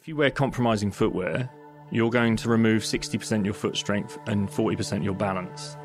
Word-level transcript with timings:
If 0.00 0.08
you 0.08 0.16
wear 0.16 0.30
compromising 0.30 0.90
footwear, 0.90 1.50
you're 1.90 2.08
going 2.08 2.34
to 2.36 2.48
remove 2.48 2.84
60% 2.84 3.44
your 3.44 3.52
foot 3.52 3.76
strength 3.76 4.18
and 4.26 4.48
40% 4.48 5.04
your 5.04 5.12
balance. 5.12 5.76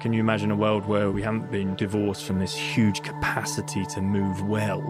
Can 0.00 0.12
you 0.12 0.18
imagine 0.18 0.50
a 0.50 0.56
world 0.56 0.86
where 0.86 1.12
we 1.12 1.22
haven't 1.22 1.52
been 1.52 1.76
divorced 1.76 2.24
from 2.24 2.40
this 2.40 2.52
huge 2.52 3.04
capacity 3.04 3.86
to 3.86 4.00
move 4.00 4.42
well 4.42 4.80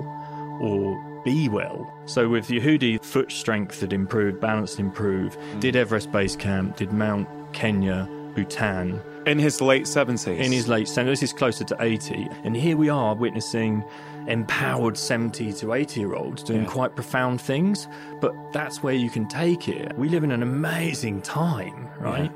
or 0.63 0.99
be 1.27 1.51
well? 1.51 1.93
So, 2.07 2.31
with 2.31 2.49
Yehudi, 2.49 3.05
foot 3.05 3.31
strength 3.31 3.83
had 3.83 3.93
improved, 3.93 4.41
balance 4.41 4.79
improved, 4.79 5.37
did 5.61 5.77
Everest 5.77 6.11
Base 6.11 6.35
Camp, 6.35 6.79
did 6.79 6.91
Mount 6.91 7.29
Kenya, 7.53 8.09
Bhutan. 8.35 8.99
In 9.27 9.39
his 9.39 9.61
late 9.61 9.85
70s. 9.85 10.39
In 10.39 10.53
his 10.53 10.69
late 10.69 10.87
70s, 10.87 11.05
this 11.05 11.23
is 11.25 11.33
closer 11.35 11.65
to 11.65 11.77
80. 11.81 12.29
And 12.45 12.57
here 12.57 12.79
we 12.79 12.89
are 12.89 13.15
witnessing 13.15 13.85
empowered 14.29 14.97
70 14.97 15.53
to 15.55 15.73
80 15.73 16.01
year 16.01 16.15
olds 16.15 16.43
doing 16.43 16.63
Yeah. 16.63 16.69
quite 16.69 16.95
profound 16.95 17.41
things. 17.41 17.89
But 18.21 18.35
that's 18.53 18.83
where 18.83 18.95
you 18.95 19.11
can 19.11 19.27
take 19.29 19.69
it. 19.69 19.97
We 19.97 20.09
live 20.09 20.25
in 20.25 20.31
an 20.31 20.43
amazing 20.43 21.23
time, 21.23 21.89
right? 21.99 22.31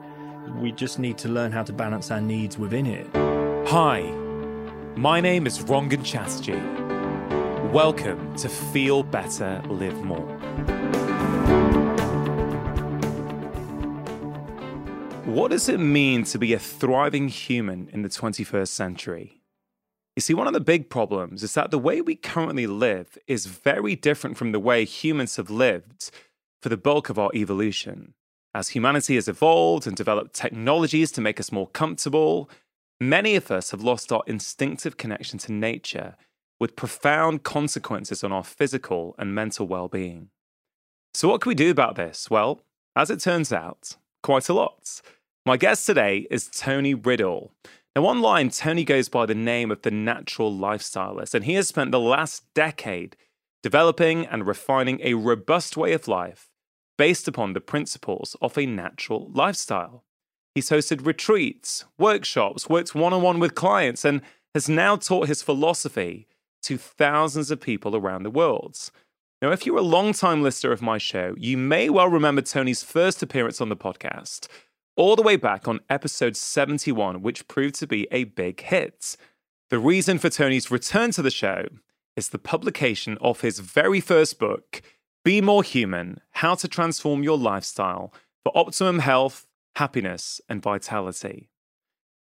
We 0.60 0.72
just 0.72 0.98
need 0.98 1.18
to 1.18 1.28
learn 1.28 1.52
how 1.52 1.62
to 1.62 1.72
balance 1.72 2.10
our 2.10 2.20
needs 2.20 2.58
within 2.58 2.86
it. 2.86 3.06
Hi, 3.68 4.02
my 4.96 5.20
name 5.20 5.46
is 5.46 5.58
Rangan 5.64 6.04
Chatterjee. 6.04 6.60
Welcome 7.72 8.36
to 8.36 8.48
Feel 8.48 9.02
Better, 9.02 9.62
Live 9.68 10.02
More. 10.02 10.38
What 15.24 15.50
does 15.50 15.68
it 15.68 15.78
mean 15.80 16.24
to 16.24 16.38
be 16.38 16.52
a 16.52 16.58
thriving 16.58 17.28
human 17.28 17.88
in 17.92 18.02
the 18.02 18.08
21st 18.08 18.68
century? 18.68 19.40
You 20.16 20.20
see, 20.20 20.34
one 20.34 20.46
of 20.46 20.52
the 20.52 20.60
big 20.60 20.90
problems 20.90 21.42
is 21.42 21.54
that 21.54 21.70
the 21.70 21.78
way 21.78 22.00
we 22.00 22.14
currently 22.14 22.68
live 22.68 23.18
is 23.26 23.46
very 23.46 23.96
different 23.96 24.36
from 24.36 24.52
the 24.52 24.60
way 24.60 24.84
humans 24.84 25.36
have 25.36 25.50
lived 25.50 26.10
for 26.62 26.68
the 26.68 26.76
bulk 26.76 27.08
of 27.08 27.18
our 27.18 27.30
evolution. 27.34 28.14
As 28.54 28.68
humanity 28.68 29.16
has 29.16 29.26
evolved 29.26 29.88
and 29.88 29.96
developed 29.96 30.32
technologies 30.32 31.10
to 31.12 31.20
make 31.20 31.40
us 31.40 31.50
more 31.50 31.66
comfortable, 31.66 32.48
many 33.00 33.34
of 33.34 33.50
us 33.50 33.72
have 33.72 33.82
lost 33.82 34.12
our 34.12 34.22
instinctive 34.28 34.96
connection 34.96 35.38
to 35.40 35.52
nature 35.52 36.14
with 36.60 36.76
profound 36.76 37.42
consequences 37.42 38.22
on 38.22 38.30
our 38.30 38.44
physical 38.44 39.16
and 39.18 39.34
mental 39.34 39.66
well 39.66 39.88
being. 39.88 40.28
So, 41.12 41.28
what 41.28 41.40
can 41.40 41.50
we 41.50 41.56
do 41.56 41.72
about 41.72 41.96
this? 41.96 42.30
Well, 42.30 42.60
as 42.94 43.10
it 43.10 43.18
turns 43.18 43.52
out, 43.52 43.96
quite 44.22 44.48
a 44.48 44.54
lot. 44.54 45.02
My 45.44 45.56
guest 45.56 45.84
today 45.84 46.28
is 46.30 46.48
Tony 46.48 46.94
Riddle. 46.94 47.52
Now, 47.96 48.06
online, 48.06 48.50
Tony 48.50 48.84
goes 48.84 49.08
by 49.08 49.24
the 49.24 49.36
name 49.36 49.70
of 49.70 49.82
the 49.82 49.90
natural 49.90 50.52
lifestylist, 50.52 51.32
and 51.32 51.44
he 51.44 51.54
has 51.54 51.68
spent 51.68 51.92
the 51.92 52.00
last 52.00 52.42
decade 52.52 53.16
developing 53.62 54.26
and 54.26 54.46
refining 54.46 55.00
a 55.02 55.14
robust 55.14 55.76
way 55.76 55.92
of 55.92 56.08
life 56.08 56.50
based 56.98 57.28
upon 57.28 57.52
the 57.52 57.60
principles 57.60 58.36
of 58.42 58.58
a 58.58 58.66
natural 58.66 59.30
lifestyle. 59.32 60.04
He's 60.54 60.70
hosted 60.70 61.06
retreats, 61.06 61.84
workshops, 61.96 62.68
worked 62.68 62.94
one 62.94 63.12
on 63.12 63.22
one 63.22 63.38
with 63.38 63.54
clients, 63.54 64.04
and 64.04 64.22
has 64.54 64.68
now 64.68 64.96
taught 64.96 65.28
his 65.28 65.42
philosophy 65.42 66.26
to 66.62 66.76
thousands 66.76 67.50
of 67.50 67.60
people 67.60 67.94
around 67.94 68.22
the 68.22 68.30
world. 68.30 68.90
Now, 69.42 69.50
if 69.52 69.66
you're 69.66 69.78
a 69.78 69.82
long-time 69.82 70.42
listener 70.42 70.72
of 70.72 70.80
my 70.80 70.98
show, 70.98 71.34
you 71.36 71.56
may 71.56 71.90
well 71.90 72.08
remember 72.08 72.42
Tony's 72.42 72.82
first 72.82 73.22
appearance 73.22 73.60
on 73.60 73.68
the 73.68 73.76
podcast, 73.76 74.48
all 74.96 75.16
the 75.16 75.22
way 75.22 75.36
back 75.36 75.66
on 75.66 75.80
episode 75.90 76.36
71, 76.36 77.22
which 77.22 77.48
proved 77.48 77.74
to 77.76 77.86
be 77.86 78.06
a 78.10 78.24
big 78.24 78.60
hit. 78.60 79.16
The 79.70 79.78
reason 79.78 80.18
for 80.18 80.28
Tony's 80.28 80.70
return 80.70 81.10
to 81.12 81.22
the 81.22 81.30
show 81.30 81.66
is 82.16 82.28
the 82.28 82.38
publication 82.38 83.18
of 83.20 83.40
his 83.40 83.58
very 83.58 84.00
first 84.00 84.38
book, 84.38 84.82
Be 85.24 85.40
More 85.40 85.62
Human 85.62 86.20
How 86.32 86.54
to 86.54 86.68
Transform 86.68 87.22
Your 87.22 87.38
Lifestyle 87.38 88.12
for 88.44 88.56
Optimum 88.56 89.00
Health, 89.00 89.46
Happiness, 89.76 90.40
and 90.48 90.62
Vitality. 90.62 91.48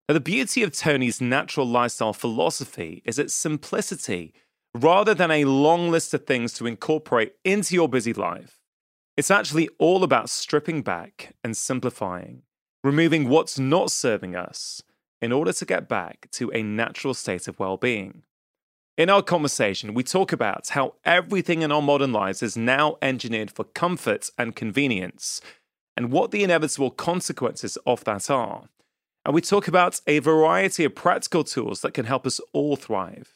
Now, 0.08 0.14
the 0.14 0.20
beauty 0.20 0.62
of 0.62 0.72
Tony's 0.72 1.20
natural 1.20 1.66
lifestyle 1.66 2.12
philosophy 2.12 3.02
is 3.04 3.18
its 3.18 3.34
simplicity. 3.34 4.34
Rather 4.74 5.14
than 5.14 5.30
a 5.30 5.44
long 5.44 5.90
list 5.90 6.14
of 6.14 6.26
things 6.26 6.52
to 6.54 6.66
incorporate 6.66 7.34
into 7.44 7.74
your 7.74 7.88
busy 7.88 8.12
life, 8.12 8.60
it's 9.16 9.30
actually 9.30 9.68
all 9.78 10.04
about 10.04 10.30
stripping 10.30 10.82
back 10.82 11.34
and 11.42 11.56
simplifying, 11.56 12.42
removing 12.82 13.28
what's 13.28 13.58
not 13.58 13.90
serving 13.90 14.34
us 14.34 14.82
in 15.20 15.32
order 15.32 15.52
to 15.52 15.64
get 15.64 15.88
back 15.88 16.28
to 16.32 16.50
a 16.52 16.62
natural 16.62 17.14
state 17.14 17.46
of 17.48 17.58
well 17.58 17.76
being. 17.76 18.22
In 18.96 19.08
our 19.08 19.22
conversation, 19.22 19.94
we 19.94 20.02
talk 20.02 20.32
about 20.32 20.68
how 20.68 20.94
everything 21.04 21.62
in 21.62 21.72
our 21.72 21.82
modern 21.82 22.12
lives 22.12 22.42
is 22.42 22.56
now 22.56 22.96
engineered 23.00 23.50
for 23.50 23.64
comfort 23.64 24.30
and 24.36 24.56
convenience, 24.56 25.40
and 25.96 26.12
what 26.12 26.30
the 26.30 26.42
inevitable 26.42 26.90
consequences 26.90 27.78
of 27.86 28.04
that 28.04 28.30
are. 28.30 28.68
And 29.24 29.34
we 29.34 29.40
talk 29.40 29.68
about 29.68 30.00
a 30.06 30.18
variety 30.18 30.84
of 30.84 30.94
practical 30.94 31.44
tools 31.44 31.82
that 31.82 31.94
can 31.94 32.06
help 32.06 32.26
us 32.26 32.40
all 32.52 32.76
thrive. 32.76 33.34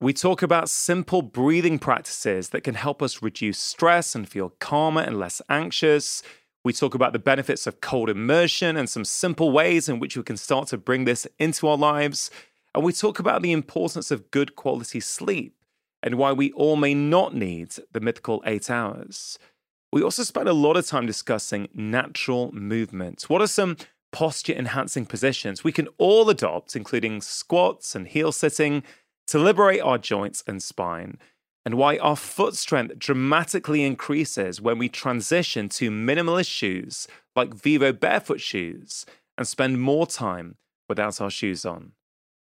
We 0.00 0.12
talk 0.12 0.42
about 0.42 0.68
simple 0.68 1.22
breathing 1.22 1.78
practices 1.78 2.50
that 2.50 2.62
can 2.62 2.74
help 2.74 3.02
us 3.02 3.22
reduce 3.22 3.58
stress 3.58 4.14
and 4.14 4.28
feel 4.28 4.54
calmer 4.58 5.00
and 5.00 5.18
less 5.18 5.40
anxious. 5.48 6.22
We 6.64 6.72
talk 6.72 6.94
about 6.94 7.12
the 7.12 7.18
benefits 7.18 7.66
of 7.66 7.82
cold 7.82 8.08
immersion 8.08 8.76
and 8.78 8.88
some 8.88 9.04
simple 9.04 9.52
ways 9.52 9.86
in 9.86 10.00
which 10.00 10.16
we 10.16 10.22
can 10.22 10.38
start 10.38 10.68
to 10.68 10.78
bring 10.78 11.04
this 11.04 11.26
into 11.38 11.68
our 11.68 11.76
lives. 11.76 12.30
And 12.74 12.82
we 12.82 12.92
talk 12.94 13.18
about 13.18 13.42
the 13.42 13.52
importance 13.52 14.10
of 14.10 14.30
good 14.30 14.56
quality 14.56 14.98
sleep 15.00 15.54
and 16.02 16.14
why 16.14 16.32
we 16.32 16.52
all 16.52 16.76
may 16.76 16.94
not 16.94 17.34
need 17.34 17.74
the 17.92 18.00
mythical 18.00 18.42
eight 18.46 18.70
hours. 18.70 19.38
We 19.92 20.02
also 20.02 20.22
spend 20.22 20.48
a 20.48 20.54
lot 20.54 20.78
of 20.78 20.86
time 20.86 21.04
discussing 21.04 21.68
natural 21.74 22.50
movement. 22.52 23.24
What 23.28 23.42
are 23.42 23.46
some 23.46 23.76
posture 24.10 24.54
enhancing 24.54 25.04
positions 25.04 25.64
we 25.64 25.72
can 25.72 25.88
all 25.98 26.30
adopt, 26.30 26.74
including 26.74 27.20
squats 27.20 27.94
and 27.94 28.08
heel 28.08 28.32
sitting, 28.32 28.82
to 29.26 29.38
liberate 29.38 29.82
our 29.82 29.98
joints 29.98 30.42
and 30.46 30.62
spine? 30.62 31.18
And 31.64 31.76
why 31.76 31.96
our 31.98 32.16
foot 32.16 32.56
strength 32.56 32.98
dramatically 32.98 33.84
increases 33.84 34.60
when 34.60 34.78
we 34.78 34.88
transition 34.88 35.68
to 35.70 35.90
minimalist 35.90 36.50
shoes 36.50 37.08
like 37.34 37.54
Vivo 37.54 37.92
barefoot 37.92 38.40
shoes 38.40 39.06
and 39.38 39.48
spend 39.48 39.80
more 39.80 40.06
time 40.06 40.56
without 40.88 41.20
our 41.20 41.30
shoes 41.30 41.64
on. 41.64 41.92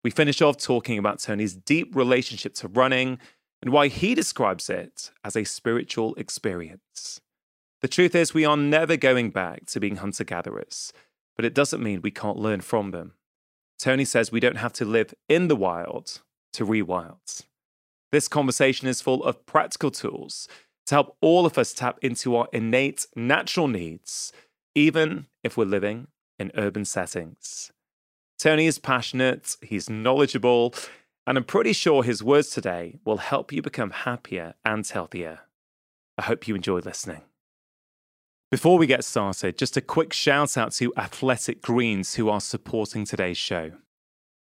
We 0.02 0.10
finish 0.10 0.40
off 0.40 0.56
talking 0.56 0.98
about 0.98 1.20
Tony's 1.20 1.54
deep 1.54 1.94
relationship 1.94 2.54
to 2.54 2.68
running 2.68 3.18
and 3.60 3.72
why 3.72 3.88
he 3.88 4.14
describes 4.14 4.68
it 4.68 5.12
as 5.22 5.36
a 5.36 5.44
spiritual 5.44 6.14
experience. 6.16 7.20
The 7.82 7.88
truth 7.88 8.14
is, 8.14 8.34
we 8.34 8.44
are 8.44 8.56
never 8.56 8.96
going 8.96 9.30
back 9.30 9.66
to 9.66 9.80
being 9.80 9.96
hunter 9.96 10.24
gatherers, 10.24 10.92
but 11.36 11.44
it 11.44 11.54
doesn't 11.54 11.82
mean 11.82 12.00
we 12.02 12.10
can't 12.10 12.38
learn 12.38 12.60
from 12.60 12.90
them. 12.90 13.12
Tony 13.78 14.04
says 14.04 14.32
we 14.32 14.40
don't 14.40 14.56
have 14.56 14.72
to 14.74 14.84
live 14.84 15.14
in 15.28 15.48
the 15.48 15.56
wild 15.56 16.20
to 16.52 16.64
rewild. 16.64 17.42
This 18.12 18.28
conversation 18.28 18.88
is 18.88 19.00
full 19.00 19.24
of 19.24 19.46
practical 19.46 19.90
tools 19.90 20.46
to 20.86 20.94
help 20.96 21.16
all 21.22 21.46
of 21.46 21.56
us 21.56 21.72
tap 21.72 21.98
into 22.02 22.36
our 22.36 22.46
innate 22.52 23.06
natural 23.16 23.68
needs, 23.68 24.32
even 24.74 25.26
if 25.42 25.56
we're 25.56 25.64
living 25.64 26.08
in 26.38 26.52
urban 26.54 26.84
settings. 26.84 27.72
Tony 28.38 28.66
is 28.66 28.78
passionate, 28.78 29.56
he's 29.62 29.88
knowledgeable, 29.88 30.74
and 31.26 31.38
I'm 31.38 31.44
pretty 31.44 31.72
sure 31.72 32.02
his 32.02 32.22
words 32.22 32.50
today 32.50 32.98
will 33.04 33.18
help 33.18 33.50
you 33.50 33.62
become 33.62 33.90
happier 33.90 34.54
and 34.64 34.86
healthier. 34.86 35.40
I 36.18 36.22
hope 36.22 36.46
you 36.46 36.54
enjoy 36.54 36.80
listening. 36.80 37.22
Before 38.50 38.76
we 38.76 38.86
get 38.86 39.04
started, 39.04 39.56
just 39.56 39.78
a 39.78 39.80
quick 39.80 40.12
shout 40.12 40.58
out 40.58 40.72
to 40.72 40.92
Athletic 40.98 41.62
Greens 41.62 42.16
who 42.16 42.28
are 42.28 42.40
supporting 42.40 43.06
today's 43.06 43.38
show. 43.38 43.72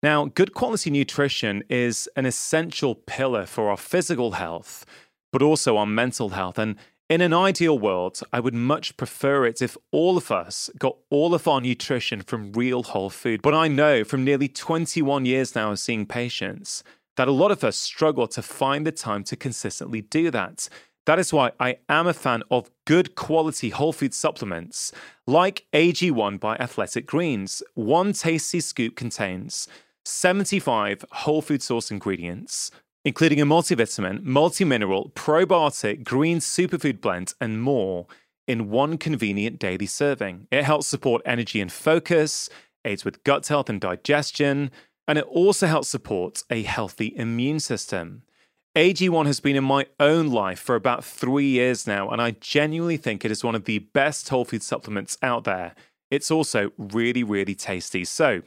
Now, 0.03 0.27
good 0.27 0.53
quality 0.53 0.91
nutrition 0.91 1.65
is 1.69 2.09
an 2.17 2.27
essential 2.27 2.95
pillar 2.95 3.47
for 3.47 3.71
our 3.71 3.77
physical 3.77 4.33
health, 4.33 4.85
but 5.33 5.43
also 5.43 5.77
our 5.77 5.87
mental 5.87 6.31
health. 6.31 6.59
And 6.59 6.77
in 7.09 7.21
an 7.21 7.33
ideal 7.33 7.79
world, 7.79 8.21
I 8.33 8.41
would 8.41 8.55
much 8.55 8.97
prefer 8.97 9.47
it 9.47 9.63
if 9.63 9.77
all 9.93 10.17
of 10.17 10.31
us 10.31 10.69
got 10.79 10.97
all 11.09 11.35
of 11.35 11.47
our 11.47 11.61
nutrition 11.61 12.21
from 12.21 12.53
real 12.53 12.83
whole 12.83 13.11
food. 13.11 13.43
But 13.43 13.55
I 13.55 13.69
know 13.69 14.05
from 14.05 14.25
nearly 14.25 14.49
21 14.49 15.25
years 15.25 15.55
now 15.55 15.71
of 15.71 15.79
seeing 15.79 16.05
patients 16.05 16.83
that 17.17 17.29
a 17.29 17.33
lot 17.33 17.51
of 17.51 17.65
us 17.65 17.77
struggle 17.77 18.27
to 18.29 18.43
find 18.43 18.87
the 18.87 18.93
time 18.93 19.25
to 19.25 19.37
consistently 19.37 20.03
do 20.03 20.31
that. 20.31 20.69
That 21.07 21.21
is 21.21 21.33
why 21.33 21.53
I 21.61 21.79
am 21.89 22.09
a 22.09 22.13
fan 22.13 22.43
of 22.51 22.71
good 22.85 23.15
quality 23.15 23.71
whole 23.71 23.93
food 23.93 24.13
supplements 24.13 24.91
like 25.27 25.65
AG1 25.73 26.41
by 26.41 26.57
Athletic 26.57 27.07
Greens. 27.07 27.63
One 27.75 28.13
tasty 28.13 28.59
scoop 28.59 28.97
contains 28.97 29.69
75 30.07 31.05
whole 31.11 31.43
food 31.43 31.63
source 31.63 31.91
ingredients, 31.91 32.71
including 33.05 33.41
a 33.41 33.47
multivitamin, 33.47 34.23
multi-mineral, 34.23 35.11
probiotic, 35.15 36.05
green 36.05 36.39
superfood 36.39 37.01
blend, 37.01 37.35
and 37.41 37.61
more 37.61 38.07
in 38.47 38.71
one 38.71 38.99
convenient 38.99 39.59
daily 39.59 39.87
serving. 39.87 40.47
It 40.51 40.65
helps 40.65 40.87
support 40.87 41.23
energy 41.25 41.61
and 41.61 41.71
focus, 41.71 42.49
aids 42.85 43.05
with 43.05 43.25
gut 43.25 43.47
health 43.49 43.69
and 43.69 43.81
digestion, 43.81 44.71
and 45.09 45.19
it 45.19 45.25
also 45.25 45.67
helps 45.67 45.89
support 45.89 46.45
a 46.51 46.63
healthy 46.63 47.13
immune 47.17 47.61
system. 47.61 48.23
AG1 48.77 49.27
has 49.27 49.41
been 49.41 49.57
in 49.57 49.65
my 49.65 49.87
own 49.99 50.29
life 50.29 50.59
for 50.59 50.75
about 50.75 51.05
three 51.05 51.49
years 51.49 51.87
now, 51.87 52.11
and 52.11 52.21
I 52.21 52.33
genuinely 52.33 52.97
think 52.97 53.25
it 53.25 53.31
is 53.31 53.43
one 53.43 53.55
of 53.55 53.65
the 53.65 53.79
best 53.79 54.29
whole 54.29 54.45
food 54.45 54.63
supplements 54.63 55.17
out 55.23 55.45
there. 55.45 55.75
It's 56.11 56.31
also 56.31 56.73
really, 56.77 57.25
really 57.25 57.55
tasty. 57.55 58.05
So, 58.05 58.43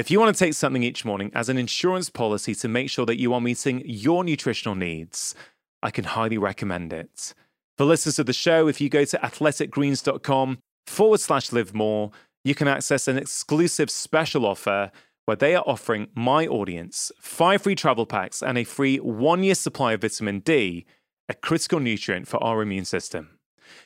if 0.00 0.10
you 0.10 0.18
want 0.18 0.34
to 0.34 0.44
take 0.44 0.54
something 0.54 0.82
each 0.82 1.04
morning 1.04 1.30
as 1.34 1.50
an 1.50 1.58
insurance 1.58 2.08
policy 2.08 2.54
to 2.54 2.68
make 2.68 2.88
sure 2.88 3.04
that 3.04 3.20
you 3.20 3.34
are 3.34 3.40
meeting 3.40 3.82
your 3.84 4.24
nutritional 4.24 4.74
needs, 4.74 5.34
I 5.82 5.90
can 5.90 6.04
highly 6.04 6.38
recommend 6.38 6.90
it. 6.94 7.34
For 7.76 7.84
listeners 7.84 8.18
of 8.18 8.24
the 8.24 8.32
show, 8.32 8.66
if 8.66 8.80
you 8.80 8.88
go 8.88 9.04
to 9.04 9.18
athleticgreens.com 9.18 10.58
forward 10.86 11.20
slash 11.20 11.52
live 11.52 11.74
more, 11.74 12.12
you 12.42 12.54
can 12.54 12.66
access 12.66 13.08
an 13.08 13.18
exclusive 13.18 13.90
special 13.90 14.46
offer 14.46 14.90
where 15.26 15.36
they 15.36 15.54
are 15.54 15.64
offering 15.66 16.08
my 16.14 16.46
audience 16.46 17.12
five 17.20 17.60
free 17.60 17.74
travel 17.74 18.06
packs 18.06 18.42
and 18.42 18.56
a 18.56 18.64
free 18.64 18.96
one 18.96 19.42
year 19.42 19.54
supply 19.54 19.92
of 19.92 20.00
vitamin 20.00 20.40
D, 20.40 20.86
a 21.28 21.34
critical 21.34 21.78
nutrient 21.78 22.26
for 22.26 22.42
our 22.42 22.62
immune 22.62 22.86
system. 22.86 23.38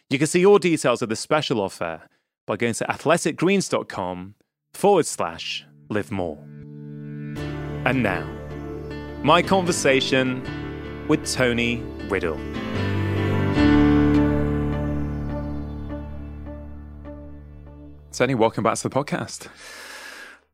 You 0.08 0.19
can 0.19 0.28
see 0.28 0.46
all 0.46 0.58
details 0.58 1.02
of 1.02 1.08
the 1.08 1.16
special 1.16 1.61
offer 1.61 2.02
by 2.46 2.56
going 2.56 2.75
to 2.75 2.84
athleticgreens.com 2.84 4.37
forward 4.72 5.06
slash 5.06 5.66
live 5.89 6.11
more. 6.11 6.39
And 7.87 8.03
now, 8.03 8.27
my 9.23 9.43
conversation 9.43 10.43
with 11.09 11.31
Tony 11.31 11.83
Riddle. 12.09 12.39
Tony, 18.13 18.35
welcome 18.35 18.63
back 18.63 18.77
to 18.77 18.89
the 18.89 18.95
podcast. 18.95 19.49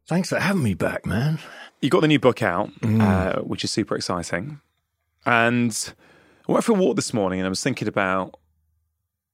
Thanks 0.07 0.31
for 0.31 0.41
having 0.41 0.63
me 0.63 0.75
back, 0.75 1.05
man. 1.05 1.39
You 1.81 1.91
got 1.91 2.01
the 2.01 2.09
new 2.09 2.19
book 2.19 2.43
out, 2.43 2.73
mm. 2.81 3.01
uh, 3.01 3.43
which 3.43 3.65
is 3.65 3.71
super 3.71 3.95
exciting. 3.95 4.61
And 5.27 5.95
I 6.49 6.53
went 6.53 6.65
for 6.65 6.73
a 6.73 6.75
walk 6.75 6.97
this 6.97 7.13
morning 7.13 7.39
and 7.39 7.47
I 7.47 7.51
was 7.51 7.63
thinking 7.63 7.87
about 7.87 8.39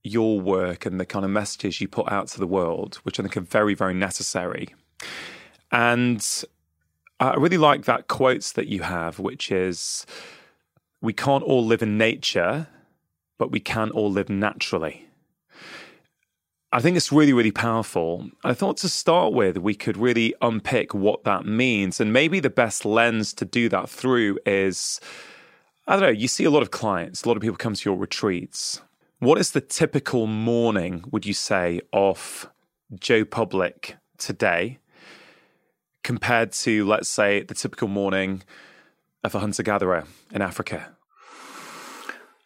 your 0.03 0.41
work 0.41 0.87
and 0.87 1.01
the 1.01 1.07
kind 1.07 1.25
of 1.25 1.31
messages 1.31 1.81
you 1.81 1.89
put 1.89 2.11
out 2.11 2.29
to 2.29 2.39
the 2.39 2.47
world, 2.47 2.97
which 3.05 3.19
I 3.19 3.23
think 3.23 3.37
are 3.37 3.41
very, 3.41 3.75
very 3.75 3.95
necessary. 3.95 4.75
And 5.73 6.45
I 7.19 7.35
really 7.35 7.59
like 7.59 7.85
that 7.85 8.09
quote 8.09 8.53
that 8.55 8.69
you 8.69 8.83
have, 8.83 9.19
which 9.19 9.51
is 9.51 10.07
We 11.01 11.13
can't 11.13 11.45
all 11.45 11.65
live 11.65 11.83
in 11.83 11.99
nature, 11.99 12.69
but 13.39 13.51
we 13.51 13.61
can 13.61 13.91
all 13.91 14.11
live 14.11 14.29
naturally. 14.29 15.07
I 16.73 16.81
think 16.81 16.97
it's 16.97 17.13
really, 17.13 17.33
really 17.33 17.53
powerful. 17.53 18.29
I 18.43 18.55
thought 18.55 18.77
to 18.79 18.89
start 18.89 19.33
with, 19.33 19.57
we 19.59 19.75
could 19.75 19.97
really 19.97 20.35
unpick 20.43 20.95
what 20.95 21.25
that 21.25 21.47
means. 21.47 22.01
And 22.01 22.13
maybe 22.13 22.41
the 22.41 22.51
best 22.51 22.85
lens 22.85 23.33
to 23.35 23.45
do 23.45 23.69
that 23.69 23.89
through 23.89 24.39
is 24.45 25.01
I 25.87 25.93
don't 25.93 26.03
know, 26.03 26.09
you 26.09 26.27
see 26.27 26.43
a 26.45 26.51
lot 26.51 26.63
of 26.63 26.73
clients, 26.73 27.23
a 27.23 27.29
lot 27.29 27.37
of 27.37 27.41
people 27.41 27.57
come 27.57 27.75
to 27.75 27.89
your 27.89 27.97
retreats. 27.97 28.83
What 29.21 29.39
is 29.39 29.53
the 29.53 29.61
typical 29.61 30.27
morning, 30.27 31.05
would 31.13 31.25
you 31.25 31.33
say, 31.33 31.81
of 31.93 32.51
Joe 32.99 33.25
Public 33.25 33.97
today 34.19 34.81
compared 36.07 36.53
to, 36.53 36.87
let's 36.87 37.09
say, 37.09 37.43
the 37.43 37.53
typical 37.53 37.89
morning 37.89 38.45
of 39.25 39.35
a 39.35 39.41
hunter 39.41 39.65
gatherer 39.65 40.05
in 40.33 40.41
Africa? 40.41 40.97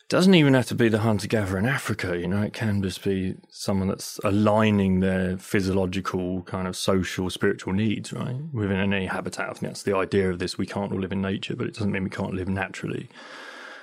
doesn't 0.08 0.34
even 0.34 0.54
have 0.54 0.66
to 0.66 0.74
be 0.74 0.88
the 0.88 0.98
hunter 0.98 1.28
gatherer 1.28 1.56
in 1.56 1.66
Africa, 1.66 2.18
you 2.18 2.26
know, 2.26 2.42
it 2.42 2.52
can 2.52 2.82
just 2.82 3.04
be 3.04 3.36
someone 3.48 3.86
that's 3.86 4.18
aligning 4.24 4.98
their 4.98 5.38
physiological, 5.38 6.42
kind 6.42 6.66
of 6.66 6.74
social, 6.74 7.30
spiritual 7.30 7.72
needs, 7.72 8.12
right? 8.12 8.34
Within 8.52 8.78
any 8.78 9.06
habitat. 9.06 9.50
I 9.50 9.52
think 9.52 9.70
that's 9.70 9.84
the 9.84 9.96
idea 9.96 10.28
of 10.28 10.40
this. 10.40 10.58
We 10.58 10.66
can't 10.66 10.90
all 10.90 10.98
live 10.98 11.12
in 11.12 11.22
nature, 11.22 11.54
but 11.54 11.68
it 11.68 11.74
doesn't 11.74 11.92
mean 11.92 12.02
we 12.02 12.10
can't 12.10 12.34
live 12.34 12.48
naturally. 12.48 13.08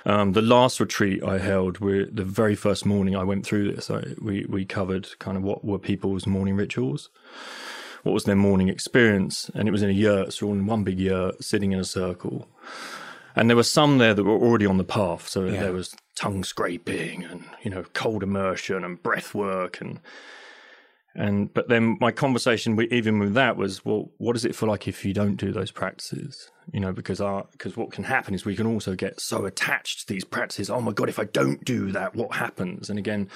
Um, 0.04 0.32
the 0.32 0.42
last 0.42 0.80
retreat 0.80 1.24
I 1.24 1.38
held, 1.38 1.78
the 1.80 2.24
very 2.24 2.54
first 2.54 2.84
morning 2.84 3.16
I 3.16 3.24
went 3.24 3.46
through 3.46 3.72
this, 3.72 3.90
I, 3.90 4.02
we, 4.20 4.44
we 4.50 4.66
covered 4.66 5.18
kind 5.18 5.38
of 5.38 5.42
what 5.42 5.64
were 5.64 5.78
people's 5.78 6.26
morning 6.26 6.56
rituals, 6.56 7.08
what 8.02 8.12
was 8.12 8.24
their 8.24 8.36
morning 8.36 8.68
experience. 8.68 9.50
And 9.54 9.68
it 9.68 9.72
was 9.72 9.82
in 9.82 9.90
a 9.90 9.92
yurt, 9.92 10.32
so 10.32 10.46
all 10.46 10.52
in 10.52 10.66
one 10.66 10.84
big 10.84 10.98
yurt, 10.98 11.42
sitting 11.42 11.72
in 11.72 11.80
a 11.80 11.84
circle. 11.84 12.48
And 13.36 13.48
there 13.48 13.56
were 13.56 13.62
some 13.62 13.98
there 13.98 14.14
that 14.14 14.24
were 14.24 14.32
already 14.32 14.66
on 14.66 14.78
the 14.78 14.84
path. 14.84 15.28
So 15.28 15.44
yeah. 15.44 15.60
there 15.60 15.72
was 15.72 15.94
tongue 16.16 16.44
scraping 16.44 17.24
and, 17.24 17.44
you 17.62 17.70
know, 17.70 17.84
cold 17.92 18.22
immersion 18.22 18.84
and 18.84 19.02
breath 19.02 19.34
work 19.34 19.80
and 19.80 20.00
and 21.18 21.52
but 21.52 21.68
then 21.68 21.96
my 22.00 22.12
conversation 22.12 22.76
with, 22.76 22.92
even 22.92 23.18
with 23.18 23.34
that 23.34 23.56
was, 23.56 23.84
well, 23.84 24.12
what 24.18 24.34
does 24.34 24.44
it 24.44 24.54
feel 24.54 24.68
like 24.68 24.86
if 24.86 25.04
you 25.04 25.12
don't 25.12 25.34
do 25.34 25.50
those 25.50 25.72
practices? 25.72 26.50
You 26.72 26.78
know, 26.78 26.92
because 26.92 27.20
our 27.20 27.46
because 27.50 27.76
what 27.76 27.90
can 27.90 28.04
happen 28.04 28.34
is 28.34 28.44
we 28.44 28.54
can 28.54 28.68
also 28.68 28.94
get 28.94 29.20
so 29.20 29.44
attached 29.44 30.00
to 30.00 30.06
these 30.06 30.24
practices. 30.24 30.70
Oh 30.70 30.80
my 30.80 30.92
god, 30.92 31.08
if 31.08 31.18
I 31.18 31.24
don't 31.24 31.64
do 31.64 31.90
that, 31.90 32.14
what 32.14 32.34
happens? 32.34 32.88
And 32.88 33.00
again, 33.00 33.28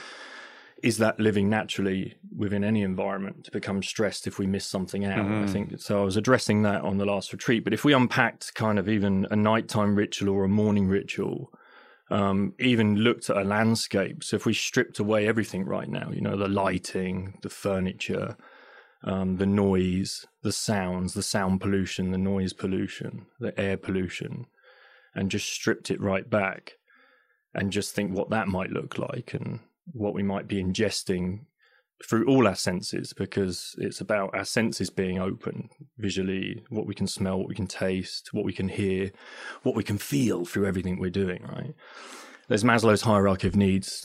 is 0.82 0.98
that 0.98 1.20
living 1.20 1.48
naturally 1.48 2.16
within 2.36 2.64
any 2.64 2.82
environment 2.82 3.44
to 3.44 3.50
become 3.52 3.82
stressed 3.82 4.26
if 4.26 4.38
we 4.38 4.46
miss 4.46 4.66
something 4.66 5.04
out? 5.04 5.24
Mm-hmm. 5.24 5.44
I 5.44 5.46
think 5.46 5.80
so. 5.80 6.02
I 6.02 6.04
was 6.04 6.16
addressing 6.16 6.62
that 6.62 6.82
on 6.82 6.98
the 6.98 7.06
last 7.06 7.32
retreat. 7.32 7.62
But 7.62 7.72
if 7.72 7.84
we 7.84 7.94
unpacked 7.94 8.54
kind 8.54 8.78
of 8.78 8.88
even 8.88 9.26
a 9.30 9.36
nighttime 9.36 9.94
ritual 9.94 10.34
or 10.34 10.44
a 10.44 10.48
morning 10.48 10.88
ritual, 10.88 11.52
um, 12.10 12.54
even 12.58 12.96
looked 12.96 13.30
at 13.30 13.36
a 13.36 13.44
landscape. 13.44 14.24
So 14.24 14.36
if 14.36 14.44
we 14.44 14.54
stripped 14.54 14.98
away 14.98 15.28
everything 15.28 15.64
right 15.64 15.88
now, 15.88 16.10
you 16.12 16.20
know, 16.20 16.36
the 16.36 16.48
lighting, 16.48 17.38
the 17.42 17.48
furniture, 17.48 18.36
um, 19.04 19.36
the 19.36 19.46
noise, 19.46 20.26
the 20.42 20.52
sounds, 20.52 21.14
the 21.14 21.22
sound 21.22 21.60
pollution, 21.60 22.10
the 22.10 22.18
noise 22.18 22.52
pollution, 22.52 23.26
the 23.38 23.58
air 23.58 23.76
pollution, 23.76 24.46
and 25.14 25.30
just 25.30 25.48
stripped 25.48 25.90
it 25.92 26.00
right 26.00 26.28
back 26.28 26.72
and 27.54 27.70
just 27.70 27.94
think 27.94 28.12
what 28.12 28.30
that 28.30 28.48
might 28.48 28.70
look 28.70 28.98
like 28.98 29.32
and 29.34 29.60
what 29.86 30.14
we 30.14 30.22
might 30.22 30.48
be 30.48 30.62
ingesting 30.62 31.40
through 32.08 32.26
all 32.26 32.46
our 32.46 32.54
senses 32.54 33.12
because 33.12 33.74
it's 33.78 34.00
about 34.00 34.34
our 34.34 34.44
senses 34.44 34.90
being 34.90 35.18
open 35.18 35.68
visually 35.98 36.64
what 36.68 36.86
we 36.86 36.94
can 36.94 37.06
smell 37.06 37.38
what 37.38 37.48
we 37.48 37.54
can 37.54 37.66
taste 37.66 38.30
what 38.32 38.44
we 38.44 38.52
can 38.52 38.68
hear 38.68 39.10
what 39.62 39.74
we 39.74 39.84
can 39.84 39.98
feel 39.98 40.44
through 40.44 40.66
everything 40.66 40.98
we're 40.98 41.10
doing 41.10 41.42
right? 41.44 41.74
There's 42.48 42.64
maslow's 42.64 43.02
hierarchy 43.02 43.48
of 43.48 43.56
needs. 43.56 44.04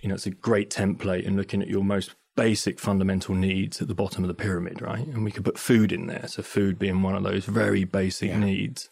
You 0.00 0.08
know 0.08 0.14
it's 0.14 0.26
a 0.26 0.30
great 0.30 0.70
template 0.70 1.24
in 1.24 1.36
looking 1.36 1.62
at 1.62 1.68
your 1.68 1.84
most 1.84 2.14
basic 2.36 2.80
fundamental 2.80 3.34
needs 3.34 3.80
at 3.80 3.88
the 3.88 3.94
bottom 3.94 4.24
of 4.24 4.28
the 4.28 4.34
pyramid 4.34 4.80
right? 4.80 5.06
And 5.06 5.24
we 5.24 5.30
could 5.30 5.44
put 5.44 5.58
food 5.58 5.92
in 5.92 6.06
there. 6.06 6.26
So 6.28 6.42
food 6.42 6.78
being 6.78 7.02
one 7.02 7.16
of 7.16 7.24
those 7.24 7.44
very 7.44 7.84
basic 7.84 8.30
yeah. 8.30 8.38
needs. 8.38 8.90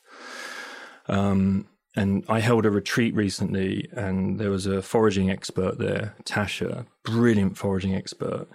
Um, 1.09 1.67
and 1.95 2.25
I 2.29 2.41
held 2.41 2.65
a 2.65 2.71
retreat 2.71 3.15
recently, 3.15 3.89
and 3.93 4.39
there 4.39 4.51
was 4.51 4.67
a 4.67 4.81
foraging 4.83 5.31
expert 5.31 5.79
there, 5.79 6.15
Tasha, 6.25 6.87
brilliant 7.03 7.59
foraging 7.59 7.95
expert. 7.95 8.47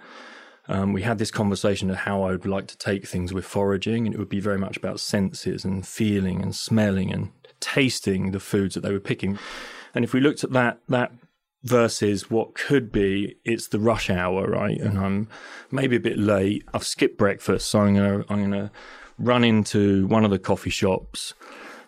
Um, 0.66 0.92
we 0.92 1.02
had 1.02 1.18
this 1.18 1.30
conversation 1.30 1.88
of 1.88 1.96
how 1.96 2.22
I 2.22 2.32
would 2.32 2.46
like 2.46 2.66
to 2.66 2.76
take 2.76 3.06
things 3.06 3.32
with 3.32 3.44
foraging, 3.44 4.06
and 4.06 4.14
it 4.14 4.18
would 4.18 4.28
be 4.28 4.40
very 4.40 4.58
much 4.58 4.76
about 4.76 5.00
senses 5.00 5.64
and 5.64 5.86
feeling 5.86 6.42
and 6.42 6.54
smelling 6.54 7.12
and 7.12 7.30
tasting 7.60 8.32
the 8.32 8.40
foods 8.40 8.74
that 8.74 8.82
they 8.82 8.92
were 8.92 9.00
picking. 9.00 9.38
And 9.94 10.04
if 10.04 10.12
we 10.12 10.20
looked 10.20 10.44
at 10.44 10.52
that, 10.52 10.80
that 10.88 11.12
versus 11.62 12.30
what 12.30 12.54
could 12.54 12.92
be, 12.92 13.36
it's 13.44 13.68
the 13.68 13.80
rush 13.80 14.10
hour, 14.10 14.46
right? 14.46 14.78
And 14.78 14.98
I'm 14.98 15.28
maybe 15.70 15.96
a 15.96 16.00
bit 16.00 16.18
late. 16.18 16.64
I've 16.74 16.86
skipped 16.86 17.18
breakfast, 17.18 17.68
so 17.68 17.80
I'm 17.80 17.94
gonna 17.94 18.24
I'm 18.28 18.42
gonna 18.42 18.70
run 19.18 19.44
into 19.44 20.06
one 20.08 20.24
of 20.24 20.30
the 20.30 20.38
coffee 20.38 20.70
shops. 20.70 21.34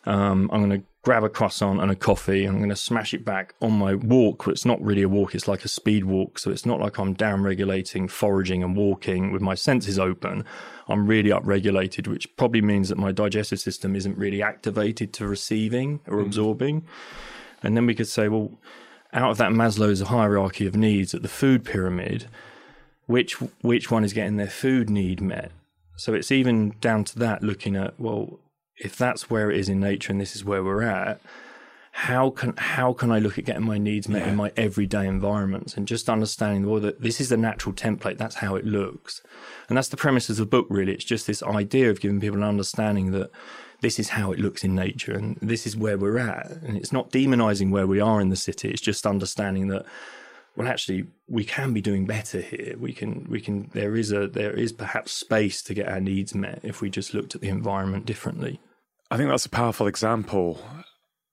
Um, 0.04 0.48
I'm 0.52 0.70
to 0.70 0.82
grab 1.02 1.24
a 1.24 1.28
croissant 1.28 1.80
and 1.80 1.90
a 1.90 1.96
coffee. 1.96 2.44
And 2.44 2.56
I'm 2.56 2.60
going 2.60 2.70
to 2.70 2.76
smash 2.76 3.14
it 3.14 3.24
back 3.24 3.54
on 3.60 3.72
my 3.72 3.94
walk. 3.94 4.44
but 4.44 4.52
It's 4.52 4.66
not 4.66 4.82
really 4.82 5.02
a 5.02 5.08
walk. 5.08 5.34
It's 5.34 5.48
like 5.48 5.64
a 5.64 5.68
speed 5.68 6.04
walk. 6.04 6.38
So 6.38 6.50
it's 6.50 6.66
not 6.66 6.80
like 6.80 6.98
I'm 6.98 7.14
down 7.14 7.42
regulating, 7.42 8.08
foraging 8.08 8.62
and 8.62 8.76
walking 8.76 9.32
with 9.32 9.42
my 9.42 9.54
senses 9.54 9.98
open. 9.98 10.44
I'm 10.88 11.06
really 11.06 11.30
upregulated, 11.30 12.08
which 12.08 12.36
probably 12.36 12.62
means 12.62 12.88
that 12.88 12.98
my 12.98 13.12
digestive 13.12 13.60
system 13.60 13.96
isn't 13.96 14.18
really 14.18 14.42
activated 14.42 15.12
to 15.14 15.26
receiving 15.26 16.00
or 16.06 16.18
mm. 16.18 16.26
absorbing. 16.26 16.84
And 17.62 17.76
then 17.76 17.86
we 17.86 17.94
could 17.94 18.08
say, 18.08 18.28
well, 18.28 18.58
out 19.12 19.30
of 19.30 19.38
that 19.38 19.50
Maslow's 19.50 20.00
hierarchy 20.00 20.66
of 20.66 20.76
needs 20.76 21.14
at 21.14 21.22
the 21.22 21.28
food 21.28 21.64
pyramid, 21.64 22.26
which 23.06 23.40
which 23.60 23.90
one 23.90 24.04
is 24.04 24.12
getting 24.12 24.36
their 24.36 24.48
food 24.48 24.88
need 24.88 25.20
met? 25.20 25.50
So 25.96 26.14
it's 26.14 26.32
even 26.32 26.74
down 26.80 27.04
to 27.04 27.18
that 27.18 27.42
looking 27.42 27.76
at, 27.76 27.98
well, 28.00 28.38
if 28.80 28.96
that's 28.96 29.30
where 29.30 29.50
it 29.50 29.58
is 29.58 29.68
in 29.68 29.80
nature 29.80 30.12
and 30.12 30.20
this 30.20 30.34
is 30.34 30.44
where 30.44 30.64
we're 30.64 30.82
at, 30.82 31.20
how 31.92 32.30
can 32.30 32.54
how 32.56 32.92
can 32.92 33.10
I 33.10 33.18
look 33.18 33.38
at 33.38 33.44
getting 33.44 33.64
my 33.64 33.78
needs 33.78 34.08
met 34.08 34.22
yeah. 34.22 34.30
in 34.30 34.36
my 34.36 34.52
everyday 34.56 35.06
environments 35.06 35.76
and 35.76 35.88
just 35.88 36.08
understanding 36.08 36.68
well 36.68 36.80
that 36.80 37.02
this 37.02 37.20
is 37.20 37.28
the 37.28 37.36
natural 37.36 37.74
template, 37.74 38.16
that's 38.16 38.36
how 38.36 38.54
it 38.54 38.64
looks. 38.64 39.22
And 39.68 39.76
that's 39.76 39.88
the 39.88 39.96
premise 39.96 40.30
of 40.30 40.36
the 40.36 40.46
book 40.46 40.66
really. 40.70 40.92
It's 40.92 41.04
just 41.04 41.26
this 41.26 41.42
idea 41.42 41.90
of 41.90 42.00
giving 42.00 42.20
people 42.20 42.38
an 42.38 42.44
understanding 42.44 43.10
that 43.12 43.30
this 43.80 43.98
is 43.98 44.10
how 44.10 44.30
it 44.30 44.38
looks 44.38 44.62
in 44.62 44.74
nature 44.74 45.12
and 45.12 45.36
this 45.42 45.66
is 45.66 45.76
where 45.76 45.98
we're 45.98 46.18
at. 46.18 46.50
And 46.50 46.76
it's 46.76 46.92
not 46.92 47.10
demonizing 47.10 47.70
where 47.70 47.86
we 47.86 48.00
are 48.00 48.20
in 48.20 48.28
the 48.28 48.36
city, 48.36 48.70
it's 48.70 48.80
just 48.80 49.06
understanding 49.06 49.68
that 49.68 49.84
well 50.56 50.68
actually 50.68 51.06
we 51.28 51.44
can 51.44 51.72
be 51.72 51.80
doing 51.80 52.06
better 52.06 52.40
here 52.40 52.74
we 52.78 52.92
can 52.92 53.24
we 53.28 53.40
can 53.40 53.70
there 53.72 53.96
is 53.96 54.10
a 54.10 54.26
there 54.26 54.52
is 54.52 54.72
perhaps 54.72 55.12
space 55.12 55.62
to 55.62 55.74
get 55.74 55.88
our 55.88 56.00
needs 56.00 56.34
met 56.34 56.58
if 56.62 56.80
we 56.80 56.90
just 56.90 57.14
looked 57.14 57.34
at 57.34 57.40
the 57.40 57.48
environment 57.48 58.04
differently 58.04 58.60
I 59.10 59.16
think 59.16 59.28
that's 59.28 59.46
a 59.46 59.50
powerful 59.50 59.86
example. 59.86 60.62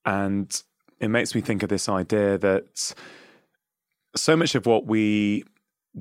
And 0.05 0.51
it 0.99 1.09
makes 1.09 1.35
me 1.35 1.41
think 1.41 1.63
of 1.63 1.69
this 1.69 1.87
idea 1.87 2.37
that 2.37 2.93
so 4.15 4.35
much 4.35 4.55
of 4.55 4.65
what 4.65 4.87
we 4.87 5.43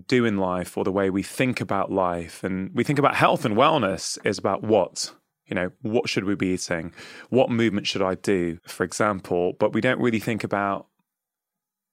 do 0.06 0.24
in 0.24 0.38
life 0.38 0.76
or 0.76 0.84
the 0.84 0.92
way 0.92 1.10
we 1.10 1.22
think 1.22 1.60
about 1.60 1.90
life 1.90 2.44
and 2.44 2.70
we 2.74 2.84
think 2.84 2.98
about 2.98 3.14
health 3.14 3.44
and 3.44 3.56
wellness 3.56 4.18
is 4.26 4.38
about 4.38 4.62
what 4.62 5.12
you 5.46 5.54
know 5.54 5.70
what 5.82 6.08
should 6.08 6.24
we 6.24 6.34
be 6.34 6.48
eating? 6.48 6.92
What 7.30 7.50
movement 7.50 7.86
should 7.86 8.02
i 8.02 8.14
do 8.14 8.58
for 8.66 8.84
example? 8.84 9.54
But 9.58 9.72
we 9.72 9.80
don't 9.80 10.00
really 10.00 10.18
think 10.18 10.44
about 10.44 10.86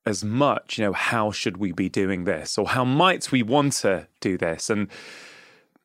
as 0.05 0.23
much 0.23 0.77
you 0.77 0.83
know 0.83 0.91
how 0.91 1.31
should 1.31 1.57
we 1.57 1.71
be 1.71 1.87
doing 1.87 2.25
this 2.25 2.57
or 2.57 2.67
how 2.67 2.83
might 2.83 3.31
we 3.31 3.43
want 3.43 3.73
to 3.73 4.07
do 4.19 4.37
this? 4.37 4.69
And 4.69 4.89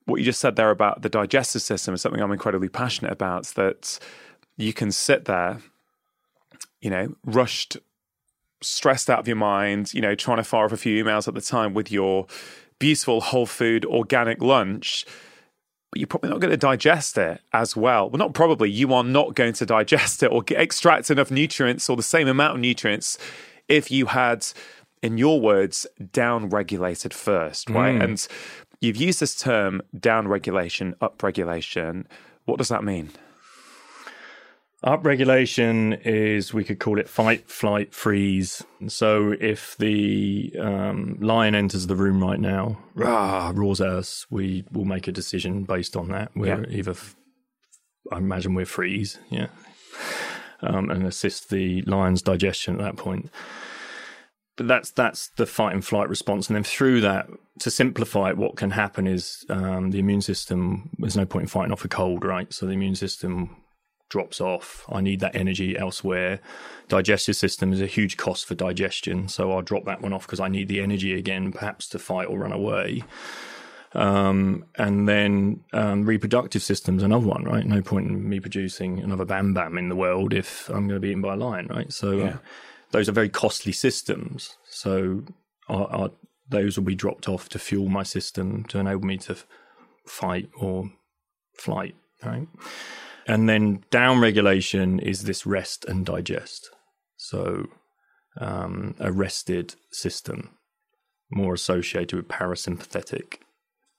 what 0.09 0.19
you 0.19 0.25
just 0.25 0.41
said 0.41 0.57
there 0.57 0.71
about 0.71 1.03
the 1.03 1.09
digestive 1.09 1.63
system 1.63 1.95
is 1.95 2.03
something 2.03 2.21
i'm 2.21 2.33
incredibly 2.33 2.69
passionate 2.69 3.13
about 3.13 3.45
that 3.57 3.99
you 4.57 4.73
can 4.73 4.91
sit 4.91 5.27
there 5.27 5.61
you 6.81 6.91
know 6.91 7.15
rushed 7.25 7.77
stressed 8.61 9.09
out 9.09 9.19
of 9.19 9.29
your 9.29 9.37
mind, 9.37 9.95
you 9.95 10.01
know, 10.01 10.15
trying 10.15 10.39
to 10.39 10.45
fire 10.45 10.65
off 10.65 10.73
a 10.73 10.77
few 10.77 11.03
emails 11.03 11.29
at 11.29 11.35
the 11.35 11.41
time 11.41 11.75
with 11.75 11.91
your 11.91 12.27
beautiful 12.79 13.21
whole 13.21 13.47
food 13.47 13.85
organic 13.85 14.43
lunch, 14.43 15.05
but 15.91 16.01
you're 16.01 16.07
probably 16.07 16.31
not 16.31 16.41
going 16.41 16.51
to 16.51 16.57
digest 16.57 17.17
it 17.19 17.41
as 17.53 17.77
well. 17.77 18.11
Well, 18.11 18.19
not 18.19 18.35
probably, 18.35 18.71
you 18.71 18.93
are 18.93 19.05
not 19.05 19.35
going 19.35 19.53
to 19.55 19.67
digest 19.67 20.23
it 20.23 20.31
or 20.31 20.45
extract 20.51 21.11
enough 21.11 21.31
nutrients 21.31 21.89
or 21.89 21.97
the 21.97 22.03
same 22.03 22.29
amount 22.29 22.57
of 22.57 22.61
nutrients 22.61 23.19
if 23.69 23.91
you 23.91 24.07
had, 24.07 24.47
in 25.03 25.19
your 25.19 25.41
words, 25.41 25.87
down 26.13 26.49
regulated 26.49 27.15
first, 27.15 27.71
right? 27.71 27.97
Mm. 27.97 28.05
And 28.05 28.29
you've 28.81 28.97
used 28.97 29.21
this 29.21 29.35
term 29.35 29.83
down 29.99 30.29
regulation, 30.29 30.95
up 31.01 31.23
regulation. 31.23 32.07
What 32.45 32.59
does 32.59 32.69
that 32.69 32.85
mean? 32.85 33.11
Upregulation 34.85 36.01
is, 36.07 36.55
we 36.55 36.63
could 36.63 36.79
call 36.79 37.01
it 37.01 37.09
fight, 37.09 37.51
flight, 37.51 37.93
freeze. 37.93 38.63
So 38.87 39.35
if 39.41 39.77
the 39.77 40.55
um, 40.57 41.19
lion 41.21 41.57
enters 41.57 41.89
the 41.89 41.97
room 41.97 42.23
right 42.23 42.39
now, 42.39 42.79
rah, 42.95 43.51
roars 43.53 43.81
at 43.81 43.89
us, 43.89 44.25
we 44.31 44.65
will 44.71 44.85
make 44.85 45.09
a 45.09 45.13
decision 45.13 45.65
based 45.65 45.97
on 45.97 46.11
that. 46.11 46.31
We're 46.37 46.63
yeah. 46.63 46.77
either, 46.79 46.95
I 48.13 48.19
imagine 48.19 48.55
we're 48.55 48.67
freeze, 48.67 49.19
yeah, 49.31 49.49
um, 50.61 50.91
and 50.91 51.05
assist 51.05 51.51
the 51.51 51.83
lion's 51.83 52.23
digestion 52.23 52.77
at 52.77 52.81
that 52.83 52.97
point. 52.97 53.31
But 54.59 54.67
that's 54.67 54.91
that's 54.91 55.29
the 55.37 55.47
fight 55.47 55.73
and 55.73 55.85
flight 55.85 56.09
response, 56.09 56.49
and 56.49 56.57
then 56.57 56.65
through 56.65 57.01
that, 57.03 57.29
to 57.61 57.71
simplify 57.71 58.31
it, 58.31 58.37
what 58.37 58.57
can 58.57 58.73
happen 58.73 59.07
is 59.07 59.47
um, 59.49 59.93
the 59.93 60.01
immune 60.01 60.21
system. 60.21 60.91
There's 60.99 61.17
no 61.17 61.25
point 61.25 61.45
in 61.45 61.49
fighting 61.49 61.73
off 61.73 61.85
a 61.85 61.89
cold, 61.89 62.25
right? 62.25 62.53
So 62.53 62.67
the 62.67 62.73
immune 62.73 62.97
system 62.97 63.57
drops 64.09 64.41
off. 64.41 64.85
I 64.89 65.01
need 65.01 65.21
that 65.21 65.37
energy 65.37 65.79
elsewhere. 65.79 66.41
Digestive 66.89 67.37
system 67.37 67.73
is 67.73 67.81
a 67.81 67.87
huge 67.87 68.17
cost 68.17 68.47
for 68.47 68.57
digestion, 68.57 69.29
so 69.29 69.53
I'll 69.53 69.63
drop 69.63 69.85
that 69.85 70.03
one 70.03 70.13
off 70.13 70.27
because 70.27 70.41
I 70.41 70.49
need 70.49 70.67
the 70.67 70.81
energy 70.81 71.15
again, 71.15 71.53
perhaps 71.53 71.89
to 71.91 72.01
fight 72.01 72.27
or 72.27 72.41
run 72.41 72.53
away. 72.53 73.05
Um, 73.95 74.65
and 74.75 75.09
then 75.09 75.61
um, 75.73 76.05
reproductive 76.05 76.63
system's 76.63 77.05
another 77.05 77.27
one, 77.27 77.45
right? 77.45 77.65
No 77.65 77.81
point 77.81 78.09
in 78.09 78.29
me 78.29 78.41
producing 78.41 78.99
another 78.99 79.25
Bam 79.25 79.55
Bam 79.55 79.79
in 79.79 79.89
the 79.89 79.97
world 79.97 80.35
if 80.35 80.69
I'm 80.69 80.89
going 80.89 81.01
to 81.01 81.01
be 81.01 81.11
eaten 81.11 81.23
by 81.23 81.35
a 81.35 81.37
lion, 81.37 81.69
right? 81.69 81.93
So 81.93 82.11
yeah. 82.11 82.25
uh, 82.25 82.37
those 82.91 83.09
are 83.09 83.13
very 83.13 83.29
costly 83.29 83.73
systems. 83.73 84.57
So 84.69 85.23
are, 85.69 85.87
are, 85.87 86.11
those 86.49 86.77
will 86.77 86.85
be 86.85 86.95
dropped 86.95 87.29
off 87.29 87.49
to 87.51 87.59
fuel 87.59 87.89
my 87.89 88.03
system 88.03 88.65
to 88.65 88.79
enable 88.79 89.07
me 89.07 89.19
to 89.19 89.33
f- 89.33 89.47
fight 90.07 90.49
or 90.59 90.91
flight, 91.55 91.95
right? 92.25 92.49
And 93.27 93.49
then 93.49 93.85
down 93.91 94.21
regulation 94.21 94.99
is 94.99 95.25
this 95.25 95.45
rest 95.45 95.85
and 95.85 96.07
digest. 96.07 96.71
So 97.17 97.67
um, 98.41 98.95
a 98.99 99.13
rested 99.13 99.75
system, 99.91 100.57
more 101.31 101.55
associated 101.55 102.17
with 102.17 102.29
parasympathetic. 102.29 103.39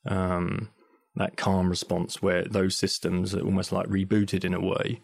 Um, 0.07 0.69
that 1.15 1.37
calm 1.37 1.69
response 1.69 2.21
where 2.21 2.45
those 2.45 2.77
systems 2.77 3.35
are 3.35 3.41
almost 3.41 3.71
like 3.71 3.87
rebooted 3.87 4.45
in 4.45 4.53
a 4.53 4.61
way. 4.61 5.01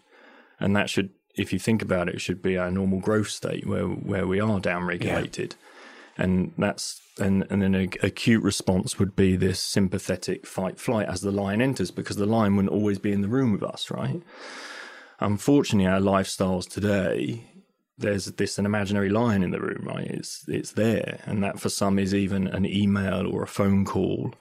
And 0.59 0.75
that 0.75 0.89
should, 0.89 1.09
if 1.37 1.53
you 1.53 1.59
think 1.59 1.81
about 1.81 2.09
it, 2.09 2.15
it 2.15 2.21
should 2.21 2.41
be 2.41 2.57
our 2.57 2.71
normal 2.71 2.99
growth 2.99 3.29
state 3.29 3.65
where 3.65 3.85
where 3.85 4.27
we 4.27 4.39
are 4.39 4.59
down 4.59 4.85
regulated. 4.85 5.55
Yeah. 6.17 6.23
And 6.23 6.53
that's 6.57 7.01
and 7.19 7.45
and 7.49 7.61
then 7.61 7.75
an 7.75 7.89
acute 8.03 8.43
response 8.43 8.99
would 8.99 9.15
be 9.15 9.35
this 9.35 9.59
sympathetic 9.59 10.45
fight 10.45 10.79
flight 10.79 11.07
as 11.07 11.21
the 11.21 11.31
lion 11.31 11.61
enters 11.61 11.91
because 11.91 12.17
the 12.17 12.25
lion 12.25 12.55
wouldn't 12.55 12.73
always 12.73 12.99
be 12.99 13.11
in 13.11 13.21
the 13.21 13.27
room 13.27 13.51
with 13.51 13.63
us 13.63 13.89
right 13.89 14.21
unfortunately 15.19 15.87
our 15.87 15.99
lifestyles 15.99 16.69
today 16.69 17.43
there's 17.97 18.25
this 18.25 18.57
an 18.57 18.65
imaginary 18.65 19.09
lion 19.09 19.43
in 19.43 19.51
the 19.51 19.59
room 19.59 19.83
right 19.85 20.07
it's 20.07 20.43
it's 20.47 20.71
there 20.71 21.19
and 21.25 21.43
that 21.43 21.59
for 21.59 21.69
some 21.69 21.97
is 21.97 22.13
even 22.13 22.47
an 22.47 22.65
email 22.65 23.27
or 23.27 23.43
a 23.43 23.47
phone 23.47 23.85
call 23.85 24.33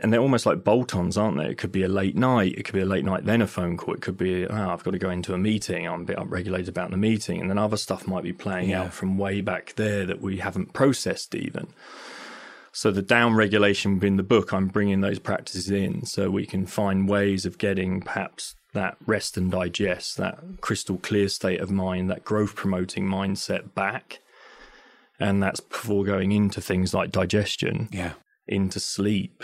and 0.00 0.12
they're 0.12 0.20
almost 0.20 0.46
like 0.46 0.62
bolt-ons, 0.62 1.16
aren't 1.16 1.38
they? 1.38 1.46
It 1.46 1.58
could 1.58 1.72
be 1.72 1.82
a 1.82 1.88
late 1.88 2.14
night. 2.14 2.54
It 2.56 2.64
could 2.64 2.74
be 2.74 2.80
a 2.80 2.86
late 2.86 3.04
night, 3.04 3.24
then 3.24 3.42
a 3.42 3.48
phone 3.48 3.76
call. 3.76 3.94
It 3.94 4.00
could 4.00 4.16
be, 4.16 4.46
oh, 4.46 4.70
I've 4.70 4.84
got 4.84 4.92
to 4.92 4.98
go 4.98 5.10
into 5.10 5.34
a 5.34 5.38
meeting. 5.38 5.88
I'm 5.88 6.02
a 6.02 6.04
bit 6.04 6.18
upregulated 6.18 6.68
about 6.68 6.92
the 6.92 6.96
meeting. 6.96 7.40
And 7.40 7.50
then 7.50 7.58
other 7.58 7.76
stuff 7.76 8.06
might 8.06 8.22
be 8.22 8.32
playing 8.32 8.70
yeah. 8.70 8.82
out 8.82 8.92
from 8.92 9.18
way 9.18 9.40
back 9.40 9.74
there 9.74 10.06
that 10.06 10.20
we 10.20 10.38
haven't 10.38 10.72
processed 10.72 11.34
even. 11.34 11.66
So 12.70 12.92
the 12.92 13.02
down 13.02 13.34
regulation 13.34 13.94
within 13.94 14.16
the 14.16 14.22
book, 14.22 14.52
I'm 14.52 14.68
bringing 14.68 15.00
those 15.00 15.18
practices 15.18 15.68
in 15.68 16.06
so 16.06 16.30
we 16.30 16.46
can 16.46 16.64
find 16.64 17.08
ways 17.08 17.44
of 17.44 17.58
getting 17.58 18.00
perhaps 18.00 18.54
that 18.74 18.98
rest 19.04 19.36
and 19.36 19.50
digest, 19.50 20.16
that 20.18 20.38
crystal 20.60 20.98
clear 20.98 21.28
state 21.28 21.60
of 21.60 21.72
mind, 21.72 22.08
that 22.08 22.24
growth 22.24 22.54
promoting 22.54 23.04
mindset 23.04 23.74
back. 23.74 24.20
And 25.18 25.42
that's 25.42 25.58
before 25.58 26.04
going 26.04 26.30
into 26.30 26.60
things 26.60 26.94
like 26.94 27.10
digestion, 27.10 27.88
yeah, 27.90 28.12
into 28.46 28.78
sleep 28.78 29.42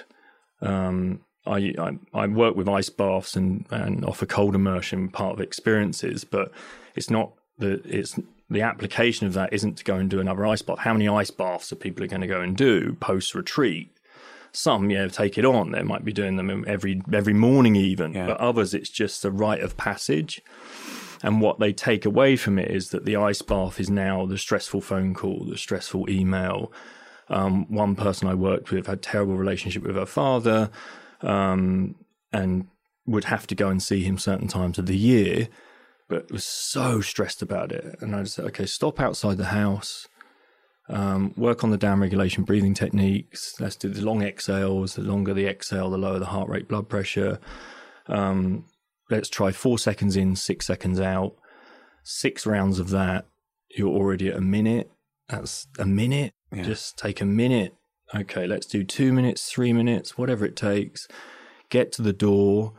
um, 0.64 1.21
I, 1.47 1.75
I, 1.78 1.99
I 2.14 2.26
work 2.26 2.56
with 2.56 2.68
ice 2.68 2.90
baths 2.90 3.37
and 3.37 3.66
and 3.71 4.04
offer 4.04 4.26
cold 4.26 4.54
immersion 4.54 5.09
part 5.09 5.35
of 5.35 5.40
experiences, 5.40 6.25
but 6.25 6.50
it's 6.94 7.11
not 7.11 7.33
the 7.59 7.80
it's 7.85 8.18
the 8.50 8.62
application 8.62 9.26
of 9.26 9.33
that 9.35 9.52
isn't 9.52 9.76
to 9.78 9.85
go 9.85 9.97
and 9.97 10.11
do 10.11 10.21
another 10.21 10.47
ice 10.47 10.62
bath. 10.62 10.78
How 10.78 10.92
many 10.92 11.09
ice 11.09 11.30
baths 11.30 11.73
are 11.73 11.76
people 11.76 12.04
are 12.04 12.09
going 12.09 12.21
to 12.21 12.26
go 12.26 12.40
and 12.40 12.56
do 12.56 12.94
post 12.94 13.35
retreat? 13.35 13.90
Some, 14.52 14.88
yeah, 14.88 15.09
take 15.09 15.37
it 15.37 15.44
on. 15.44 15.73
They 15.73 15.83
might 15.83 16.04
be 16.04 16.12
doing 16.12 16.37
them 16.37 16.64
every 16.66 17.02
every 17.12 17.35
morning, 17.35 17.76
even. 17.76 18.14
Yeah. 18.14 18.26
But 18.26 18.38
others, 18.38 18.73
it's 18.73 18.90
just 18.90 19.25
a 19.25 19.30
rite 19.30 19.61
of 19.61 19.76
passage. 19.76 20.40
And 21.23 21.40
what 21.40 21.59
they 21.59 21.73
take 21.73 22.04
away 22.04 22.37
from 22.37 22.59
it 22.59 22.71
is 22.71 22.90
that 22.90 23.06
the 23.06 23.16
ice 23.16 23.40
bath 23.42 23.80
is 23.80 23.88
now 23.88 24.26
the 24.26 24.38
stressful 24.38 24.83
phone 24.83 25.14
call, 25.14 25.44
the 25.44 25.56
stressful 25.56 26.09
email, 26.11 26.71
um, 27.28 27.73
one 27.73 27.95
person 27.97 28.28
I 28.28 28.35
worked 28.35 28.71
with 28.71 28.87
had 28.87 29.02
terrible 29.02 29.37
relationship 29.37 29.83
with 29.83 29.97
her 29.97 30.07
father, 30.07 30.71
um, 31.23 31.95
and 32.33 32.66
would 33.07 33.25
have 33.25 33.47
to 33.47 33.54
go 33.54 33.69
and 33.69 33.83
see 33.83 34.02
him 34.02 34.19
certain 34.19 34.49
times 34.49 34.78
of 34.78 34.87
the 34.87 34.97
year, 34.97 35.49
but 36.09 36.31
was 36.31 36.45
so 36.45 37.00
stressed 37.00 37.43
about 37.43 37.73
it. 37.73 37.97
And 38.00 38.14
I 38.14 38.23
just 38.23 38.37
said, 38.37 38.47
okay, 38.47 38.66
stop 38.66 39.00
outside 39.00 39.37
the 39.37 39.47
house, 39.47 40.07
um, 40.88 41.33
work 41.37 41.64
on 41.64 41.71
the 41.71 41.78
down 41.78 42.00
regulation 42.00 42.45
breathing 42.45 42.75
techniques. 42.75 43.54
Let's 43.59 43.76
do 43.76 43.88
the 43.88 44.04
long 44.04 44.23
exhales. 44.23 44.95
The 44.95 45.02
longer 45.02 45.33
the 45.33 45.47
exhale, 45.47 45.90
the 45.90 45.99
lower 45.99 46.19
the 46.19 46.26
heart 46.26 46.49
rate, 46.49 46.69
blood 46.69 46.88
pressure. 46.88 47.38
Um, 48.07 48.66
let's 49.11 49.31
try 49.31 49.50
four 49.52 49.78
seconds 49.78 50.16
in, 50.16 50.37
six 50.37 50.66
seconds 50.66 51.00
out. 51.00 51.37
Six 52.02 52.45
rounds 52.47 52.78
of 52.78 52.90
that, 52.90 53.26
you're 53.71 53.88
already 53.88 54.28
at 54.28 54.37
a 54.37 54.43
minute. 54.43 54.90
That's 55.28 55.66
a 55.78 55.87
minute. 55.87 56.35
Yeah. 56.54 56.62
Just 56.62 56.99
take 56.99 57.20
a 57.20 57.25
minute. 57.25 57.75
Okay, 58.14 58.46
let's 58.46 58.66
do 58.66 58.84
two 58.84 59.12
minutes, 59.12 59.50
three 59.50 59.73
minutes, 59.73 60.16
whatever 60.16 60.44
it 60.44 60.56
takes. 60.56 61.08
Get 61.68 61.92
to 61.92 62.02
the 62.02 62.12
door. 62.12 62.75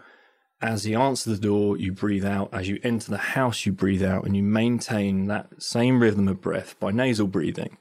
As 0.62 0.88
you 0.88 0.98
answer 1.00 1.30
the 1.30 1.38
door, 1.38 1.78
you 1.78 1.92
breathe 1.92 2.26
out. 2.26 2.50
As 2.54 2.70
you 2.70 2.80
enter 2.84 3.12
the 3.12 3.18
house, 3.18 3.66
you 3.66 3.72
breathe 3.72 4.04
out 4.04 4.26
and 4.26 4.36
you 4.36 4.44
maintain 4.44 5.28
that 5.28 5.62
same 5.62 6.00
rhythm 6.02 6.28
of 6.28 6.42
breath 6.42 6.80
by 6.80 6.92
nasal 6.92 7.28
breathing. 7.28 7.78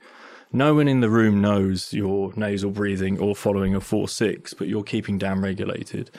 No 0.52 0.74
one 0.74 0.86
in 0.86 1.00
the 1.00 1.10
room 1.10 1.40
knows 1.40 1.92
you're 1.92 2.32
nasal 2.36 2.70
breathing 2.70 3.18
or 3.18 3.34
following 3.34 3.74
a 3.74 3.80
4 3.80 4.08
6, 4.08 4.54
but 4.54 4.68
you're 4.68 4.84
keeping 4.84 5.18
down 5.18 5.40
regulated. 5.40 6.10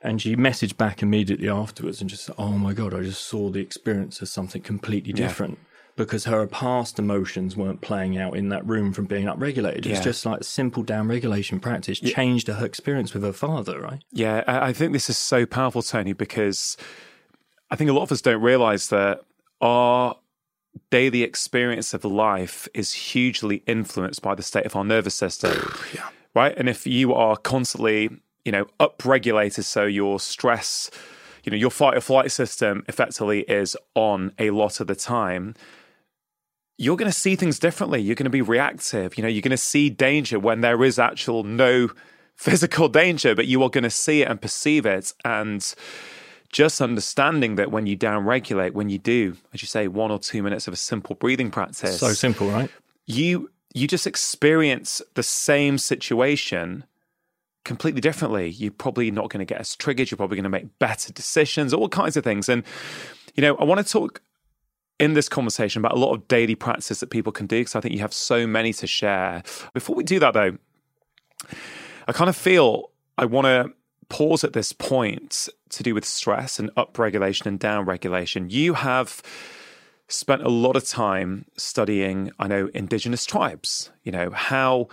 And 0.00 0.20
she 0.22 0.36
messaged 0.36 0.76
back 0.76 1.02
immediately 1.02 1.48
afterwards 1.48 2.00
and 2.00 2.08
just 2.08 2.30
Oh 2.38 2.52
my 2.52 2.72
God, 2.72 2.94
I 2.94 3.02
just 3.02 3.24
saw 3.24 3.48
the 3.48 3.60
experience 3.60 4.22
as 4.22 4.30
something 4.30 4.62
completely 4.62 5.12
different. 5.12 5.58
Because 5.98 6.24
her 6.26 6.46
past 6.46 7.00
emotions 7.00 7.56
weren't 7.56 7.80
playing 7.80 8.16
out 8.16 8.36
in 8.36 8.50
that 8.50 8.64
room 8.64 8.92
from 8.92 9.06
being 9.06 9.26
upregulated. 9.26 9.78
It's 9.78 9.86
yeah. 9.88 10.00
just 10.00 10.24
like 10.24 10.44
simple 10.44 10.84
down 10.84 11.08
regulation 11.08 11.58
practice 11.58 12.00
yeah. 12.00 12.14
changed 12.14 12.46
her 12.46 12.64
experience 12.64 13.12
with 13.12 13.24
her 13.24 13.32
father, 13.32 13.80
right? 13.80 14.02
Yeah, 14.12 14.44
I 14.46 14.72
think 14.72 14.92
this 14.92 15.10
is 15.10 15.18
so 15.18 15.44
powerful, 15.44 15.82
Tony, 15.82 16.12
because 16.12 16.76
I 17.68 17.74
think 17.74 17.90
a 17.90 17.92
lot 17.92 18.02
of 18.02 18.12
us 18.12 18.22
don't 18.22 18.40
realize 18.40 18.88
that 18.90 19.22
our 19.60 20.16
daily 20.90 21.22
experience 21.22 21.92
of 21.92 22.04
life 22.04 22.68
is 22.74 22.92
hugely 22.92 23.62
influenced 23.66 24.22
by 24.22 24.34
the 24.34 24.42
state 24.42 24.66
of 24.66 24.76
our 24.76 24.84
nervous 24.84 25.14
system. 25.14 25.74
yeah. 25.94 26.08
Right? 26.34 26.56
And 26.56 26.68
if 26.68 26.86
you 26.86 27.12
are 27.14 27.36
constantly, 27.36 28.10
you 28.44 28.52
know, 28.52 28.66
upregulated, 28.78 29.64
so 29.64 29.84
your 29.84 30.20
stress, 30.20 30.90
you 31.42 31.50
know, 31.50 31.56
your 31.56 31.70
fight 31.70 31.96
or 31.96 32.00
flight 32.00 32.30
system 32.30 32.84
effectively 32.86 33.40
is 33.40 33.76
on 33.94 34.32
a 34.38 34.50
lot 34.50 34.80
of 34.80 34.86
the 34.86 34.94
time 34.94 35.54
you're 36.78 36.96
going 36.96 37.10
to 37.10 37.18
see 37.18 37.34
things 37.36 37.58
differently. 37.58 38.00
You're 38.00 38.14
going 38.14 38.24
to 38.24 38.30
be 38.30 38.40
reactive. 38.40 39.18
You 39.18 39.22
know, 39.22 39.28
you're 39.28 39.42
going 39.42 39.50
to 39.50 39.56
see 39.56 39.90
danger 39.90 40.38
when 40.38 40.60
there 40.60 40.82
is 40.84 40.98
actual 40.98 41.42
no 41.42 41.90
physical 42.36 42.88
danger, 42.88 43.34
but 43.34 43.46
you 43.46 43.62
are 43.64 43.68
going 43.68 43.84
to 43.84 43.90
see 43.90 44.22
it 44.22 44.28
and 44.28 44.40
perceive 44.40 44.86
it. 44.86 45.12
And 45.24 45.74
just 46.50 46.80
understanding 46.80 47.56
that 47.56 47.72
when 47.72 47.86
you 47.86 47.96
downregulate, 47.96 48.72
when 48.72 48.88
you 48.88 48.98
do, 48.98 49.36
as 49.52 49.60
you 49.60 49.66
say, 49.66 49.88
one 49.88 50.10
or 50.12 50.18
two 50.20 50.42
minutes 50.42 50.66
of 50.68 50.72
a 50.72 50.76
simple 50.76 51.16
breathing 51.16 51.50
practice, 51.50 51.98
So 51.98 52.12
simple, 52.12 52.48
right? 52.48 52.70
you 53.06 53.50
you 53.74 53.86
just 53.86 54.06
experience 54.06 55.02
the 55.14 55.22
same 55.22 55.76
situation 55.76 56.84
completely 57.64 58.00
differently. 58.00 58.48
You're 58.48 58.70
probably 58.70 59.10
not 59.10 59.28
going 59.28 59.40
to 59.40 59.44
get 59.44 59.60
as 59.60 59.76
triggered. 59.76 60.10
You're 60.10 60.16
probably 60.16 60.36
going 60.36 60.44
to 60.44 60.48
make 60.48 60.78
better 60.78 61.12
decisions, 61.12 61.74
all 61.74 61.88
kinds 61.90 62.16
of 62.16 62.24
things. 62.24 62.48
And 62.48 62.62
you 63.34 63.42
know, 63.42 63.56
I 63.56 63.64
want 63.64 63.84
to 63.84 63.92
talk 63.92 64.22
in 64.98 65.14
this 65.14 65.28
conversation 65.28 65.80
about 65.80 65.92
a 65.92 65.98
lot 65.98 66.12
of 66.12 66.26
daily 66.28 66.54
practices 66.54 67.00
that 67.00 67.10
people 67.10 67.32
can 67.32 67.46
do 67.46 67.60
because 67.60 67.76
I 67.76 67.80
think 67.80 67.94
you 67.94 68.00
have 68.00 68.12
so 68.12 68.46
many 68.46 68.72
to 68.74 68.86
share. 68.86 69.42
Before 69.72 69.94
we 69.94 70.04
do 70.04 70.18
that, 70.18 70.34
though, 70.34 70.58
I 72.06 72.12
kind 72.12 72.28
of 72.28 72.36
feel 72.36 72.90
I 73.16 73.24
want 73.24 73.46
to 73.46 73.72
pause 74.08 74.42
at 74.42 74.54
this 74.54 74.72
point 74.72 75.48
to 75.70 75.82
do 75.82 75.94
with 75.94 76.04
stress 76.04 76.58
and 76.58 76.74
upregulation 76.74 77.46
and 77.46 77.60
downregulation. 77.60 78.50
You 78.50 78.74
have 78.74 79.22
spent 80.08 80.42
a 80.42 80.48
lot 80.48 80.74
of 80.74 80.86
time 80.86 81.44
studying, 81.56 82.32
I 82.38 82.48
know, 82.48 82.70
indigenous 82.74 83.26
tribes. 83.26 83.90
You 84.02 84.12
know, 84.12 84.30
how 84.30 84.88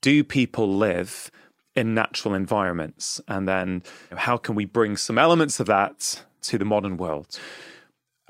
do 0.00 0.24
people 0.24 0.76
live 0.76 1.30
in 1.76 1.94
natural 1.94 2.34
environments? 2.34 3.20
And 3.28 3.46
then 3.46 3.84
how 4.10 4.36
can 4.36 4.54
we 4.54 4.64
bring 4.64 4.96
some 4.96 5.18
elements 5.18 5.60
of 5.60 5.66
that 5.66 6.24
to 6.42 6.58
the 6.58 6.64
modern 6.64 6.96
world? 6.96 7.38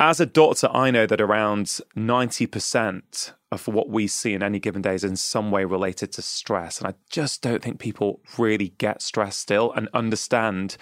As 0.02 0.19
a 0.19 0.25
doctor, 0.25 0.66
I 0.73 0.90
know 0.90 1.04
that 1.04 1.21
around 1.21 1.66
90% 1.95 3.33
of 3.52 3.69
what 3.69 3.90
we 3.90 4.07
see 4.07 4.33
in 4.33 4.42
any 4.42 4.59
given 4.59 4.80
day 4.80 4.95
is 4.95 5.04
in 5.04 5.14
some 5.14 5.50
way 5.50 5.66
related 5.66 6.11
to 6.12 6.23
stress. 6.23 6.78
And 6.78 6.88
I 6.88 6.95
just 7.11 7.42
don't 7.42 7.62
think 7.62 7.78
people 7.78 8.23
really 8.38 8.71
get 8.78 9.02
stressed 9.02 9.40
still 9.40 9.73
and 9.73 9.90
understand 9.92 10.78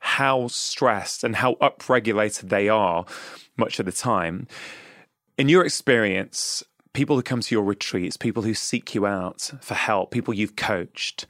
how 0.00 0.48
stressed 0.48 1.22
and 1.22 1.36
how 1.36 1.54
upregulated 1.54 2.48
they 2.48 2.68
are 2.68 3.04
much 3.56 3.78
of 3.78 3.86
the 3.86 3.92
time. 3.92 4.48
In 5.38 5.48
your 5.48 5.64
experience, 5.64 6.64
people 6.92 7.14
who 7.14 7.22
come 7.22 7.42
to 7.42 7.54
your 7.54 7.62
retreats, 7.62 8.16
people 8.16 8.42
who 8.42 8.54
seek 8.54 8.96
you 8.96 9.06
out 9.06 9.48
for 9.60 9.74
help, 9.74 10.10
people 10.10 10.34
you've 10.34 10.56
coached, 10.56 11.24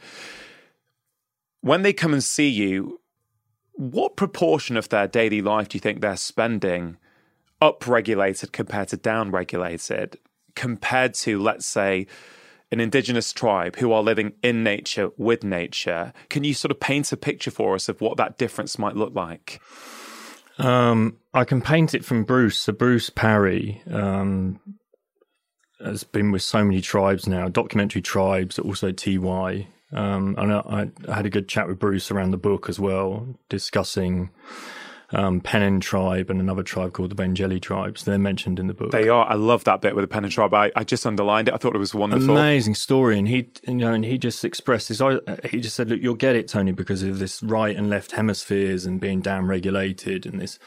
when 1.60 1.82
they 1.82 1.92
come 1.92 2.14
and 2.14 2.24
see 2.24 2.48
you, 2.48 2.98
what 3.72 4.16
proportion 4.16 4.78
of 4.78 4.88
their 4.88 5.06
daily 5.06 5.42
life 5.42 5.68
do 5.68 5.76
you 5.76 5.80
think 5.80 6.00
they're 6.00 6.16
spending 6.16 6.96
upregulated 7.60 8.52
compared 8.52 8.88
to 8.88 8.96
downregulated, 8.96 10.16
compared 10.54 11.14
to, 11.14 11.40
let's 11.40 11.66
say, 11.66 12.06
an 12.72 12.80
indigenous 12.80 13.32
tribe 13.32 13.76
who 13.76 13.92
are 13.92 14.02
living 14.02 14.32
in 14.42 14.62
nature 14.62 15.10
with 15.16 15.44
nature? 15.44 16.12
Can 16.28 16.44
you 16.44 16.54
sort 16.54 16.72
of 16.72 16.80
paint 16.80 17.12
a 17.12 17.16
picture 17.16 17.50
for 17.50 17.74
us 17.74 17.88
of 17.88 18.00
what 18.00 18.16
that 18.16 18.38
difference 18.38 18.78
might 18.78 18.96
look 18.96 19.14
like? 19.14 19.60
Um, 20.58 21.18
I 21.34 21.44
can 21.44 21.60
paint 21.60 21.94
it 21.94 22.04
from 22.04 22.24
Bruce. 22.24 22.60
So 22.60 22.72
Bruce 22.72 23.10
Parry 23.10 23.82
um, 23.90 24.58
has 25.84 26.02
been 26.04 26.32
with 26.32 26.42
so 26.42 26.64
many 26.64 26.80
tribes 26.80 27.28
now, 27.28 27.48
documentary 27.48 28.02
tribes, 28.02 28.58
also 28.58 28.90
TY. 28.90 29.68
Um, 29.92 30.34
and 30.36 30.52
I, 30.52 30.90
I, 31.08 31.14
had 31.14 31.26
a 31.26 31.30
good 31.30 31.48
chat 31.48 31.68
with 31.68 31.78
Bruce 31.78 32.10
around 32.10 32.32
the 32.32 32.36
book 32.36 32.68
as 32.68 32.80
well, 32.80 33.38
discussing 33.48 34.30
um, 35.12 35.40
Penan 35.40 35.80
tribe 35.80 36.30
and 36.30 36.40
another 36.40 36.62
tribe 36.62 36.92
called 36.92 37.10
the 37.10 37.14
Bengeli 37.14 37.60
tribes. 37.60 38.04
They're 38.04 38.18
mentioned 38.18 38.58
in 38.58 38.66
the 38.66 38.74
book. 38.74 38.90
They 38.90 39.08
are. 39.08 39.26
I 39.28 39.34
love 39.34 39.64
that 39.64 39.80
bit 39.80 39.94
with 39.94 40.08
the 40.08 40.14
Penan 40.14 40.30
tribe. 40.30 40.52
I, 40.52 40.72
I 40.74 40.84
just 40.84 41.06
underlined 41.06 41.48
it. 41.48 41.54
I 41.54 41.58
thought 41.58 41.74
it 41.74 41.78
was 41.78 41.94
wonderful. 41.94 42.30
Amazing 42.30 42.74
story. 42.74 43.18
And 43.18 43.28
he, 43.28 43.48
you 43.66 43.74
know, 43.74 43.92
and 43.92 44.04
he 44.04 44.18
just 44.18 44.44
expressed 44.44 44.88
this. 44.88 45.00
He 45.50 45.60
just 45.60 45.76
said, 45.76 45.88
"Look, 45.88 46.00
you'll 46.00 46.14
get 46.14 46.36
it, 46.36 46.48
Tony, 46.48 46.72
because 46.72 47.02
of 47.02 47.18
this 47.18 47.42
right 47.42 47.76
and 47.76 47.88
left 47.88 48.12
hemispheres 48.12 48.84
and 48.84 49.00
being 49.00 49.20
down-regulated 49.20 50.26
and 50.26 50.40
this 50.40 50.58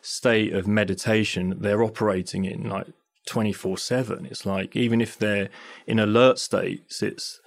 state 0.00 0.52
of 0.52 0.66
meditation 0.66 1.58
they're 1.60 1.82
operating 1.82 2.44
in, 2.44 2.68
like." 2.68 2.88
24 3.24 3.78
7 3.78 4.26
it's 4.26 4.44
like 4.44 4.74
even 4.74 5.00
if 5.00 5.16
they're 5.16 5.48
in 5.86 6.00
alert 6.00 6.40
states 6.40 7.04
it's 7.04 7.40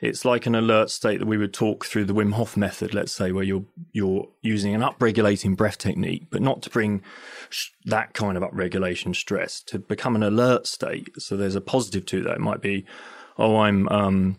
it's 0.00 0.24
like 0.24 0.46
an 0.46 0.54
alert 0.54 0.90
state 0.90 1.18
that 1.18 1.26
we 1.26 1.38
would 1.38 1.52
talk 1.52 1.84
through 1.84 2.04
the 2.04 2.14
Wim 2.14 2.34
Hof 2.34 2.56
method, 2.56 2.94
let's 2.94 3.12
say, 3.12 3.32
where 3.32 3.44
you're 3.44 3.64
you're 3.92 4.28
using 4.42 4.74
an 4.74 4.80
upregulating 4.80 5.56
breath 5.56 5.78
technique, 5.78 6.26
but 6.30 6.42
not 6.42 6.62
to 6.62 6.70
bring 6.70 7.02
sh- 7.50 7.70
that 7.84 8.14
kind 8.14 8.36
of 8.36 8.42
upregulation 8.42 9.14
stress 9.14 9.60
to 9.62 9.78
become 9.78 10.14
an 10.14 10.22
alert 10.22 10.66
state. 10.66 11.20
So 11.20 11.36
there's 11.36 11.56
a 11.56 11.60
positive 11.60 12.06
to 12.06 12.22
that. 12.22 12.36
It 12.36 12.40
might 12.40 12.60
be, 12.60 12.86
oh, 13.36 13.56
I'm 13.56 13.88
um, 13.88 14.36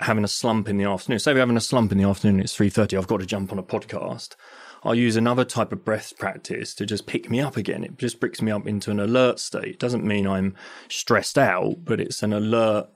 having 0.00 0.24
a 0.24 0.28
slump 0.28 0.68
in 0.68 0.76
the 0.76 0.84
afternoon. 0.84 1.18
Say 1.18 1.32
we're 1.32 1.40
having 1.40 1.56
a 1.56 1.60
slump 1.60 1.92
in 1.92 1.98
the 1.98 2.08
afternoon. 2.08 2.40
It's 2.40 2.54
three 2.54 2.70
thirty. 2.70 2.96
I've 2.96 3.06
got 3.06 3.20
to 3.20 3.26
jump 3.26 3.52
on 3.52 3.58
a 3.58 3.62
podcast. 3.62 4.36
I'll 4.82 4.94
use 4.94 5.16
another 5.16 5.44
type 5.44 5.72
of 5.72 5.84
breath 5.84 6.16
practice 6.18 6.74
to 6.74 6.86
just 6.86 7.06
pick 7.06 7.30
me 7.30 7.40
up 7.40 7.56
again. 7.56 7.84
It 7.84 7.98
just 7.98 8.18
brings 8.18 8.40
me 8.40 8.50
up 8.50 8.66
into 8.66 8.90
an 8.90 8.98
alert 8.98 9.38
state. 9.38 9.64
It 9.64 9.78
doesn't 9.78 10.04
mean 10.04 10.26
I'm 10.26 10.54
stressed 10.88 11.36
out, 11.36 11.84
but 11.84 12.00
it's 12.00 12.22
an 12.22 12.32
alert 12.32 12.88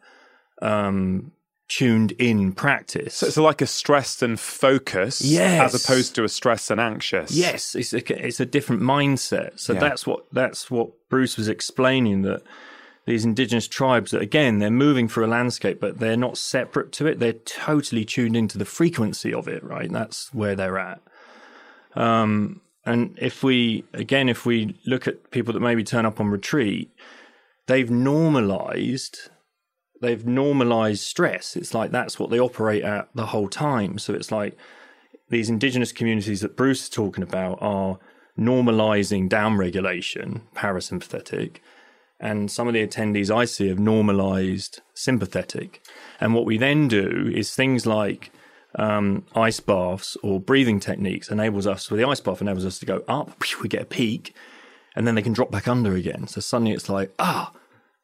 um, 0.62 1.32
tuned 1.68 2.12
in 2.12 2.52
practice. 2.52 3.14
So 3.16 3.26
it's 3.26 3.36
like 3.36 3.62
a 3.62 3.66
stressed 3.66 4.22
and 4.22 4.38
focused, 4.38 5.22
yes. 5.22 5.74
as 5.74 5.84
opposed 5.84 6.14
to 6.16 6.24
a 6.24 6.28
stressed 6.28 6.70
and 6.70 6.80
anxious. 6.80 7.30
Yes, 7.30 7.74
it's 7.74 7.92
a, 7.92 8.26
it's 8.26 8.40
a 8.40 8.46
different 8.46 8.82
mindset. 8.82 9.58
So 9.58 9.72
yeah. 9.72 9.80
that's 9.80 10.06
what 10.06 10.26
that's 10.32 10.70
what 10.70 10.90
Bruce 11.08 11.36
was 11.36 11.48
explaining 11.48 12.22
that 12.22 12.42
these 13.06 13.24
indigenous 13.24 13.68
tribes 13.68 14.10
that 14.12 14.22
again 14.22 14.58
they're 14.58 14.70
moving 14.70 15.08
through 15.08 15.26
a 15.26 15.28
landscape, 15.28 15.80
but 15.80 15.98
they're 15.98 16.16
not 16.16 16.38
separate 16.38 16.92
to 16.92 17.06
it. 17.06 17.18
They're 17.18 17.32
totally 17.32 18.04
tuned 18.04 18.36
into 18.36 18.58
the 18.58 18.64
frequency 18.64 19.32
of 19.32 19.48
it. 19.48 19.62
Right, 19.64 19.90
that's 19.90 20.32
where 20.34 20.54
they're 20.54 20.78
at. 20.78 21.00
Um, 21.94 22.60
and 22.84 23.16
if 23.20 23.42
we 23.42 23.84
again, 23.94 24.28
if 24.28 24.44
we 24.44 24.78
look 24.86 25.08
at 25.08 25.30
people 25.30 25.54
that 25.54 25.60
maybe 25.60 25.84
turn 25.84 26.04
up 26.04 26.20
on 26.20 26.28
retreat, 26.28 26.90
they've 27.66 27.90
normalized 27.90 29.30
they've 30.04 30.26
normalized 30.26 31.02
stress. 31.02 31.56
It's 31.56 31.74
like 31.74 31.90
that's 31.90 32.18
what 32.18 32.30
they 32.30 32.38
operate 32.38 32.84
at 32.84 33.08
the 33.14 33.26
whole 33.26 33.48
time. 33.48 33.98
So 33.98 34.14
it's 34.14 34.30
like 34.30 34.56
these 35.30 35.50
indigenous 35.50 35.92
communities 35.92 36.40
that 36.42 36.56
Bruce 36.56 36.84
is 36.84 36.88
talking 36.88 37.24
about 37.24 37.58
are 37.60 37.98
normalizing 38.38 39.28
downregulation, 39.28 40.42
parasympathetic, 40.54 41.56
and 42.20 42.50
some 42.50 42.68
of 42.68 42.74
the 42.74 42.86
attendees 42.86 43.34
I 43.34 43.44
see 43.44 43.68
have 43.68 43.78
normalized 43.78 44.80
sympathetic. 44.94 45.82
And 46.20 46.34
what 46.34 46.44
we 46.44 46.56
then 46.56 46.88
do 46.88 47.30
is 47.34 47.54
things 47.54 47.86
like 47.86 48.30
um, 48.76 49.26
ice 49.34 49.60
baths 49.60 50.16
or 50.22 50.40
breathing 50.40 50.80
techniques 50.80 51.30
enables 51.30 51.66
us. 51.66 51.86
So 51.86 51.96
the 51.96 52.08
ice 52.08 52.20
bath 52.20 52.40
enables 52.40 52.64
us 52.64 52.78
to 52.78 52.86
go 52.86 53.04
up, 53.08 53.42
we 53.62 53.68
get 53.68 53.82
a 53.82 53.86
peak, 53.86 54.34
and 54.96 55.06
then 55.06 55.14
they 55.14 55.22
can 55.22 55.32
drop 55.32 55.50
back 55.50 55.68
under 55.68 55.94
again. 55.94 56.26
So 56.26 56.40
suddenly 56.40 56.72
it's 56.72 56.88
like, 56.88 57.12
ah, 57.18 57.52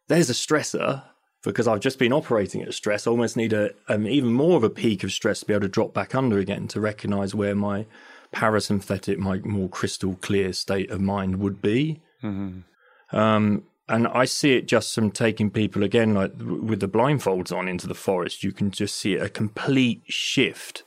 there's 0.09 0.31
a 0.31 0.35
stressor 0.35 1.05
because 1.43 1.67
I've 1.67 1.81
just 1.81 1.99
been 1.99 2.13
operating 2.13 2.63
at 2.63 2.75
stress. 2.75 3.07
I 3.07 3.11
almost 3.11 3.37
need 3.37 3.53
a 3.53 3.71
um, 3.89 4.07
even 4.07 4.33
more 4.33 4.57
of 4.57 4.65
a 4.65 4.71
peak 4.71 5.03
of 5.05 5.13
stress 5.13 5.41
to 5.41 5.47
be 5.47 5.55
able 5.55 5.63
to 5.63 5.69
drop 5.69 5.95
back 5.95 6.15
under 6.15 6.39
again 6.39 6.69
to 6.69 6.81
recognize 6.81 7.35
where 7.35 7.55
my 7.55 7.87
parasympathetic, 8.35 9.17
my 9.19 9.39
more 9.39 9.69
crystal 9.69 10.17
clear 10.21 10.53
state 10.53 10.91
of 10.91 11.01
mind 11.01 11.37
would 11.37 11.61
be. 11.63 12.01
Mm-hmm. 12.23 13.17
Um, 13.17 13.65
and 13.89 14.07
I 14.07 14.25
see 14.25 14.53
it 14.53 14.69
just 14.69 14.95
from 14.95 15.11
taking 15.11 15.51
people 15.51 15.83
again, 15.83 16.15
like 16.15 16.33
with 16.39 16.81
the 16.81 16.89
blindfolds 16.89 17.55
on 17.57 17.67
into 17.67 17.89
the 17.89 17.95
forest. 17.95 18.45
You 18.45 18.53
can 18.53 18.71
just 18.71 18.97
see 18.97 19.15
a 19.15 19.29
complete 19.29 20.03
shift 20.07 20.85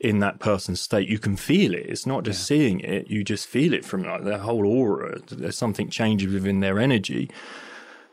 in 0.00 0.18
that 0.18 0.40
person's 0.40 0.80
state. 0.80 1.08
You 1.08 1.20
can 1.20 1.36
feel 1.36 1.74
it. 1.74 1.86
It's 1.86 2.06
not 2.06 2.24
just 2.24 2.40
yeah. 2.40 2.56
seeing 2.56 2.80
it; 2.80 3.08
you 3.08 3.22
just 3.22 3.46
feel 3.46 3.72
it 3.72 3.84
from 3.84 4.02
like 4.02 4.24
their 4.24 4.38
whole 4.38 4.66
aura. 4.66 5.20
There's 5.30 5.56
something 5.56 5.88
changes 5.90 6.32
within 6.32 6.58
their 6.58 6.80
energy. 6.80 7.30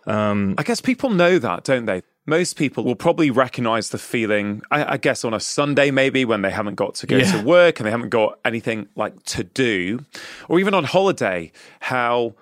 Um, 0.08 0.56
I 0.58 0.64
guess 0.64 0.82
people 0.82 1.10
know 1.10 1.40
that, 1.40 1.64
don't 1.64 1.86
they? 1.86 2.04
Most 2.26 2.56
people 2.56 2.84
will 2.84 2.96
probably 2.96 3.32
recognize 3.32 3.90
the 3.90 3.98
feeling, 3.98 4.62
I, 4.70 4.94
I 4.94 4.98
guess, 4.98 5.26
on 5.26 5.34
a 5.34 5.40
Sunday, 5.40 5.90
maybe 5.90 6.24
when 6.24 6.44
they 6.44 6.52
haven't 6.52 6.76
got 6.76 6.96
to 6.96 7.08
go 7.08 7.18
yeah. 7.18 7.32
to 7.32 7.44
work 7.44 7.80
and 7.80 7.88
they 7.88 7.92
haven't 7.92 8.10
got 8.10 8.40
anything 8.46 8.88
like 8.96 9.24
to 9.24 9.44
do, 9.44 10.06
or 10.48 10.60
even 10.60 10.74
on 10.74 10.84
holiday, 10.84 11.52
how 11.80 12.36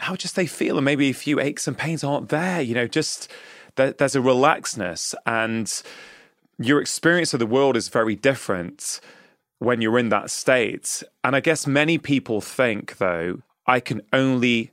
how 0.00 0.14
just 0.14 0.36
they 0.36 0.46
feel, 0.46 0.78
and 0.78 0.84
maybe 0.84 1.10
a 1.10 1.14
few 1.14 1.40
aches 1.40 1.66
and 1.66 1.76
pains 1.76 2.02
aren't 2.02 2.30
there. 2.30 2.60
You 2.62 2.74
know, 2.74 2.86
just 2.86 3.30
there, 3.76 3.92
there's 3.92 4.16
a 4.16 4.20
relaxedness, 4.20 5.14
and 5.26 5.82
your 6.58 6.80
experience 6.80 7.34
of 7.34 7.40
the 7.40 7.46
world 7.46 7.76
is 7.76 7.88
very 7.88 8.16
different 8.16 9.00
when 9.58 9.82
you're 9.82 9.98
in 9.98 10.08
that 10.08 10.30
state. 10.30 11.02
And 11.22 11.36
I 11.36 11.40
guess 11.40 11.66
many 11.66 11.98
people 11.98 12.40
think, 12.40 12.96
though, 12.96 13.42
I 13.66 13.80
can 13.80 14.02
only 14.12 14.72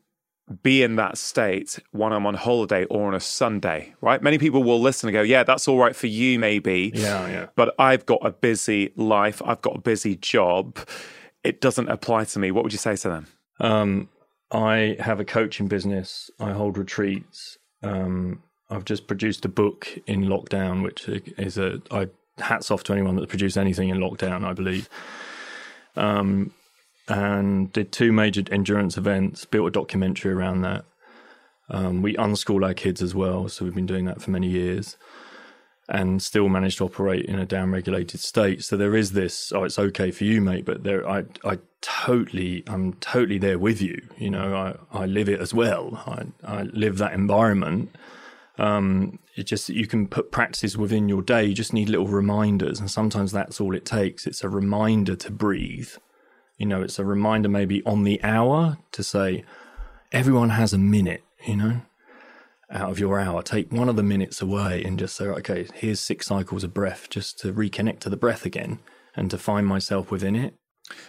be 0.61 0.83
in 0.83 0.95
that 0.97 1.17
state 1.17 1.79
when 1.91 2.13
I'm 2.13 2.25
on 2.27 2.35
holiday 2.35 2.85
or 2.85 3.07
on 3.07 3.15
a 3.15 3.19
Sunday, 3.19 3.95
right? 4.01 4.21
Many 4.21 4.37
people 4.37 4.63
will 4.63 4.79
listen 4.79 5.09
and 5.09 5.13
go, 5.13 5.21
yeah, 5.21 5.43
that's 5.43 5.67
all 5.67 5.77
right 5.77 5.95
for 5.95 6.07
you, 6.07 6.37
maybe. 6.37 6.91
Yeah, 6.93 7.27
yeah. 7.27 7.45
But 7.55 7.73
I've 7.79 8.05
got 8.05 8.19
a 8.25 8.31
busy 8.31 8.91
life, 8.95 9.41
I've 9.43 9.61
got 9.61 9.75
a 9.75 9.81
busy 9.81 10.15
job. 10.15 10.77
It 11.43 11.61
doesn't 11.61 11.89
apply 11.89 12.25
to 12.25 12.39
me. 12.39 12.51
What 12.51 12.63
would 12.63 12.73
you 12.73 12.79
say 12.79 12.95
to 12.95 13.09
them? 13.09 13.27
Um, 13.59 14.09
I 14.51 14.97
have 14.99 15.19
a 15.19 15.25
coaching 15.25 15.67
business, 15.67 16.29
I 16.39 16.51
hold 16.51 16.77
retreats. 16.77 17.57
Um, 17.81 18.43
I've 18.69 18.85
just 18.85 19.07
produced 19.07 19.45
a 19.45 19.49
book 19.49 19.87
in 20.07 20.23
lockdown, 20.23 20.83
which 20.83 21.07
is 21.07 21.57
a 21.57 21.81
I 21.91 22.07
hats 22.37 22.69
off 22.69 22.83
to 22.83 22.93
anyone 22.93 23.15
that 23.15 23.29
produced 23.29 23.57
anything 23.57 23.89
in 23.89 23.97
lockdown. 23.97 24.43
I 24.43 24.53
believe. 24.53 24.89
Um, 25.95 26.51
and 27.07 27.71
did 27.73 27.91
two 27.91 28.11
major 28.11 28.43
endurance 28.51 28.97
events. 28.97 29.45
Built 29.45 29.67
a 29.67 29.71
documentary 29.71 30.31
around 30.31 30.61
that. 30.61 30.85
Um, 31.69 32.01
we 32.01 32.15
unschool 32.15 32.65
our 32.65 32.73
kids 32.73 33.01
as 33.01 33.15
well, 33.15 33.49
so 33.49 33.65
we've 33.65 33.73
been 33.73 33.85
doing 33.85 34.05
that 34.05 34.21
for 34.21 34.31
many 34.31 34.47
years 34.47 34.97
and 35.87 36.21
still 36.21 36.49
manage 36.49 36.77
to 36.77 36.85
operate 36.85 37.25
in 37.25 37.39
a 37.39 37.45
downregulated 37.45 38.17
state. 38.17 38.63
So 38.63 38.75
there 38.75 38.95
is 38.95 39.11
this, 39.11 39.51
oh, 39.53 39.63
it's 39.63 39.77
okay 39.77 40.09
for 40.09 40.23
you, 40.23 40.41
mate, 40.41 40.65
but 40.65 40.83
there, 40.83 41.07
I, 41.07 41.25
I 41.43 41.59
totally, 41.81 42.63
I'm 42.67 42.93
totally 42.93 43.37
there 43.37 43.59
with 43.59 43.81
you. 43.81 44.01
You 44.17 44.31
know, 44.31 44.55
I, 44.55 45.01
I 45.03 45.05
live 45.05 45.29
it 45.29 45.39
as 45.39 45.53
well. 45.53 46.01
I, 46.07 46.25
I 46.43 46.63
live 46.63 46.97
that 46.97 47.13
environment. 47.13 47.95
Um, 48.57 49.19
it 49.35 49.43
just, 49.43 49.67
that 49.67 49.75
you 49.75 49.85
can 49.85 50.07
put 50.07 50.31
practices 50.31 50.75
within 50.75 51.07
your 51.07 51.21
day. 51.21 51.45
You 51.45 51.53
just 51.53 51.73
need 51.73 51.89
little 51.89 52.07
reminders. 52.07 52.79
And 52.79 52.89
sometimes 52.89 53.31
that's 53.31 53.61
all 53.61 53.75
it 53.75 53.85
takes. 53.85 54.25
It's 54.25 54.43
a 54.43 54.49
reminder 54.49 55.15
to 55.17 55.31
breathe. 55.31 55.89
You 56.57 56.65
know, 56.65 56.81
it's 56.81 56.99
a 56.99 57.05
reminder 57.05 57.49
maybe 57.49 57.83
on 57.85 58.03
the 58.03 58.21
hour 58.23 58.77
to 58.91 59.03
say, 59.03 59.43
everyone 60.11 60.51
has 60.51 60.73
a 60.73 60.77
minute, 60.77 61.23
you 61.45 61.55
know? 61.57 61.81
out 62.69 62.89
of 62.89 62.99
your 62.99 63.19
hour. 63.19 63.41
Take 63.41 63.71
one 63.71 63.89
of 63.89 63.95
the 63.95 64.03
minutes 64.03 64.41
away 64.41 64.83
and 64.83 64.97
just 64.97 65.15
say, 65.15 65.25
okay, 65.25 65.67
here's 65.73 65.99
six 65.99 66.27
cycles 66.27 66.63
of 66.63 66.73
breath 66.73 67.07
just 67.09 67.39
to 67.39 67.53
reconnect 67.53 67.99
to 67.99 68.09
the 68.09 68.17
breath 68.17 68.45
again 68.45 68.79
and 69.15 69.29
to 69.31 69.37
find 69.37 69.67
myself 69.67 70.11
within 70.11 70.35
it. 70.35 70.55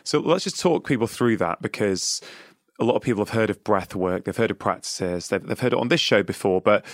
So 0.04 0.20
let's 0.20 0.44
just 0.44 0.60
talk 0.60 0.86
people 0.86 1.06
through 1.06 1.36
that 1.38 1.60
because 1.60 2.20
a 2.78 2.84
lot 2.84 2.96
of 2.96 3.02
people 3.02 3.24
have 3.24 3.34
heard 3.34 3.50
of 3.50 3.62
breath 3.64 3.94
work, 3.94 4.24
they've 4.24 4.36
heard 4.36 4.50
of 4.50 4.58
practices, 4.58 5.28
they've, 5.28 5.44
they've 5.44 5.58
heard 5.58 5.72
it 5.72 5.78
on 5.78 5.88
this 5.88 6.00
show 6.00 6.22
before, 6.22 6.60
but 6.60 6.84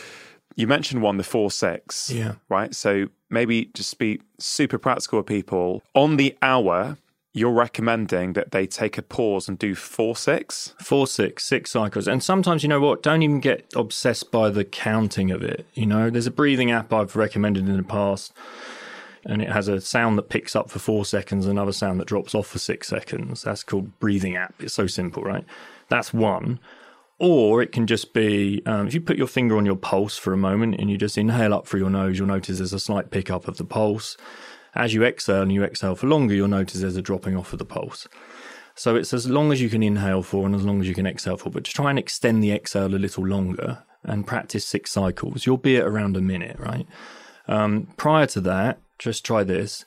you 0.56 0.66
mentioned 0.66 1.02
one, 1.02 1.16
the 1.16 1.24
four 1.24 1.50
six. 1.50 2.10
Yeah. 2.10 2.34
Right. 2.48 2.74
So 2.74 3.06
maybe 3.30 3.66
just 3.74 3.98
be 3.98 4.20
super 4.38 4.78
practical 4.78 5.18
with 5.18 5.26
people 5.26 5.82
on 5.94 6.16
the 6.16 6.36
hour 6.42 6.98
you're 7.34 7.52
recommending 7.52 8.34
that 8.34 8.50
they 8.50 8.66
take 8.66 8.98
a 8.98 9.02
pause 9.02 9.48
and 9.48 9.58
do 9.58 9.74
four 9.74 10.14
six? 10.14 10.74
Four 10.80 11.06
six 11.06 11.44
six 11.44 11.70
cycles. 11.70 12.06
And 12.06 12.22
sometimes 12.22 12.62
you 12.62 12.68
know 12.68 12.80
what 12.80 13.02
don't 13.02 13.22
even 13.22 13.40
get 13.40 13.72
obsessed 13.74 14.30
by 14.30 14.50
the 14.50 14.64
counting 14.64 15.30
of 15.30 15.42
it 15.42 15.66
you 15.74 15.86
know? 15.86 16.10
There's 16.10 16.26
a 16.26 16.30
breathing 16.30 16.70
app 16.70 16.92
i've 16.92 17.16
recommended 17.16 17.68
in 17.68 17.76
the 17.76 17.82
past 17.82 18.32
and 19.24 19.40
it 19.40 19.50
has 19.50 19.68
a 19.68 19.80
sound 19.80 20.18
that 20.18 20.28
picks 20.28 20.56
up 20.56 20.70
for 20.70 20.78
four 20.78 21.04
seconds 21.04 21.46
another 21.46 21.72
sound 21.72 22.00
that 22.00 22.08
drops 22.08 22.34
off 22.34 22.48
for 22.48 22.58
six 22.58 22.88
seconds. 22.88 23.42
That's 23.42 23.62
called 23.62 23.98
breathing 24.00 24.36
app. 24.36 24.54
It's 24.60 24.74
so 24.74 24.86
simple 24.86 25.22
right? 25.22 25.44
That's 25.88 26.12
one. 26.12 26.58
Or 27.18 27.62
it 27.62 27.70
can 27.70 27.86
just 27.86 28.12
be 28.14 28.62
um, 28.66 28.88
if 28.88 28.94
you 28.94 29.00
put 29.00 29.16
your 29.16 29.28
finger 29.28 29.56
on 29.56 29.64
your 29.64 29.76
pulse 29.76 30.18
for 30.18 30.32
a 30.32 30.36
moment 30.36 30.76
and 30.80 30.90
you 30.90 30.98
just 30.98 31.16
inhale 31.16 31.54
up 31.54 31.66
through 31.66 31.80
your 31.80 31.90
nose 31.90 32.18
you'll 32.18 32.26
notice 32.26 32.58
there's 32.58 32.72
a 32.72 32.80
slight 32.80 33.10
pickup 33.10 33.46
of 33.46 33.58
the 33.58 33.64
pulse 33.64 34.16
as 34.74 34.94
you 34.94 35.04
exhale 35.04 35.42
and 35.42 35.52
you 35.52 35.64
exhale 35.64 35.94
for 35.94 36.06
longer, 36.06 36.34
you'll 36.34 36.48
notice 36.48 36.80
there's 36.80 36.96
a 36.96 37.02
dropping 37.02 37.36
off 37.36 37.52
of 37.52 37.58
the 37.58 37.64
pulse. 37.64 38.08
So 38.74 38.96
it's 38.96 39.12
as 39.12 39.28
long 39.28 39.52
as 39.52 39.60
you 39.60 39.68
can 39.68 39.82
inhale 39.82 40.22
for 40.22 40.46
and 40.46 40.54
as 40.54 40.64
long 40.64 40.80
as 40.80 40.88
you 40.88 40.94
can 40.94 41.06
exhale 41.06 41.36
for, 41.36 41.50
but 41.50 41.64
to 41.64 41.72
try 41.72 41.90
and 41.90 41.98
extend 41.98 42.42
the 42.42 42.52
exhale 42.52 42.94
a 42.94 42.96
little 42.96 43.26
longer 43.26 43.82
and 44.02 44.26
practice 44.26 44.64
six 44.64 44.90
cycles, 44.90 45.44
you'll 45.44 45.58
be 45.58 45.76
at 45.76 45.84
around 45.84 46.16
a 46.16 46.20
minute, 46.20 46.58
right? 46.58 46.86
Um, 47.48 47.88
prior 47.96 48.26
to 48.28 48.40
that, 48.42 48.80
just 48.98 49.24
try 49.24 49.44
this. 49.44 49.84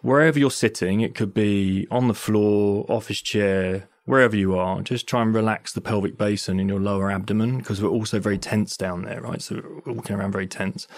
Wherever 0.00 0.38
you're 0.38 0.50
sitting, 0.50 1.00
it 1.00 1.14
could 1.14 1.34
be 1.34 1.86
on 1.90 2.08
the 2.08 2.14
floor, 2.14 2.86
office 2.88 3.20
chair, 3.20 3.88
wherever 4.04 4.34
you 4.34 4.56
are, 4.56 4.80
just 4.82 5.06
try 5.06 5.22
and 5.22 5.34
relax 5.34 5.72
the 5.72 5.80
pelvic 5.80 6.16
basin 6.16 6.58
in 6.58 6.68
your 6.68 6.80
lower 6.80 7.10
abdomen 7.10 7.58
because 7.58 7.80
we're 7.80 7.88
also 7.88 8.18
very 8.18 8.38
tense 8.38 8.76
down 8.76 9.02
there, 9.02 9.20
right? 9.20 9.42
So 9.42 9.62
we're 9.84 9.92
walking 9.92 10.16
around 10.16 10.32
very 10.32 10.46
tense. 10.46 10.88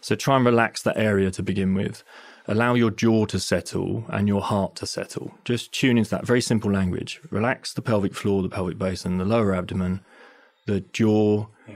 So 0.00 0.14
try 0.14 0.36
and 0.36 0.44
relax 0.44 0.82
that 0.82 0.96
area 0.96 1.30
to 1.32 1.42
begin 1.42 1.74
with 1.74 2.04
allow 2.48 2.74
your 2.74 2.90
jaw 2.90 3.26
to 3.26 3.38
settle 3.40 4.04
and 4.08 4.28
your 4.28 4.40
heart 4.40 4.76
to 4.76 4.86
settle. 4.86 5.34
Just 5.44 5.72
tune 5.72 5.98
into 5.98 6.10
that 6.10 6.26
very 6.26 6.40
simple 6.40 6.70
language. 6.70 7.20
Relax 7.30 7.72
the 7.72 7.82
pelvic 7.82 8.14
floor, 8.14 8.42
the 8.42 8.48
pelvic 8.48 8.78
basin, 8.78 9.18
the 9.18 9.24
lower 9.24 9.54
abdomen, 9.54 10.00
the 10.66 10.80
jaw, 10.92 11.46
yeah. 11.68 11.74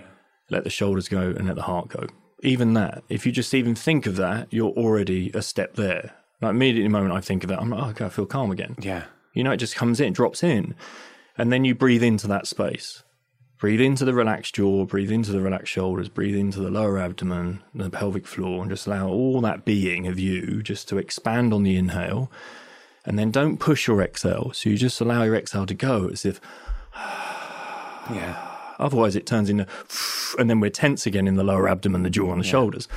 let 0.51 0.65
the 0.65 0.71
shoulders 0.71 1.09
go 1.09 1.31
and 1.31 1.47
let 1.47 1.57
the 1.57 1.63
heart 1.63 1.89
go. 1.89 2.07
Even 2.43 2.75
that, 2.75 3.03
if 3.09 3.27
you 3.27 3.33
just 3.33 3.53
even 3.53 3.75
think 3.75 4.07
of 4.07 4.17
that, 4.17 4.49
you're 4.51 4.71
already 4.71 5.31
a 5.35 5.43
step 5.43 5.75
there. 5.75 6.15
Like 6.41 6.51
immediately 6.51 6.85
the 6.85 6.91
moment 6.91 7.13
I 7.13 7.21
think 7.21 7.45
of 7.45 7.49
that, 7.51 7.61
I'm 7.61 7.71
like, 7.71 7.83
oh, 7.83 7.89
okay, 7.91 8.05
I 8.07 8.09
feel 8.09 8.27
calm 8.27 8.51
again. 8.51 8.77
Yeah. 8.79 9.05
You 9.35 9.45
know, 9.45 9.53
it 9.53 9.59
just 9.59 9.77
comes 9.77 10.01
in, 10.01 10.13
drops 10.13 10.43
in. 10.43 10.75
And 11.37 11.53
then 11.53 11.65
you 11.65 11.75
breathe 11.75 12.03
into 12.03 12.27
that 12.29 12.47
space. 12.47 13.03
Breathe 13.61 13.83
into 13.83 14.07
the 14.07 14.15
relaxed 14.15 14.55
jaw, 14.55 14.87
breathe 14.87 15.13
into 15.13 15.33
the 15.33 15.41
relaxed 15.43 15.71
shoulders, 15.71 16.09
breathe 16.09 16.35
into 16.35 16.61
the 16.61 16.71
lower 16.71 16.99
abdomen, 16.99 17.63
the 17.75 17.91
pelvic 17.91 18.27
floor, 18.27 18.63
and 18.63 18.71
just 18.71 18.87
allow 18.87 19.07
all 19.07 19.43
that 19.43 19.67
being 19.67 20.07
of 20.07 20.19
you 20.19 20.63
just 20.63 20.89
to 20.89 20.97
expand 20.97 21.53
on 21.53 21.63
the 21.63 21.77
inhale. 21.77 22.33
And 23.05 23.19
then 23.19 23.31
don't 23.31 23.59
push 23.59 23.87
your 23.87 24.01
exhale. 24.01 24.53
So 24.55 24.71
you 24.71 24.79
just 24.79 24.99
allow 25.03 25.25
your 25.25 25.37
exhale 25.37 25.67
to 25.67 25.75
go 25.75 26.09
as 26.09 26.25
if, 26.25 26.41
yeah. 26.95 28.47
Otherwise, 28.79 29.15
it 29.15 29.27
turns 29.27 29.51
into, 29.51 29.67
and 30.39 30.49
then 30.49 30.61
we're 30.61 30.71
tense 30.71 31.05
again 31.05 31.29
in 31.29 31.35
the 31.35 31.45
lower 31.45 31.69
abdomen, 31.69 32.03
the 32.03 32.09
jaw, 32.09 32.33
and 32.33 32.41
the 32.41 32.47
yeah. 32.47 32.53
shoulders. 32.53 32.89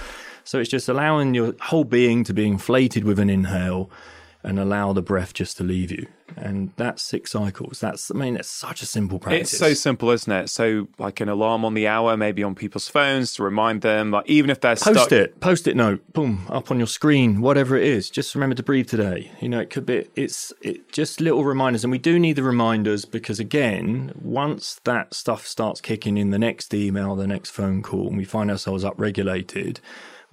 So 0.45 0.59
it's 0.59 0.69
just 0.69 0.87
allowing 0.87 1.33
your 1.33 1.55
whole 1.59 1.83
being 1.83 2.23
to 2.23 2.33
be 2.33 2.47
inflated 2.47 3.03
with 3.03 3.19
an 3.19 3.29
inhale 3.29 3.91
and 4.43 4.59
allow 4.59 4.93
the 4.93 5.01
breath 5.01 5.33
just 5.33 5.57
to 5.57 5.63
leave 5.63 5.91
you. 5.91 6.07
And 6.35 6.71
that's 6.77 7.03
six 7.03 7.31
cycles. 7.31 7.79
That's, 7.79 8.09
I 8.09 8.15
mean, 8.15 8.35
it's 8.35 8.49
such 8.49 8.81
a 8.81 8.85
simple 8.85 9.19
practice. 9.19 9.51
It's 9.53 9.59
so 9.59 9.73
simple, 9.73 10.09
isn't 10.09 10.31
it? 10.31 10.49
So, 10.49 10.87
like 10.97 11.21
an 11.21 11.29
alarm 11.29 11.63
on 11.63 11.75
the 11.75 11.87
hour, 11.87 12.17
maybe 12.17 12.43
on 12.43 12.55
people's 12.55 12.87
phones 12.87 13.35
to 13.35 13.43
remind 13.43 13.81
them, 13.81 14.11
like 14.11 14.27
even 14.27 14.49
if 14.49 14.59
they're 14.59 14.75
post 14.75 14.99
stuck... 14.99 15.11
it, 15.11 15.39
post 15.39 15.67
it 15.67 15.75
note, 15.75 16.01
boom, 16.11 16.45
up 16.49 16.71
on 16.71 16.79
your 16.79 16.87
screen, 16.87 17.41
whatever 17.41 17.77
it 17.77 17.83
is. 17.83 18.09
Just 18.09 18.33
remember 18.33 18.55
to 18.55 18.63
breathe 18.63 18.89
today. 18.89 19.31
You 19.39 19.49
know, 19.49 19.59
it 19.59 19.69
could 19.69 19.85
be, 19.85 20.07
it's 20.15 20.51
it, 20.61 20.91
just 20.91 21.21
little 21.21 21.45
reminders. 21.45 21.83
And 21.83 21.91
we 21.91 21.99
do 21.99 22.19
need 22.19 22.33
the 22.33 22.43
reminders 22.43 23.05
because, 23.05 23.39
again, 23.39 24.11
once 24.19 24.79
that 24.85 25.13
stuff 25.13 25.45
starts 25.45 25.81
kicking 25.81 26.17
in, 26.17 26.31
the 26.31 26.39
next 26.39 26.73
email, 26.73 27.15
the 27.15 27.27
next 27.27 27.51
phone 27.51 27.83
call, 27.83 28.07
and 28.07 28.17
we 28.17 28.25
find 28.25 28.49
ourselves 28.49 28.83
upregulated, 28.83 29.79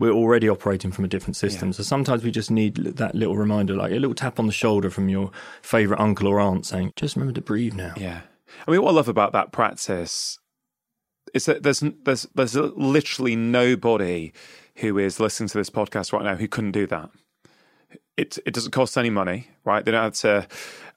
we're 0.01 0.11
already 0.11 0.49
operating 0.49 0.91
from 0.91 1.05
a 1.05 1.09
different 1.09 1.37
system. 1.37 1.69
Yeah. 1.69 1.75
So 1.75 1.83
sometimes 1.83 2.25
we 2.25 2.31
just 2.31 2.51
need 2.51 2.75
that 2.77 3.15
little 3.15 3.37
reminder, 3.37 3.75
like 3.75 3.93
a 3.93 3.97
little 3.97 4.15
tap 4.15 4.41
on 4.41 4.47
the 4.47 4.53
shoulder 4.53 4.89
from 4.89 5.11
your 5.11 5.31
favorite 5.61 6.01
uncle 6.01 6.27
or 6.27 6.41
aunt 6.41 6.65
saying, 6.65 6.95
just 6.97 7.15
remember 7.17 7.35
to 7.35 7.43
breathe 7.43 7.75
now. 7.75 7.93
Yeah. 7.99 8.23
I 8.67 8.71
mean, 8.71 8.83
what 8.83 8.91
I 8.91 8.95
love 8.95 9.09
about 9.09 9.33
that 9.33 9.53
practice 9.53 10.39
is 11.35 11.45
that 11.45 11.63
there's, 11.63 11.85
there's, 12.05 12.27
there's 12.35 12.57
literally 12.57 13.37
nobody 13.37 14.33
who 14.77 14.97
is 14.97 15.21
listening 15.21 15.51
to 15.51 15.59
this 15.59 15.71
podcast 15.71 16.15
right 16.15 16.25
now 16.25 16.35
who 16.35 16.49
couldn't 16.49 16.73
do 16.73 16.87
that. 16.87 17.11
It, 18.17 18.39
it 18.47 18.55
doesn't 18.55 18.73
cost 18.73 18.97
any 18.97 19.11
money, 19.11 19.49
right? 19.65 19.85
They 19.85 19.91
don't 19.91 20.03
have 20.03 20.15
to 20.15 20.49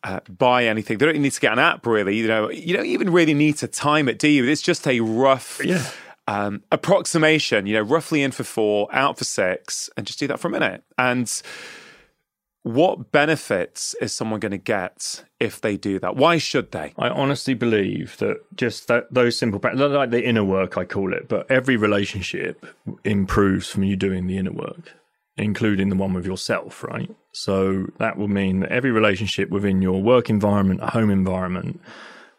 uh, 0.04 0.22
buy 0.30 0.66
anything. 0.66 0.98
They 0.98 1.06
don't 1.06 1.22
need 1.22 1.34
to 1.34 1.42
get 1.42 1.52
an 1.52 1.60
app, 1.60 1.86
really. 1.86 2.16
You 2.16 2.28
know, 2.28 2.50
you 2.50 2.76
don't 2.76 2.86
even 2.86 3.12
really 3.12 3.34
need 3.34 3.58
to 3.58 3.68
time 3.68 4.08
it, 4.08 4.18
do 4.18 4.30
you? 4.30 4.46
It's 4.46 4.62
just 4.62 4.88
a 4.88 5.02
rough 5.02 5.60
yeah 5.64 5.90
um, 6.28 6.64
approximation, 6.72 7.66
you 7.66 7.74
know, 7.74 7.82
roughly 7.82 8.24
in 8.24 8.32
for 8.32 8.44
four, 8.44 8.88
out 8.92 9.18
for 9.18 9.26
six, 9.26 9.90
and 9.98 10.06
just 10.06 10.20
do 10.20 10.28
that 10.28 10.40
for 10.40 10.48
a 10.48 10.52
minute. 10.52 10.84
And 10.98 11.30
what 12.64 13.12
benefits 13.12 13.94
is 14.02 14.14
someone 14.14 14.40
going 14.40 14.54
to 14.54 14.58
get 14.58 15.26
if 15.40 15.60
they 15.60 15.76
do 15.76 16.00
that? 16.00 16.16
Why 16.16 16.38
should 16.38 16.72
they? 16.72 16.94
I 16.98 17.10
honestly 17.10 17.54
believe 17.54 18.18
that 18.18 18.38
just 18.56 18.88
that, 18.88 19.14
those 19.14 19.38
simple 19.38 19.60
like 19.62 20.12
the 20.12 20.24
inner 20.24 20.46
work, 20.46 20.78
I 20.78 20.86
call 20.86 21.14
it, 21.14 21.28
but 21.28 21.50
every 21.52 21.76
relationship 21.76 22.66
improves 23.04 23.68
from 23.68 23.84
you 23.84 23.98
doing 23.98 24.28
the 24.28 24.38
inner 24.38 24.54
work, 24.54 24.94
including 25.36 25.90
the 25.90 25.98
one 25.98 26.14
with 26.14 26.26
yourself, 26.26 26.86
right? 26.86 27.14
So 27.34 27.88
that 27.98 28.18
will 28.18 28.30
mean 28.30 28.62
that 28.62 28.72
every 28.72 28.92
relationship 28.92 29.50
within 29.50 29.82
your 29.82 30.02
work 30.02 30.30
environment, 30.30 30.80
home 30.82 31.10
environment, 31.10 31.82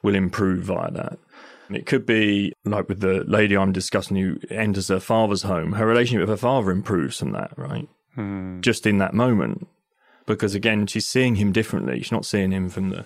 will 0.03 0.15
improve 0.15 0.65
via 0.65 0.91
that. 0.93 1.19
It 1.71 1.87
could 1.87 2.05
be 2.05 2.53
like 2.65 2.89
with 2.89 3.01
the 3.01 3.25
lady 3.25 3.57
I'm 3.57 3.73
discussing 3.73 4.17
who 4.17 4.39
enters 4.51 4.89
her 4.89 5.01
father's 5.01 5.43
home, 5.43 5.73
her 5.73 5.87
relationship 5.87 6.29
with 6.29 6.29
her 6.29 6.37
father 6.37 6.71
improves 6.71 7.19
from 7.19 7.33
that, 7.33 7.53
right? 7.57 7.89
Hmm. 8.15 8.61
Just 8.61 8.87
in 8.87 8.99
that 8.99 9.15
moment. 9.15 9.67
Because 10.27 10.55
again, 10.55 10.87
she's 10.87 11.07
seeing 11.07 11.37
him 11.37 11.53
differently. 11.53 11.99
She's 12.01 12.13
not 12.13 12.27
seeing 12.27 12.51
him 12.51 12.69
from 12.69 12.91
the 12.91 13.05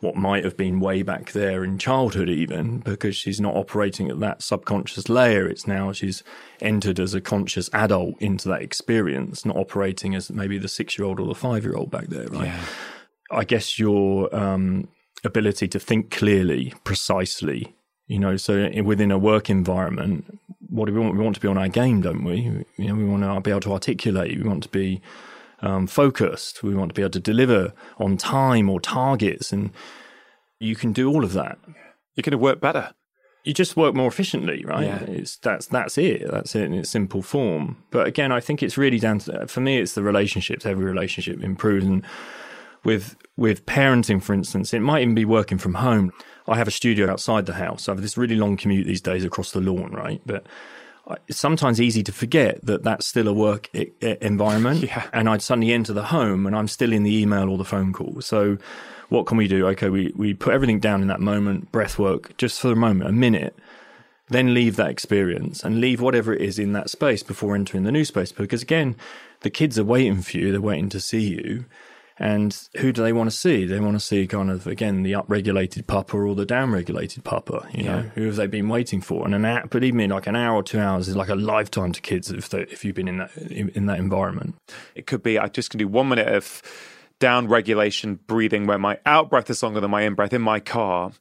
what 0.00 0.16
might 0.16 0.44
have 0.44 0.56
been 0.56 0.80
way 0.80 1.02
back 1.02 1.32
there 1.32 1.64
in 1.64 1.78
childhood 1.78 2.28
even 2.28 2.80
because 2.80 3.16
she's 3.16 3.40
not 3.40 3.54
operating 3.54 4.10
at 4.10 4.20
that 4.20 4.42
subconscious 4.42 5.08
layer 5.08 5.48
it's 5.48 5.66
now 5.66 5.92
she's 5.92 6.22
entered 6.60 7.00
as 7.00 7.14
a 7.14 7.20
conscious 7.20 7.70
adult 7.72 8.14
into 8.20 8.48
that 8.48 8.62
experience 8.62 9.46
not 9.46 9.56
operating 9.56 10.14
as 10.14 10.30
maybe 10.30 10.58
the 10.58 10.68
6 10.68 10.98
year 10.98 11.06
old 11.06 11.18
or 11.18 11.26
the 11.26 11.34
5 11.34 11.64
year 11.64 11.74
old 11.74 11.90
back 11.90 12.08
there 12.08 12.26
right 12.28 12.46
yeah. 12.46 12.64
i 13.30 13.42
guess 13.42 13.78
your 13.78 14.34
um, 14.36 14.88
ability 15.24 15.66
to 15.68 15.78
think 15.78 16.10
clearly 16.10 16.74
precisely 16.84 17.74
you 18.06 18.18
know, 18.18 18.36
so 18.36 18.70
within 18.84 19.10
a 19.10 19.18
work 19.18 19.50
environment, 19.50 20.38
what 20.68 20.86
do 20.86 20.92
we 20.92 21.00
want? 21.00 21.16
We 21.16 21.24
want 21.24 21.34
to 21.34 21.40
be 21.40 21.48
on 21.48 21.58
our 21.58 21.68
game, 21.68 22.00
don't 22.02 22.24
we? 22.24 22.64
You 22.76 22.88
know, 22.88 22.94
we 22.94 23.04
want 23.04 23.22
to 23.22 23.40
be 23.40 23.50
able 23.50 23.60
to 23.60 23.72
articulate. 23.72 24.36
We 24.36 24.48
want 24.48 24.62
to 24.64 24.68
be 24.68 25.00
um, 25.60 25.86
focused. 25.86 26.62
We 26.62 26.74
want 26.74 26.90
to 26.90 26.94
be 26.94 27.02
able 27.02 27.10
to 27.12 27.20
deliver 27.20 27.72
on 27.98 28.16
time 28.16 28.68
or 28.68 28.80
targets, 28.80 29.52
and 29.52 29.70
you 30.60 30.76
can 30.76 30.92
do 30.92 31.08
all 31.08 31.24
of 31.24 31.32
that. 31.32 31.58
You're 32.14 32.22
going 32.22 32.32
to 32.32 32.38
work 32.38 32.60
better. 32.60 32.94
you 33.44 33.52
just 33.54 33.76
work 33.76 33.94
more 33.94 34.08
efficiently, 34.08 34.64
right? 34.64 34.86
Yeah. 34.86 35.02
It's 35.02 35.36
that's 35.36 35.66
that's 35.66 35.98
it. 35.98 36.30
That's 36.30 36.54
it 36.54 36.62
in 36.64 36.74
its 36.74 36.90
simple 36.90 37.22
form. 37.22 37.82
But 37.90 38.06
again, 38.06 38.32
I 38.32 38.40
think 38.40 38.62
it's 38.62 38.76
really 38.76 38.98
down 38.98 39.18
to 39.20 39.46
for 39.46 39.60
me. 39.60 39.78
It's 39.78 39.94
the 39.94 40.02
relationships. 40.02 40.66
Every 40.66 40.84
relationship 40.84 41.42
improves, 41.42 41.86
and 41.86 42.04
with 42.84 43.16
with 43.36 43.66
parenting, 43.66 44.22
for 44.22 44.34
instance, 44.34 44.72
it 44.74 44.80
might 44.80 45.02
even 45.02 45.14
be 45.14 45.24
working 45.24 45.58
from 45.58 45.74
home. 45.74 46.12
I 46.48 46.56
have 46.56 46.68
a 46.68 46.72
studio 46.72 47.10
outside 47.10 47.46
the 47.46 47.54
house. 47.54 47.88
I 47.88 47.92
have 47.92 48.02
this 48.02 48.16
really 48.16 48.36
long 48.36 48.56
commute 48.56 48.86
these 48.86 49.00
days 49.00 49.24
across 49.24 49.50
the 49.52 49.60
lawn, 49.60 49.92
right? 49.92 50.20
But 50.26 50.46
it's 51.28 51.38
sometimes 51.38 51.80
easy 51.80 52.02
to 52.02 52.12
forget 52.12 52.64
that 52.64 52.82
that's 52.82 53.06
still 53.06 53.28
a 53.28 53.32
work 53.32 53.68
I- 53.74 53.90
I- 54.02 54.18
environment. 54.20 54.82
Yeah. 54.86 55.08
And 55.12 55.28
I'd 55.28 55.42
suddenly 55.42 55.72
enter 55.72 55.92
the 55.92 56.04
home 56.06 56.46
and 56.46 56.56
I'm 56.56 56.68
still 56.68 56.92
in 56.92 57.02
the 57.02 57.16
email 57.16 57.48
or 57.48 57.58
the 57.58 57.64
phone 57.64 57.92
call. 57.92 58.20
So 58.20 58.58
what 59.08 59.26
can 59.26 59.36
we 59.36 59.46
do? 59.48 59.66
Okay, 59.68 59.88
we, 59.88 60.12
we 60.16 60.34
put 60.34 60.52
everything 60.52 60.80
down 60.80 61.02
in 61.02 61.08
that 61.08 61.20
moment, 61.20 61.70
breath 61.70 61.98
work, 61.98 62.36
just 62.38 62.60
for 62.60 62.72
a 62.72 62.76
moment, 62.76 63.08
a 63.08 63.12
minute, 63.12 63.56
then 64.28 64.52
leave 64.52 64.74
that 64.76 64.90
experience 64.90 65.62
and 65.62 65.80
leave 65.80 66.00
whatever 66.00 66.32
it 66.34 66.42
is 66.42 66.58
in 66.58 66.72
that 66.72 66.90
space 66.90 67.22
before 67.22 67.54
entering 67.54 67.84
the 67.84 67.92
new 67.92 68.04
space. 68.04 68.32
Because 68.32 68.62
again, 68.62 68.96
the 69.42 69.50
kids 69.50 69.78
are 69.78 69.84
waiting 69.84 70.22
for 70.22 70.36
you, 70.38 70.50
they're 70.50 70.60
waiting 70.60 70.88
to 70.88 70.98
see 71.00 71.20
you. 71.34 71.66
And 72.18 72.58
who 72.78 72.92
do 72.92 73.02
they 73.02 73.12
want 73.12 73.30
to 73.30 73.36
see? 73.36 73.66
They 73.66 73.78
want 73.78 73.94
to 73.94 74.00
see 74.00 74.26
kind 74.26 74.50
of 74.50 74.66
again 74.66 75.02
the 75.02 75.12
upregulated 75.12 75.86
papa 75.86 76.16
or 76.16 76.34
the 76.34 76.46
downregulated 76.46 77.24
papa. 77.24 77.68
You 77.72 77.82
know, 77.82 78.00
who 78.14 78.24
have 78.26 78.36
they 78.36 78.46
been 78.46 78.68
waiting 78.70 79.02
for? 79.02 79.26
And 79.26 79.34
an 79.34 79.44
hour, 79.44 79.66
believe 79.66 79.94
me, 79.94 80.06
like 80.06 80.26
an 80.26 80.36
hour 80.36 80.56
or 80.56 80.62
two 80.62 80.80
hours 80.80 81.08
is 81.08 81.16
like 81.16 81.28
a 81.28 81.34
lifetime 81.34 81.92
to 81.92 82.00
kids 82.00 82.30
if 82.30 82.48
they, 82.48 82.62
if 82.62 82.84
you've 82.84 82.96
been 82.96 83.08
in 83.08 83.18
that 83.18 83.36
in, 83.36 83.68
in 83.70 83.86
that 83.86 83.98
environment. 83.98 84.54
It 84.94 85.06
could 85.06 85.22
be 85.22 85.38
I 85.38 85.48
just 85.48 85.70
can 85.70 85.78
do 85.78 85.88
one 85.88 86.08
minute 86.08 86.28
of 86.28 86.62
down 87.18 87.48
regulation 87.48 88.18
breathing 88.26 88.66
where 88.66 88.78
my 88.78 88.98
out 89.04 89.28
breath 89.28 89.50
is 89.50 89.62
longer 89.62 89.80
than 89.80 89.90
my 89.90 90.02
in 90.02 90.14
breath 90.14 90.32
in 90.32 90.42
my 90.42 90.60
car. 90.60 91.12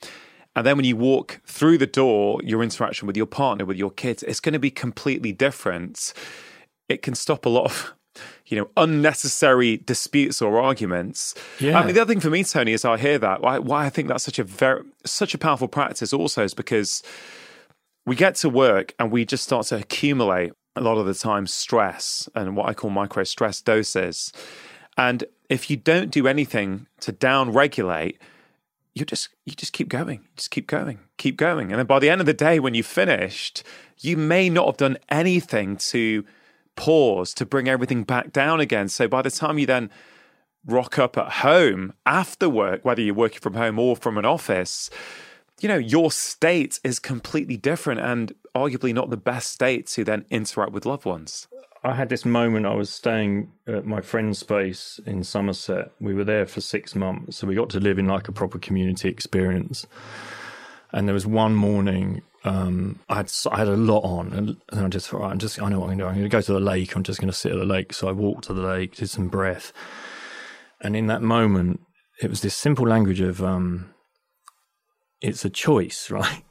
And 0.55 0.65
then 0.65 0.77
when 0.77 0.85
you 0.85 0.95
walk 0.95 1.41
through 1.45 1.77
the 1.77 1.87
door, 1.87 2.39
your 2.43 2.63
interaction 2.63 3.07
with 3.07 3.17
your 3.17 3.25
partner, 3.25 3.65
with 3.65 3.77
your 3.77 3.91
kids, 3.91 4.23
it's 4.23 4.39
going 4.39 4.53
to 4.53 4.59
be 4.59 4.71
completely 4.71 5.33
different. 5.33 6.13
It 6.87 7.01
can 7.01 7.15
stop 7.15 7.45
a 7.45 7.49
lot 7.49 7.65
of, 7.65 7.93
you 8.47 8.57
know, 8.57 8.69
unnecessary 8.77 9.77
disputes 9.77 10.41
or 10.41 10.61
arguments. 10.61 11.33
Yeah. 11.59 11.79
I 11.79 11.85
mean, 11.85 11.95
the 11.95 12.01
other 12.01 12.13
thing 12.13 12.19
for 12.19 12.29
me, 12.29 12.43
Tony, 12.43 12.73
is 12.73 12.85
I 12.85 12.97
hear 12.97 13.17
that. 13.19 13.41
Why, 13.41 13.59
why 13.59 13.85
I 13.85 13.89
think 13.89 14.07
that's 14.07 14.23
such 14.23 14.39
a 14.39 14.43
very, 14.43 14.83
such 15.03 15.33
a 15.33 15.37
powerful 15.37 15.67
practice 15.67 16.13
also 16.13 16.43
is 16.43 16.53
because 16.53 17.01
we 18.05 18.15
get 18.15 18.35
to 18.35 18.49
work 18.49 18.93
and 18.99 19.11
we 19.11 19.25
just 19.25 19.43
start 19.43 19.65
to 19.67 19.77
accumulate 19.77 20.53
a 20.75 20.81
lot 20.81 20.97
of 20.97 21.05
the 21.05 21.13
time 21.13 21.47
stress 21.47 22.29
and 22.35 22.55
what 22.55 22.69
I 22.69 22.73
call 22.73 22.91
micro 22.91 23.23
stress 23.23 23.61
doses. 23.61 24.31
And 24.97 25.23
if 25.49 25.69
you 25.69 25.77
don't 25.77 26.11
do 26.11 26.27
anything 26.27 26.87
to 27.01 27.11
down 27.11 27.51
regulate, 27.51 28.19
you 28.93 29.05
just 29.05 29.29
you 29.45 29.53
just 29.53 29.73
keep 29.73 29.89
going, 29.89 30.25
just 30.37 30.51
keep 30.51 30.67
going, 30.67 30.99
keep 31.17 31.35
going. 31.35 31.71
And 31.71 31.79
then 31.79 31.85
by 31.85 31.99
the 31.99 32.09
end 32.09 32.21
of 32.21 32.27
the 32.27 32.33
day, 32.33 32.59
when 32.59 32.73
you've 32.73 32.85
finished, 32.85 33.63
you 33.99 34.15
may 34.15 34.49
not 34.49 34.67
have 34.67 34.77
done 34.77 34.97
anything 35.09 35.75
to 35.77 36.23
pause 36.75 37.33
to 37.35 37.45
bring 37.45 37.67
everything 37.67 38.03
back 38.03 38.31
down 38.31 38.59
again. 38.59 38.89
So 38.89 39.07
by 39.07 39.21
the 39.21 39.31
time 39.31 39.57
you 39.57 39.65
then 39.65 39.89
rock 40.65 40.97
up 40.97 41.17
at 41.17 41.31
home 41.31 41.93
after 42.05 42.49
work, 42.49 42.83
whether 42.83 43.01
you're 43.01 43.13
working 43.13 43.39
from 43.39 43.53
home 43.53 43.79
or 43.79 43.95
from 43.95 44.17
an 44.17 44.25
office, 44.25 44.89
you 45.61 45.69
know, 45.69 45.77
your 45.77 46.11
state 46.11 46.79
is 46.83 46.99
completely 46.99 47.57
different 47.57 48.01
and 48.01 48.33
arguably 48.55 48.93
not 48.93 49.09
the 49.09 49.17
best 49.17 49.51
state 49.51 49.87
to 49.87 50.03
then 50.03 50.25
interact 50.29 50.71
with 50.71 50.85
loved 50.85 51.05
ones. 51.05 51.47
I 51.83 51.93
had 51.93 52.09
this 52.09 52.25
moment. 52.25 52.65
I 52.65 52.73
was 52.73 52.89
staying 52.89 53.51
at 53.67 53.85
my 53.85 54.01
friend's 54.01 54.39
space 54.39 54.99
in 55.05 55.23
Somerset. 55.23 55.91
We 55.99 56.15
were 56.15 56.23
there 56.23 56.47
for 56.47 56.59
six 56.59 56.95
months, 56.95 57.37
so 57.37 57.45
we 57.45 57.53
got 57.53 57.69
to 57.71 57.79
live 57.79 57.99
in 57.99 58.07
like 58.07 58.27
a 58.27 58.31
proper 58.31 58.57
community 58.57 59.07
experience. 59.07 59.85
And 60.91 61.07
there 61.07 61.13
was 61.13 61.27
one 61.27 61.53
morning, 61.53 62.23
um, 62.45 62.99
I 63.09 63.15
had 63.15 63.31
I 63.51 63.57
had 63.57 63.67
a 63.67 63.75
lot 63.75 64.01
on, 64.01 64.31
and, 64.31 64.57
and 64.71 64.85
I 64.85 64.87
just 64.87 65.09
thought, 65.09 65.21
right, 65.21 65.31
I'm 65.31 65.39
just 65.39 65.61
I 65.61 65.67
know 65.67 65.79
what 65.79 65.89
I'm 65.89 65.97
going 65.97 65.97
to 65.97 66.03
do. 66.03 66.07
I'm 66.07 66.15
going 66.15 66.29
to 66.29 66.29
go 66.29 66.41
to 66.41 66.53
the 66.53 66.59
lake. 66.59 66.95
I'm 66.95 67.03
just 67.03 67.19
going 67.19 67.31
to 67.31 67.37
sit 67.37 67.51
at 67.51 67.57
the 67.57 67.65
lake. 67.65 67.91
So 67.91 68.07
I 68.07 68.11
walked 68.11 68.45
to 68.45 68.53
the 68.53 68.61
lake, 68.61 68.95
did 68.95 69.09
some 69.09 69.27
breath, 69.27 69.73
and 70.81 70.95
in 70.95 71.07
that 71.07 71.23
moment, 71.23 71.81
it 72.21 72.29
was 72.29 72.41
this 72.41 72.55
simple 72.55 72.87
language 72.87 73.19
of, 73.19 73.43
um, 73.43 73.93
it's 75.21 75.43
a 75.43 75.49
choice, 75.49 76.11
right? 76.11 76.43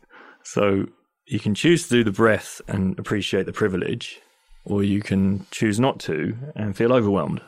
So 0.42 0.86
you 1.26 1.40
can 1.40 1.54
choose 1.54 1.84
to 1.84 1.90
do 1.90 2.04
the 2.04 2.12
breath 2.12 2.60
and 2.68 2.98
appreciate 2.98 3.46
the 3.46 3.52
privilege, 3.52 4.20
or 4.64 4.82
you 4.82 5.00
can 5.00 5.46
choose 5.50 5.78
not 5.78 6.00
to 6.00 6.36
and 6.54 6.76
feel 6.76 6.92
overwhelmed. 6.92 7.40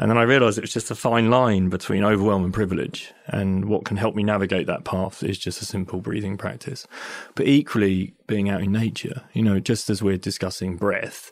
And 0.00 0.10
then 0.10 0.16
I 0.16 0.22
realized 0.22 0.56
it 0.56 0.62
was 0.62 0.72
just 0.72 0.90
a 0.90 0.94
fine 0.94 1.28
line 1.28 1.68
between 1.68 2.04
overwhelm 2.04 2.42
and 2.42 2.54
privilege. 2.54 3.12
And 3.26 3.66
what 3.66 3.84
can 3.84 3.98
help 3.98 4.14
me 4.14 4.22
navigate 4.22 4.66
that 4.66 4.84
path 4.84 5.22
is 5.22 5.38
just 5.38 5.60
a 5.60 5.66
simple 5.66 6.00
breathing 6.00 6.38
practice. 6.38 6.86
But 7.34 7.46
equally, 7.46 8.14
being 8.26 8.48
out 8.48 8.62
in 8.62 8.72
nature, 8.72 9.24
you 9.34 9.42
know, 9.42 9.60
just 9.60 9.90
as 9.90 10.02
we're 10.02 10.16
discussing 10.16 10.78
breath, 10.78 11.30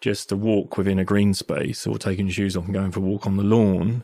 just 0.00 0.32
a 0.32 0.36
walk 0.36 0.76
within 0.76 0.98
a 0.98 1.04
green 1.04 1.34
space 1.34 1.86
or 1.86 1.96
taking 1.96 2.28
shoes 2.30 2.56
off 2.56 2.64
and 2.64 2.74
going 2.74 2.90
for 2.90 2.98
a 2.98 3.04
walk 3.04 3.28
on 3.28 3.36
the 3.36 3.44
lawn. 3.44 4.02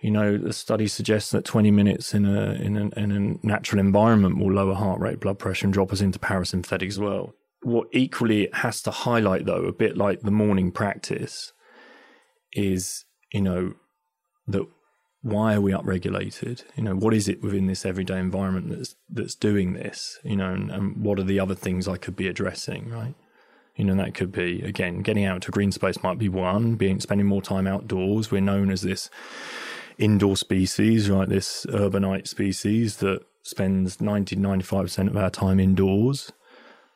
You 0.00 0.10
know, 0.10 0.36
the 0.36 0.52
study 0.52 0.86
suggests 0.86 1.30
that 1.30 1.46
20 1.46 1.70
minutes 1.70 2.12
in 2.12 2.26
a, 2.26 2.52
in 2.52 2.76
a, 2.76 3.00
in 3.00 3.12
a 3.12 3.46
natural 3.46 3.80
environment 3.80 4.36
will 4.36 4.52
lower 4.52 4.74
heart 4.74 5.00
rate, 5.00 5.20
blood 5.20 5.38
pressure, 5.38 5.64
and 5.64 5.72
drop 5.72 5.90
us 5.90 6.02
into 6.02 6.18
parasympathetic 6.18 6.88
as 6.88 6.98
well 6.98 7.34
what 7.62 7.88
equally 7.90 8.44
it 8.44 8.54
has 8.54 8.80
to 8.82 8.92
highlight 8.92 9.44
though 9.44 9.64
a 9.64 9.72
bit 9.72 9.96
like 9.96 10.20
the 10.20 10.30
morning 10.30 10.70
practice 10.70 11.52
is 12.52 13.04
you 13.32 13.40
know 13.40 13.74
that 14.46 14.66
why 15.22 15.54
are 15.54 15.60
we 15.60 15.72
upregulated? 15.72 16.62
You 16.76 16.84
know 16.84 16.94
what 16.94 17.14
is 17.14 17.28
it 17.28 17.42
within 17.42 17.66
this 17.66 17.84
everyday 17.84 18.18
environment 18.18 18.70
that's 18.70 18.94
that's 19.08 19.34
doing 19.34 19.72
this 19.72 20.18
you 20.22 20.36
know 20.36 20.52
and, 20.52 20.70
and 20.70 21.04
what 21.04 21.18
are 21.18 21.24
the 21.24 21.40
other 21.40 21.54
things 21.54 21.88
i 21.88 21.96
could 21.96 22.16
be 22.16 22.28
addressing 22.28 22.90
right? 22.90 23.14
You 23.76 23.84
know 23.84 23.96
that 23.96 24.14
could 24.14 24.32
be 24.32 24.62
again 24.62 25.02
getting 25.02 25.24
out 25.24 25.42
to 25.42 25.50
green 25.50 25.72
space 25.72 26.02
might 26.02 26.18
be 26.18 26.28
one 26.28 26.76
being 26.76 27.00
spending 27.00 27.26
more 27.26 27.42
time 27.42 27.66
outdoors. 27.66 28.30
We're 28.30 28.40
known 28.40 28.70
as 28.70 28.82
this 28.82 29.10
indoor 29.98 30.36
species 30.36 31.10
right? 31.10 31.28
This 31.28 31.66
urbanite 31.70 32.28
species 32.28 32.98
that 32.98 33.20
spends 33.42 34.00
90 34.00 34.36
95% 34.36 35.08
of 35.08 35.16
our 35.16 35.30
time 35.30 35.60
indoors. 35.60 36.32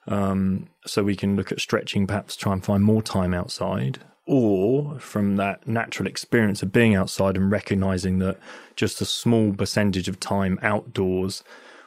Um, 0.07 0.69
so 0.87 1.03
we 1.03 1.15
can 1.15 1.37
look 1.37 1.53
at 1.53 1.61
stretching, 1.61 2.07
perhaps 2.07 2.35
try 2.35 2.53
and 2.53 2.65
find 2.65 2.83
more 2.83 3.03
time 3.03 3.33
outside, 3.33 4.01
or 4.27 4.99
from 5.01 5.37
that 5.37 5.67
natural 5.67 6.07
experience 6.07 6.63
of 6.63 6.73
being 6.73 6.95
outside 6.95 7.37
and 7.37 7.51
recognizing 7.51 8.19
that 8.21 8.39
just 8.77 9.01
a 9.01 9.05
small 9.05 9.53
percentage 9.53 10.09
of 10.09 10.21
time 10.21 10.59
outdoors 10.63 11.43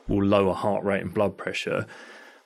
will 0.08 0.24
lower 0.26 0.54
heart 0.54 0.84
rate 0.84 1.02
and 1.02 1.14
blood 1.14 1.38
pressure. 1.38 1.86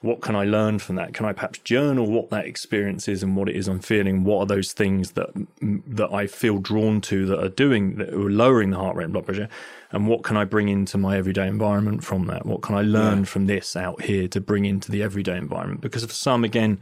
What 0.01 0.21
can 0.21 0.35
I 0.35 0.43
learn 0.45 0.77
from 0.77 0.95
that? 0.97 1.15
Can 1.15 1.25
I 1.25 1.33
perhaps 1.33 1.57
journal 1.59 2.05
what 2.05 2.29
that 2.29 2.45
experience 2.45 3.07
is 3.07 3.23
and 3.23 3.35
what 3.35 3.49
it 3.49 3.55
is 3.55 3.67
I'm 3.67 3.79
feeling? 3.79 4.23
What 4.23 4.41
are 4.41 4.45
those 4.45 4.71
things 4.71 5.13
that 5.13 5.29
that 5.59 6.13
I 6.13 6.27
feel 6.27 6.59
drawn 6.59 7.01
to 7.01 7.25
that 7.25 7.43
are 7.43 7.49
doing 7.49 7.95
that 7.95 8.13
are 8.13 8.29
lowering 8.29 8.69
the 8.69 8.77
heart 8.77 8.95
rate 8.95 9.05
and 9.05 9.13
blood 9.13 9.25
pressure? 9.25 9.49
And 9.91 10.07
what 10.07 10.21
can 10.23 10.37
I 10.37 10.45
bring 10.45 10.69
into 10.69 10.99
my 10.99 11.17
everyday 11.17 11.47
environment 11.47 12.03
from 12.03 12.27
that? 12.27 12.45
What 12.45 12.61
can 12.61 12.75
I 12.75 12.81
learn 12.83 13.19
Yeah. 13.19 13.25
from 13.25 13.47
this 13.47 13.75
out 13.75 14.03
here 14.03 14.27
to 14.27 14.39
bring 14.39 14.65
into 14.65 14.91
the 14.91 15.01
everyday 15.01 15.35
environment? 15.35 15.81
Because 15.81 16.05
for 16.05 16.13
some, 16.13 16.43
again, 16.43 16.77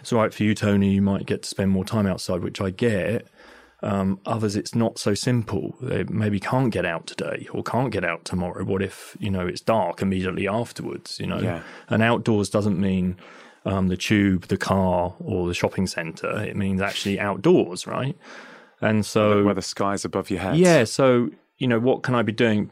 it's 0.00 0.12
all 0.12 0.20
right 0.20 0.32
for 0.34 0.42
you, 0.42 0.54
Tony. 0.54 0.90
You 0.90 1.02
might 1.02 1.26
get 1.26 1.42
to 1.42 1.48
spend 1.48 1.70
more 1.70 1.84
time 1.84 2.06
outside, 2.06 2.42
which 2.42 2.60
I 2.60 2.70
get. 2.70 3.26
Um, 3.82 4.20
others, 4.26 4.56
it's 4.56 4.74
not 4.74 4.98
so 4.98 5.14
simple. 5.14 5.74
They 5.80 6.04
maybe 6.04 6.38
can't 6.38 6.70
get 6.70 6.84
out 6.84 7.06
today 7.06 7.48
or 7.52 7.62
can't 7.62 7.90
get 7.90 8.04
out 8.04 8.24
tomorrow. 8.26 8.62
What 8.64 8.82
if 8.82 9.16
you 9.18 9.30
know 9.30 9.46
it's 9.46 9.62
dark 9.62 10.02
immediately 10.02 10.46
afterwards? 10.46 11.18
You 11.18 11.26
know, 11.28 11.38
Yeah. 11.40 11.62
and 11.88 12.02
outdoors 12.02 12.50
doesn't 12.50 12.78
mean 12.78 13.16
um, 13.64 13.88
the 13.88 13.96
tube, 13.96 14.48
the 14.48 14.58
car, 14.58 15.14
or 15.18 15.46
the 15.48 15.54
shopping 15.54 15.86
centre. 15.86 16.42
It 16.42 16.56
means 16.56 16.80
actually 16.82 17.18
outdoors, 17.18 17.86
right? 17.86 18.16
And 18.82 19.04
so 19.04 19.44
where 19.44 19.54
the 19.54 19.62
sky's 19.62 20.04
above 20.04 20.30
your 20.30 20.40
head. 20.40 20.56
yeah. 20.58 20.84
So, 20.84 21.30
you 21.58 21.66
know, 21.66 21.78
what 21.78 22.02
can 22.02 22.14
I 22.14 22.22
be 22.22 22.32
doing? 22.32 22.70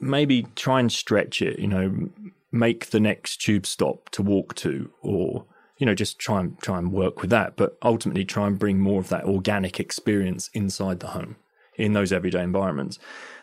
Maybe 0.00 0.46
try 0.56 0.80
and 0.80 0.90
stretch 0.92 1.40
it, 1.42 1.58
you 1.58 1.66
know, 1.68 2.08
make 2.52 2.90
the 2.90 3.00
next 3.00 3.38
tube 3.42 3.66
stop 3.66 4.08
to 4.10 4.22
walk 4.22 4.54
to 4.56 4.90
or, 5.02 5.44
you 5.84 5.86
know, 5.86 5.94
just 5.94 6.18
try 6.18 6.40
and 6.40 6.58
try 6.60 6.78
and 6.78 6.92
work 6.92 7.20
with 7.20 7.28
that. 7.28 7.56
But 7.56 7.76
ultimately 7.82 8.24
try 8.24 8.46
and 8.46 8.58
bring 8.58 8.80
more 8.80 9.00
of 9.00 9.10
that 9.10 9.24
organic 9.24 9.78
experience 9.78 10.48
inside 10.54 11.00
the 11.00 11.08
home 11.08 11.36
in 11.76 11.92
those 11.92 12.10
everyday 12.10 12.42
environments. 12.42 12.98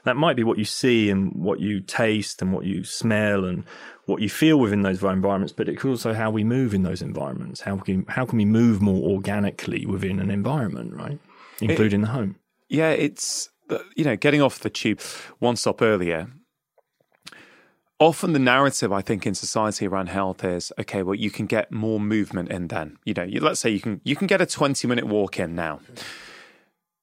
That 0.05 0.17
might 0.17 0.35
be 0.35 0.43
what 0.43 0.57
you 0.57 0.65
see 0.65 1.11
and 1.11 1.31
what 1.35 1.59
you 1.59 1.81
taste 1.81 2.41
and 2.41 2.51
what 2.51 2.65
you 2.65 2.83
smell 2.83 3.45
and 3.45 3.63
what 4.07 4.23
you 4.23 4.29
feel 4.29 4.59
within 4.59 4.81
those 4.81 5.03
environments, 5.03 5.53
but 5.53 5.69
it's 5.69 5.85
also 5.85 6.15
how 6.15 6.31
we 6.31 6.43
move 6.43 6.73
in 6.73 6.81
those 6.81 7.03
environments. 7.03 7.61
How 7.61 7.77
can 7.77 8.05
how 8.07 8.25
can 8.25 8.39
we 8.39 8.45
move 8.45 8.81
more 8.81 9.07
organically 9.07 9.85
within 9.85 10.19
an 10.19 10.31
environment, 10.31 10.95
right? 10.95 11.19
Including 11.59 12.01
the 12.01 12.07
home. 12.07 12.37
Yeah, 12.69 12.89
it's 12.89 13.51
you 13.95 14.03
know 14.03 14.15
getting 14.15 14.41
off 14.41 14.61
the 14.61 14.71
tube 14.71 14.99
one 15.37 15.57
stop 15.57 15.79
earlier. 15.83 16.27
Often 18.01 18.33
the 18.33 18.39
narrative 18.39 18.91
I 18.91 19.01
think 19.01 19.27
in 19.27 19.35
society 19.35 19.85
around 19.85 20.07
health 20.09 20.43
is 20.43 20.73
okay. 20.79 21.03
Well, 21.03 21.13
you 21.13 21.29
can 21.29 21.45
get 21.45 21.71
more 21.71 21.99
movement 21.99 22.49
in 22.49 22.67
then. 22.67 22.97
You 23.05 23.13
know, 23.13 23.21
you, 23.21 23.39
let's 23.41 23.59
say 23.59 23.69
you 23.69 23.79
can 23.79 24.01
you 24.03 24.15
can 24.15 24.25
get 24.25 24.41
a 24.41 24.47
twenty 24.47 24.87
minute 24.87 25.05
walk 25.05 25.39
in 25.39 25.53
now. 25.53 25.81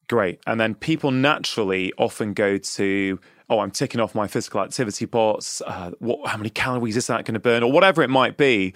Great, 0.09 0.41
and 0.45 0.61
then 0.61 0.75
people 0.75 1.13
naturally 1.13 1.93
often 1.99 2.35
go 2.35 2.59
to 2.59 3.21
oh, 3.49 3.61
I'm 3.61 3.71
ticking 3.71 4.01
off 4.01 4.13
my 4.13 4.27
physical 4.27 4.61
activity 4.61 5.05
box. 5.05 5.63
Uh, 5.65 5.93
what, 6.01 6.29
how 6.29 6.37
many 6.37 6.51
calories 6.51 6.97
is 6.97 7.07
that 7.07 7.25
going 7.25 7.35
to 7.35 7.41
burn, 7.41 7.63
or 7.63 7.71
whatever 7.71 8.03
it 8.03 8.11
might 8.11 8.37
be. 8.37 8.75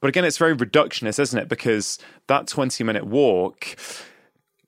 But 0.00 0.08
again, 0.08 0.26
it's 0.26 0.36
very 0.36 0.54
reductionist, 0.54 1.18
isn't 1.18 1.38
it? 1.38 1.48
Because 1.48 1.98
that 2.26 2.48
20 2.48 2.84
minute 2.84 3.06
walk 3.06 3.76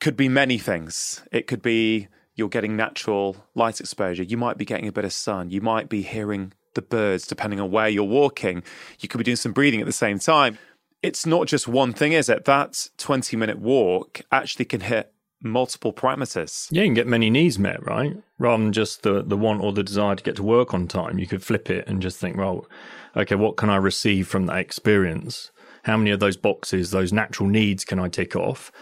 could 0.01 0.17
be 0.17 0.31
many 0.31 0.57
things. 0.57 1.23
It 1.31 1.49
could 1.49 1.61
be 1.61 2.09
you're 2.35 2.49
getting 2.49 2.77
natural 2.77 3.37
light 3.55 3.79
exposure. 3.79 4.23
You 4.23 4.39
might 4.39 4.57
be 4.57 4.65
getting 4.65 4.89
a 4.89 4.93
bit 4.93 5.05
of 5.05 5.13
sun. 5.13 5.51
You 5.51 5.61
might 5.61 5.91
be 5.91 6.01
hearing 6.01 6.55
the 6.75 6.83
birds, 6.83 7.27
depending 7.27 7.61
on 7.61 7.71
where 7.71 7.89
you're 7.89 8.05
walking. 8.05 8.63
You 9.01 9.09
could 9.09 9.19
be 9.19 9.25
doing 9.25 9.37
some 9.37 9.53
breathing 9.53 9.81
at 9.81 9.87
the 9.87 9.93
same 9.93 10.19
time. 10.19 10.59
It's 11.03 11.27
not 11.27 11.47
just 11.47 11.69
one 11.69 11.93
thing, 11.93 12.13
is 12.13 12.29
it? 12.29 12.45
That 12.45 12.89
20 12.99 13.37
minute 13.37 13.59
walk 13.59 14.23
actually 14.33 14.65
can 14.65 14.81
hit 14.81 15.13
multiple 15.43 15.93
parameters. 15.93 16.69
Yeah, 16.71 16.83
you 16.83 16.89
can 16.89 16.95
get 16.95 17.07
many 17.07 17.31
needs 17.31 17.59
met, 17.59 17.85
right? 17.87 18.17
Rather 18.39 18.63
than 18.63 18.73
just 18.73 19.03
the, 19.03 19.23
the 19.23 19.37
want 19.37 19.63
or 19.63 19.73
the 19.73 19.83
desire 19.83 20.17
to 20.17 20.25
get 20.25 20.37
to 20.37 20.43
work 20.43 20.73
on 20.73 20.89
time, 20.89 21.19
you 21.19 21.27
could 21.27 21.43
flip 21.43 21.71
it 21.71 21.87
and 21.87 22.01
just 22.01 22.19
think, 22.19 22.37
well, 22.37 22.67
okay, 23.15 23.35
what 23.35 23.57
can 23.57 23.71
I 23.71 23.77
receive 23.77 24.27
from 24.27 24.47
that 24.47 24.59
experience? 24.59 25.53
How 25.85 25.99
many 25.99 26.11
of 26.11 26.21
those 26.21 26.39
boxes, 26.39 26.91
those 26.91 27.13
natural 27.13 27.49
needs, 27.49 27.85
can 27.85 27.99
I 27.99 28.09
tick 28.09 28.35
off? 28.35 28.73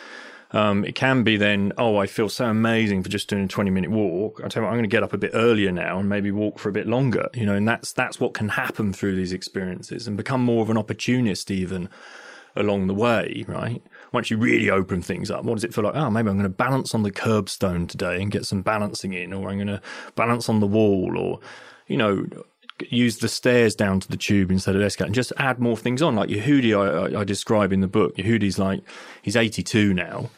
Um, 0.53 0.85
it 0.85 0.95
can 0.95 1.23
be 1.23 1.37
then, 1.37 1.73
oh, 1.79 1.97
I 1.97 2.07
feel 2.07 2.29
so 2.29 2.47
amazing 2.47 3.03
for 3.03 3.09
just 3.09 3.29
doing 3.29 3.45
a 3.45 3.49
20 3.49 3.71
minute 3.71 3.91
walk. 3.91 4.41
I 4.45 4.49
tell 4.49 4.63
you 4.63 4.67
what, 4.67 4.73
I'm 4.73 4.79
going 4.79 4.89
to 4.89 4.95
get 4.95 5.03
up 5.03 5.13
a 5.13 5.19
bit 5.19 5.31
earlier 5.35 5.73
now 5.73 5.99
and 5.99 6.09
maybe 6.09 6.31
walk 6.31 6.59
for 6.59 6.69
a 6.69 6.73
bit 6.73 6.87
longer, 6.87 7.29
you 7.35 7.47
know, 7.47 7.55
and 7.55 7.67
that's, 7.67 7.93
that's 7.93 8.21
what 8.21 8.35
can 8.35 8.51
happen 8.51 8.93
through 8.93 9.17
these 9.17 9.33
experiences 9.33 10.07
and 10.07 10.17
become 10.17 10.43
more 10.43 10.63
of 10.63 10.71
an 10.71 10.77
opportunist 10.77 11.51
even 11.51 11.89
along 12.55 12.87
the 12.87 12.95
way, 12.95 13.47
right? 13.49 13.83
Once 14.13 14.31
you 14.31 14.37
really 14.37 14.69
open 14.69 15.01
things 15.01 15.31
up, 15.31 15.43
what 15.43 15.55
does 15.55 15.65
it 15.65 15.73
feel 15.73 15.85
like? 15.85 15.95
Oh, 15.97 16.11
maybe 16.11 16.29
I'm 16.29 16.37
going 16.37 16.43
to 16.43 16.51
balance 16.51 16.95
on 16.95 17.03
the 17.03 17.11
curbstone 17.11 17.89
today 17.89 18.21
and 18.21 18.31
get 18.31 18.45
some 18.45 18.61
balancing 18.61 19.15
in, 19.15 19.33
or 19.33 19.49
I'm 19.49 19.57
going 19.57 19.69
to 19.69 19.81
balance 20.17 20.51
on 20.51 20.61
the 20.61 20.67
wall, 20.67 21.17
or, 21.17 21.41
you 21.87 21.97
know, 21.97 22.27
use 22.91 23.19
the 23.19 23.29
stairs 23.29 23.75
down 23.75 24.01
to 24.01 24.09
the 24.09 24.19
tube 24.19 24.51
instead 24.51 24.77
of 24.77 24.83
escalator 24.83 25.07
and 25.07 25.15
just 25.15 25.33
add 25.39 25.61
more 25.61 25.79
things 25.79 26.03
on. 26.03 26.15
Like 26.15 26.29
Yehudi, 26.29 26.77
I, 26.77 27.17
I, 27.17 27.21
I 27.21 27.25
describe 27.25 27.73
in 27.73 27.81
the 27.81 27.89
book. 27.89 28.17
Yehudi's 28.17 28.59
like, 28.59 28.83
he's 29.23 29.37
82 29.37 29.95
now 29.95 30.29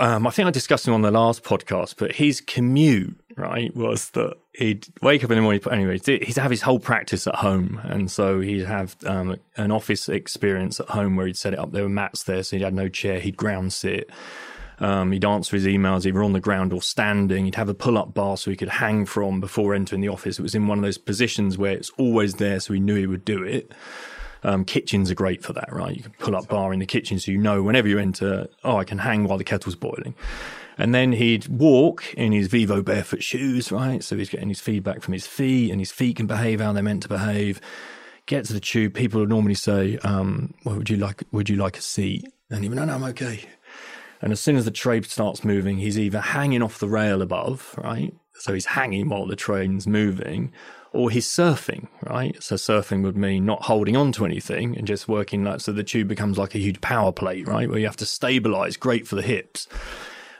um, 0.00 0.26
I 0.26 0.30
think 0.30 0.46
I 0.46 0.50
discussed 0.50 0.86
him 0.86 0.94
on 0.94 1.02
the 1.02 1.10
last 1.10 1.42
podcast, 1.42 1.96
but 1.98 2.12
his 2.12 2.40
commute, 2.40 3.18
right, 3.36 3.74
was 3.74 4.10
that 4.10 4.36
he'd 4.52 4.86
wake 5.02 5.24
up 5.24 5.30
in 5.30 5.36
the 5.36 5.42
morning. 5.42 5.60
Anyway, 5.70 5.98
he'd 6.04 6.36
have 6.36 6.50
his 6.50 6.62
whole 6.62 6.78
practice 6.78 7.26
at 7.26 7.36
home. 7.36 7.80
And 7.84 8.10
so 8.10 8.40
he'd 8.40 8.64
have 8.64 8.96
um, 9.04 9.36
an 9.56 9.70
office 9.70 10.08
experience 10.08 10.80
at 10.80 10.88
home 10.88 11.16
where 11.16 11.26
he'd 11.26 11.36
set 11.36 11.52
it 11.52 11.58
up. 11.58 11.72
There 11.72 11.82
were 11.82 11.88
mats 11.88 12.22
there, 12.24 12.42
so 12.42 12.56
he 12.56 12.62
had 12.62 12.74
no 12.74 12.88
chair. 12.88 13.20
He'd 13.20 13.36
ground 13.36 13.72
sit. 13.72 14.10
Um, 14.80 15.12
he'd 15.12 15.24
answer 15.24 15.56
his 15.56 15.66
emails 15.66 16.04
either 16.04 16.22
on 16.22 16.32
the 16.32 16.40
ground 16.40 16.72
or 16.72 16.82
standing. 16.82 17.44
He'd 17.44 17.54
have 17.54 17.68
a 17.68 17.74
pull 17.74 17.96
up 17.96 18.12
bar 18.14 18.36
so 18.36 18.50
he 18.50 18.56
could 18.56 18.68
hang 18.68 19.06
from 19.06 19.40
before 19.40 19.74
entering 19.74 20.00
the 20.00 20.08
office. 20.08 20.38
It 20.38 20.42
was 20.42 20.54
in 20.54 20.66
one 20.66 20.78
of 20.78 20.84
those 20.84 20.98
positions 20.98 21.56
where 21.56 21.72
it's 21.72 21.90
always 21.98 22.34
there, 22.34 22.60
so 22.60 22.72
he 22.74 22.80
knew 22.80 22.96
he 22.96 23.06
would 23.06 23.24
do 23.24 23.42
it. 23.42 23.72
Um, 24.44 24.64
kitchens 24.64 25.10
are 25.10 25.14
great 25.14 25.42
for 25.42 25.52
that, 25.54 25.72
right? 25.72 25.96
You 25.96 26.02
can 26.02 26.12
pull 26.18 26.36
up 26.36 26.48
bar 26.48 26.72
in 26.72 26.78
the 26.78 26.86
kitchen 26.86 27.18
so 27.18 27.32
you 27.32 27.38
know 27.38 27.62
whenever 27.62 27.88
you 27.88 27.98
enter, 27.98 28.46
oh, 28.62 28.76
I 28.76 28.84
can 28.84 28.98
hang 28.98 29.24
while 29.24 29.38
the 29.38 29.44
kettle's 29.44 29.74
boiling. 29.74 30.14
And 30.76 30.94
then 30.94 31.12
he'd 31.12 31.46
walk 31.48 32.12
in 32.14 32.32
his 32.32 32.48
Vivo 32.48 32.82
barefoot 32.82 33.22
shoes, 33.22 33.70
right? 33.70 34.02
So 34.02 34.16
he's 34.16 34.28
getting 34.28 34.48
his 34.48 34.60
feedback 34.60 35.02
from 35.02 35.14
his 35.14 35.26
feet, 35.26 35.70
and 35.70 35.80
his 35.80 35.92
feet 35.92 36.16
can 36.16 36.26
behave 36.26 36.60
how 36.60 36.72
they're 36.72 36.82
meant 36.82 37.02
to 37.04 37.08
behave. 37.08 37.60
Get 38.26 38.44
to 38.46 38.52
the 38.52 38.60
tube, 38.60 38.94
people 38.94 39.20
would 39.20 39.28
normally 39.28 39.54
say, 39.54 39.98
um, 39.98 40.54
well, 40.64 40.76
would 40.76 40.90
you 40.90 40.96
like 40.96 41.22
would 41.30 41.48
you 41.48 41.56
like 41.56 41.76
a 41.76 41.82
seat? 41.82 42.24
And 42.50 42.62
he 42.62 42.68
would, 42.68 42.76
no, 42.76 42.84
no, 42.84 42.94
I'm 42.94 43.04
okay. 43.04 43.40
And 44.20 44.32
as 44.32 44.40
soon 44.40 44.56
as 44.56 44.64
the 44.64 44.70
train 44.70 45.02
starts 45.02 45.44
moving, 45.44 45.78
he's 45.78 45.98
either 45.98 46.20
hanging 46.20 46.62
off 46.62 46.78
the 46.78 46.88
rail 46.88 47.20
above, 47.20 47.74
right? 47.76 48.14
So 48.34 48.54
he's 48.54 48.66
hanging 48.66 49.08
while 49.08 49.26
the 49.26 49.36
train's 49.36 49.86
moving, 49.86 50.52
or 50.94 51.10
he's 51.10 51.28
surfing, 51.28 51.88
right? 52.08 52.40
So 52.42 52.54
surfing 52.54 53.02
would 53.02 53.16
mean 53.16 53.44
not 53.44 53.62
holding 53.64 53.96
on 53.96 54.12
to 54.12 54.24
anything 54.24 54.78
and 54.78 54.86
just 54.86 55.08
working 55.08 55.44
like 55.44 55.60
so 55.60 55.72
the 55.72 55.82
tube 55.82 56.08
becomes 56.08 56.38
like 56.38 56.54
a 56.54 56.58
huge 56.58 56.80
power 56.80 57.12
plate, 57.12 57.48
right? 57.48 57.68
Where 57.68 57.78
you 57.78 57.86
have 57.86 57.96
to 57.96 58.06
stabilize, 58.06 58.76
great 58.76 59.06
for 59.06 59.16
the 59.16 59.22
hips. 59.22 59.66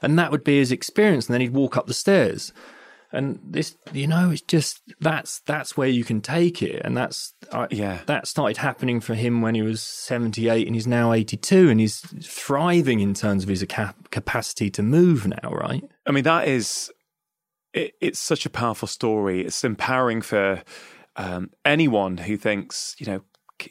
And 0.01 0.19
that 0.19 0.31
would 0.31 0.45
be 0.45 0.59
his 0.59 0.71
experience. 0.71 1.27
And 1.27 1.35
then 1.35 1.41
he'd 1.41 1.55
walk 1.55 1.77
up 1.77 1.87
the 1.87 1.95
stairs. 1.95 2.53
And 3.13 3.39
this, 3.45 3.77
you 3.93 4.09
know, 4.09 4.31
it's 4.31 4.43
just 4.43 4.81
that's 5.01 5.39
that's 5.41 5.77
where 5.77 5.89
you 5.89 6.03
can 6.03 6.21
take 6.21 6.63
it, 6.63 6.83
and 6.85 6.97
that's 6.97 7.33
yeah. 7.71 8.01
That 8.07 8.27
started 8.27 8.57
happening 8.57 9.01
for 9.01 9.15
him 9.15 9.41
when 9.41 9.55
he 9.55 9.63
was 9.63 9.81
seventy 9.81 10.49
eight, 10.49 10.67
and 10.67 10.75
he's 10.75 10.89
now 10.89 11.13
eighty 11.13 11.37
two, 11.37 11.71
and 11.71 11.79
he's 11.79 12.01
thriving 12.27 12.99
in 12.99 13.15
terms 13.15 13.45
of 13.45 13.49
his 13.49 13.65
capacity 14.11 14.69
to 14.71 14.83
move 14.83 15.29
now. 15.29 15.51
Right? 15.53 15.85
I 16.09 16.11
mean, 16.11 16.25
that 16.25 16.49
is 16.49 16.91
it, 17.75 17.95
it's 18.01 18.21
such 18.21 18.47
a 18.47 18.51
powerful 18.51 18.89
story. 18.89 19.45
It's 19.45 19.65
empowering 19.65 20.23
for 20.23 20.63
um, 21.17 21.51
anyone 21.65 22.17
who 22.17 22.37
thinks, 22.37 22.97
you 22.99 23.07
know, 23.07 23.21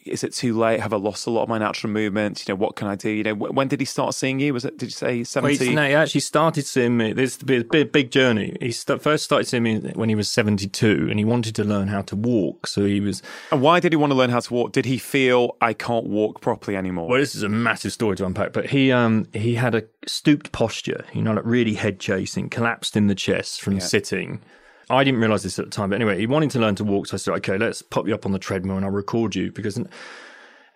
is 0.06 0.24
it 0.24 0.34
too 0.34 0.58
late? 0.58 0.80
Have 0.80 0.94
I 0.94 0.98
lost 0.98 1.28
a 1.28 1.30
lot 1.30 1.44
of 1.44 1.50
my 1.50 1.58
natural 1.58 1.92
movement? 1.92 2.48
You 2.48 2.54
know, 2.54 2.58
what 2.58 2.76
can 2.76 2.88
I 2.88 2.96
do? 2.96 3.10
You 3.10 3.24
know, 3.24 3.34
when 3.36 3.68
did 3.68 3.80
he 3.80 3.86
start 3.86 4.14
seeing 4.16 4.40
you? 4.40 4.54
Was 4.54 4.66
it? 4.66 4.78
Did 4.78 4.88
you 4.88 4.92
say 4.92 5.24
seventy? 5.24 5.58
Wait, 5.58 5.74
no, 5.74 5.88
he 5.88 5.94
actually 5.94 6.22
started 6.22 6.66
seeing 6.66 6.98
me. 6.98 7.14
This 7.14 7.36
is 7.36 7.42
a 7.42 7.46
big, 7.46 7.92
big 7.92 8.12
journey. 8.12 8.56
He 8.60 8.72
st- 8.72 9.02
first 9.02 9.24
started 9.24 9.46
seeing 9.46 9.64
me 9.64 9.80
when 9.96 10.10
he 10.10 10.16
was 10.16 10.30
seventy-two, 10.30 11.08
and 11.10 11.20
he 11.20 11.26
wanted 11.26 11.56
to 11.56 11.64
learn 11.64 11.88
how 11.88 12.02
to 12.04 12.16
walk. 12.16 12.68
So 12.68 12.86
he 12.86 13.00
was. 13.00 13.22
And 13.52 13.62
why 13.62 13.80
did 13.80 13.92
he 13.92 13.96
want 13.98 14.12
to 14.12 14.16
learn 14.16 14.30
how 14.30 14.40
to 14.40 14.54
walk? 14.54 14.72
Did 14.72 14.86
he 14.86 14.98
feel 14.98 15.58
I 15.62 15.74
can't 15.74 16.06
walk 16.06 16.42
properly 16.42 16.78
anymore? 16.78 17.10
Well, 17.10 17.20
this 17.20 17.36
is 17.36 17.44
a 17.44 17.50
massive 17.50 17.94
story 17.94 18.16
to 18.18 18.26
unpack. 18.26 18.54
But 18.54 18.68
he, 18.68 18.92
um, 18.92 19.28
he 19.34 19.56
had 19.56 19.76
a 19.76 19.84
stooped 20.06 20.52
posture. 20.52 21.06
You 21.14 21.22
know, 21.22 21.34
like 21.34 21.46
really 21.46 21.74
head 21.74 22.00
chasing, 22.00 22.50
collapsed 22.50 22.96
in 22.96 23.08
the 23.08 23.16
chest 23.16 23.62
from 23.62 23.76
yeah. 23.76 23.80
sitting 23.80 24.42
I 24.90 25.04
didn't 25.04 25.20
realize 25.20 25.44
this 25.44 25.60
at 25.60 25.66
the 25.66 25.72
time, 25.72 25.90
but 25.90 25.96
anyway, 25.96 26.20
he 26.20 26.28
wanted 26.28 26.52
to 26.52 26.60
learn 26.60 26.76
to 26.76 26.84
walk. 26.84 27.08
So 27.08 27.16
I 27.16 27.18
said, 27.18 27.34
okay, 27.36 27.58
let's 27.58 27.82
pop 27.82 28.08
you 28.08 28.14
up 28.14 28.26
on 28.26 28.32
the 28.32 28.40
treadmill 28.40 28.78
and 28.78 28.86
I'll 28.86 28.92
record 28.92 29.36
you 29.36 29.52
because 29.52 29.80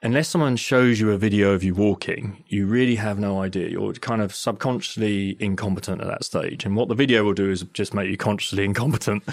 unless 0.02 0.28
someone 0.28 0.56
shows 0.56 1.00
you 1.00 1.12
a 1.12 1.18
video 1.18 1.52
of 1.52 1.64
you 1.64 1.74
walking, 1.74 2.44
you 2.48 2.66
really 2.68 2.96
have 2.96 3.20
no 3.20 3.42
idea. 3.42 3.70
You're 3.70 3.94
kind 3.94 4.22
of 4.22 4.34
subconsciously 4.34 5.38
incompetent 5.40 6.02
at 6.02 6.08
that 6.08 6.24
stage. 6.24 6.66
And 6.66 6.76
what 6.76 6.88
the 6.88 6.96
video 6.96 7.24
will 7.24 7.34
do 7.34 7.50
is 7.50 7.64
just 7.74 7.94
make 7.94 8.10
you 8.10 8.18
consciously 8.18 8.64
incompetent. 8.66 9.24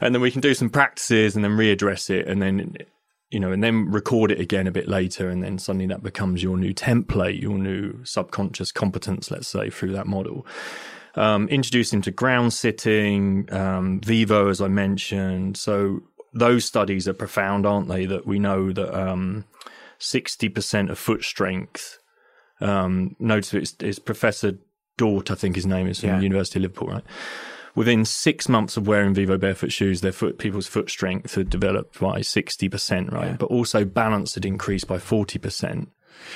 And 0.00 0.14
then 0.14 0.22
we 0.22 0.30
can 0.30 0.40
do 0.40 0.54
some 0.54 0.70
practices 0.70 1.36
and 1.36 1.44
then 1.44 1.52
readdress 1.52 2.10
it 2.10 2.26
and 2.26 2.40
then, 2.40 2.76
you 3.30 3.40
know, 3.40 3.52
and 3.52 3.62
then 3.62 3.90
record 3.90 4.30
it 4.30 4.40
again 4.40 4.66
a 4.66 4.72
bit 4.72 4.88
later. 4.88 5.28
And 5.28 5.42
then 5.42 5.58
suddenly 5.58 5.86
that 5.86 6.02
becomes 6.02 6.42
your 6.42 6.56
new 6.56 6.72
template, 6.72 7.40
your 7.40 7.58
new 7.58 8.04
subconscious 8.04 8.72
competence, 8.72 9.30
let's 9.30 9.48
say, 9.48 9.70
through 9.70 9.92
that 9.92 10.06
model 10.06 10.46
um, 11.16 11.48
introduced 11.48 11.92
him 11.92 12.02
to 12.02 12.10
ground 12.10 12.52
sitting, 12.52 13.52
um, 13.52 14.00
Vivo, 14.00 14.48
as 14.48 14.60
I 14.60 14.68
mentioned. 14.68 15.56
So 15.56 16.02
those 16.32 16.64
studies 16.64 17.08
are 17.08 17.14
profound, 17.14 17.66
aren't 17.66 17.88
they? 17.88 18.06
That 18.06 18.26
we 18.26 18.38
know 18.38 18.72
that 18.72 18.94
um, 18.94 19.44
60% 19.98 20.90
of 20.90 20.98
foot 20.98 21.24
strength, 21.24 21.98
um, 22.60 23.16
notice 23.18 23.54
it's, 23.54 23.76
it's 23.80 23.98
Professor 23.98 24.58
D'Août, 24.98 25.30
I 25.30 25.34
think 25.34 25.56
his 25.56 25.66
name 25.66 25.88
is 25.88 26.00
from 26.00 26.10
yeah. 26.10 26.16
the 26.16 26.22
University 26.22 26.58
of 26.58 26.62
Liverpool, 26.62 26.88
right? 26.88 27.04
Within 27.74 28.06
six 28.06 28.48
months 28.48 28.78
of 28.78 28.86
wearing 28.86 29.12
Vivo 29.12 29.36
barefoot 29.36 29.70
shoes, 29.70 30.00
their 30.00 30.12
foot 30.12 30.38
people's 30.38 30.66
foot 30.66 30.88
strength 30.88 31.34
had 31.34 31.50
developed 31.50 32.00
by 32.00 32.22
sixty 32.22 32.70
percent, 32.70 33.12
right? 33.12 33.32
Yeah. 33.32 33.36
But 33.36 33.50
also 33.50 33.84
balance 33.84 34.34
had 34.34 34.46
increased 34.46 34.88
by 34.88 34.98
forty 34.98 35.38
percent. 35.38 35.90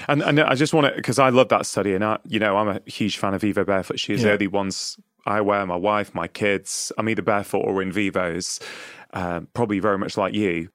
And, 0.08 0.22
and 0.22 0.40
I 0.40 0.54
just 0.54 0.72
want 0.74 0.86
to, 0.86 0.92
because 0.94 1.18
I 1.18 1.28
love 1.28 1.48
that 1.48 1.66
study, 1.66 1.94
and 1.94 2.04
I, 2.04 2.18
you 2.26 2.38
know, 2.38 2.56
I'm 2.56 2.68
a 2.68 2.80
huge 2.86 3.18
fan 3.18 3.34
of 3.34 3.40
Vivo 3.40 3.64
barefoot 3.64 3.98
shoes. 4.00 4.20
Yeah. 4.20 4.28
They're 4.28 4.38
the 4.38 4.46
ones 4.48 4.98
I 5.26 5.40
wear, 5.40 5.64
my 5.66 5.76
wife, 5.76 6.14
my 6.14 6.28
kids. 6.28 6.92
I'm 6.96 7.08
either 7.08 7.22
barefoot 7.22 7.60
or 7.60 7.82
in 7.82 7.92
Vivos, 7.92 8.60
uh, 9.12 9.40
probably 9.54 9.78
very 9.80 9.98
much 9.98 10.16
like 10.16 10.34
you. 10.34 10.70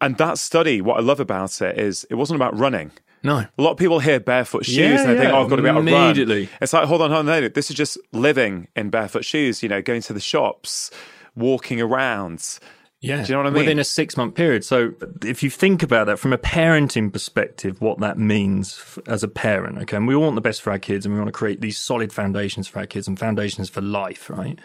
And 0.00 0.16
that 0.18 0.38
study, 0.38 0.80
what 0.80 0.98
I 0.98 1.00
love 1.00 1.20
about 1.20 1.62
it 1.62 1.78
is 1.78 2.04
it 2.10 2.14
wasn't 2.16 2.36
about 2.36 2.58
running. 2.58 2.90
No. 3.22 3.38
A 3.38 3.62
lot 3.62 3.70
of 3.70 3.78
people 3.78 4.00
hear 4.00 4.20
barefoot 4.20 4.66
shoes 4.66 4.76
yeah, 4.76 5.00
and 5.00 5.10
they 5.10 5.14
yeah. 5.14 5.20
think, 5.22 5.32
oh, 5.32 5.42
I've 5.42 5.48
got 5.48 5.56
to 5.56 5.62
be 5.62 5.68
able 5.68 5.84
to 5.84 5.90
run. 5.90 6.04
Immediately. 6.04 6.50
It's 6.60 6.74
like, 6.74 6.86
hold 6.86 7.00
on, 7.00 7.10
hold 7.10 7.20
on. 7.20 7.26
No, 7.26 7.48
this 7.48 7.70
is 7.70 7.76
just 7.76 7.96
living 8.12 8.68
in 8.76 8.90
barefoot 8.90 9.24
shoes, 9.24 9.62
you 9.62 9.68
know, 9.68 9.80
going 9.80 10.02
to 10.02 10.12
the 10.12 10.20
shops, 10.20 10.90
walking 11.34 11.80
around. 11.80 12.58
Yeah. 13.04 13.22
Do 13.22 13.32
you 13.32 13.34
know 13.34 13.38
what 13.38 13.46
I 13.46 13.50
mean? 13.50 13.60
Within 13.60 13.78
a 13.78 13.84
six 13.84 14.16
month 14.16 14.34
period. 14.34 14.64
So 14.64 14.94
if 15.22 15.42
you 15.42 15.50
think 15.50 15.82
about 15.82 16.06
that 16.06 16.18
from 16.18 16.32
a 16.32 16.38
parenting 16.38 17.12
perspective, 17.12 17.80
what 17.80 18.00
that 18.00 18.18
means 18.18 18.98
as 19.06 19.22
a 19.22 19.28
parent, 19.28 19.78
okay, 19.78 19.96
and 19.96 20.08
we 20.08 20.16
want 20.16 20.34
the 20.34 20.40
best 20.40 20.62
for 20.62 20.70
our 20.70 20.78
kids 20.78 21.04
and 21.04 21.14
we 21.14 21.20
want 21.20 21.28
to 21.28 21.38
create 21.38 21.60
these 21.60 21.78
solid 21.78 22.12
foundations 22.12 22.66
for 22.66 22.78
our 22.78 22.86
kids 22.86 23.06
and 23.06 23.18
foundations 23.18 23.68
for 23.68 23.80
life, 23.80 24.30
right? 24.30 24.58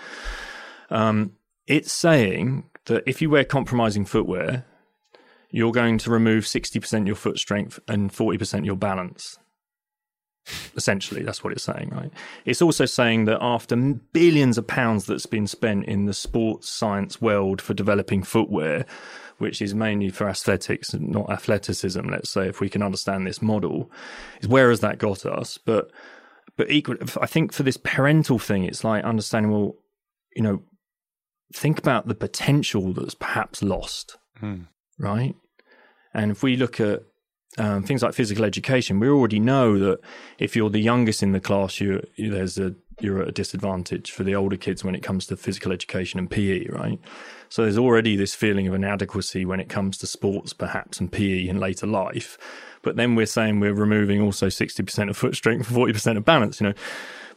Um, 0.90 1.34
it's 1.68 1.92
saying 1.92 2.70
that 2.86 3.04
if 3.06 3.22
you 3.22 3.30
wear 3.30 3.44
compromising 3.44 4.06
footwear, 4.06 4.66
you're 5.52 5.72
going 5.72 5.98
to 6.00 6.12
remove 6.12 6.46
60% 6.46 7.06
your 7.08 7.16
foot 7.16 7.40
strength 7.40 7.80
and 7.88 8.12
40% 8.12 8.66
your 8.66 8.76
balance. 8.76 9.38
Essentially, 10.76 11.24
that's 11.24 11.44
what 11.44 11.54
it's 11.54 11.64
saying, 11.64 11.90
right? 11.92 12.12
It's 12.46 12.62
also 12.62 12.86
saying 12.86 13.26
that 13.26 13.38
after 13.42 13.76
billions 13.76 14.58
of 14.58 14.68
pounds 14.68 15.06
that's 15.06 15.26
been 15.26 15.48
spent 15.48 15.86
in 15.86 16.06
the 16.06 16.14
sports 16.14 16.70
science 16.70 17.22
world 17.22 17.62
for 17.62 17.74
developing 17.74 18.24
footwear, 18.24 18.86
which 19.38 19.62
is 19.62 19.74
mainly 19.74 20.10
for 20.10 20.28
athletics 20.28 20.94
and 20.94 21.10
not 21.10 21.30
athleticism, 21.30 22.02
let's 22.08 22.30
say, 22.30 22.48
if 22.48 22.60
we 22.60 22.70
can 22.70 22.82
understand 22.84 23.26
this 23.26 23.42
model, 23.42 23.92
is 24.42 24.48
where 24.48 24.70
has 24.70 24.80
that 24.82 24.98
got 24.98 25.26
us? 25.26 25.58
But 25.58 25.92
but 26.58 26.70
equally, 26.70 27.00
I 27.22 27.26
think 27.26 27.54
for 27.54 27.64
this 27.64 27.78
parental 27.78 28.38
thing, 28.38 28.66
it's 28.66 28.84
like 28.84 29.04
understanding, 29.06 29.52
well, 29.52 29.76
you 30.36 30.42
know, 30.42 30.62
think 31.54 31.80
about 31.80 32.08
the 32.08 32.16
potential 32.16 32.92
that's 32.94 33.16
perhaps 33.16 33.64
lost, 33.64 34.18
Hmm. 34.40 34.64
right? 34.98 35.36
And 36.14 36.32
if 36.32 36.44
we 36.44 36.58
look 36.58 36.80
at 36.82 37.04
um, 37.58 37.84
things 37.84 38.04
like 38.04 38.14
physical 38.14 38.46
education, 38.46 39.00
we 39.00 39.10
already 39.10 39.40
know 39.40 39.78
that 39.80 40.00
if 40.38 40.56
you're 40.56 40.70
the 40.70 40.80
youngest 40.80 41.24
in 41.24 41.32
the 41.32 41.40
class, 41.40 41.80
you 41.80 42.06
there's 42.18 42.58
a 42.58 42.76
you're 43.02 43.22
at 43.22 43.30
a 43.30 43.32
disadvantage 43.32 44.12
for 44.12 44.24
the 44.24 44.36
older 44.36 44.58
kids 44.58 44.84
when 44.84 44.94
it 44.94 45.02
comes 45.02 45.26
to 45.28 45.38
physical 45.38 45.72
education 45.72 46.20
and 46.20 46.30
PE, 46.30 46.68
right? 46.68 47.00
So 47.48 47.64
there's 47.64 47.78
already 47.78 48.16
this 48.16 48.36
feeling 48.36 48.68
of 48.68 48.74
inadequacy 48.74 49.46
when 49.46 49.60
it 49.60 49.70
comes 49.70 49.98
to 50.00 50.08
sports, 50.08 50.54
perhaps, 50.54 51.00
and 51.00 51.12
PE 51.12 51.48
in 51.48 51.60
later 51.60 51.88
life. 51.88 52.38
But 52.82 52.98
then 52.98 53.16
we're 53.16 53.26
saying 53.26 53.60
we're 53.60 53.74
removing 53.74 54.22
also 54.22 54.48
60% 54.48 55.10
of 55.10 55.18
foot 55.18 55.36
strength 55.36 55.70
and 55.70 55.78
40% 55.78 56.18
of 56.18 56.26
balance, 56.26 56.60
you 56.60 56.68
know. 56.68 56.74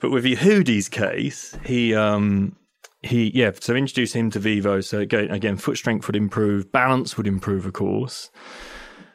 But 0.00 0.10
with 0.10 0.24
Yehudi's 0.24 0.88
case, 0.88 1.56
he 1.64 1.94
um, 1.94 2.56
he 3.02 3.30
yeah 3.34 3.50
so 3.58 3.74
introduce 3.74 4.12
him 4.12 4.30
to 4.30 4.38
vivo 4.38 4.80
so 4.80 5.00
again 5.00 5.56
foot 5.56 5.76
strength 5.76 6.06
would 6.06 6.16
improve 6.16 6.70
balance 6.70 7.16
would 7.16 7.26
improve 7.26 7.66
of 7.66 7.72
course 7.72 8.30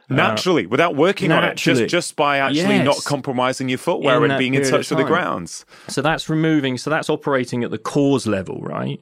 Uh, 0.10 0.16
naturally 0.16 0.66
without 0.66 0.96
working 0.96 1.34
on 1.34 1.44
it 1.44 1.58
just 1.58 1.88
just 1.88 2.16
by 2.16 2.38
actually 2.38 2.62
Yes. 2.78 2.86
not 2.86 3.04
compromising 3.04 3.68
your 3.68 3.78
footwear 3.78 4.24
In 4.24 4.32
and 4.32 4.40
being 4.40 4.54
in 4.56 4.64
touch 4.64 4.90
with 4.90 5.00
the 5.00 5.04
grounds. 5.04 5.66
So 5.90 6.02
that's 6.02 6.30
removing 6.30 6.78
so 6.78 6.90
that's 6.90 7.10
operating 7.10 7.64
at 7.64 7.72
the 7.72 7.78
cause 7.78 8.26
level 8.26 8.62
right? 8.62 9.02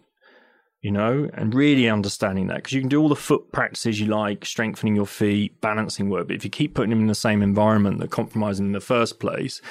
You 0.81 0.91
know 0.91 1.29
and 1.33 1.53
really 1.53 1.89
understanding 1.89 2.47
that 2.47 2.57
because 2.57 2.73
you 2.73 2.79
can 2.79 2.89
do 2.89 3.01
all 3.01 3.09
the 3.09 3.15
foot 3.15 3.51
practices 3.51 3.99
you 3.99 4.07
like 4.07 4.45
strengthening 4.45 4.95
your 4.95 5.05
feet 5.05 5.59
balancing 5.61 6.09
work 6.09 6.27
but 6.27 6.35
if 6.35 6.43
you 6.43 6.49
keep 6.49 6.73
putting 6.73 6.89
them 6.89 7.01
in 7.01 7.07
the 7.07 7.15
same 7.15 7.41
environment 7.43 7.99
that 7.99 8.09
compromise 8.11 8.57
them 8.57 8.67
in 8.67 8.71
the 8.71 8.79
first 8.79 9.19
place 9.19 9.61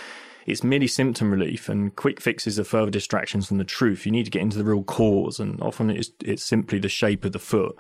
it's 0.47 0.63
merely 0.63 0.87
symptom 0.87 1.31
relief 1.31 1.69
and 1.69 1.97
quick 1.97 2.21
fixes 2.21 2.59
are 2.59 2.65
further 2.65 2.91
distractions 2.91 3.47
from 3.47 3.57
the 3.59 3.65
truth. 3.65 4.05
You 4.05 4.13
need 4.13 4.25
to 4.25 4.31
get 4.31 4.43
into 4.43 4.59
the 4.59 4.65
real 4.65 4.83
cause 4.83 5.41
and 5.41 5.61
often 5.63 5.89
it's 5.91 6.11
it's 6.23 6.45
simply 6.45 6.79
the 6.79 6.89
shape 6.89 7.25
of 7.25 7.33
the 7.33 7.39
foot 7.39 7.77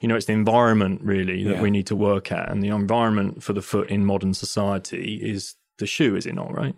you 0.00 0.08
know 0.08 0.16
it's 0.16 0.26
the 0.26 0.32
environment 0.32 1.00
really 1.02 1.44
that 1.44 1.56
Yeah. 1.56 1.62
we 1.62 1.70
need 1.70 1.86
to 1.88 1.96
work 1.96 2.32
at 2.32 2.50
and 2.50 2.62
the 2.62 2.68
environment 2.68 3.42
for 3.42 3.52
the 3.52 3.62
foot 3.62 3.88
in 3.90 4.04
modern 4.04 4.34
society 4.34 5.20
is 5.22 5.54
the 5.78 5.86
shoe 5.86 6.16
is 6.16 6.26
it 6.26 6.34
not 6.34 6.54
right 6.54 6.74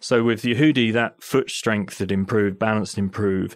so 0.00 0.24
with 0.24 0.42
Yehudi, 0.42 0.92
that 0.94 1.22
foot 1.22 1.50
strength 1.50 1.98
had 1.98 2.10
improved, 2.10 2.58
balance 2.58 2.94
had 2.94 3.02
improved. 3.04 3.54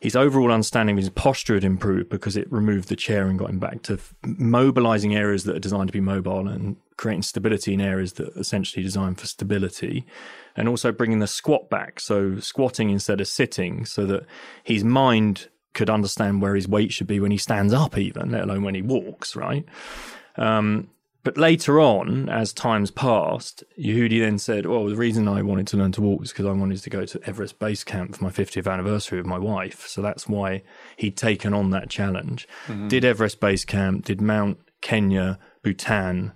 His 0.00 0.14
overall 0.16 0.50
understanding 0.52 0.96
of 0.96 1.02
his 1.02 1.10
posture 1.10 1.54
had 1.54 1.64
improved 1.64 2.10
because 2.10 2.36
it 2.36 2.50
removed 2.52 2.88
the 2.88 2.96
chair 2.96 3.28
and 3.28 3.38
got 3.38 3.50
him 3.50 3.58
back 3.58 3.82
to 3.82 3.98
mobilizing 4.24 5.14
areas 5.14 5.44
that 5.44 5.56
are 5.56 5.60
designed 5.60 5.88
to 5.88 5.92
be 5.92 6.00
mobile 6.00 6.48
and 6.48 6.76
creating 6.96 7.22
stability 7.22 7.72
in 7.72 7.80
areas 7.80 8.14
that 8.14 8.36
are 8.36 8.40
essentially 8.40 8.82
designed 8.82 9.18
for 9.18 9.26
stability. 9.26 10.04
And 10.56 10.68
also 10.68 10.92
bringing 10.92 11.20
the 11.20 11.26
squat 11.26 11.70
back. 11.70 12.00
So 12.00 12.40
squatting 12.40 12.90
instead 12.90 13.20
of 13.20 13.28
sitting 13.28 13.84
so 13.86 14.04
that 14.06 14.26
his 14.64 14.84
mind 14.84 15.48
could 15.76 15.90
understand 15.90 16.42
where 16.42 16.54
his 16.54 16.66
weight 16.66 16.92
should 16.92 17.06
be 17.06 17.20
when 17.20 17.30
he 17.30 17.36
stands 17.36 17.72
up, 17.72 17.96
even, 17.96 18.30
let 18.30 18.42
alone 18.42 18.62
when 18.62 18.74
he 18.74 18.82
walks, 18.82 19.36
right? 19.36 19.64
Um, 20.36 20.88
but 21.22 21.36
later 21.36 21.80
on, 21.80 22.28
as 22.28 22.52
times 22.52 22.90
passed, 22.90 23.64
Yehudi 23.78 24.20
then 24.20 24.38
said, 24.38 24.66
Well, 24.66 24.86
the 24.86 24.96
reason 24.96 25.26
I 25.26 25.42
wanted 25.42 25.66
to 25.68 25.76
learn 25.76 25.92
to 25.92 26.00
walk 26.00 26.20
was 26.20 26.30
because 26.30 26.46
I 26.46 26.52
wanted 26.52 26.80
to 26.82 26.90
go 26.90 27.04
to 27.04 27.20
Everest 27.24 27.58
Base 27.58 27.82
Camp 27.84 28.16
for 28.16 28.24
my 28.24 28.30
50th 28.30 28.70
anniversary 28.72 29.18
with 29.18 29.26
my 29.26 29.38
wife. 29.38 29.86
So 29.88 30.02
that's 30.02 30.28
why 30.28 30.62
he'd 30.96 31.16
taken 31.16 31.52
on 31.52 31.70
that 31.70 31.90
challenge. 31.90 32.46
Did 32.88 33.04
Everest 33.04 33.40
Base 33.40 33.64
Camp, 33.64 34.04
did 34.04 34.20
Mount 34.20 34.58
Kenya, 34.82 35.38
Bhutan, 35.62 36.32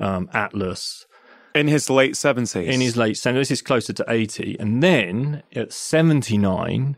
um, 0.00 0.28
Atlas 0.32 1.06
in 1.54 1.68
his 1.68 1.88
late 1.90 2.14
70s 2.14 2.64
in 2.64 2.80
his 2.80 2.96
late 2.96 3.16
70s. 3.16 3.34
This 3.34 3.50
is 3.52 3.62
closer 3.62 3.92
to 3.92 4.04
80. 4.08 4.56
And 4.58 4.82
then 4.82 5.42
at 5.54 5.72
79, 5.72 6.96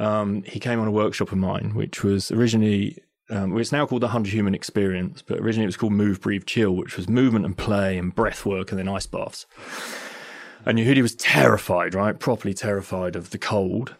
um, 0.00 0.42
he 0.44 0.58
came 0.58 0.80
on 0.80 0.88
a 0.88 0.90
workshop 0.90 1.30
of 1.30 1.38
mine, 1.38 1.72
which 1.74 2.02
was 2.02 2.32
originally 2.32 2.98
um, 3.28 3.56
it's 3.58 3.70
now 3.70 3.86
called 3.86 4.02
the 4.02 4.06
100 4.06 4.32
Human 4.32 4.54
Experience, 4.54 5.22
but 5.22 5.38
originally 5.38 5.64
it 5.64 5.68
was 5.68 5.76
called 5.76 5.92
Move, 5.92 6.20
Breathe, 6.20 6.46
Chill, 6.46 6.74
which 6.74 6.96
was 6.96 7.08
movement 7.08 7.44
and 7.44 7.56
play 7.56 7.96
and 7.96 8.12
breath 8.12 8.44
work 8.44 8.72
and 8.72 8.78
then 8.78 8.88
ice 8.88 9.06
baths. 9.06 9.46
And 10.66 10.78
Yehudi 10.78 11.00
was 11.00 11.14
terrified, 11.14 11.94
right? 11.94 12.18
Properly 12.18 12.54
terrified 12.54 13.14
of 13.14 13.30
the 13.30 13.38
cold. 13.38 13.94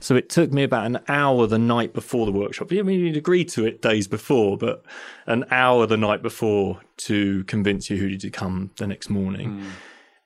So 0.00 0.16
it 0.16 0.28
took 0.28 0.52
me 0.52 0.64
about 0.64 0.86
an 0.86 0.98
hour 1.08 1.46
the 1.46 1.58
night 1.58 1.94
before 1.94 2.26
the 2.26 2.32
workshop. 2.32 2.68
I 2.72 2.82
mean, 2.82 3.04
he'd 3.04 3.16
agreed 3.16 3.48
to 3.50 3.64
it 3.64 3.80
days 3.80 4.08
before, 4.08 4.58
but 4.58 4.84
an 5.26 5.44
hour 5.50 5.86
the 5.86 5.96
night 5.96 6.20
before 6.20 6.80
to 6.96 7.44
convince 7.44 7.88
Yehudi 7.88 8.18
to 8.20 8.30
come 8.30 8.70
the 8.76 8.86
next 8.86 9.08
morning. 9.08 9.62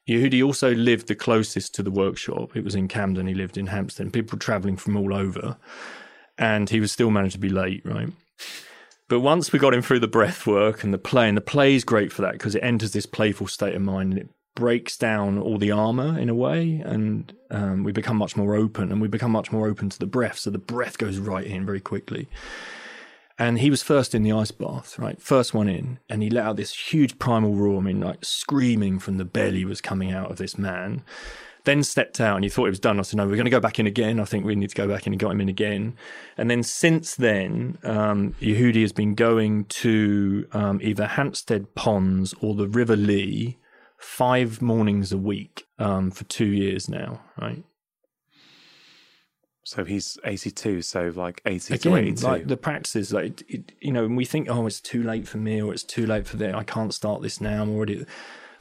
Yehudi 0.09 0.45
also 0.45 0.75
lived 0.75 1.07
the 1.07 1.15
closest 1.15 1.75
to 1.75 1.83
the 1.83 1.91
workshop. 1.91 2.57
It 2.57 2.65
was 2.65 2.75
in 2.75 2.89
Camden. 2.89 3.27
He 3.27 3.35
lived 3.35 3.59
in 3.59 3.67
Hampstead. 3.67 4.13
People 4.13 4.39
traveling 4.39 4.77
from 4.77 4.97
all 4.97 5.13
over. 5.13 5.59
And 6.39 6.71
he 6.71 6.81
was 6.81 6.91
still 6.91 7.11
managed 7.11 7.35
to 7.35 7.41
be 7.41 7.51
late, 7.51 7.83
right? 7.85 8.09
But 9.09 9.21
once 9.21 9.53
we 9.53 9.59
got 9.59 9.75
him 9.75 9.83
through 9.83 10.01
the 10.01 10.09
breath 10.09 10.47
work 10.47 10.83
and 10.83 10.95
the 10.95 10.99
play, 10.99 11.29
and 11.29 11.37
the 11.37 11.43
play 11.43 11.75
is 11.75 11.85
great 11.85 12.13
for 12.13 12.23
that 12.23 12.33
because 12.33 12.55
it 12.55 12.63
enters 12.63 12.93
this 12.93 13.07
playful 13.07 13.47
state 13.47 13.75
of 13.75 13.83
mind 13.83 14.13
and 14.13 14.23
it 14.23 14.29
breaks 14.55 14.97
down 14.97 15.39
all 15.39 15.57
the 15.57 15.71
armor 15.71 16.19
in 16.19 16.29
a 16.29 16.35
way, 16.35 16.83
and 16.85 17.33
um, 17.51 17.85
we 17.85 17.93
become 17.93 18.17
much 18.17 18.37
more 18.37 18.55
open 18.55 18.91
and 18.91 19.01
we 19.01 19.09
become 19.09 19.31
much 19.31 19.53
more 19.53 19.69
open 19.69 19.89
to 19.89 19.99
the 19.99 20.07
breath. 20.07 20.39
So 20.39 20.51
the 20.51 20.59
breath 20.59 20.99
goes 20.99 21.19
right 21.19 21.47
in 21.47 21.65
very 21.65 21.81
quickly. 21.81 22.29
And 23.39 23.61
he 23.61 23.70
was 23.70 23.82
first 23.82 24.14
in 24.14 24.24
the 24.24 24.32
ice 24.32 24.51
bath, 24.51 24.99
right? 24.99 25.20
First 25.22 25.55
one 25.55 25.68
in, 25.68 26.01
and 26.09 26.22
he 26.22 26.30
let 26.30 26.45
out 26.45 26.57
this 26.57 26.74
huge 26.74 27.18
primal 27.20 27.55
roar. 27.55 27.78
I 27.78 27.84
mean, 27.84 28.01
like 28.01 28.24
screaming 28.24 28.99
from 28.99 29.16
the 29.16 29.24
belly 29.24 29.64
was 29.64 29.80
coming 29.80 30.12
out 30.12 30.30
of 30.30 30.39
this 30.39 30.59
man. 30.59 31.05
Then 31.64 31.82
stepped 31.84 32.20
out 32.20 32.36
and 32.36 32.45
he 32.45 32.49
thought 32.49 32.66
it 32.66 32.70
was 32.70 32.80
done. 32.80 32.99
I 32.99 33.03
said, 33.03 33.18
no, 33.18 33.26
we're 33.26 33.36
going 33.36 33.45
to 33.45 33.51
go 33.51 33.61
back 33.61 33.78
in 33.78 33.86
again. 33.86 34.18
I 34.18 34.24
think 34.24 34.45
we 34.45 34.57
need 34.57 34.70
to 34.70 34.74
go 34.74 34.89
back 34.89 35.07
in 35.07 35.12
and 35.12 35.20
got 35.20 35.32
him 35.32 35.41
in 35.41 35.49
again. 35.49 35.97
And 36.36 36.51
then 36.51 36.62
since 36.62 37.14
then, 37.14 37.78
um, 37.84 38.34
Yehudi 38.41 38.80
has 38.80 38.93
been 38.93 39.14
going 39.14 39.66
to 39.66 40.49
um, 40.53 40.80
either 40.82 41.07
Hampstead 41.07 41.74
Ponds 41.74 42.34
or 42.41 42.55
the 42.55 42.68
River 42.68 42.97
Lee 42.97 43.59
five 43.99 44.62
mornings 44.62 45.12
a 45.12 45.18
week 45.18 45.66
um, 45.78 46.11
for 46.11 46.24
two 46.24 46.47
years 46.47 46.89
now, 46.89 47.20
right? 47.41 47.62
So 49.69 49.85
he's 49.85 50.16
82 50.25 50.81
so 50.81 51.12
like 51.14 51.43
80 51.45 51.77
to 51.77 51.89
Again, 51.91 52.05
82 52.05 52.27
like 52.27 52.47
the 52.47 52.57
practices, 52.57 53.12
like 53.12 53.45
it, 53.51 53.73
you 53.81 53.93
know, 53.93 54.05
when 54.05 54.16
we 54.16 54.25
think, 54.25 54.49
oh, 54.49 54.66
it's 54.66 54.81
too 54.81 55.03
late 55.03 55.29
for 55.29 55.37
me, 55.37 55.61
or 55.61 55.75
it's 55.75 55.83
too 55.83 56.07
late 56.07 56.27
for 56.27 56.39
that, 56.39 56.55
I 56.55 56.64
can't 56.64 56.95
start 56.95 57.21
this 57.21 57.39
now. 57.39 57.62
I'm 57.62 57.77
already. 57.77 58.07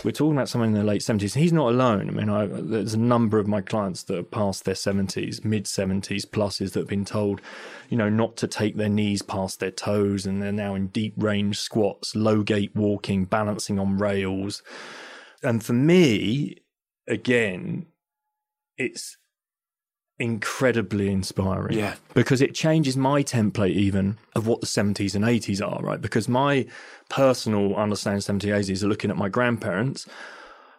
We're 0.04 0.12
talking 0.12 0.34
about 0.34 0.50
someone 0.50 0.68
in 0.68 0.76
their 0.76 0.84
late 0.84 1.02
seventies. 1.02 1.34
He's 1.34 1.54
not 1.54 1.70
alone. 1.70 2.10
I 2.10 2.12
mean, 2.12 2.30
I, 2.30 2.48
there's 2.48 2.94
a 2.94 3.00
number 3.00 3.40
of 3.40 3.48
my 3.48 3.62
clients 3.62 4.04
that 4.04 4.18
are 4.18 4.24
past 4.24 4.66
their 4.66 4.76
seventies, 4.76 5.46
mid 5.46 5.66
seventies 5.66 6.26
pluses 6.26 6.74
that 6.74 6.82
have 6.82 6.90
been 6.90 7.06
told, 7.06 7.40
you 7.88 7.96
know, 7.96 8.10
not 8.10 8.36
to 8.38 8.48
take 8.48 8.76
their 8.76 8.90
knees 8.90 9.22
past 9.22 9.62
their 9.62 9.72
toes, 9.72 10.26
and 10.26 10.42
they're 10.42 10.52
now 10.52 10.76
in 10.76 10.88
deep 10.88 11.14
range 11.16 11.58
squats, 11.58 12.18
low 12.18 12.44
gait 12.44 12.76
walking, 12.76 13.24
balancing 13.24 13.80
on 13.80 13.98
rails. 13.98 14.62
And 15.42 15.64
for 15.64 15.74
me, 15.74 16.58
again, 17.08 17.86
it's 18.78 19.18
incredibly 20.20 21.10
inspiring. 21.10 21.78
Yeah. 21.78 21.96
Because 22.14 22.42
it 22.42 22.56
changes 22.56 22.98
my 22.98 23.24
template 23.24 23.74
even 23.76 24.18
of 24.36 24.48
what 24.48 24.62
the 24.62 24.68
70s 24.68 25.16
and 25.16 25.24
80s 25.24 25.62
are, 25.62 25.82
right? 25.82 26.02
Because 26.02 26.28
my 26.28 26.66
personal 27.10 27.76
understanding 27.76 28.18
of 28.18 28.24
70s, 28.42 28.54
80s 28.70 28.84
are 28.84 28.88
looking 28.88 29.12
at 29.12 29.18
my 29.18 29.30
grandparents 29.30 30.08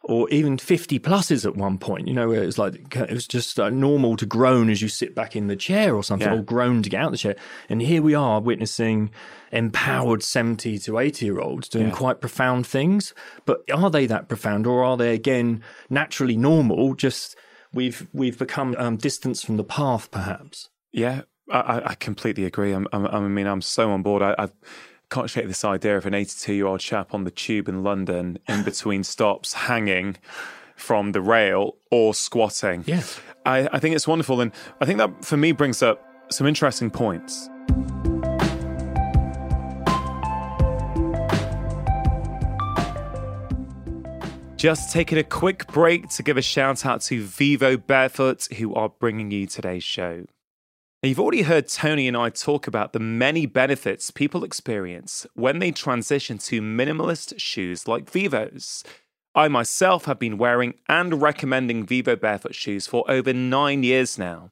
or 0.03 0.29
even 0.31 0.57
50 0.57 0.99
pluses 1.01 1.45
at 1.45 1.55
one 1.57 1.77
point, 1.77 2.09
you 2.09 2.15
know, 2.15 2.29
where 2.29 2.43
it 2.43 2.47
was 2.47 2.57
like, 2.57 2.97
it 2.97 3.13
was 3.13 3.27
just 3.27 3.61
uh, 3.61 3.69
normal 3.69 4.17
to 4.17 4.25
groan 4.27 4.71
as 4.71 4.81
you 4.81 4.89
sit 4.89 5.15
back 5.15 5.37
in 5.37 5.49
the 5.49 5.57
chair 5.57 5.95
or 5.95 6.03
something, 6.03 6.29
Yeah. 6.29 6.39
or 6.39 6.43
groan 6.43 6.83
to 6.83 6.89
get 6.89 7.01
out 7.03 7.07
of 7.07 7.13
the 7.13 7.19
chair. 7.19 7.37
And 7.69 7.83
here 7.83 8.01
we 8.01 8.15
are 8.15 8.41
witnessing 8.41 9.11
empowered 9.53 10.23
70 10.23 10.79
to 10.79 10.99
80 10.99 11.25
year 11.27 11.41
olds 11.41 11.69
doing 11.69 11.89
Yeah. 11.89 11.93
quite 11.95 12.21
profound 12.21 12.67
things. 12.67 13.13
But 13.45 13.63
are 13.73 13.91
they 13.91 14.07
that 14.07 14.29
profound 14.29 14.67
or 14.67 14.83
are 14.83 14.97
they 14.97 15.15
again 15.15 15.63
naturally 15.91 16.37
normal? 16.37 16.95
Just 16.95 17.37
we've, 17.73 18.07
we've 18.13 18.39
become 18.39 18.75
um, 18.79 18.97
distanced 18.97 19.45
from 19.47 19.57
the 19.57 19.65
path 19.65 20.11
perhaps. 20.11 20.69
Yeah, 20.93 21.23
I, 21.51 21.83
I- 21.85 21.95
completely 21.95 22.45
agree. 22.45 22.73
I'm, 22.73 22.87
I'm, 22.93 23.07
I 23.07 23.21
mean, 23.21 23.47
I'm 23.47 23.63
so 23.63 23.91
on 23.91 24.03
board. 24.03 24.23
I, 24.23 24.35
I 24.39 24.49
can't 25.11 25.31
shake 25.31 25.47
this 25.47 25.65
idea 25.65 25.97
of 25.97 26.07
an 26.07 26.15
82 26.15 26.53
year 26.53 26.67
old 26.67 26.81
chap 26.81 27.15
on 27.15 27.25
the 27.25 27.31
tube 27.31 27.69
in 27.69 27.83
London 27.83 28.39
in 28.49 28.63
between 28.65 29.05
stops 29.05 29.53
hanging 29.55 30.17
from 30.77 31.13
the 31.13 31.21
rail 31.21 31.77
or 31.91 32.15
squatting. 32.15 32.85
Yeah. 32.87 33.03
I, 33.45 33.69
I 33.73 33.79
think 33.79 33.95
it's 33.95 34.07
wonderful. 34.07 34.41
And 34.41 34.53
I 34.81 34.85
think 34.87 34.99
that 34.99 35.25
for 35.25 35.37
me 35.37 35.53
brings 35.53 35.83
up 35.83 36.05
some 36.31 36.47
interesting 36.47 36.91
points. 36.91 37.49
Just 44.59 44.93
taking 44.93 45.19
a 45.19 45.23
quick 45.23 45.69
break 45.69 46.09
to 46.09 46.23
give 46.25 46.37
a 46.37 46.43
shout 46.43 46.85
out 46.85 47.01
to 47.03 47.23
Vivo 47.23 47.77
Barefoot, 47.77 48.49
who 48.57 48.75
are 48.75 48.89
bringing 48.89 49.31
you 49.31 49.47
today's 49.47 49.85
show. 49.85 50.25
Now, 51.01 51.09
you've 51.09 51.21
already 51.21 51.43
heard 51.43 51.69
Tony 51.69 52.09
and 52.09 52.17
I 52.17 52.31
talk 52.31 52.67
about 52.67 52.93
the 52.93 52.99
many 52.99 53.47
benefits 53.47 54.11
people 54.11 54.43
experience 54.43 55.29
when 55.35 55.61
they 55.61 55.71
transition 55.71 56.39
to 56.39 56.61
minimalist 56.61 57.39
shoes 57.39 57.87
like 57.87 58.11
Vivo's. 58.11 58.83
I 59.33 59.47
myself 59.47 60.07
have 60.07 60.19
been 60.19 60.39
wearing 60.39 60.75
and 60.89 61.23
recommending 61.23 61.87
Vivo 61.87 62.17
Barefoot 62.17 62.57
shoes 62.57 62.89
for 62.89 63.09
over 63.09 63.33
nine 63.33 63.85
years 63.85 64.19
now. 64.19 64.51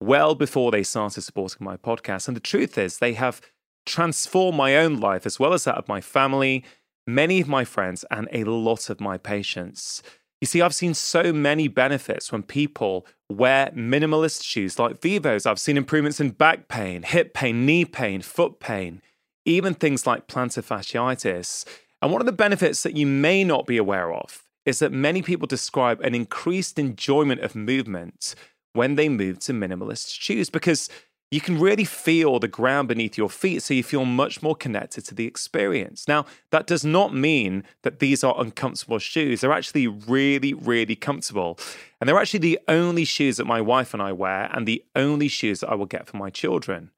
well 0.00 0.34
before 0.34 0.72
they 0.72 0.82
started 0.82 1.22
supporting 1.22 1.64
my 1.64 1.76
podcast. 1.76 2.26
And 2.26 2.36
the 2.36 2.40
truth 2.40 2.76
is, 2.76 2.98
they 2.98 3.12
have 3.12 3.40
transformed 3.86 4.58
my 4.58 4.74
own 4.76 4.98
life 4.98 5.26
as 5.26 5.38
well 5.38 5.52
as 5.52 5.62
that 5.62 5.76
of 5.76 5.86
my 5.86 6.00
family, 6.00 6.64
many 7.06 7.40
of 7.40 7.48
my 7.48 7.64
friends, 7.64 8.04
and 8.10 8.28
a 8.32 8.44
lot 8.44 8.90
of 8.90 9.00
my 9.00 9.18
patients. 9.18 10.02
You 10.40 10.46
see, 10.46 10.60
I've 10.60 10.74
seen 10.74 10.94
so 10.94 11.32
many 11.32 11.68
benefits 11.68 12.30
when 12.30 12.42
people 12.42 13.06
wear 13.30 13.70
minimalist 13.74 14.42
shoes 14.42 14.78
like 14.78 15.00
Vivos. 15.00 15.46
I've 15.46 15.58
seen 15.58 15.76
improvements 15.76 16.20
in 16.20 16.30
back 16.30 16.68
pain, 16.68 17.02
hip 17.02 17.32
pain, 17.32 17.64
knee 17.64 17.84
pain, 17.84 18.20
foot 18.20 18.60
pain, 18.60 19.00
even 19.44 19.74
things 19.74 20.06
like 20.06 20.28
plantar 20.28 20.62
fasciitis. 20.62 21.64
And 22.02 22.12
one 22.12 22.20
of 22.20 22.26
the 22.26 22.32
benefits 22.32 22.82
that 22.82 22.96
you 22.96 23.06
may 23.06 23.44
not 23.44 23.66
be 23.66 23.78
aware 23.78 24.12
of 24.12 24.42
is 24.66 24.78
that 24.80 24.92
many 24.92 25.22
people 25.22 25.46
describe 25.46 26.00
an 26.00 26.14
increased 26.14 26.78
enjoyment 26.78 27.40
of 27.40 27.54
movement 27.54 28.34
when 28.74 28.96
they 28.96 29.08
move 29.08 29.38
to 29.38 29.52
minimalist 29.52 30.12
shoes 30.20 30.50
because 30.50 30.88
you 31.34 31.40
can 31.40 31.58
really 31.58 31.84
feel 31.84 32.38
the 32.38 32.46
ground 32.46 32.86
beneath 32.86 33.18
your 33.18 33.28
feet, 33.28 33.60
so 33.60 33.74
you 33.74 33.82
feel 33.82 34.04
much 34.04 34.40
more 34.40 34.54
connected 34.54 35.04
to 35.06 35.16
the 35.16 35.26
experience. 35.26 36.06
Now, 36.06 36.26
that 36.50 36.68
does 36.68 36.84
not 36.84 37.12
mean 37.12 37.64
that 37.82 37.98
these 37.98 38.22
are 38.22 38.40
uncomfortable 38.40 39.00
shoes. 39.00 39.40
They're 39.40 39.50
actually 39.50 39.88
really, 39.88 40.54
really 40.54 40.94
comfortable. 40.94 41.58
And 42.00 42.08
they're 42.08 42.20
actually 42.20 42.38
the 42.38 42.60
only 42.68 43.04
shoes 43.04 43.38
that 43.38 43.46
my 43.46 43.60
wife 43.60 43.92
and 43.92 44.00
I 44.00 44.12
wear, 44.12 44.48
and 44.52 44.64
the 44.64 44.84
only 44.94 45.26
shoes 45.26 45.58
that 45.58 45.70
I 45.70 45.74
will 45.74 45.86
get 45.86 46.06
for 46.06 46.16
my 46.16 46.30
children. 46.30 46.92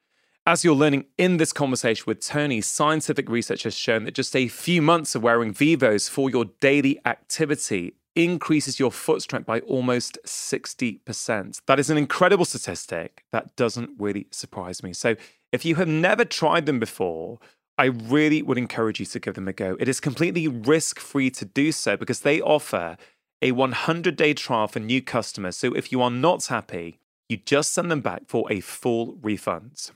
As 0.46 0.64
you're 0.64 0.74
learning 0.74 1.06
in 1.16 1.38
this 1.38 1.54
conversation 1.54 2.04
with 2.06 2.20
Tony, 2.20 2.60
scientific 2.60 3.30
research 3.30 3.62
has 3.62 3.74
shown 3.74 4.04
that 4.04 4.14
just 4.14 4.36
a 4.36 4.48
few 4.48 4.82
months 4.82 5.14
of 5.14 5.22
wearing 5.22 5.54
Vivos 5.54 6.10
for 6.10 6.28
your 6.28 6.44
daily 6.60 7.00
activity 7.06 7.94
increases 8.16 8.80
your 8.80 8.90
foot 8.90 9.22
strength 9.22 9.46
by 9.46 9.60
almost 9.60 10.18
60%. 10.26 11.60
That 11.66 11.78
is 11.78 11.90
an 11.90 11.98
incredible 11.98 12.44
statistic 12.44 13.22
that 13.30 13.54
doesn't 13.54 13.90
really 13.98 14.26
surprise 14.32 14.82
me. 14.82 14.92
So, 14.92 15.14
if 15.52 15.64
you 15.64 15.76
have 15.76 15.86
never 15.86 16.24
tried 16.24 16.66
them 16.66 16.80
before, 16.80 17.38
I 17.78 17.84
really 17.84 18.42
would 18.42 18.58
encourage 18.58 18.98
you 18.98 19.06
to 19.06 19.20
give 19.20 19.34
them 19.34 19.46
a 19.46 19.52
go. 19.52 19.76
It 19.78 19.88
is 19.88 20.00
completely 20.00 20.48
risk 20.48 20.98
free 20.98 21.30
to 21.30 21.44
do 21.44 21.70
so 21.70 21.96
because 21.96 22.20
they 22.20 22.40
offer 22.40 22.96
a 23.42 23.52
100 23.52 24.16
day 24.16 24.34
trial 24.34 24.66
for 24.66 24.80
new 24.80 25.02
customers. 25.02 25.56
So, 25.56 25.72
if 25.74 25.92
you 25.92 26.02
are 26.02 26.10
not 26.10 26.46
happy, 26.46 26.98
you 27.28 27.36
just 27.36 27.72
send 27.72 27.88
them 27.90 28.00
back 28.00 28.22
for 28.26 28.50
a 28.50 28.60
full 28.60 29.18
refund. 29.22 29.90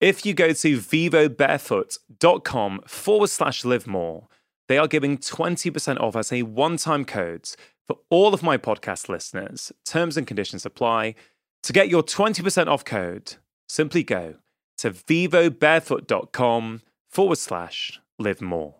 If 0.00 0.26
you 0.26 0.34
go 0.34 0.52
to 0.52 0.78
vivobarefoot.com 0.78 2.80
forward 2.86 3.30
slash 3.30 3.64
live 3.64 3.86
more, 3.86 4.28
they 4.68 4.78
are 4.78 4.88
giving 4.88 5.18
20% 5.18 6.00
off 6.00 6.16
as 6.16 6.32
a 6.32 6.42
one 6.42 6.76
time 6.76 7.04
code 7.04 7.48
for 7.86 7.98
all 8.10 8.34
of 8.34 8.42
my 8.42 8.58
podcast 8.58 9.08
listeners. 9.08 9.72
Terms 9.84 10.16
and 10.16 10.26
conditions 10.26 10.66
apply. 10.66 11.14
To 11.62 11.72
get 11.72 11.88
your 11.88 12.02
20% 12.02 12.66
off 12.68 12.84
code, 12.84 13.34
simply 13.68 14.02
go 14.02 14.36
to 14.78 14.90
vivobarefoot.com 14.90 16.82
forward 17.08 17.38
slash 17.38 18.00
live 18.18 18.40
more. 18.40 18.76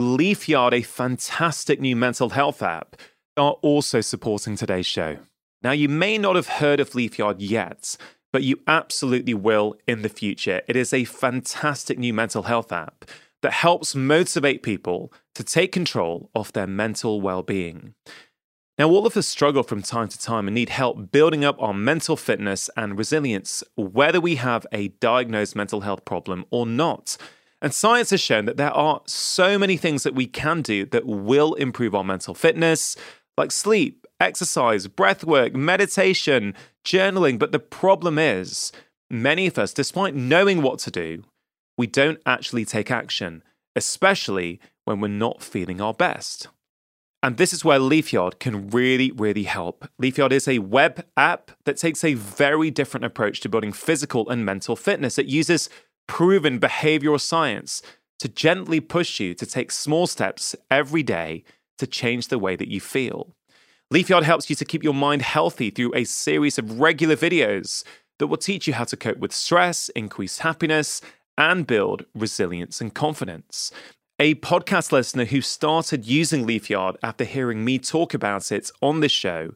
Leafyard, 0.00 0.74
a 0.74 0.82
fantastic 0.82 1.80
new 1.80 1.96
mental 1.96 2.30
health 2.30 2.62
app, 2.62 2.96
are 3.36 3.52
also 3.62 4.00
supporting 4.00 4.56
today's 4.56 4.86
show. 4.86 5.18
Now, 5.62 5.72
you 5.72 5.88
may 5.88 6.18
not 6.18 6.36
have 6.36 6.48
heard 6.48 6.80
of 6.80 6.94
Leafyard 6.94 7.40
yet, 7.40 7.96
but 8.32 8.42
you 8.42 8.60
absolutely 8.66 9.34
will 9.34 9.76
in 9.86 10.02
the 10.02 10.08
future. 10.08 10.62
It 10.66 10.76
is 10.76 10.92
a 10.92 11.04
fantastic 11.04 11.98
new 11.98 12.12
mental 12.12 12.44
health 12.44 12.72
app 12.72 13.04
that 13.42 13.52
helps 13.52 13.94
motivate 13.94 14.62
people 14.62 15.12
to 15.34 15.44
take 15.44 15.72
control 15.72 16.30
of 16.34 16.52
their 16.52 16.66
mental 16.66 17.20
well 17.20 17.42
being. 17.42 17.94
Now, 18.78 18.88
all 18.88 19.06
of 19.06 19.16
us 19.16 19.28
struggle 19.28 19.62
from 19.62 19.82
time 19.82 20.08
to 20.08 20.18
time 20.18 20.48
and 20.48 20.54
need 20.54 20.70
help 20.70 21.12
building 21.12 21.44
up 21.44 21.60
our 21.60 21.74
mental 21.74 22.16
fitness 22.16 22.70
and 22.76 22.96
resilience, 22.96 23.62
whether 23.76 24.20
we 24.20 24.36
have 24.36 24.66
a 24.72 24.88
diagnosed 24.88 25.54
mental 25.54 25.82
health 25.82 26.04
problem 26.04 26.46
or 26.50 26.64
not. 26.64 27.18
And 27.60 27.74
science 27.74 28.10
has 28.10 28.20
shown 28.20 28.46
that 28.46 28.56
there 28.56 28.72
are 28.72 29.02
so 29.06 29.58
many 29.58 29.76
things 29.76 30.02
that 30.02 30.14
we 30.14 30.26
can 30.26 30.62
do 30.62 30.86
that 30.86 31.06
will 31.06 31.54
improve 31.54 31.94
our 31.94 32.02
mental 32.02 32.34
fitness, 32.34 32.96
like 33.36 33.52
sleep, 33.52 34.06
exercise, 34.18 34.86
breath 34.88 35.22
work, 35.22 35.54
meditation, 35.54 36.54
journaling. 36.84 37.38
But 37.38 37.52
the 37.52 37.60
problem 37.60 38.18
is, 38.18 38.72
many 39.10 39.46
of 39.46 39.58
us, 39.58 39.72
despite 39.72 40.14
knowing 40.14 40.62
what 40.62 40.78
to 40.80 40.90
do, 40.90 41.22
we 41.82 41.88
don't 41.88 42.20
actually 42.24 42.64
take 42.64 42.92
action, 42.92 43.42
especially 43.74 44.60
when 44.84 45.00
we're 45.00 45.08
not 45.08 45.42
feeling 45.42 45.80
our 45.80 45.92
best. 45.92 46.46
And 47.24 47.38
this 47.38 47.52
is 47.52 47.64
where 47.64 47.80
Leafyard 47.80 48.38
can 48.38 48.70
really, 48.70 49.10
really 49.10 49.42
help. 49.42 49.88
Leafyard 49.98 50.32
is 50.32 50.46
a 50.46 50.60
web 50.60 51.04
app 51.16 51.50
that 51.64 51.78
takes 51.78 52.04
a 52.04 52.14
very 52.14 52.70
different 52.70 53.04
approach 53.04 53.40
to 53.40 53.48
building 53.48 53.72
physical 53.72 54.30
and 54.30 54.44
mental 54.44 54.76
fitness. 54.76 55.18
It 55.18 55.26
uses 55.26 55.68
proven 56.06 56.60
behavioral 56.60 57.20
science 57.20 57.82
to 58.20 58.28
gently 58.28 58.78
push 58.78 59.18
you 59.18 59.34
to 59.34 59.44
take 59.44 59.72
small 59.72 60.06
steps 60.06 60.54
every 60.70 61.02
day 61.02 61.42
to 61.78 61.86
change 61.88 62.28
the 62.28 62.38
way 62.38 62.54
that 62.54 62.70
you 62.70 62.80
feel. 62.80 63.34
Leafyard 63.90 64.22
helps 64.22 64.48
you 64.48 64.54
to 64.54 64.64
keep 64.64 64.84
your 64.84 64.94
mind 64.94 65.22
healthy 65.22 65.68
through 65.68 65.96
a 65.96 66.04
series 66.04 66.58
of 66.58 66.78
regular 66.78 67.16
videos 67.16 67.82
that 68.20 68.28
will 68.28 68.36
teach 68.36 68.68
you 68.68 68.74
how 68.74 68.84
to 68.84 68.96
cope 68.96 69.18
with 69.18 69.32
stress, 69.32 69.88
increase 69.96 70.38
happiness, 70.38 71.00
and 71.42 71.66
build 71.66 72.06
resilience 72.14 72.80
and 72.80 72.94
confidence. 72.94 73.72
A 74.20 74.36
podcast 74.36 74.92
listener 74.92 75.24
who 75.24 75.40
started 75.40 76.06
using 76.06 76.46
Leafyard 76.46 76.96
after 77.02 77.24
hearing 77.24 77.64
me 77.64 77.80
talk 77.80 78.14
about 78.14 78.52
it 78.52 78.70
on 78.80 79.00
this 79.00 79.10
show 79.10 79.50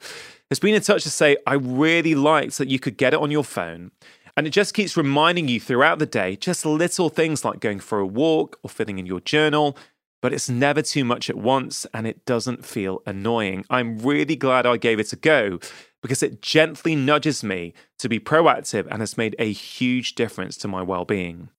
has 0.51 0.59
been 0.59 0.75
in 0.75 0.83
touch 0.83 1.05
to 1.05 1.11
say, 1.11 1.37
I 1.47 1.55
really 1.55 2.17
liked 2.17 2.59
that 2.59 2.69
you 2.69 2.81
could 2.81 2.97
get 2.97 3.15
it 3.15 3.21
on 3.21 3.31
your 3.31 3.45
phone. 3.45 3.93
And 4.37 4.49
it 4.49 4.51
just 4.51 4.75
keeps 4.75 4.97
reminding 4.97 5.47
you 5.47 5.61
throughout 5.61 6.01
the 6.01 6.07
day 6.07 6.35
just 6.35 6.67
little 6.67 7.09
things 7.09 7.45
like 7.45 7.61
going 7.61 7.79
for 7.79 8.01
a 8.01 8.07
walk 8.07 8.59
or 8.65 8.69
filling 8.69 8.99
in 8.99 9.07
your 9.07 9.21
journal, 9.21 9.79
but 10.21 10.33
it's 10.33 10.51
never 10.51 10.83
too 10.83 11.05
much 11.05 11.31
at 11.31 11.37
once 11.37 11.87
and 11.95 12.05
it 12.05 12.25
doesn't 12.25 12.67
feel 12.67 13.01
annoying. 13.07 13.65
I'm 13.71 13.99
really 13.99 14.35
glad 14.35 14.67
I 14.67 14.77
gave 14.77 14.99
it 14.99 15.13
a 15.13 15.17
go 15.17 15.61
because 16.03 16.21
it 16.21 16.43
gently 16.43 16.97
nudges 16.97 17.45
me 17.45 17.75
to 18.01 18.09
be 18.09 18.19
proactive 18.19 18.89
and 18.91 19.01
has 19.01 19.17
made 19.17 19.37
a 19.39 19.53
huge 19.53 20.17
difference 20.17 20.57
to 20.59 20.69
my 20.69 20.83
well 20.83 21.05
being. 21.05 21.51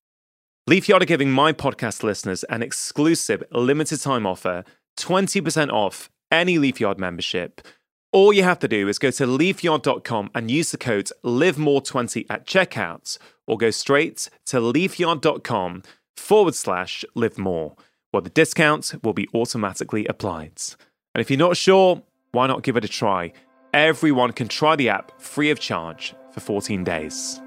Leafyard 0.69 1.01
are 1.01 1.05
giving 1.05 1.31
my 1.31 1.53
podcast 1.53 2.03
listeners 2.03 2.43
an 2.45 2.61
exclusive 2.61 3.41
limited 3.53 4.01
time 4.01 4.27
offer 4.27 4.65
20% 4.97 5.71
off 5.71 6.09
any 6.29 6.57
Leafyard 6.57 6.99
membership. 6.99 7.61
All 8.11 8.33
you 8.33 8.43
have 8.43 8.59
to 8.59 8.67
do 8.67 8.89
is 8.89 8.99
go 8.99 9.09
to 9.11 9.25
leafyard.com 9.25 10.29
and 10.35 10.51
use 10.51 10.71
the 10.71 10.77
code 10.77 11.09
LIVEMORE20 11.23 12.25
at 12.29 12.45
checkout, 12.45 13.17
or 13.47 13.55
go 13.55 13.69
straight 13.71 14.29
to 14.47 14.59
leafyard.com 14.59 15.83
forward 16.17 16.55
slash 16.55 17.05
live 17.15 17.37
more, 17.37 17.77
where 18.11 18.21
the 18.21 18.29
discount 18.29 18.93
will 19.03 19.13
be 19.13 19.29
automatically 19.33 20.05
applied. 20.07 20.61
And 21.15 21.21
if 21.21 21.31
you're 21.31 21.39
not 21.39 21.55
sure, 21.55 22.03
why 22.33 22.47
not 22.47 22.63
give 22.63 22.75
it 22.75 22.83
a 22.83 22.89
try? 22.89 23.31
Everyone 23.73 24.33
can 24.33 24.49
try 24.49 24.75
the 24.75 24.89
app 24.89 25.21
free 25.21 25.49
of 25.49 25.61
charge 25.61 26.13
for 26.33 26.41
14 26.41 26.83
days. 26.83 27.39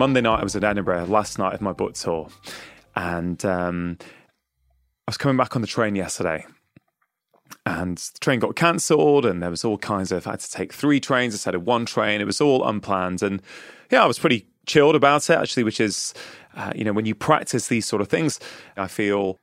Monday 0.00 0.22
night 0.22 0.40
I 0.40 0.44
was 0.44 0.56
at 0.56 0.64
Edinburgh, 0.64 1.04
last 1.08 1.38
night 1.38 1.52
of 1.52 1.60
my 1.60 1.74
book 1.74 1.92
tour, 1.92 2.30
and 2.96 3.44
um, 3.44 3.98
I 4.00 5.10
was 5.10 5.18
coming 5.18 5.36
back 5.36 5.54
on 5.56 5.60
the 5.60 5.68
train 5.68 5.94
yesterday, 5.94 6.46
and 7.66 7.98
the 7.98 8.18
train 8.18 8.40
got 8.40 8.56
cancelled, 8.56 9.26
and 9.26 9.42
there 9.42 9.50
was 9.50 9.62
all 9.62 9.76
kinds 9.76 10.10
of 10.10 10.26
I 10.26 10.30
had 10.30 10.40
to 10.40 10.50
take 10.50 10.72
three 10.72 11.00
trains 11.00 11.34
instead 11.34 11.54
of 11.54 11.66
one 11.66 11.84
train. 11.84 12.22
It 12.22 12.26
was 12.26 12.40
all 12.40 12.66
unplanned, 12.66 13.22
and 13.22 13.42
yeah, 13.90 14.02
I 14.02 14.06
was 14.06 14.18
pretty 14.18 14.46
chilled 14.64 14.96
about 14.96 15.28
it 15.28 15.34
actually, 15.34 15.64
which 15.64 15.82
is 15.82 16.14
uh, 16.56 16.72
you 16.74 16.82
know 16.82 16.94
when 16.94 17.04
you 17.04 17.14
practice 17.14 17.68
these 17.68 17.84
sort 17.84 18.00
of 18.00 18.08
things, 18.08 18.40
I 18.78 18.86
feel 18.86 19.36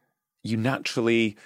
you 0.44 0.58
naturally, 0.58 1.38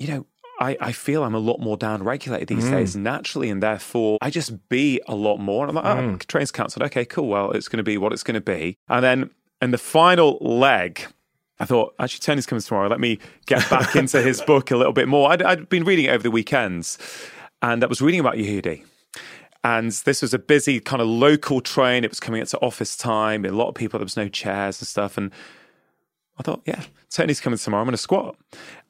you 0.00 0.08
know, 0.08 0.26
I, 0.62 0.76
I 0.80 0.92
feel 0.92 1.24
I'm 1.24 1.34
a 1.34 1.40
lot 1.40 1.58
more 1.58 1.76
down 1.76 2.04
regulated 2.04 2.46
these 2.46 2.66
mm. 2.66 2.70
days 2.70 2.94
naturally, 2.94 3.50
and 3.50 3.60
therefore 3.60 4.18
I 4.22 4.30
just 4.30 4.68
be 4.68 5.00
a 5.08 5.14
lot 5.14 5.38
more. 5.38 5.66
And 5.66 5.76
I'm 5.76 5.84
like, 5.84 5.96
oh, 5.96 6.16
mm. 6.16 6.26
train's 6.28 6.52
cancelled. 6.52 6.84
Okay, 6.84 7.04
cool. 7.04 7.26
Well, 7.26 7.50
it's 7.50 7.66
going 7.66 7.78
to 7.78 7.82
be 7.82 7.98
what 7.98 8.12
it's 8.12 8.22
going 8.22 8.34
to 8.34 8.40
be. 8.40 8.76
And 8.88 9.04
then 9.04 9.30
in 9.60 9.72
the 9.72 9.78
final 9.78 10.38
leg, 10.40 11.04
I 11.58 11.64
thought, 11.64 11.94
actually, 11.98 12.20
Tony's 12.20 12.46
coming 12.46 12.62
tomorrow. 12.62 12.88
Let 12.88 13.00
me 13.00 13.18
get 13.46 13.68
back 13.68 13.96
into 13.96 14.22
his 14.22 14.40
book 14.40 14.70
a 14.70 14.76
little 14.76 14.92
bit 14.92 15.08
more. 15.08 15.32
I'd, 15.32 15.42
I'd 15.42 15.68
been 15.68 15.82
reading 15.82 16.04
it 16.04 16.10
over 16.10 16.22
the 16.22 16.30
weekends, 16.30 16.96
and 17.60 17.82
I 17.82 17.88
was 17.88 18.00
reading 18.00 18.20
about 18.20 18.36
Yehudi. 18.36 18.84
And 19.64 19.90
this 19.90 20.22
was 20.22 20.32
a 20.32 20.38
busy 20.38 20.78
kind 20.78 21.02
of 21.02 21.08
local 21.08 21.60
train. 21.60 22.04
It 22.04 22.10
was 22.10 22.20
coming 22.20 22.40
into 22.40 22.58
office 22.60 22.96
time. 22.96 23.44
A 23.44 23.50
lot 23.50 23.68
of 23.68 23.74
people, 23.74 23.98
there 23.98 24.04
was 24.04 24.16
no 24.16 24.28
chairs 24.28 24.80
and 24.80 24.88
stuff. 24.88 25.16
And 25.16 25.32
I 26.38 26.42
thought, 26.42 26.62
yeah, 26.64 26.82
Tony's 27.10 27.40
coming 27.40 27.58
tomorrow. 27.58 27.82
I'm 27.82 27.86
going 27.86 27.92
to 27.92 27.98
squat. 27.98 28.36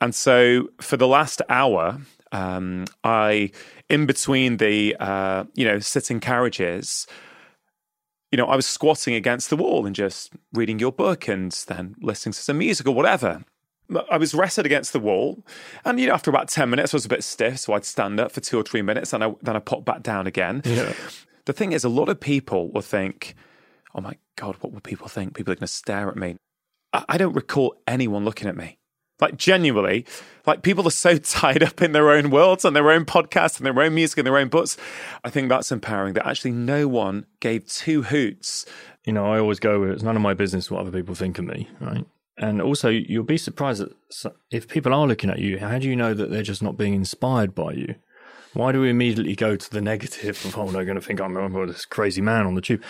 And 0.01 0.15
so 0.15 0.69
for 0.81 0.97
the 0.97 1.09
last 1.09 1.43
hour, 1.49 2.01
um, 2.31 2.85
I, 3.05 3.51
in 3.89 4.07
between 4.07 4.57
the, 4.59 4.97
uh, 4.99 5.45
you 5.55 5.65
know, 5.65 5.79
sitting 5.81 6.21
carriages, 6.21 7.07
you 8.31 8.39
know, 8.39 8.47
I 8.47 8.57
was 8.57 8.67
squatting 8.67 9.15
against 9.15 9.51
the 9.51 9.57
wall 9.57 9.85
and 9.87 9.95
just 9.95 10.33
reading 10.53 10.79
your 10.79 10.93
book 10.93 11.29
and 11.29 11.53
then 11.67 11.97
listening 12.01 12.33
to 12.33 12.39
some 12.39 12.59
music 12.59 12.87
or 12.87 12.95
whatever. 12.95 13.45
I 14.11 14.17
was 14.17 14.33
rested 14.33 14.65
against 14.65 14.95
the 14.95 15.01
wall, 15.01 15.45
and 15.85 16.01
you 16.01 16.07
know, 16.07 16.15
after 16.15 16.31
about 16.31 16.49
ten 16.49 16.71
minutes, 16.71 16.95
I 16.95 16.97
was 16.97 17.05
a 17.05 17.11
bit 17.11 17.23
stiff, 17.23 17.59
so 17.59 17.75
I'd 17.75 17.85
stand 17.85 18.21
up 18.21 18.33
for 18.33 18.41
two 18.41 18.59
or 18.59 18.63
three 18.63 18.81
minutes, 18.81 19.13
and 19.13 19.23
I, 19.23 19.35
then 19.43 19.55
I 19.55 19.59
pop 19.59 19.85
back 19.85 20.03
down 20.03 20.27
again. 20.27 20.63
Yeah. 20.65 20.95
The 21.45 21.53
thing 21.53 21.73
is, 21.73 21.85
a 21.85 21.91
lot 21.91 22.09
of 22.09 22.19
people 22.19 22.71
will 22.71 22.81
think, 22.81 23.35
"Oh 23.95 24.01
my 24.01 24.17
god, 24.37 24.57
what 24.61 24.73
will 24.73 24.81
people 24.81 25.09
think? 25.09 25.35
People 25.35 25.53
are 25.53 25.57
going 25.57 25.67
to 25.67 25.67
stare 25.67 26.09
at 26.09 26.17
me." 26.17 26.37
I, 26.93 27.17
don't 27.19 27.35
recall 27.35 27.77
anyone 27.87 28.25
looking 28.25 28.49
at 28.49 28.57
me. 28.57 28.79
Like 29.21 29.37
genuinely, 29.37 30.05
like 30.47 30.63
people 30.63 30.87
are 30.87 30.91
so 30.91 31.17
tied 31.19 31.63
up 31.63 31.81
in 31.81 31.93
their 31.93 32.11
own 32.11 32.31
worlds 32.31 32.65
and 32.65 32.75
their 32.75 32.91
own 32.91 33.05
podcasts 33.05 33.59
and 33.59 33.67
their 33.67 33.85
own 33.85 33.95
music 33.95 34.19
and 34.19 34.27
their 34.27 34.39
own 34.39 34.49
books. 34.49 34.77
I 35.25 35.31
think 35.31 35.49
that's 35.49 35.71
empowering 35.71 36.15
that 36.15 36.27
actually 36.27 36.53
no 36.53 36.89
one 36.89 37.27
gave 37.41 37.67
two 37.67 38.03
hoots. 38.03 38.67
You 39.05 39.13
know, 39.13 39.33
I 39.33 39.39
always 39.39 39.61
go 39.61 39.81
with 39.81 39.91
it's 39.91 40.03
none 40.03 40.17
of 40.17 40.23
my 40.23 40.35
business 40.35 40.71
what 40.71 40.81
other 40.81 40.91
people 40.91 41.15
think 41.15 41.39
of 41.39 41.45
me, 41.45 41.69
right? 41.81 42.05
And 42.39 42.63
also, 42.63 42.89
you'll 42.89 43.25
be 43.25 43.39
surprised 43.39 43.83
that 43.83 44.35
if 44.51 44.67
people 44.67 44.95
are 44.95 45.07
looking 45.07 45.31
at 45.31 45.39
you, 45.39 45.59
how 45.59 45.79
do 45.79 45.89
you 45.89 45.95
know 45.95 46.15
that 46.15 46.31
they're 46.31 46.43
just 46.43 46.63
not 46.63 46.77
being 46.77 46.95
inspired 46.95 47.55
by 47.55 47.73
you? 47.73 47.95
Why 48.55 48.73
do 48.73 48.81
we 48.81 48.91
immediately 48.91 49.35
go 49.35 49.57
to 49.57 49.71
the 49.71 49.81
negative 49.81 50.45
of, 50.45 50.59
oh, 50.59 50.71
they're 50.71 50.85
going 50.85 50.99
to 50.99 51.01
think 51.01 51.21
I'm 51.21 51.37
oh, 51.37 51.67
this 51.67 51.85
crazy 51.85 52.21
man 52.21 52.47
on 52.47 52.55
the 52.55 52.61
tube? 52.61 52.83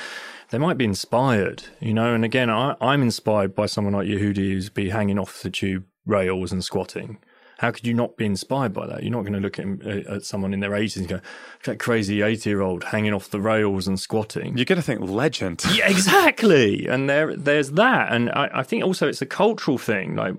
They 0.52 0.58
might 0.58 0.76
be 0.76 0.84
inspired, 0.84 1.62
you 1.80 1.94
know. 1.94 2.12
And 2.12 2.26
again, 2.26 2.50
I, 2.50 2.76
I'm 2.78 3.00
inspired 3.00 3.54
by 3.54 3.64
someone 3.64 3.94
like 3.94 4.06
Yehudi 4.06 4.52
who's 4.52 4.68
be 4.68 4.90
hanging 4.90 5.18
off 5.18 5.40
the 5.40 5.48
tube 5.48 5.86
rails 6.04 6.52
and 6.52 6.62
squatting. 6.62 7.16
How 7.56 7.70
could 7.70 7.86
you 7.86 7.94
not 7.94 8.18
be 8.18 8.26
inspired 8.26 8.74
by 8.74 8.86
that? 8.86 9.02
You're 9.02 9.12
not 9.12 9.22
going 9.22 9.32
to 9.32 9.40
look 9.40 9.58
at, 9.58 10.06
at 10.06 10.24
someone 10.26 10.52
in 10.52 10.60
their 10.60 10.72
80s 10.72 10.96
and 10.98 11.08
go, 11.08 11.20
that 11.64 11.78
crazy 11.78 12.20
80 12.20 12.50
year 12.50 12.60
old 12.60 12.84
hanging 12.84 13.14
off 13.14 13.30
the 13.30 13.40
rails 13.40 13.88
and 13.88 13.98
squatting. 13.98 14.58
You're 14.58 14.66
going 14.66 14.76
to 14.76 14.82
think 14.82 15.00
legend. 15.00 15.64
Yeah, 15.74 15.88
exactly. 15.88 16.86
And 16.86 17.08
there, 17.08 17.34
there's 17.34 17.70
that. 17.70 18.12
And 18.12 18.28
I, 18.30 18.50
I 18.52 18.62
think 18.62 18.84
also 18.84 19.08
it's 19.08 19.22
a 19.22 19.26
cultural 19.26 19.78
thing. 19.78 20.16
Like 20.16 20.34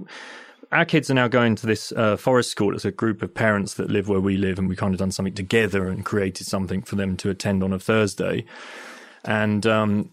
our 0.71 0.85
kids 0.85 1.09
are 1.09 1.15
now 1.15 1.27
going 1.27 1.55
to 1.55 1.65
this 1.65 1.91
uh, 1.93 2.17
forest 2.17 2.51
school. 2.51 2.75
It's 2.75 2.85
a 2.85 2.91
group 2.91 3.23
of 3.23 3.33
parents 3.33 3.73
that 3.75 3.89
live 3.89 4.09
where 4.09 4.19
we 4.19 4.37
live, 4.37 4.59
and 4.59 4.69
we 4.69 4.75
kind 4.75 4.93
of 4.93 4.99
done 4.99 5.11
something 5.11 5.33
together 5.33 5.87
and 5.87 6.05
created 6.05 6.45
something 6.45 6.83
for 6.83 6.97
them 6.97 7.17
to 7.17 7.31
attend 7.31 7.63
on 7.63 7.73
a 7.73 7.79
Thursday. 7.79 8.45
And 9.25 9.65
um, 9.65 10.11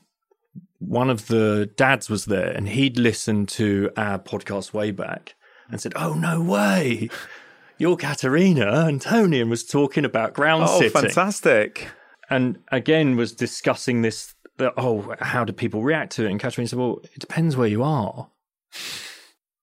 one 0.79 1.11
of 1.11 1.27
the 1.27 1.71
dads 1.77 2.09
was 2.09 2.27
there, 2.27 2.51
and 2.51 2.69
he'd 2.69 2.99
listened 2.99 3.49
to 3.51 3.91
our 3.97 4.19
podcast 4.19 4.73
way 4.73 4.91
back 4.91 5.35
and 5.71 5.81
said, 5.81 5.93
"Oh 5.97 6.15
no 6.15 6.41
way." 6.41 7.09
You're 7.79 7.97
Katerina 7.97 8.85
and 8.87 9.01
Tony, 9.01 9.43
was 9.45 9.65
talking 9.65 10.05
about 10.05 10.35
ground 10.35 10.65
Oh, 10.69 10.79
sitting. 10.81 11.01
fantastic. 11.01 11.89
and 12.29 12.59
again 12.71 13.17
was 13.17 13.33
discussing 13.33 14.03
this 14.03 14.35
that 14.59 14.75
oh 14.77 15.15
how 15.21 15.45
do 15.45 15.53
people 15.55 15.83
react 15.83 16.13
to 16.13 16.27
it? 16.27 16.31
And 16.31 16.39
Catherine 16.39 16.67
said 16.67 16.79
well 16.79 17.01
it 17.15 17.19
depends 17.19 17.57
where 17.57 17.67
you 17.69 17.83
are. 17.83 18.29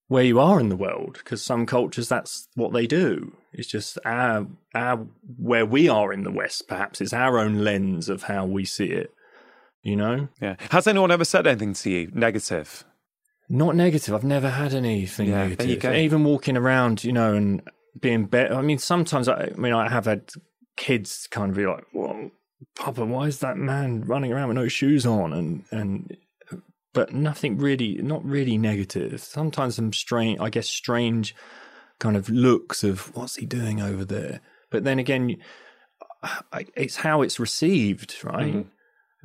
Where 0.10 0.24
you 0.24 0.40
are 0.40 0.60
in 0.60 0.70
the 0.70 0.76
world 0.78 1.14
because 1.20 1.44
some 1.44 1.66
cultures 1.66 2.08
that's 2.10 2.48
what 2.56 2.72
they 2.74 2.88
do. 2.88 3.34
It's 3.54 3.68
just 3.68 4.00
our 4.06 4.48
our 4.74 5.06
where 5.38 5.66
we 5.66 5.88
are 5.90 6.12
in 6.14 6.24
the 6.24 6.32
west 6.32 6.68
perhaps 6.68 7.02
it's 7.02 7.14
our 7.14 7.38
own 7.38 7.64
lens 7.64 8.08
of 8.10 8.24
how 8.24 8.46
we 8.46 8.66
see 8.66 8.86
it 8.88 9.14
you 9.88 9.96
know? 9.96 10.28
Yeah. 10.42 10.56
Has 10.72 10.86
anyone 10.88 11.12
ever 11.12 11.26
said 11.26 11.48
anything 11.48 11.74
to 11.76 11.90
you 11.90 12.12
negative? 12.14 12.84
not 13.50 13.78
negative. 13.78 14.14
I've 14.14 14.26
never 14.26 14.50
had 14.50 14.74
anything 14.74 15.30
Yeah, 15.30 15.48
negative. 15.48 15.96
even 15.96 16.26
walking 16.26 16.58
around 16.58 17.06
you 17.06 17.14
know 17.14 17.34
and 17.34 17.62
being 17.98 18.26
better 18.26 18.54
i 18.54 18.62
mean 18.62 18.78
sometimes 18.78 19.28
I, 19.30 19.36
I 19.46 19.50
mean 19.56 19.74
i 19.74 19.88
have 19.90 20.04
had 20.06 20.30
kids 20.76 21.28
kind 21.32 21.50
of 21.52 21.56
be 21.56 21.66
like 21.66 21.86
well 21.94 22.30
papa 22.76 23.06
why 23.06 23.24
is 23.28 23.40
that 23.40 23.56
man 23.58 24.02
running 24.02 24.34
around 24.34 24.50
with 24.50 24.58
no 24.58 24.68
shoes 24.68 25.06
on? 25.06 25.32
And 25.34 25.64
and 25.72 26.18
but 26.94 27.14
nothing 27.14 27.58
really 27.58 27.96
not 28.02 28.24
really 28.26 28.58
negative. 28.58 29.22
Sometimes 29.22 29.76
some 29.78 29.94
strange 29.94 30.40
i 30.42 30.50
guess 30.50 30.68
strange 30.68 31.34
kind 32.00 32.18
of 32.18 32.30
looks 32.30 32.84
of 32.84 33.16
what's 33.16 33.38
he 33.38 33.46
doing 33.46 33.82
over 33.82 34.04
there? 34.04 34.42
But 34.72 34.84
then 34.84 35.00
again 35.00 35.38
it's 36.76 36.98
how 36.98 37.22
it's 37.22 37.40
received 37.40 38.16
right? 38.24 38.54
Mm-hmm. 38.54 38.70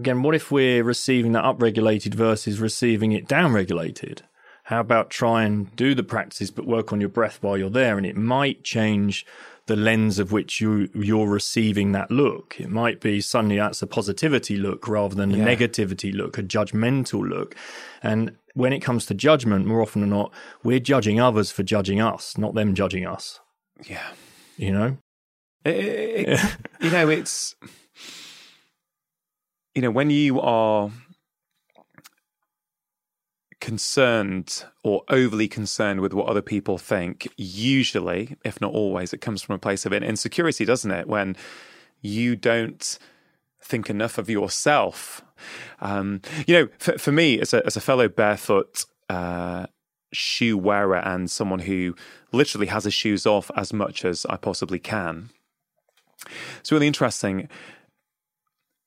Again 0.02 0.22
what 0.22 0.34
if 0.34 0.50
we're 0.50 0.82
receiving 0.82 1.30
that 1.32 1.44
upregulated 1.44 2.14
versus 2.14 2.58
receiving 2.58 3.12
it 3.12 3.28
downregulated? 3.28 4.22
How 4.64 4.80
about 4.80 5.10
try 5.10 5.44
and 5.44 5.74
do 5.76 5.94
the 5.94 6.02
practices 6.02 6.50
but 6.50 6.66
work 6.66 6.92
on 6.92 7.00
your 7.00 7.08
breath 7.08 7.38
while 7.40 7.56
you're 7.56 7.70
there 7.70 7.96
and 7.98 8.04
it 8.06 8.16
might 8.16 8.64
change 8.64 9.24
the 9.66 9.76
lens 9.76 10.18
of 10.18 10.32
which 10.32 10.60
you 10.60 10.88
you're 10.92 11.28
receiving 11.28 11.92
that 11.92 12.10
look. 12.10 12.56
It 12.58 12.68
might 12.68 13.00
be 13.00 13.20
suddenly 13.20 13.56
that's 13.58 13.80
a 13.80 13.86
positivity 13.86 14.56
look 14.56 14.88
rather 14.88 15.14
than 15.14 15.32
a 15.32 15.36
Yeah. 15.38 15.44
negativity 15.46 16.12
look 16.12 16.36
a 16.36 16.42
judgmental 16.42 17.28
look. 17.28 17.54
And 18.02 18.32
when 18.54 18.72
it 18.72 18.80
comes 18.80 19.06
to 19.06 19.14
judgment 19.14 19.66
more 19.66 19.80
often 19.80 20.00
than 20.00 20.10
not 20.10 20.32
we're 20.64 20.80
judging 20.80 21.20
others 21.20 21.52
for 21.52 21.62
judging 21.62 22.00
us 22.00 22.36
not 22.36 22.54
them 22.54 22.74
judging 22.74 23.06
us. 23.06 23.38
Yeah. 23.88 24.08
you 24.56 24.72
know? 24.72 24.96
It- 25.64 25.76
it- 25.76 26.28
it- 26.28 26.56
you 26.80 26.90
know, 26.90 27.08
it's 27.08 27.54
you 29.74 29.82
know 29.82 29.90
when 29.90 30.10
you 30.10 30.40
are 30.40 30.90
concerned 33.60 34.64
or 34.82 35.04
overly 35.08 35.46
concerned 35.46 36.00
with 36.00 36.12
what 36.12 36.26
other 36.26 36.42
people 36.42 36.78
think. 36.78 37.28
Usually, 37.36 38.36
if 38.44 38.60
not 38.60 38.72
always, 38.72 39.12
it 39.12 39.20
comes 39.20 39.40
from 39.40 39.54
a 39.54 39.58
place 39.58 39.86
of 39.86 39.92
insecurity, 39.92 40.64
doesn't 40.64 40.90
it? 40.90 41.06
When 41.06 41.36
you 42.00 42.34
don't 42.34 42.98
think 43.62 43.88
enough 43.88 44.18
of 44.18 44.28
yourself. 44.28 45.22
Um, 45.80 46.20
you 46.46 46.54
know, 46.54 46.68
for, 46.78 46.98
for 46.98 47.12
me, 47.12 47.40
as 47.40 47.54
a 47.54 47.64
as 47.64 47.76
a 47.76 47.80
fellow 47.80 48.08
barefoot. 48.08 48.84
Uh, 49.08 49.66
shoe 50.12 50.58
wearer 50.58 50.96
and 50.96 51.30
someone 51.30 51.60
who 51.60 51.94
literally 52.32 52.66
has 52.66 52.84
his 52.84 52.94
shoes 52.94 53.26
off 53.26 53.50
as 53.56 53.72
much 53.72 54.04
as 54.04 54.26
I 54.26 54.36
possibly 54.36 54.78
can. 54.78 55.30
It's 56.60 56.70
really 56.70 56.86
interesting. 56.86 57.48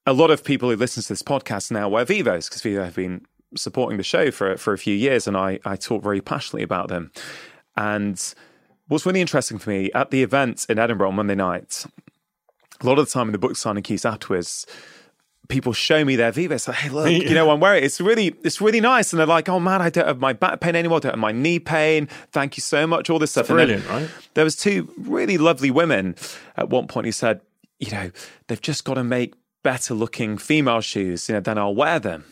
A 0.06 0.14
lot 0.14 0.30
of 0.30 0.44
people 0.44 0.70
who 0.70 0.76
listen 0.76 1.02
to 1.04 1.10
this 1.10 1.24
podcast 1.24 1.72
now 1.72 1.90
wear 1.90 2.06
Vivos 2.06 2.48
because 2.48 2.62
Vivo 2.62 2.84
have 2.84 2.96
been 2.96 3.26
supporting 3.56 3.98
the 3.98 4.04
show 4.04 4.32
for 4.32 4.56
for 4.58 4.74
a 4.74 4.78
few 4.78 4.96
years, 4.96 5.28
and 5.28 5.36
I 5.36 5.60
I 5.66 5.76
talk 5.76 6.04
very 6.04 6.22
passionately 6.22 6.64
about 6.64 6.90
them. 6.90 7.12
And 7.76 8.22
what's 8.88 9.06
really 9.06 9.22
interesting 9.22 9.58
for 9.58 9.70
me 9.70 9.92
at 9.94 10.12
the 10.12 10.24
event 10.24 10.66
in 10.70 10.80
Edinburgh 10.80 11.10
on 11.10 11.16
Monday 11.16 11.36
night, 11.36 11.86
a 12.82 12.86
lot 12.86 13.00
of 13.00 13.06
the 13.06 13.12
time 13.12 13.28
in 13.28 13.32
the 13.32 13.38
book 13.38 13.56
signing 13.56 13.84
keys 13.84 14.06
afterwards, 14.06 14.66
people 15.48 15.74
show 15.74 16.06
me 16.06 16.16
their 16.16 16.32
Vivos. 16.32 16.68
Like, 16.68 16.78
hey, 16.78 16.90
look, 16.90 17.10
you 17.10 17.34
know, 17.34 17.50
I'm 17.50 17.60
wearing 17.60 17.84
it. 17.84 17.86
It's 17.86 18.00
really, 18.00 18.36
it's 18.44 18.62
really 18.62 18.82
nice. 18.82 19.12
And 19.12 19.20
they're 19.20 19.28
like, 19.28 19.50
oh 19.50 19.60
man, 19.60 19.82
I 19.82 19.90
don't 19.90 20.08
have 20.08 20.20
my 20.20 20.34
back 20.34 20.60
pain 20.60 20.76
anymore. 20.76 20.98
I 20.98 21.00
don't 21.02 21.12
have 21.14 21.20
my 21.20 21.32
knee 21.32 21.60
pain. 21.60 22.08
Thank 22.32 22.58
you 22.58 22.62
so 22.62 22.86
much. 22.86 23.10
All 23.10 23.20
this 23.20 23.32
stuff. 23.32 23.48
Then 23.48 23.58
brilliant 23.58 23.88
right 23.90 24.10
there 24.34 24.44
was 24.44 24.56
two 24.56 24.94
really 24.98 25.38
lovely 25.38 25.72
women 25.72 26.16
at 26.58 26.70
one 26.70 26.88
point 26.88 27.06
who 27.06 27.12
said, 27.12 27.42
you 27.80 27.92
know, 27.92 28.12
they've 28.48 28.62
just 28.62 28.86
got 28.86 28.96
to 28.96 29.04
make 29.04 29.34
better 29.66 29.96
looking 29.96 30.38
female 30.38 30.80
shoes, 30.80 31.28
you 31.28 31.34
know, 31.34 31.42
then 31.42 31.58
I'll 31.58 31.76
wear 31.76 32.00
them. 32.00 32.24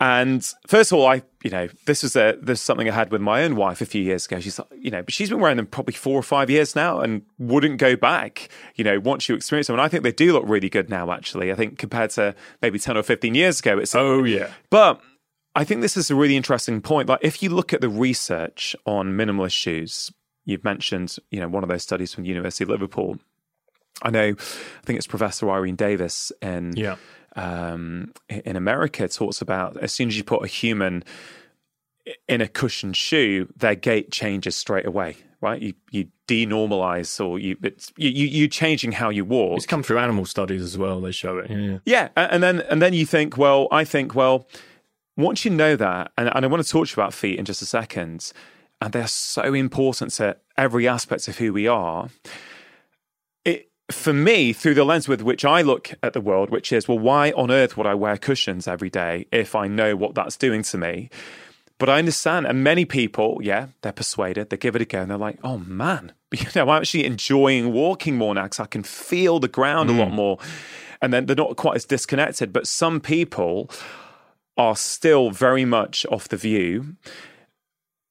And 0.00 0.42
first 0.66 0.90
of 0.90 0.98
all, 0.98 1.06
I, 1.06 1.22
you 1.42 1.50
know, 1.50 1.68
this 1.86 2.02
was 2.02 2.16
a 2.16 2.38
this 2.40 2.60
is 2.60 2.64
something 2.64 2.88
I 2.88 2.94
had 2.94 3.10
with 3.10 3.20
my 3.20 3.42
own 3.42 3.54
wife 3.56 3.80
a 3.80 3.86
few 3.86 4.02
years 4.02 4.26
ago. 4.26 4.40
She's, 4.40 4.58
like, 4.58 4.68
you 4.80 4.90
know, 4.90 5.02
but 5.02 5.12
she's 5.12 5.28
been 5.28 5.40
wearing 5.40 5.56
them 5.56 5.66
probably 5.66 5.94
four 5.94 6.18
or 6.18 6.22
five 6.22 6.48
years 6.48 6.74
now, 6.74 7.00
and 7.00 7.22
wouldn't 7.38 7.78
go 7.78 7.96
back. 7.96 8.48
You 8.76 8.84
know, 8.84 9.00
once 9.00 9.28
you 9.28 9.34
experience 9.34 9.66
them, 9.66 9.74
and 9.74 9.82
I 9.82 9.88
think 9.88 10.04
they 10.04 10.12
do 10.12 10.32
look 10.32 10.44
really 10.46 10.70
good 10.70 10.88
now. 10.88 11.10
Actually, 11.10 11.52
I 11.52 11.56
think 11.56 11.78
compared 11.78 12.10
to 12.10 12.34
maybe 12.62 12.78
ten 12.78 12.96
or 12.96 13.02
fifteen 13.02 13.34
years 13.34 13.60
ago, 13.60 13.76
it's 13.78 13.94
oh 13.94 14.24
yeah 14.24 14.50
but 14.70 15.00
I 15.56 15.64
think 15.64 15.80
this 15.80 15.96
is 15.96 16.10
a 16.10 16.14
really 16.14 16.36
interesting 16.36 16.80
point. 16.80 17.08
Like, 17.08 17.20
if 17.22 17.42
you 17.42 17.50
look 17.50 17.72
at 17.72 17.80
the 17.80 17.88
research 17.88 18.76
on 18.86 19.14
minimalist 19.14 19.52
shoes, 19.52 20.12
you've 20.44 20.62
mentioned, 20.62 21.16
you 21.32 21.40
know, 21.40 21.48
one 21.48 21.64
of 21.64 21.68
those 21.68 21.82
studies 21.82 22.14
from 22.14 22.22
the 22.22 22.28
University 22.28 22.62
of 22.62 22.70
Liverpool. 22.70 23.18
I 24.02 24.10
know, 24.10 24.28
I 24.28 24.84
think 24.86 24.96
it's 24.98 25.06
Professor 25.06 25.50
Irene 25.50 25.76
Davis 25.76 26.32
in 26.40 26.76
yeah 26.76 26.96
um, 27.36 28.12
in 28.28 28.56
America 28.56 29.06
talks 29.08 29.40
about 29.40 29.76
as 29.78 29.92
soon 29.92 30.08
as 30.08 30.16
you 30.16 30.24
put 30.24 30.42
a 30.42 30.48
human 30.48 31.04
in 32.26 32.40
a 32.40 32.48
cushioned 32.48 32.96
shoe, 32.96 33.48
their 33.56 33.74
gait 33.74 34.10
changes 34.10 34.56
straight 34.56 34.86
away. 34.86 35.16
Right? 35.40 35.62
You 35.62 35.74
you 35.92 36.08
denormalize 36.26 37.24
or 37.24 37.38
you 37.38 37.56
it's 37.62 37.92
you 37.96 38.10
you 38.10 38.48
changing 38.48 38.92
how 38.92 39.08
you 39.08 39.24
walk. 39.24 39.58
it's 39.58 39.66
come 39.66 39.84
through 39.84 39.98
animal 39.98 40.24
studies 40.26 40.62
as 40.62 40.76
well 40.76 41.00
they 41.00 41.12
show 41.12 41.38
it 41.38 41.48
yeah 41.48 41.78
Yeah, 41.84 42.08
and 42.16 42.42
then 42.42 42.60
and 42.62 42.82
then 42.82 42.92
you 42.92 43.06
think, 43.06 43.36
well, 43.36 43.68
I 43.70 43.84
think, 43.84 44.16
well, 44.16 44.48
once 45.16 45.44
you 45.44 45.52
know 45.52 45.76
that, 45.76 46.10
and, 46.18 46.28
and 46.34 46.44
I 46.44 46.48
want 46.48 46.64
to 46.64 46.68
talk 46.68 46.88
to 46.88 46.90
you 46.90 47.02
about 47.02 47.14
feet 47.14 47.38
in 47.38 47.44
just 47.44 47.62
a 47.62 47.66
second, 47.66 48.32
and 48.82 48.92
they're 48.92 49.06
so 49.06 49.54
important 49.54 50.12
to 50.14 50.36
every 50.56 50.88
aspect 50.88 51.28
of 51.28 51.38
who 51.38 51.52
we 51.52 51.68
are. 51.68 52.08
For 53.90 54.12
me, 54.12 54.52
through 54.52 54.74
the 54.74 54.84
lens 54.84 55.08
with 55.08 55.22
which 55.22 55.44
I 55.44 55.62
look 55.62 55.92
at 56.02 56.12
the 56.12 56.20
world, 56.20 56.50
which 56.50 56.72
is, 56.72 56.86
well, 56.86 56.98
why 56.98 57.30
on 57.32 57.50
earth 57.50 57.76
would 57.76 57.86
I 57.86 57.94
wear 57.94 58.18
cushions 58.18 58.68
every 58.68 58.90
day 58.90 59.26
if 59.32 59.54
I 59.54 59.66
know 59.66 59.96
what 59.96 60.14
that's 60.14 60.36
doing 60.36 60.62
to 60.64 60.78
me? 60.78 61.08
But 61.78 61.88
I 61.88 61.98
understand, 61.98 62.46
and 62.46 62.64
many 62.64 62.84
people, 62.84 63.38
yeah, 63.40 63.68
they're 63.82 63.92
persuaded, 63.92 64.50
they 64.50 64.56
give 64.56 64.74
it 64.74 64.82
a 64.82 64.84
go, 64.84 65.00
and 65.00 65.10
they're 65.10 65.16
like, 65.16 65.38
"Oh 65.44 65.58
man, 65.58 66.12
you 66.32 66.46
know, 66.54 66.62
I'm 66.62 66.80
actually 66.80 67.06
enjoying 67.06 67.72
walking 67.72 68.16
more 68.16 68.34
now 68.34 68.44
because 68.44 68.60
I 68.60 68.66
can 68.66 68.82
feel 68.82 69.38
the 69.38 69.48
ground 69.48 69.88
a 69.88 69.92
lot 69.92 70.08
mm. 70.08 70.14
more." 70.14 70.38
And 71.00 71.12
then 71.12 71.26
they're 71.26 71.36
not 71.36 71.56
quite 71.56 71.76
as 71.76 71.84
disconnected. 71.84 72.52
But 72.52 72.66
some 72.66 73.00
people 73.00 73.70
are 74.56 74.74
still 74.74 75.30
very 75.30 75.64
much 75.64 76.04
off 76.10 76.28
the 76.28 76.36
view. 76.36 76.96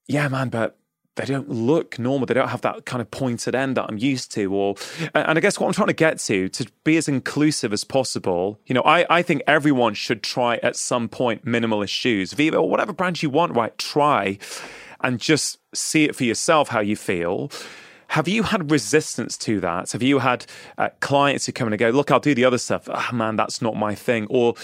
Yeah, 0.08 0.30
man, 0.30 0.48
but 0.48 0.78
they 1.18 1.26
don't 1.26 1.50
look 1.50 2.00
normal. 2.00 2.26
They 2.26 2.34
don't 2.34 2.48
have 2.50 2.62
that 2.62 2.86
kind 2.86 3.02
of 3.02 3.12
pointed 3.12 3.56
end 3.56 3.76
that 3.78 3.86
I'm 3.90 3.98
used 3.98 4.32
to. 4.34 4.54
Or, 4.54 4.76
and 5.14 5.38
I 5.38 5.42
guess 5.42 5.60
what 5.60 5.68
I'm 5.68 5.74
trying 5.74 5.88
to 5.88 5.94
get 5.94 6.20
to, 6.20 6.48
to 6.50 6.68
be 6.84 6.96
as 6.98 7.08
inclusive 7.08 7.74
as 7.74 7.84
possible. 7.84 8.60
You 8.66 8.76
know, 8.76 8.84
I, 8.84 9.06
I 9.10 9.22
think 9.22 9.42
everyone 9.48 9.94
should 9.94 10.24
try 10.24 10.58
at 10.64 10.76
some 10.76 11.10
point 11.10 11.46
minimalist 11.46 11.90
shoes, 11.90 12.34
Vivo 12.34 12.62
or 12.62 12.70
whatever 12.70 12.94
brand 12.94 13.22
you 13.22 13.30
want. 13.30 13.56
Right, 13.56 13.78
try, 13.78 14.38
and 15.02 15.20
just 15.20 15.60
see 15.74 16.06
it 16.06 16.16
for 16.16 16.24
yourself 16.24 16.70
how 16.70 16.80
you 16.80 16.96
feel. 16.96 17.52
Have 18.12 18.28
you 18.28 18.44
had 18.44 18.72
resistance 18.72 19.38
to 19.40 19.60
that? 19.60 19.92
Have 19.92 20.02
you 20.02 20.20
had 20.20 20.46
uh, 20.78 20.90
clients 21.02 21.46
who 21.46 21.52
come 21.52 21.68
in 21.68 21.74
and 21.74 21.80
go, 21.80 21.90
"Look, 21.90 22.10
I'll 22.10 22.20
do 22.20 22.34
the 22.34 22.46
other 22.46 22.58
stuff." 22.58 22.88
Ah, 22.90 23.10
oh, 23.12 23.16
man, 23.16 23.36
that's 23.36 23.62
not 23.62 23.76
my 23.76 23.96
thing. 23.96 24.28
Or, 24.30 24.56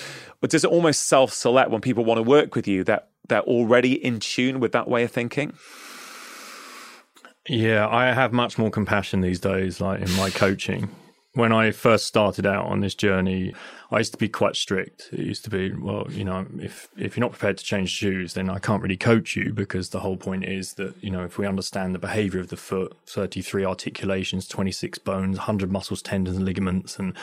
or 0.42 0.48
does 0.48 0.64
it 0.64 0.70
almost 0.70 1.06
self-select 1.06 1.70
when 1.70 1.82
people 1.82 2.06
want 2.06 2.20
to 2.20 2.24
work 2.24 2.56
with 2.56 2.68
you 2.68 2.84
that 2.86 3.10
they're 3.28 3.42
already 3.42 3.94
in 3.94 4.20
tune 4.20 4.60
with 4.60 4.72
that 4.72 4.88
way 4.88 5.04
of 5.04 5.12
thinking? 5.12 5.54
Yeah, 7.48 7.88
I 7.90 8.14
have 8.14 8.32
much 8.32 8.58
more 8.58 8.72
compassion 8.72 9.22
these 9.22 9.40
days, 9.40 9.82
like 9.82 10.02
in 10.02 10.12
my 10.16 10.30
coaching. 10.30 10.90
When 11.34 11.52
I 11.52 11.72
first 11.72 12.06
started 12.06 12.46
out 12.46 12.68
on 12.68 12.80
this 12.80 12.94
journey, 12.94 13.56
I 13.92 13.98
used 13.98 14.12
to 14.12 14.20
be 14.20 14.30
quite 14.30 14.56
strict. 14.56 15.10
It 15.12 15.20
used 15.20 15.44
to 15.46 15.50
be, 15.50 15.74
well, 15.74 16.06
you 16.10 16.24
know, 16.24 16.46
if 16.60 16.88
if 16.96 17.18
you're 17.18 17.22
not 17.22 17.32
prepared 17.32 17.58
to 17.58 17.64
change 17.64 17.90
shoes, 17.90 18.34
then 18.36 18.50
I 18.50 18.60
can't 18.60 18.84
really 18.84 18.98
coach 18.98 19.36
you 19.36 19.52
because 19.52 19.90
the 19.90 20.00
whole 20.00 20.16
point 20.16 20.46
is 20.46 20.76
that, 20.76 20.96
you 21.04 21.10
know, 21.10 21.24
if 21.24 21.38
we 21.38 21.48
understand 21.48 21.96
the 21.96 22.00
behavior 22.00 22.40
of 22.40 22.50
the 22.50 22.56
foot, 22.56 22.96
33 23.08 23.66
articulations, 23.66 24.48
26 24.48 25.00
bones, 25.00 25.38
100 25.38 25.72
muscles, 25.72 26.04
tendons, 26.04 26.38
and 26.38 26.46
ligaments, 26.46 27.00
and 27.00 27.14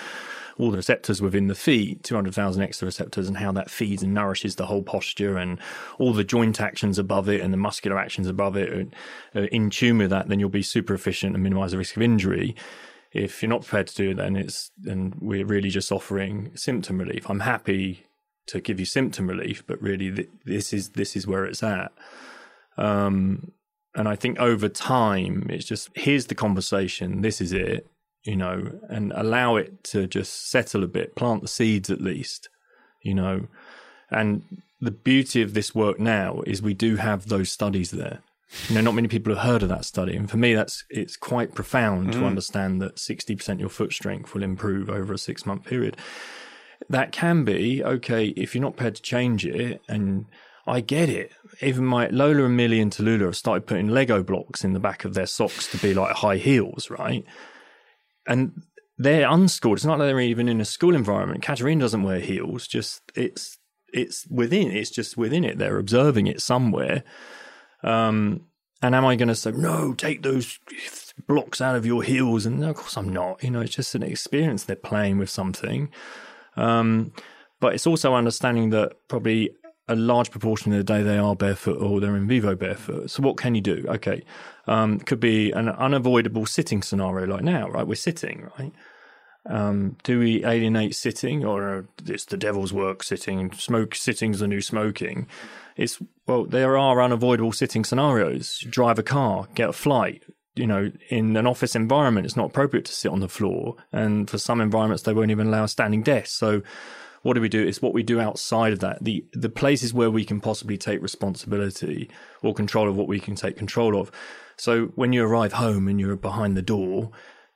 all 0.60 0.70
the 0.70 0.76
receptors 0.76 1.22
within 1.22 1.46
the 1.46 1.54
feet, 1.54 2.02
200,000 2.02 2.62
extra 2.62 2.86
receptors, 2.86 3.28
and 3.28 3.38
how 3.38 3.50
that 3.52 3.70
feeds 3.70 4.02
and 4.02 4.12
nourishes 4.12 4.56
the 4.56 4.66
whole 4.66 4.82
posture 4.82 5.36
and 5.36 5.58
all 5.98 6.12
the 6.12 6.24
joint 6.24 6.60
actions 6.60 6.98
above 6.98 7.28
it 7.28 7.40
and 7.40 7.52
the 7.52 7.56
muscular 7.56 7.98
actions 7.98 8.26
above 8.26 8.56
it 8.56 8.94
are, 9.34 9.44
in 9.44 9.70
tune 9.70 9.98
with 9.98 10.10
that, 10.10 10.28
then 10.28 10.38
you'll 10.38 10.50
be 10.50 10.62
super 10.62 10.94
efficient 10.94 11.34
and 11.34 11.42
minimize 11.42 11.72
the 11.72 11.78
risk 11.78 11.96
of 11.96 12.02
injury. 12.02 12.54
If 13.12 13.42
you're 13.42 13.48
not 13.48 13.62
prepared 13.62 13.88
to 13.88 13.96
do 13.96 14.10
it, 14.10 14.18
then 14.18 14.36
it's 14.36 14.70
then 14.78 15.14
we're 15.20 15.46
really 15.46 15.70
just 15.70 15.90
offering 15.90 16.52
symptom 16.54 16.98
relief. 16.98 17.28
I'm 17.28 17.40
happy 17.40 18.06
to 18.46 18.60
give 18.60 18.78
you 18.78 18.86
symptom 18.86 19.28
relief, 19.28 19.64
but 19.66 19.82
really 19.82 20.12
th- 20.12 20.30
this 20.44 20.72
is 20.72 20.90
this 20.90 21.16
is 21.16 21.26
where 21.26 21.44
it's 21.44 21.62
at. 21.62 21.90
Um, 22.76 23.52
and 23.96 24.08
I 24.08 24.14
think 24.14 24.38
over 24.38 24.68
time, 24.68 25.46
it's 25.50 25.64
just 25.64 25.90
here's 25.96 26.26
the 26.26 26.36
conversation. 26.36 27.22
This 27.22 27.40
is 27.40 27.52
it 27.52 27.89
you 28.24 28.36
know, 28.36 28.78
and 28.88 29.12
allow 29.14 29.56
it 29.56 29.82
to 29.84 30.06
just 30.06 30.50
settle 30.50 30.84
a 30.84 30.88
bit, 30.88 31.14
plant 31.14 31.42
the 31.42 31.48
seeds 31.48 31.90
at 31.90 32.00
least, 32.00 32.48
you 33.02 33.14
know. 33.14 33.46
And 34.10 34.62
the 34.80 34.90
beauty 34.90 35.42
of 35.42 35.54
this 35.54 35.74
work 35.74 35.98
now 35.98 36.42
is 36.46 36.62
we 36.62 36.74
do 36.74 36.96
have 36.96 37.28
those 37.28 37.50
studies 37.50 37.90
there. 37.90 38.20
You 38.68 38.74
know, 38.74 38.80
not 38.80 38.94
many 38.94 39.06
people 39.06 39.32
have 39.32 39.44
heard 39.44 39.62
of 39.62 39.68
that 39.68 39.84
study, 39.84 40.16
and 40.16 40.28
for 40.28 40.36
me, 40.36 40.54
that's 40.54 40.84
it's 40.90 41.16
quite 41.16 41.54
profound 41.54 42.08
mm. 42.08 42.12
to 42.14 42.24
understand 42.26 42.82
that 42.82 42.98
sixty 42.98 43.36
percent 43.36 43.60
your 43.60 43.68
foot 43.68 43.92
strength 43.92 44.34
will 44.34 44.42
improve 44.42 44.90
over 44.90 45.12
a 45.12 45.18
six 45.18 45.46
month 45.46 45.64
period. 45.64 45.96
That 46.88 47.12
can 47.12 47.44
be 47.44 47.84
okay 47.84 48.28
if 48.28 48.54
you're 48.54 48.62
not 48.62 48.76
prepared 48.76 48.96
to 48.96 49.02
change 49.02 49.46
it, 49.46 49.82
and 49.88 50.26
I 50.66 50.80
get 50.80 51.08
it. 51.08 51.30
Even 51.60 51.84
my 51.84 52.08
Lola 52.08 52.44
and 52.44 52.56
Millie 52.56 52.80
and 52.80 52.90
Tallulah 52.90 53.26
have 53.26 53.36
started 53.36 53.66
putting 53.66 53.88
Lego 53.88 54.22
blocks 54.24 54.64
in 54.64 54.72
the 54.72 54.80
back 54.80 55.04
of 55.04 55.14
their 55.14 55.26
socks 55.26 55.70
to 55.70 55.78
be 55.78 55.94
like 55.94 56.16
high 56.16 56.38
heels, 56.38 56.90
right? 56.90 57.24
And 58.26 58.62
they're 58.98 59.28
unschooled. 59.28 59.78
It's 59.78 59.84
not 59.84 59.98
like 59.98 60.08
they're 60.08 60.20
even 60.20 60.48
in 60.48 60.60
a 60.60 60.64
school 60.64 60.94
environment. 60.94 61.42
Katerina 61.42 61.80
doesn't 61.80 62.02
wear 62.02 62.20
heels. 62.20 62.66
Just 62.66 63.02
it's 63.14 63.58
it's 63.92 64.26
within. 64.28 64.70
It's 64.70 64.90
just 64.90 65.16
within 65.16 65.44
it. 65.44 65.58
They're 65.58 65.78
observing 65.78 66.26
it 66.26 66.40
somewhere. 66.40 67.02
Um, 67.82 68.46
and 68.82 68.94
am 68.94 69.04
I 69.04 69.16
going 69.16 69.28
to 69.28 69.34
say 69.34 69.52
no? 69.52 69.94
Take 69.94 70.22
those 70.22 70.58
blocks 71.26 71.60
out 71.60 71.76
of 71.76 71.84
your 71.84 72.02
heels? 72.02 72.46
And 72.46 72.62
of 72.64 72.76
course 72.76 72.96
I'm 72.96 73.08
not. 73.08 73.42
You 73.42 73.50
know, 73.50 73.60
it's 73.60 73.74
just 73.74 73.94
an 73.94 74.02
experience. 74.02 74.64
They're 74.64 74.76
playing 74.76 75.18
with 75.18 75.30
something. 75.30 75.90
Um, 76.56 77.12
but 77.58 77.74
it's 77.74 77.86
also 77.86 78.14
understanding 78.14 78.70
that 78.70 79.08
probably 79.08 79.50
a 79.90 79.96
large 79.96 80.30
proportion 80.30 80.72
of 80.72 80.78
the 80.78 80.84
day 80.84 81.02
they 81.02 81.18
are 81.18 81.34
barefoot 81.34 81.82
or 81.82 82.00
they're 82.00 82.16
in 82.16 82.28
vivo 82.28 82.54
barefoot. 82.54 83.10
So 83.10 83.22
what 83.22 83.36
can 83.36 83.54
you 83.54 83.60
do? 83.60 83.84
Okay, 83.88 84.22
um, 84.66 85.00
could 85.00 85.20
be 85.20 85.50
an 85.50 85.68
unavoidable 85.68 86.46
sitting 86.46 86.82
scenario 86.82 87.26
like 87.26 87.42
now, 87.42 87.68
right? 87.68 87.86
We're 87.86 87.96
sitting, 87.96 88.48
right? 88.58 88.72
Um, 89.46 89.96
do 90.04 90.18
we 90.18 90.44
alienate 90.44 90.94
sitting, 90.94 91.44
or 91.44 91.88
it's 92.06 92.26
the 92.26 92.36
devil's 92.36 92.72
work 92.72 93.02
sitting? 93.02 93.52
Smoke 93.52 93.94
sitting's 93.94 94.40
the 94.40 94.46
new 94.46 94.60
smoking. 94.60 95.26
It's 95.76 95.98
well, 96.26 96.44
there 96.44 96.78
are 96.78 97.02
unavoidable 97.02 97.52
sitting 97.52 97.84
scenarios. 97.84 98.58
Drive 98.68 98.98
a 98.98 99.02
car, 99.02 99.48
get 99.54 99.70
a 99.70 99.72
flight. 99.72 100.22
You 100.54 100.66
know, 100.66 100.92
in 101.08 101.36
an 101.36 101.46
office 101.46 101.74
environment, 101.74 102.26
it's 102.26 102.36
not 102.36 102.46
appropriate 102.46 102.84
to 102.84 102.92
sit 102.92 103.10
on 103.10 103.20
the 103.20 103.28
floor, 103.28 103.76
and 103.92 104.28
for 104.28 104.38
some 104.38 104.60
environments, 104.60 105.02
they 105.02 105.14
won't 105.14 105.30
even 105.30 105.48
allow 105.48 105.64
a 105.64 105.68
standing 105.68 106.02
desk. 106.02 106.38
So 106.38 106.62
what 107.22 107.34
do 107.34 107.40
we 107.40 107.48
do? 107.48 107.62
It's 107.62 107.82
what 107.82 107.92
we 107.92 108.02
do 108.02 108.20
outside 108.20 108.72
of 108.72 108.80
that. 108.80 109.04
The 109.04 109.24
the 109.32 109.48
places 109.48 109.92
where 109.92 110.10
we 110.10 110.24
can 110.24 110.40
possibly 110.40 110.76
take 110.76 111.02
responsibility 111.02 112.10
or 112.42 112.54
control 112.54 112.88
of 112.88 112.96
what 112.96 113.08
we 113.08 113.20
can 113.20 113.34
take 113.34 113.56
control 113.56 114.00
of. 114.00 114.10
So 114.56 114.86
when 114.94 115.12
you 115.12 115.24
arrive 115.24 115.54
home 115.54 115.88
and 115.88 115.98
you're 116.00 116.16
behind 116.16 116.56
the 116.56 116.62
door, 116.62 117.10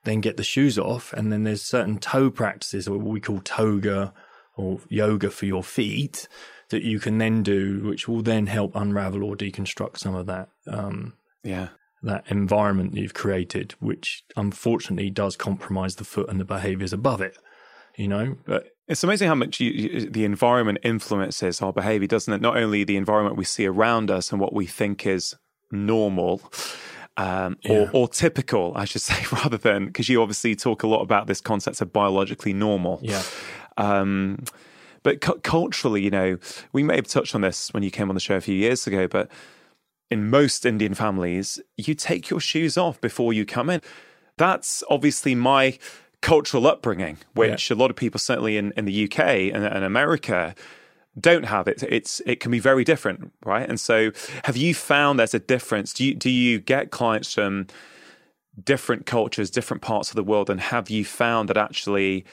then 0.04 0.20
get 0.20 0.36
the 0.36 0.44
shoes 0.44 0.78
off, 0.78 1.12
and 1.12 1.32
then 1.32 1.44
there's 1.44 1.62
certain 1.62 1.98
toe 1.98 2.30
practices, 2.30 2.86
or 2.86 2.98
what 2.98 3.12
we 3.12 3.20
call 3.20 3.40
toga 3.40 4.12
or 4.56 4.80
yoga 4.88 5.30
for 5.30 5.46
your 5.46 5.64
feet, 5.64 6.28
that 6.68 6.82
you 6.82 7.00
can 7.00 7.18
then 7.18 7.42
do, 7.42 7.82
which 7.84 8.06
will 8.06 8.22
then 8.22 8.46
help 8.46 8.74
unravel 8.74 9.24
or 9.24 9.34
deconstruct 9.34 9.98
some 9.98 10.14
of 10.14 10.26
that. 10.26 10.48
Um, 10.66 11.14
yeah. 11.42 11.68
That 12.02 12.30
environment 12.30 12.92
that 12.92 13.00
you've 13.00 13.14
created, 13.14 13.74
which 13.80 14.24
unfortunately 14.36 15.10
does 15.10 15.36
compromise 15.36 15.96
the 15.96 16.04
foot 16.04 16.28
and 16.28 16.38
the 16.38 16.44
behaviors 16.44 16.92
above 16.92 17.22
it, 17.22 17.38
you 17.96 18.08
know. 18.08 18.36
But 18.44 18.73
it's 18.88 19.02
amazing 19.02 19.28
how 19.28 19.34
much 19.34 19.60
you, 19.60 20.08
the 20.10 20.24
environment 20.24 20.78
influences 20.82 21.62
our 21.62 21.72
behavior, 21.72 22.06
doesn't 22.06 22.32
it? 22.32 22.40
Not 22.40 22.56
only 22.56 22.84
the 22.84 22.96
environment 22.96 23.36
we 23.36 23.44
see 23.44 23.66
around 23.66 24.10
us 24.10 24.30
and 24.30 24.40
what 24.40 24.52
we 24.52 24.66
think 24.66 25.06
is 25.06 25.34
normal 25.70 26.42
um, 27.16 27.56
yeah. 27.62 27.72
or, 27.72 27.90
or, 27.92 28.08
typical, 28.08 28.72
I 28.76 28.84
should 28.84 29.00
say, 29.00 29.24
rather 29.32 29.56
than 29.56 29.86
because 29.86 30.08
you 30.08 30.20
obviously 30.20 30.56
talk 30.56 30.82
a 30.82 30.86
lot 30.86 31.00
about 31.00 31.26
this 31.26 31.40
concept 31.40 31.80
of 31.80 31.92
biologically 31.92 32.52
normal. 32.52 33.00
Yeah. 33.02 33.22
Um, 33.76 34.44
but 35.02 35.20
cu- 35.20 35.38
culturally, 35.40 36.02
you 36.02 36.10
know, 36.10 36.38
we 36.72 36.82
may 36.82 36.96
have 36.96 37.06
touched 37.06 37.34
on 37.34 37.42
this 37.42 37.72
when 37.72 37.82
you 37.82 37.90
came 37.90 38.08
on 38.08 38.14
the 38.14 38.20
show 38.20 38.36
a 38.36 38.40
few 38.40 38.54
years 38.54 38.86
ago, 38.86 39.06
but 39.06 39.30
in 40.10 40.28
most 40.28 40.66
Indian 40.66 40.94
families, 40.94 41.60
you 41.76 41.94
take 41.94 42.30
your 42.30 42.40
shoes 42.40 42.76
off 42.76 43.00
before 43.00 43.32
you 43.32 43.44
come 43.44 43.70
in. 43.70 43.80
That's 44.36 44.82
obviously 44.90 45.34
my 45.34 45.78
cultural 46.24 46.66
upbringing, 46.66 47.18
which 47.34 47.70
yeah. 47.70 47.76
a 47.76 47.78
lot 47.78 47.90
of 47.90 47.96
people, 47.96 48.18
certainly 48.18 48.56
in, 48.56 48.72
in 48.78 48.86
the 48.86 49.04
UK 49.04 49.18
and, 49.18 49.62
and 49.62 49.84
America, 49.84 50.54
don't 51.20 51.44
have 51.44 51.68
it. 51.68 51.82
It's 51.86 52.20
it 52.24 52.40
can 52.40 52.50
be 52.50 52.58
very 52.58 52.82
different, 52.82 53.30
right? 53.44 53.68
And 53.68 53.78
so, 53.78 54.10
have 54.44 54.56
you 54.56 54.74
found 54.74 55.18
there's 55.18 55.34
a 55.34 55.38
difference? 55.38 55.92
Do 55.92 56.02
you 56.02 56.14
do 56.14 56.30
you 56.30 56.58
get 56.58 56.90
clients 56.90 57.34
from 57.34 57.66
different 58.62 59.04
cultures, 59.04 59.50
different 59.50 59.82
parts 59.82 60.10
of 60.10 60.16
the 60.16 60.24
world, 60.24 60.48
and 60.48 60.60
have 60.60 60.88
you 60.88 61.04
found 61.04 61.50
that 61.50 61.58
actually 61.58 62.24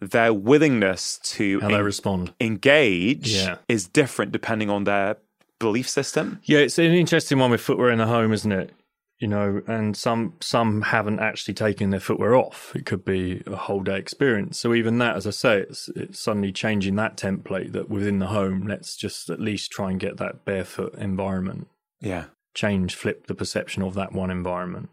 their 0.00 0.34
willingness 0.34 1.18
to 1.18 1.60
how 1.60 1.68
they 1.68 1.82
respond 1.82 2.34
engage 2.40 3.32
yeah. 3.32 3.58
is 3.68 3.86
different 3.86 4.32
depending 4.32 4.68
on 4.68 4.84
their 4.84 5.16
belief 5.60 5.88
system? 5.88 6.40
Yeah, 6.44 6.58
it's 6.58 6.78
an 6.78 6.86
interesting 6.86 7.38
one 7.38 7.52
with 7.52 7.60
footwear 7.60 7.90
in 7.90 7.98
the 7.98 8.06
home, 8.06 8.32
isn't 8.32 8.52
it? 8.52 8.72
You 9.20 9.28
know, 9.28 9.60
and 9.66 9.94
some 9.94 10.32
some 10.40 10.80
haven't 10.80 11.20
actually 11.20 11.52
taken 11.52 11.90
their 11.90 12.00
footwear 12.00 12.34
off. 12.34 12.72
It 12.74 12.86
could 12.86 13.04
be 13.04 13.42
a 13.46 13.54
whole 13.54 13.82
day 13.82 13.98
experience. 13.98 14.58
So 14.58 14.72
even 14.72 14.96
that, 14.98 15.14
as 15.14 15.26
I 15.26 15.30
say, 15.30 15.58
it's 15.58 15.90
it's 15.94 16.18
suddenly 16.18 16.52
changing 16.52 16.96
that 16.96 17.18
template 17.18 17.72
that 17.72 17.90
within 17.90 18.18
the 18.18 18.28
home, 18.28 18.66
let's 18.66 18.96
just 18.96 19.28
at 19.28 19.38
least 19.38 19.70
try 19.70 19.90
and 19.90 20.00
get 20.00 20.16
that 20.16 20.46
barefoot 20.46 20.94
environment. 20.94 21.68
Yeah, 22.00 22.24
change, 22.54 22.94
flip 22.94 23.26
the 23.26 23.34
perception 23.34 23.82
of 23.82 23.92
that 23.94 24.14
one 24.14 24.30
environment. 24.30 24.88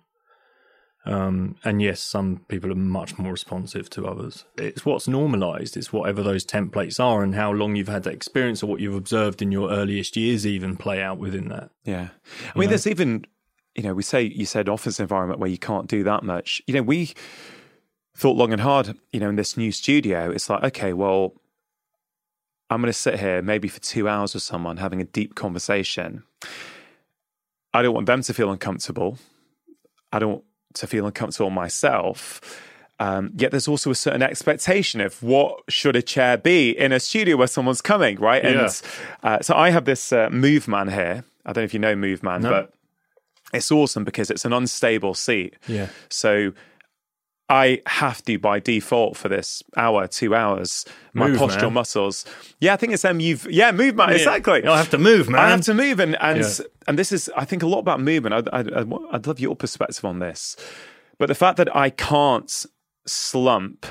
Um, 1.05 1.55
and 1.63 1.81
yes, 1.81 2.01
some 2.01 2.41
people 2.49 2.69
are 2.69 2.75
much 2.75 3.17
more 3.17 3.31
responsive 3.31 3.89
to 3.91 4.05
others. 4.05 4.43
It's 4.57 4.85
what's 4.85 5.07
normalized. 5.07 5.77
It's 5.77 5.93
whatever 5.93 6.21
those 6.21 6.45
templates 6.45 6.99
are 6.99 7.23
and 7.23 7.33
how 7.33 7.53
long 7.53 7.77
you've 7.77 7.87
had 7.87 8.03
that 8.03 8.13
experience 8.13 8.61
or 8.61 8.67
what 8.67 8.81
you've 8.81 8.93
observed 8.93 9.41
in 9.41 9.53
your 9.53 9.69
earliest 9.69 10.17
years 10.17 10.45
even 10.45 10.75
play 10.75 11.01
out 11.01 11.17
within 11.17 11.47
that. 11.47 11.69
Yeah. 11.85 12.09
I 12.53 12.59
mean, 12.59 12.65
know? 12.65 12.71
there's 12.71 12.87
even 12.87 13.25
you 13.77 13.83
know, 13.83 13.93
we 13.93 14.03
say 14.03 14.23
you 14.23 14.45
said 14.45 14.67
office 14.67 14.99
environment 14.99 15.39
where 15.39 15.49
you 15.49 15.59
can't 15.59 15.87
do 15.87 16.03
that 16.03 16.23
much. 16.23 16.61
You 16.65 16.73
know, 16.73 16.81
we 16.81 17.13
thought 18.15 18.35
long 18.35 18.51
and 18.51 18.61
hard, 18.61 18.97
you 19.13 19.19
know, 19.19 19.29
in 19.29 19.35
this 19.35 19.55
new 19.55 19.71
studio, 19.71 20.31
it's 20.31 20.49
like, 20.49 20.63
okay, 20.63 20.93
well, 20.93 21.35
I'm 22.71 22.81
going 22.81 22.91
to 22.91 22.97
sit 22.97 23.19
here 23.19 23.41
maybe 23.43 23.67
for 23.67 23.79
two 23.79 24.09
hours 24.09 24.33
with 24.33 24.41
someone 24.41 24.77
having 24.77 24.99
a 24.99 25.05
deep 25.05 25.35
conversation. 25.35 26.23
I 27.73 27.83
don't 27.83 27.93
want 27.93 28.07
them 28.07 28.23
to 28.23 28.33
feel 28.33 28.51
uncomfortable. 28.51 29.19
I 30.11 30.17
don't 30.17 30.31
want 30.31 30.43
to 30.73 30.87
feel 30.87 31.05
uncomfortable 31.05 31.51
myself. 31.51 32.41
Um, 32.99 33.31
yet 33.35 33.51
there's 33.51 33.67
also 33.67 33.91
a 33.91 33.95
certain 33.95 34.23
expectation 34.23 35.01
of 35.01 35.21
what 35.21 35.59
should 35.69 35.95
a 35.95 36.01
chair 36.01 36.35
be 36.35 36.71
in 36.71 36.91
a 36.91 36.99
studio 36.99 37.37
where 37.37 37.47
someone's 37.47 37.81
coming, 37.81 38.19
right? 38.19 38.43
Yeah. 38.43 38.49
And 38.49 38.81
uh, 39.21 39.41
so 39.41 39.55
I 39.55 39.69
have 39.69 39.85
this 39.85 40.11
uh, 40.11 40.29
Muvman 40.29 40.91
here. 40.91 41.23
I 41.45 41.53
don't 41.53 41.61
know 41.61 41.65
if 41.65 41.73
you 41.75 41.79
know 41.79 41.95
Muvman, 41.95 42.41
no. 42.41 42.49
but 42.49 42.73
it's 43.53 43.71
awesome 43.71 44.03
because 44.03 44.29
it's 44.29 44.45
an 44.45 44.53
unstable 44.53 45.13
seat. 45.13 45.55
Yeah. 45.67 45.87
So 46.09 46.53
I 47.49 47.81
have 47.85 48.21
to 48.25 48.37
by 48.37 48.59
default 48.59 49.15
for 49.15 49.29
this 49.29 49.63
hour, 49.77 50.05
two 50.07 50.35
hours, 50.35 50.83
my 51.13 51.29
Move, 51.29 51.39
postural 51.39 51.61
man. 51.63 51.73
muscles. 51.73 52.25
Yeah, 52.59 52.73
I 52.73 52.75
think 52.75 52.91
it's 52.91 53.03
them. 53.03 53.21
You've 53.21 53.47
yeah, 53.49 53.71
move, 53.71 53.95
man. 53.95 54.09
Exactly. 54.09 54.65
I'll 54.65 54.75
have 54.75 54.89
to 54.89 54.97
move, 54.97 55.29
man. 55.29 55.41
I 55.41 55.49
have 55.49 55.61
to 55.61 55.73
move, 55.73 55.99
and 56.01 56.17
and 56.21 56.39
Yeah. 56.41 56.65
and 56.87 56.99
this 56.99 57.11
is 57.13 57.29
I 57.37 57.45
think 57.45 57.63
a 57.63 57.67
lot 57.67 57.79
about 57.79 58.01
movement. 58.01 58.35
I'd, 58.35 58.49
I'd, 58.49 58.93
I'd 59.13 59.27
love 59.27 59.39
your 59.39 59.55
perspective 59.55 60.03
on 60.03 60.19
this, 60.19 60.57
but 61.17 61.27
the 61.27 61.35
fact 61.35 61.55
that 61.57 61.73
I 61.73 61.89
can't 61.89 62.65
slump 63.05 63.85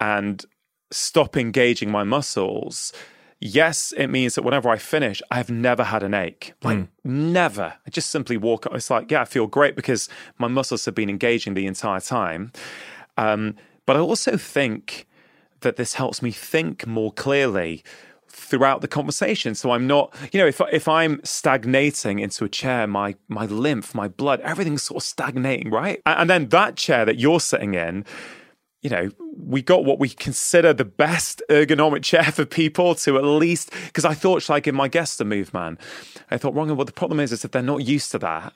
and 0.00 0.44
stop 0.90 1.36
engaging 1.36 1.90
my 1.90 2.02
muscles. 2.04 2.92
Yes, 3.38 3.92
it 3.96 4.06
means 4.06 4.34
that 4.34 4.42
whenever 4.44 4.70
I 4.70 4.78
finish, 4.78 5.20
I've 5.30 5.50
never 5.50 5.84
had 5.84 6.02
an 6.02 6.14
ache. 6.14 6.54
Like, 6.62 6.88
never. 7.04 7.74
I 7.86 7.90
just 7.90 8.08
simply 8.08 8.38
walk. 8.38 8.64
up. 8.66 8.74
It's 8.74 8.90
like, 8.90 9.10
yeah, 9.10 9.20
I 9.20 9.24
feel 9.26 9.46
great 9.46 9.76
because 9.76 10.08
my 10.38 10.48
muscles 10.48 10.86
have 10.86 10.94
been 10.94 11.10
engaging 11.10 11.52
the 11.54 11.66
entire 11.66 12.00
time. 12.00 12.50
Um, 13.18 13.56
but 13.84 13.96
I 13.96 14.00
also 14.00 14.36
think 14.38 15.06
that 15.60 15.76
this 15.76 15.94
helps 15.94 16.22
me 16.22 16.30
think 16.30 16.86
more 16.86 17.12
clearly 17.12 17.84
throughout 18.28 18.80
the 18.80 18.88
conversation. 18.88 19.54
So 19.54 19.70
I'm 19.70 19.86
not, 19.86 20.14
you 20.32 20.40
know, 20.40 20.46
if 20.46 20.60
if 20.72 20.88
I'm 20.88 21.20
stagnating 21.24 22.18
into 22.18 22.44
a 22.44 22.48
chair, 22.48 22.86
my 22.86 23.16
my 23.28 23.46
lymph, 23.46 23.94
my 23.94 24.08
blood, 24.08 24.40
everything's 24.40 24.82
sort 24.82 25.02
of 25.02 25.06
stagnating, 25.06 25.70
right? 25.70 26.00
And 26.06 26.28
then 26.28 26.48
that 26.50 26.76
chair 26.76 27.04
that 27.04 27.18
you're 27.18 27.40
sitting 27.40 27.74
in, 27.74 28.04
you 28.86 28.90
know, 28.90 29.10
we 29.36 29.62
got 29.62 29.84
what 29.84 29.98
we 29.98 30.08
consider 30.08 30.72
the 30.72 30.84
best 30.84 31.42
ergonomic 31.50 32.04
chair 32.04 32.22
for 32.22 32.44
people 32.44 32.94
to 32.94 33.18
at 33.18 33.24
least 33.24 33.72
because 33.86 34.04
I 34.04 34.14
thought 34.14 34.48
like 34.48 34.68
in 34.68 34.76
my 34.76 34.86
guest 34.86 35.18
to 35.18 35.24
move 35.24 35.52
man, 35.52 35.76
I 36.30 36.38
thought 36.38 36.54
wrong. 36.54 36.68
Well, 36.76 36.84
the 36.84 36.92
problem 36.92 37.18
is 37.18 37.32
is 37.32 37.44
if 37.44 37.50
they're 37.50 37.62
not 37.62 37.84
used 37.84 38.12
to 38.12 38.20
that, 38.20 38.52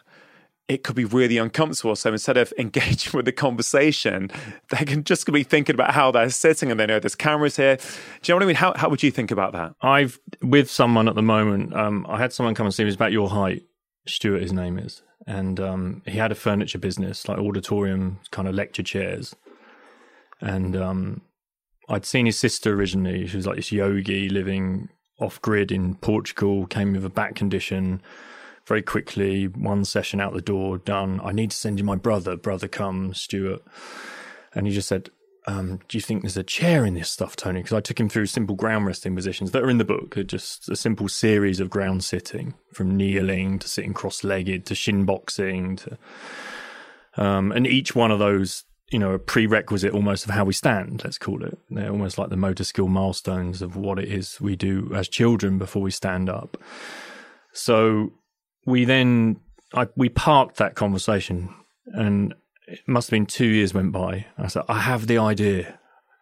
it 0.69 0.85
could 0.85 0.95
be 0.95 1.05
really 1.05 1.37
uncomfortable. 1.37 1.97
So 1.97 2.13
instead 2.13 2.37
of 2.37 2.53
engaging 2.57 3.11
with 3.15 3.25
the 3.25 3.33
conversation, 3.33 4.31
they 4.69 4.85
can 4.85 5.03
just 5.03 5.27
be 5.27 5.43
thinking 5.43 5.75
about 5.75 5.95
how 5.95 6.13
they're 6.13 6.31
sitting 6.31 6.71
and 6.71 6.79
they 6.79 6.87
know 6.87 7.01
there's 7.01 7.17
cameras 7.17 7.57
here. 7.57 7.75
Do 7.75 7.83
you 8.23 8.33
know 8.33 8.37
what 8.37 8.43
I 8.45 8.47
mean? 8.47 8.57
How 8.57 8.73
how 8.77 8.89
would 8.89 9.03
you 9.03 9.11
think 9.11 9.33
about 9.33 9.53
that? 9.55 9.75
I've 9.83 10.21
with 10.43 10.71
someone 10.71 11.09
at 11.09 11.17
the 11.17 11.23
moment. 11.23 11.75
Um, 11.75 12.07
I 12.09 12.19
had 12.19 12.33
someone 12.33 12.55
come 12.55 12.67
and 12.67 12.75
see 12.75 12.85
me. 12.85 12.89
It's 12.91 12.95
about 12.95 13.11
your 13.11 13.31
height. 13.31 13.65
Stuart, 14.07 14.43
his 14.43 14.53
name 14.53 14.79
is, 14.79 15.03
and 15.27 15.59
um, 15.59 16.03
he 16.07 16.19
had 16.19 16.31
a 16.31 16.37
furniture 16.37 16.79
business, 16.79 17.29
like 17.29 17.39
auditorium 17.39 18.21
kind 18.31 18.47
of 18.47 18.55
lecture 18.55 18.85
chairs. 18.85 19.35
And 20.41 20.77
um, 20.77 21.23
I'd 21.89 22.07
seen 22.07 22.27
his 22.27 22.39
sister 22.39 22.75
originally. 22.75 23.27
She 23.27 23.37
was 23.37 23.47
like 23.47 23.57
this 23.57 23.73
yogi 23.73 24.29
living 24.29 24.89
off 25.19 25.41
grid 25.43 25.71
in 25.71 25.95
Portugal. 25.97 26.67
Came 26.67 26.93
with 26.93 27.05
a 27.05 27.11
back 27.11 27.35
condition. 27.35 28.03
Very 28.67 28.83
quickly, 28.83 29.47
one 29.47 29.85
session 29.85 30.21
out 30.21 30.33
the 30.33 30.41
door, 30.41 30.79
done. 30.79 31.21
I 31.25 31.33
need 31.33 31.51
to 31.51 31.57
send 31.57 31.79
you 31.79 31.85
my 31.85 31.97
brother. 31.97 32.37
Brother, 32.37 32.69
come, 32.69 33.15
Stuart. 33.15 33.63
And 34.55 34.67
he 34.67 34.73
just 34.73 34.89
said, 34.89 35.11
um, 35.47 35.81
do 35.89 35.97
you 35.97 36.03
think 36.03 36.23
there's 36.23 36.37
a 36.37 36.43
chair 36.43 36.85
in 36.85 36.95
this 36.95 37.11
stuff, 37.11 37.35
Tony? 37.35 37.61
Because 37.61 37.77
I 37.77 37.81
took 37.81 37.99
him 37.99 38.09
through 38.09 38.27
simple 38.27 38.55
ground 38.55 38.87
resting 38.87 39.17
positions 39.17 39.51
that 39.51 39.63
are 39.63 39.71
in 39.71 39.79
the 39.79 39.85
book. 39.85 40.15
They're 40.15 40.25
just 40.25 40.69
a 40.69 40.77
simple 40.77 41.09
series 41.09 41.59
of 41.59 41.71
ground 41.71 42.05
sitting, 42.05 42.55
from 42.73 42.97
kneeling 42.97 43.59
to 43.59 43.69
sitting 43.69 43.95
cross-legged 43.95 44.67
to 44.67 44.75
shin 44.75 45.05
boxing 45.05 45.77
to, 45.77 45.99
um, 47.17 47.53
and 47.53 47.67
each 47.67 47.97
one 47.97 48.11
of 48.11 48.19
those, 48.19 48.65
you 48.91 48.99
know, 48.99 49.13
a 49.13 49.19
prerequisite 49.19 49.93
almost 49.93 50.25
of 50.25 50.31
how 50.31 50.45
we 50.45 50.53
stand. 50.53 51.03
Let's 51.05 51.19
call 51.19 51.45
it. 51.45 51.57
They're 51.71 51.91
almost 51.91 52.19
like 52.19 52.29
the 52.29 52.37
motor 52.37 52.65
skill 52.65 52.89
milestones 52.89 53.63
of 53.63 53.77
what 53.77 53.99
it 53.99 54.09
is 54.09 54.41
we 54.41 54.57
do 54.57 54.91
as 54.95 55.09
children 55.09 55.59
before 55.59 55.83
we 55.83 55.91
stand 55.93 56.29
up. 56.29 56.57
So 57.53 58.13
we 58.67 58.85
then 58.85 59.41
I, 59.75 59.89
we 59.97 60.09
parked 60.09 60.57
that 60.57 60.75
conversation 60.75 61.55
and 61.87 62.35
it 62.67 62.81
must 62.87 63.09
have 63.09 63.13
been 63.13 63.27
two 63.27 63.47
years 63.47 63.73
went 63.75 63.93
by. 63.93 64.27
I 64.39 64.49
said, 64.49 64.63
I 64.69 64.81
have 64.81 65.07
the 65.07 65.19
idea. 65.19 65.79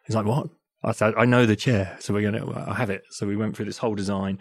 He's 0.06 0.16
like, 0.16 0.26
what? 0.26 0.48
I 0.82 0.92
said, 0.92 1.14
I 1.16 1.24
know 1.24 1.44
the 1.46 1.56
chair. 1.56 1.96
So 2.00 2.14
we're 2.14 2.30
going 2.30 2.42
to, 2.42 2.70
I 2.70 2.74
have 2.74 2.90
it. 2.90 3.02
So 3.10 3.26
we 3.26 3.36
went 3.36 3.56
through 3.56 3.66
this 3.66 3.78
whole 3.78 3.94
design. 3.94 4.38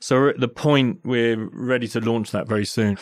So 0.00 0.16
we're 0.16 0.30
at 0.30 0.40
the 0.40 0.48
point 0.48 1.00
we're 1.04 1.48
ready 1.52 1.88
to 1.88 2.00
launch 2.00 2.30
that 2.32 2.48
very 2.48 2.64
soon. 2.64 2.98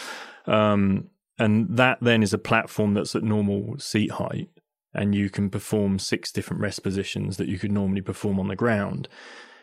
Um, 0.47 1.09
and 1.39 1.77
that 1.77 1.99
then 2.01 2.23
is 2.23 2.33
a 2.33 2.39
platform 2.39 2.95
that's 2.95 3.15
at 3.15 3.23
normal 3.23 3.79
seat 3.79 4.13
height. 4.13 4.49
And 4.95 5.15
you 5.15 5.31
can 5.31 5.51
perform 5.51 5.99
six 5.99 6.33
different 6.33 6.63
rest 6.63 6.83
positions 6.83 7.37
that 7.37 7.49
you 7.49 7.59
could 7.59 7.71
normally 7.71 8.01
perform 8.01 8.41
on 8.41 8.49
the 8.49 8.57
ground. 8.57 9.09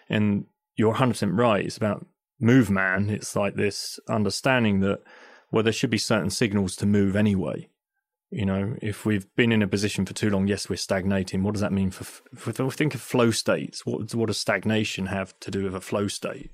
And 0.08 0.46
you're 0.76 0.94
100% 0.94 1.38
right. 1.38 1.66
It's 1.66 1.78
about 1.78 2.06
move 2.40 2.70
man. 2.70 3.10
It's 3.10 3.36
like 3.36 3.56
this 3.56 4.00
understanding 4.08 4.82
that, 4.82 5.02
well, 5.52 5.64
there 5.64 5.74
should 5.74 5.90
be 5.90 5.98
certain 5.98 6.30
signals 6.30 6.76
to 6.78 6.86
move 6.86 7.16
anyway. 7.16 7.70
You 8.30 8.46
know, 8.46 8.76
if 8.82 9.06
we've 9.06 9.28
been 9.36 9.52
in 9.52 9.62
a 9.62 9.68
position 9.68 10.06
for 10.06 10.14
too 10.14 10.30
long, 10.30 10.48
yes, 10.48 10.70
we're 10.70 10.76
stagnating. 10.76 11.44
What 11.44 11.54
does 11.54 11.62
that 11.62 11.72
mean 11.72 11.92
for? 11.92 12.06
We 12.46 12.70
think 12.72 12.96
of 12.96 13.02
flow 13.02 13.32
states, 13.32 13.86
what 13.86 14.14
what 14.14 14.28
does 14.28 14.38
stagnation 14.38 15.08
have 15.08 15.38
to 15.40 15.52
do 15.52 15.64
with 15.64 15.76
a 15.76 15.82
flow 15.82 16.08
state? 16.08 16.52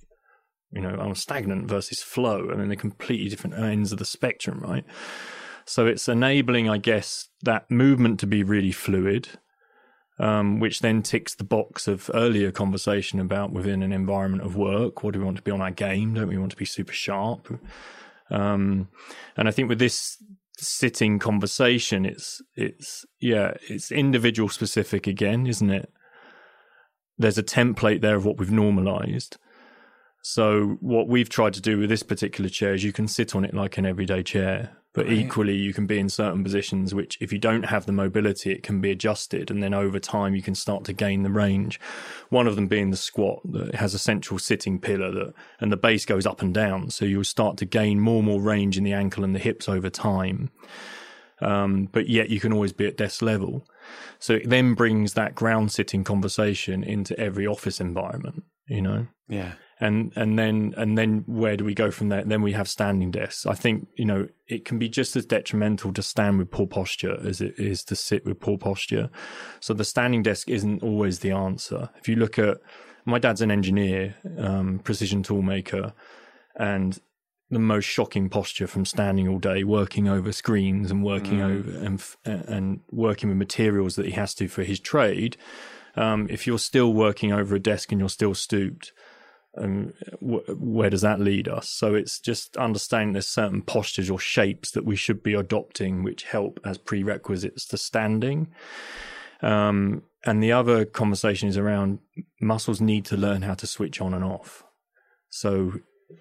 You 0.72 0.82
know, 0.82 0.96
I'm 1.00 1.16
stagnant 1.16 1.68
versus 1.68 2.02
flow. 2.02 2.50
I 2.52 2.56
mean, 2.56 2.68
they're 2.68 2.78
completely 2.78 3.30
different 3.30 3.58
ends 3.58 3.92
of 3.92 4.00
the 4.00 4.06
spectrum, 4.06 4.60
right? 4.60 4.86
So 5.66 5.86
it's 5.86 6.08
enabling, 6.08 6.70
I 6.70 6.78
guess, 6.78 7.30
that 7.44 7.70
movement 7.70 8.20
to 8.22 8.28
be 8.28 8.44
really 8.44 8.72
fluid, 8.72 9.30
um, 10.18 10.60
which 10.60 10.80
then 10.80 11.02
ticks 11.02 11.36
the 11.36 11.44
box 11.44 11.88
of 11.88 12.10
earlier 12.14 12.52
conversation 12.52 13.20
about 13.20 13.52
within 13.52 13.84
an 13.84 13.92
environment 13.92 14.44
of 14.44 14.56
work. 14.56 15.04
What 15.04 15.14
do 15.14 15.20
we 15.20 15.26
want 15.26 15.38
to 15.38 15.44
be 15.44 15.52
on 15.52 15.62
our 15.62 15.72
game? 15.72 16.14
Don't 16.14 16.28
we 16.28 16.38
want 16.38 16.52
to 16.52 16.58
be 16.58 16.66
super 16.66 16.94
sharp? 16.94 17.48
Um, 18.30 18.88
and 19.36 19.48
I 19.48 19.52
think 19.52 19.70
with 19.70 19.80
this 19.80 20.18
sitting 20.58 21.20
conversation, 21.20 22.06
it's 22.06 22.42
it's 22.56 23.06
yeah, 23.20 23.54
it's 23.70 23.92
individual 23.92 24.50
specific 24.50 25.08
again, 25.08 25.48
isn't 25.48 25.70
it? 25.70 25.92
There's 27.18 27.38
a 27.38 27.44
template 27.44 28.02
there 28.02 28.16
of 28.16 28.26
what 28.26 28.38
we've 28.38 28.52
normalized. 28.52 29.38
So 30.22 30.78
what 30.82 31.08
we've 31.08 31.30
tried 31.30 31.54
to 31.56 31.62
do 31.62 31.78
with 31.80 31.90
this 31.90 32.04
particular 32.04 32.50
chair 32.50 32.74
is 32.74 32.84
you 32.84 32.94
can 32.94 33.08
sit 33.08 33.36
on 33.36 33.44
it 33.44 33.54
like 33.54 33.78
an 33.78 33.86
everyday 33.86 34.22
chair, 34.22 34.78
but 34.94 35.08
Right. 35.08 35.18
equally 35.18 35.56
you 35.56 35.74
can 35.74 35.88
be 35.88 35.98
in 35.98 36.10
certain 36.10 36.44
positions 36.44 36.94
which 36.94 37.18
if 37.22 37.34
you 37.34 37.40
don't 37.40 37.64
have 37.64 37.86
the 37.86 37.92
mobility 37.92 38.52
it 38.52 38.62
can 38.62 38.82
be 38.82 38.92
adjusted 38.92 39.50
and 39.50 39.64
then 39.64 39.74
over 39.74 40.00
time 40.00 40.36
you 40.36 40.42
can 40.42 40.54
start 40.54 40.84
to 40.86 40.94
gain 40.94 41.24
the 41.24 41.32
range. 41.32 41.80
One 42.30 42.46
of 42.46 42.56
them 42.56 42.68
being 42.68 42.92
the 42.92 42.98
squat 42.98 43.40
that 43.52 43.76
has 43.76 43.94
a 43.94 44.00
central 44.00 44.38
sitting 44.38 44.80
pillar 44.80 45.12
that 45.12 45.34
and 45.60 45.72
the 45.72 45.78
base 45.78 46.06
goes 46.06 46.28
up 46.28 46.42
and 46.42 46.54
down 46.54 46.92
so 46.92 47.06
you'll 47.06 47.24
start 47.24 47.58
to 47.58 47.66
gain 47.66 48.00
more 48.00 48.18
and 48.18 48.28
more 48.28 48.42
range 48.42 48.78
in 48.78 48.84
the 48.84 48.94
ankle 48.94 49.24
and 49.24 49.34
the 49.34 49.40
hips 49.40 49.68
over 49.68 49.90
time. 49.90 50.52
Um, 51.42 51.90
but 51.92 52.08
yet 52.08 52.30
you 52.30 52.40
can 52.40 52.54
always 52.54 52.72
be 52.74 52.86
at 52.86 52.98
desk 52.98 53.24
level. 53.24 53.66
So 54.20 54.34
it 54.36 54.50
then 54.50 54.76
brings 54.76 55.14
that 55.14 55.34
ground 55.34 55.72
sitting 55.72 56.04
conversation 56.04 56.84
into 56.84 57.20
every 57.20 57.48
office 57.48 57.82
environment, 57.82 58.44
you 58.68 58.82
know? 58.84 59.08
Yeah. 59.28 59.54
And 59.82 60.14
and 60.16 60.38
then 60.38 60.74
and 60.78 60.96
then 60.96 61.24
where 61.26 61.58
do 61.58 61.66
we 61.66 61.74
go 61.74 61.90
from 61.90 62.10
there? 62.10 62.24
Then 62.24 62.44
we 62.44 62.54
have 62.54 62.70
standing 62.70 63.10
desks. 63.10 63.48
I 63.48 63.56
think 63.56 63.88
you 63.96 64.06
know 64.06 64.28
it 64.48 64.64
can 64.64 64.78
be 64.78 64.88
just 64.88 65.16
as 65.16 65.26
detrimental 65.26 65.92
to 65.94 66.04
stand 66.04 66.38
with 66.38 66.52
poor 66.52 66.68
posture 66.68 67.18
as 67.28 67.42
it 67.42 67.56
is 67.58 67.84
to 67.86 67.96
sit 67.96 68.24
with 68.24 68.40
poor 68.40 68.60
posture. 68.60 69.10
So 69.60 69.74
the 69.74 69.84
standing 69.84 70.22
desk 70.22 70.50
isn't 70.50 70.84
always 70.84 71.20
the 71.20 71.32
answer. 71.32 71.90
If 71.98 72.08
you 72.08 72.16
look 72.16 72.38
at 72.38 72.60
my 73.06 73.18
dad's 73.18 73.42
an 73.42 73.50
engineer, 73.50 74.16
um, 74.38 74.80
precision 74.84 75.24
tool 75.24 75.42
maker, 75.42 75.94
and 76.56 77.00
the 77.50 77.60
most 77.60 77.86
shocking 77.86 78.30
posture 78.30 78.68
from 78.68 78.86
standing 78.86 79.28
all 79.28 79.40
day, 79.40 79.64
working 79.64 80.08
over 80.08 80.32
screens 80.32 80.92
and 80.92 81.04
working 81.04 81.42
over 81.42 81.72
and 81.84 82.04
and 82.24 82.82
working 82.92 83.30
with 83.30 83.38
materials 83.40 83.96
that 83.96 84.06
he 84.06 84.12
has 84.12 84.36
to 84.36 84.48
for 84.48 84.64
his 84.64 84.80
trade. 84.80 85.38
Um, 85.96 86.28
if 86.30 86.46
you're 86.46 86.60
still 86.60 86.94
working 86.94 87.34
over 87.34 87.56
a 87.56 87.60
desk 87.60 87.92
and 87.92 88.00
you're 88.00 88.10
still 88.10 88.36
stooped, 88.36 88.94
wh- 90.20 90.48
where 90.62 90.90
does 90.90 91.02
that 91.02 91.20
lead 91.20 91.48
us? 91.48 91.70
So 91.70 91.94
it's 91.94 92.20
just 92.20 92.58
understanding 92.58 93.14
there's 93.14 93.28
certain 93.28 93.62
postures 93.62 94.10
or 94.10 94.20
shapes 94.20 94.72
that 94.72 94.86
we 94.86 94.96
should 94.96 95.22
be 95.22 95.34
adopting, 95.34 96.04
which 96.04 96.24
help 96.24 96.60
as 96.64 96.78
prerequisites 96.78 97.66
to 97.68 97.78
standing. 97.78 98.48
Um, 99.42 100.04
and 100.26 100.42
the 100.42 100.52
other 100.52 100.86
conversation 100.86 101.50
is 101.50 101.58
around 101.58 102.00
muscles 102.40 102.80
need 102.80 103.06
to 103.06 103.18
learn 103.18 103.42
how 103.42 103.56
to 103.56 103.68
switch 103.68 104.00
on 104.00 104.14
and 104.14 104.24
off. 104.24 104.64
So 105.30 105.74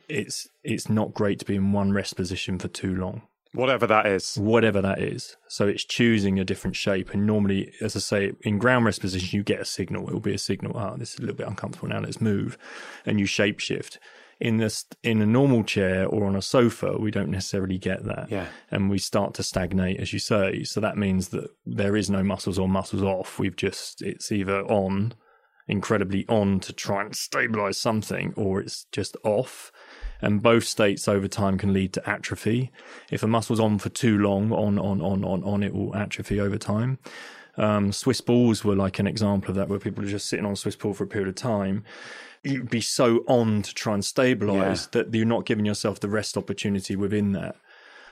it's 0.08 0.48
it's 0.62 0.88
not 0.88 1.14
great 1.14 1.38
to 1.40 1.44
be 1.44 1.56
in 1.56 1.72
one 1.72 1.92
rest 1.92 2.16
position 2.16 2.58
for 2.58 2.68
too 2.68 2.94
long 2.94 3.22
Whatever 3.52 3.86
that 3.88 4.06
is. 4.06 4.36
whatever 4.36 4.80
that 4.80 5.00
is. 5.00 5.36
So 5.48 5.66
it's 5.66 5.84
choosing 5.84 6.38
a 6.38 6.44
different 6.44 6.76
shape. 6.76 7.10
And 7.12 7.26
normally, 7.26 7.72
as 7.80 7.96
I 7.96 7.98
say, 7.98 8.32
in 8.42 8.58
ground 8.58 8.84
rest 8.84 9.00
position, 9.00 9.36
you 9.36 9.42
get 9.42 9.60
a 9.60 9.64
signal. 9.64 10.06
It 10.08 10.12
will 10.12 10.20
be 10.20 10.34
a 10.34 10.38
signal. 10.38 10.76
Oh, 10.78 10.96
this 10.96 11.14
is 11.14 11.18
a 11.18 11.22
little 11.22 11.36
bit 11.36 11.48
uncomfortable 11.48 11.88
now. 11.88 12.00
Let's 12.00 12.20
move, 12.20 12.56
and 13.04 13.18
you 13.18 13.26
shape 13.26 13.58
shift. 13.58 13.98
In 14.38 14.56
this, 14.56 14.86
in 15.02 15.20
a 15.20 15.26
normal 15.26 15.64
chair 15.64 16.06
or 16.06 16.24
on 16.24 16.34
a 16.34 16.40
sofa, 16.40 16.96
we 16.98 17.10
don't 17.10 17.28
necessarily 17.28 17.76
get 17.76 18.04
that, 18.04 18.30
Yeah. 18.30 18.46
and 18.70 18.88
we 18.88 18.96
start 18.98 19.34
to 19.34 19.42
stagnate, 19.42 20.00
as 20.00 20.14
you 20.14 20.18
say. 20.18 20.62
So 20.64 20.80
that 20.80 20.96
means 20.96 21.28
that 21.28 21.50
there 21.66 21.94
is 21.94 22.08
no 22.08 22.22
muscles 22.22 22.58
or 22.58 22.66
muscles 22.66 23.02
off. 23.02 23.38
We've 23.38 23.56
just 23.56 24.00
it's 24.00 24.32
either 24.32 24.62
on, 24.62 25.12
incredibly 25.68 26.24
on 26.28 26.58
to 26.60 26.72
try 26.72 27.02
and 27.02 27.14
stabilize 27.14 27.76
something, 27.76 28.32
or 28.36 28.60
it's 28.60 28.86
just 28.92 29.14
off. 29.24 29.70
And 30.22 30.42
both 30.42 30.64
states 30.64 31.08
over 31.08 31.28
time 31.28 31.58
can 31.58 31.72
lead 31.72 31.92
to 31.94 32.08
atrophy. 32.08 32.70
If 33.10 33.22
a 33.22 33.26
muscle's 33.26 33.60
on 33.60 33.78
for 33.78 33.88
too 33.88 34.18
long, 34.18 34.52
on 34.52 34.78
on 34.78 35.00
on 35.00 35.24
on 35.24 35.42
on, 35.44 35.62
it 35.62 35.74
will 35.74 35.94
atrophy 35.96 36.40
over 36.40 36.58
time. 36.58 36.98
Um, 37.56 37.92
Swiss 37.92 38.20
balls 38.20 38.64
were 38.64 38.76
like 38.76 38.98
an 38.98 39.06
example 39.06 39.50
of 39.50 39.56
that, 39.56 39.68
where 39.68 39.78
people 39.78 40.04
are 40.04 40.08
just 40.08 40.28
sitting 40.28 40.46
on 40.46 40.56
Swiss 40.56 40.76
ball 40.76 40.94
for 40.94 41.04
a 41.04 41.06
period 41.06 41.28
of 41.28 41.34
time. 41.34 41.84
You'd 42.42 42.70
be 42.70 42.80
so 42.80 43.22
on 43.26 43.62
to 43.62 43.74
try 43.74 43.92
and 43.94 44.04
stabilize 44.04 44.88
Yeah. 44.94 45.02
that 45.02 45.14
you're 45.14 45.26
not 45.26 45.44
giving 45.44 45.66
yourself 45.66 46.00
the 46.00 46.08
rest 46.08 46.36
opportunity 46.38 46.96
within 46.96 47.32
that. 47.32 47.56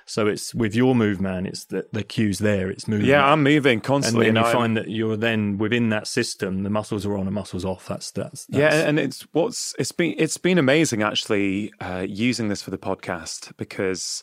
So 0.09 0.27
it's 0.27 0.55
with 0.55 0.75
your 0.75 0.95
move, 0.95 1.21
man. 1.21 1.45
It's 1.45 1.67
the, 1.67 1.87
the 1.93 2.03
cue's 2.03 2.39
there. 2.39 2.71
It's 2.71 2.89
moving. 2.89 3.07
Yeah, 3.07 3.25
I'm 3.31 3.43
moving 3.43 3.81
constantly, 3.81 4.29
and 4.29 4.37
then 4.37 4.43
you 4.43 4.49
I- 4.49 4.53
find 4.53 4.77
that 4.77 4.89
you're 4.89 5.17
then 5.17 5.59
within 5.59 5.91
that 5.91 6.07
system. 6.07 6.63
The 6.63 6.71
muscles 6.71 7.05
are 7.05 7.17
on 7.17 7.27
and 7.27 7.35
muscles 7.35 7.65
off. 7.65 7.87
That's 7.87 8.11
that's, 8.11 8.47
that's 8.47 8.59
yeah, 8.59 8.89
and 8.89 8.99
it's 8.99 9.23
what's 9.33 9.75
it's 9.79 9.93
been 9.93 10.15
it's 10.17 10.39
been 10.39 10.59
amazing 10.59 11.03
actually 11.03 11.73
uh, 11.81 12.07
using 12.09 12.49
this 12.49 12.63
for 12.63 12.71
the 12.71 12.79
podcast 12.79 13.53
because 13.59 14.23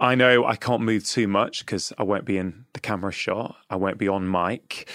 I 0.00 0.16
know 0.16 0.44
I 0.44 0.56
can't 0.56 0.82
move 0.82 1.06
too 1.06 1.28
much 1.28 1.60
because 1.64 1.92
I 1.96 2.02
won't 2.02 2.24
be 2.24 2.36
in 2.36 2.64
the 2.72 2.80
camera 2.80 3.12
shot. 3.12 3.54
I 3.70 3.76
won't 3.76 3.98
be 3.98 4.08
on 4.08 4.28
mic. 4.30 4.88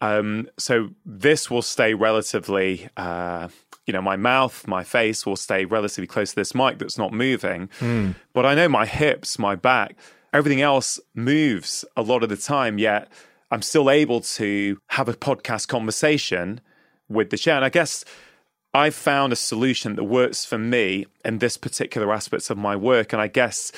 Um, 0.00 0.48
so 0.58 0.90
this 1.04 1.50
will 1.50 1.62
stay 1.62 1.94
relatively, 1.94 2.88
uh, 2.96 3.48
you 3.86 3.92
know, 3.92 4.02
my 4.02 4.16
mouth, 4.16 4.66
my 4.66 4.82
face 4.82 5.24
will 5.24 5.36
stay 5.36 5.64
relatively 5.64 6.08
close 6.08 6.30
to 6.30 6.36
this 6.36 6.54
mic 6.54 6.78
that's 6.78 6.98
not 6.98 7.12
moving. 7.12 7.70
Hmm. 7.78 8.12
But 8.34 8.44
I 8.44 8.54
know 8.54 8.68
my 8.68 8.84
hips, 8.84 9.38
my 9.38 9.54
back, 9.54 9.96
everything 10.32 10.60
else 10.60 10.98
moves 11.14 11.84
a 11.96 12.02
lot 12.02 12.24
of 12.24 12.28
the 12.28 12.36
time. 12.36 12.78
Yet 12.78 13.10
I'm 13.50 13.62
still 13.62 13.88
able 13.88 14.20
to 14.20 14.78
have 14.88 15.08
a 15.08 15.14
podcast 15.14 15.68
conversation 15.68 16.60
with 17.08 17.30
the 17.30 17.38
chair. 17.38 17.56
And 17.56 17.64
I 17.64 17.68
guess 17.68 18.04
I've 18.74 18.94
found 18.94 19.32
a 19.32 19.36
solution 19.36 19.94
that 19.94 20.04
works 20.04 20.44
for 20.44 20.58
me 20.58 21.06
in 21.24 21.38
this 21.38 21.56
particular 21.56 22.12
aspects 22.12 22.50
of 22.50 22.58
my 22.58 22.74
work. 22.74 23.12
And 23.12 23.22
I 23.22 23.28
guess, 23.28 23.70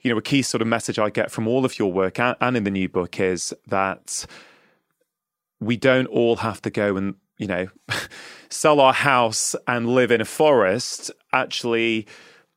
you 0.00 0.10
know, 0.10 0.18
a 0.18 0.22
key 0.22 0.42
sort 0.42 0.62
of 0.62 0.66
message 0.66 0.98
I 0.98 1.10
get 1.10 1.30
from 1.30 1.46
all 1.46 1.64
of 1.64 1.78
your 1.78 1.92
work 1.92 2.18
and, 2.18 2.36
and 2.40 2.56
in 2.56 2.64
the 2.64 2.72
new 2.72 2.88
book 2.88 3.20
is 3.20 3.54
that 3.68 4.26
we 5.60 5.76
don't 5.76 6.06
all 6.06 6.36
have 6.36 6.60
to 6.62 6.70
go 6.70 6.96
and, 6.96 7.14
you 7.38 7.46
know, 7.46 7.66
sell 8.48 8.80
our 8.80 8.92
house 8.92 9.54
and 9.66 9.88
live 9.88 10.10
in 10.10 10.20
a 10.20 10.24
forest. 10.24 11.10
Actually, 11.32 12.06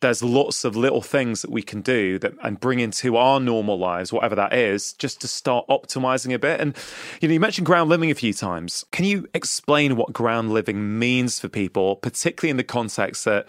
there's 0.01 0.21
lots 0.21 0.63
of 0.63 0.75
little 0.75 1.01
things 1.01 1.41
that 1.41 1.49
we 1.49 1.63
can 1.63 1.81
do 1.81 2.19
that 2.19 2.33
and 2.43 2.59
bring 2.59 2.79
into 2.79 3.17
our 3.17 3.39
normal 3.39 3.79
lives, 3.79 4.13
whatever 4.13 4.35
that 4.35 4.53
is, 4.53 4.93
just 4.93 5.19
to 5.21 5.27
start 5.27 5.67
optimizing 5.69 6.33
a 6.33 6.39
bit. 6.39 6.59
And 6.59 6.75
you 7.19 7.27
know, 7.27 7.33
you 7.33 7.39
mentioned 7.39 7.65
ground 7.65 7.89
living 7.89 8.11
a 8.11 8.15
few 8.15 8.33
times. 8.33 8.85
Can 8.91 9.05
you 9.05 9.27
explain 9.33 9.95
what 9.95 10.13
ground 10.13 10.51
living 10.51 10.99
means 10.99 11.39
for 11.39 11.49
people, 11.49 11.95
particularly 11.95 12.51
in 12.51 12.57
the 12.57 12.63
context 12.63 13.25
that 13.25 13.47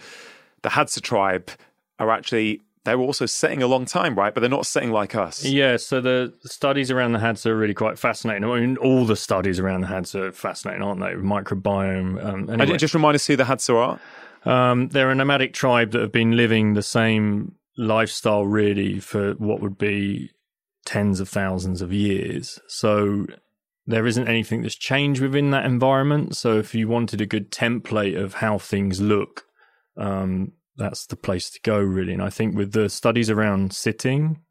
the 0.63 0.69
Hadza 0.69 1.01
tribe 1.01 1.51
are 1.99 2.09
actually 2.09 2.61
they're 2.89 2.99
also 2.99 3.25
sitting 3.25 3.61
a 3.63 3.67
long 3.67 3.85
time, 3.85 4.15
right? 4.15 4.33
But 4.33 4.41
they're 4.41 4.49
not 4.49 4.65
sitting 4.65 4.91
like 4.91 5.15
us. 5.15 5.45
Yeah, 5.45 5.77
so 5.77 6.01
the 6.01 6.33
studies 6.43 6.91
around 6.91 7.13
the 7.13 7.19
Hadza 7.19 7.47
are 7.47 7.55
really 7.57 7.73
quite 7.73 7.97
fascinating. 7.99 8.43
I 8.43 8.59
mean, 8.59 8.77
all 8.77 9.05
the 9.05 9.15
studies 9.15 9.59
around 9.59 9.81
the 9.81 9.87
Hadza 9.87 10.15
are 10.29 10.31
fascinating, 10.31 10.81
aren't 10.83 10.99
they? 10.99 11.13
Microbiome. 11.13 12.23
Um, 12.23 12.49
And 12.49 12.61
anyway, 12.61 12.77
just 12.77 12.93
remind 12.93 13.15
us 13.15 13.27
who 13.27 13.35
the 13.35 13.43
Hadza 13.45 13.75
are. 13.75 13.99
um, 14.71 14.89
they're 14.89 15.11
a 15.11 15.15
nomadic 15.15 15.53
tribe 15.53 15.91
that 15.91 16.01
have 16.01 16.11
been 16.11 16.35
living 16.35 16.73
the 16.73 16.83
same 16.83 17.55
lifestyle 17.77 18.45
really 18.45 18.99
for 18.99 19.33
what 19.33 19.61
would 19.61 19.77
be 19.77 20.31
tens 20.85 21.19
of 21.19 21.29
thousands 21.29 21.81
of 21.81 21.93
years. 21.93 22.59
So 22.67 23.25
there 23.85 24.05
isn't 24.07 24.27
anything 24.27 24.61
that's 24.61 24.75
changed 24.75 25.21
within 25.21 25.51
that 25.51 25.65
environment. 25.65 26.35
So 26.35 26.57
if 26.57 26.73
you 26.75 26.87
wanted 26.87 27.21
a 27.21 27.25
good 27.25 27.51
template 27.51 28.19
of 28.21 28.35
how 28.35 28.57
things 28.57 28.99
look, 28.99 29.43
um, 29.97 30.53
that's 30.79 31.05
the 31.05 31.15
place 31.15 31.49
to 31.51 31.59
go 31.61 31.77
really. 31.77 32.13
And 32.13 32.23
I 32.23 32.29
think 32.29 32.55
with 32.55 32.71
the 32.71 32.89
studies 32.89 33.29
around 33.29 33.73
sitting, 33.73 34.41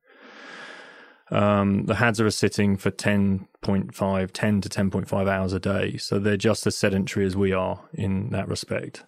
um, 1.31 1.87
the 1.87 1.95
Hadza 1.95 2.21
are 2.21 2.31
sitting 2.31 2.77
for 2.77 2.91
10.5, 2.91 4.31
10 4.33 4.61
to 4.61 4.69
10.5 4.69 5.29
hours 5.29 5.53
a 5.53 5.61
day. 5.61 5.97
So 5.97 6.19
they're 6.19 6.37
just 6.37 6.67
as 6.67 6.77
sedentary 6.77 7.27
as 7.27 7.37
we 7.37 7.53
are 7.53 7.81
in 7.93 8.31
that 8.31 8.49
respect. 8.49 9.05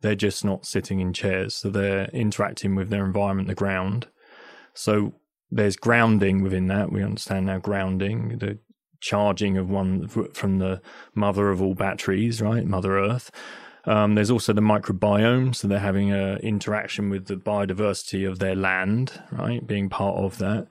They're 0.00 0.14
just 0.14 0.44
not 0.44 0.66
sitting 0.66 1.00
in 1.00 1.12
chairs. 1.12 1.54
So 1.54 1.70
they're 1.70 2.06
interacting 2.12 2.74
with 2.74 2.90
their 2.90 3.04
environment, 3.04 3.48
the 3.48 3.54
ground. 3.54 4.06
So 4.74 5.14
there's 5.50 5.76
grounding 5.76 6.42
within 6.42 6.68
that. 6.68 6.92
We 6.92 7.02
understand 7.02 7.46
now 7.46 7.58
grounding, 7.58 8.38
the 8.38 8.58
charging 9.00 9.56
of 9.56 9.70
one 9.70 10.08
from 10.08 10.58
the 10.58 10.80
mother 11.14 11.50
of 11.50 11.62
all 11.62 11.74
batteries, 11.74 12.40
right? 12.40 12.64
Mother 12.64 12.98
Earth. 12.98 13.30
Um, 13.88 14.16
there's 14.16 14.30
also 14.30 14.52
the 14.52 14.60
microbiome, 14.60 15.56
so 15.56 15.66
they're 15.66 15.78
having 15.78 16.12
a 16.12 16.36
interaction 16.36 17.08
with 17.08 17.24
the 17.26 17.36
biodiversity 17.36 18.28
of 18.28 18.38
their 18.38 18.54
land, 18.54 19.22
right? 19.32 19.66
Being 19.66 19.88
part 19.88 20.18
of 20.18 20.36
that. 20.38 20.68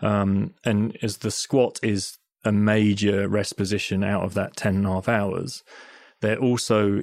Um, 0.00 0.54
and 0.64 0.96
as 1.02 1.18
the 1.18 1.30
squat 1.30 1.78
is 1.82 2.16
a 2.42 2.52
major 2.52 3.28
rest 3.28 3.58
position 3.58 4.02
out 4.02 4.22
of 4.22 4.32
that 4.34 4.56
10 4.56 4.76
and 4.76 4.86
a 4.86 4.92
half 4.92 5.10
hours, 5.10 5.62
they're 6.22 6.38
also 6.38 7.02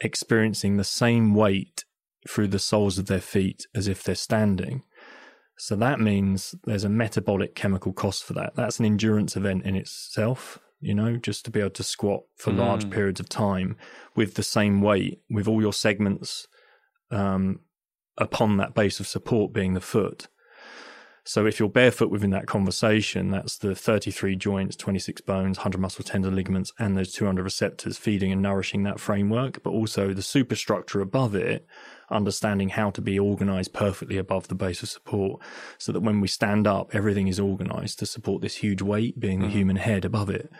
experiencing 0.00 0.76
the 0.76 0.84
same 0.84 1.34
weight 1.34 1.86
through 2.28 2.48
the 2.48 2.58
soles 2.58 2.98
of 2.98 3.06
their 3.06 3.20
feet 3.20 3.66
as 3.74 3.88
if 3.88 4.02
they're 4.02 4.14
standing. 4.14 4.84
So 5.56 5.74
that 5.76 6.00
means 6.00 6.54
there's 6.64 6.84
a 6.84 6.90
metabolic 6.90 7.54
chemical 7.54 7.94
cost 7.94 8.24
for 8.24 8.34
that. 8.34 8.56
That's 8.56 8.78
an 8.78 8.84
endurance 8.84 9.36
event 9.36 9.64
in 9.64 9.74
itself, 9.74 10.58
you 10.80 10.94
know, 10.94 11.16
just 11.16 11.44
to 11.44 11.50
be 11.50 11.60
able 11.60 11.70
to 11.70 11.82
squat 11.82 12.22
for 12.36 12.52
large 12.52 12.88
periods 12.90 13.20
of 13.20 13.28
time 13.28 13.76
with 14.14 14.34
the 14.34 14.42
same 14.42 14.80
weight, 14.80 15.20
with 15.28 15.48
all 15.48 15.60
your 15.60 15.72
segments 15.72 16.46
um, 17.10 17.60
upon 18.16 18.56
that 18.58 18.74
base 18.74 19.00
of 19.00 19.06
support 19.06 19.52
being 19.52 19.74
the 19.74 19.80
foot. 19.80 20.28
So 21.24 21.44
if 21.44 21.60
you're 21.60 21.68
barefoot 21.68 22.10
within 22.10 22.30
that 22.30 22.46
conversation, 22.46 23.30
that's 23.30 23.58
the 23.58 23.74
33 23.74 24.34
joints, 24.36 24.76
26 24.76 25.20
bones, 25.22 25.58
100 25.58 25.78
muscle 25.78 26.02
tendon 26.02 26.34
ligaments, 26.34 26.72
and 26.78 26.96
those 26.96 27.12
200 27.12 27.42
receptors 27.42 27.98
feeding 27.98 28.32
and 28.32 28.40
nourishing 28.40 28.84
that 28.84 28.98
framework, 28.98 29.62
but 29.62 29.70
also 29.70 30.14
the 30.14 30.22
superstructure 30.22 31.02
above 31.02 31.34
it, 31.34 31.66
understanding 32.10 32.70
how 32.70 32.90
to 32.90 33.00
be 33.00 33.18
organized 33.18 33.72
perfectly 33.72 34.16
above 34.16 34.48
the 34.48 34.54
base 34.54 34.82
of 34.82 34.88
support 34.88 35.40
so 35.78 35.92
that 35.92 36.00
when 36.00 36.20
we 36.20 36.28
stand 36.28 36.66
up, 36.66 36.94
everything 36.94 37.28
is 37.28 37.40
organized 37.40 37.98
to 37.98 38.06
support 38.06 38.42
this 38.42 38.56
huge 38.56 38.82
weight 38.82 39.18
being 39.20 39.40
the 39.40 39.48
human 39.48 39.76
head 39.76 40.04
above 40.04 40.30
it, 40.30 40.50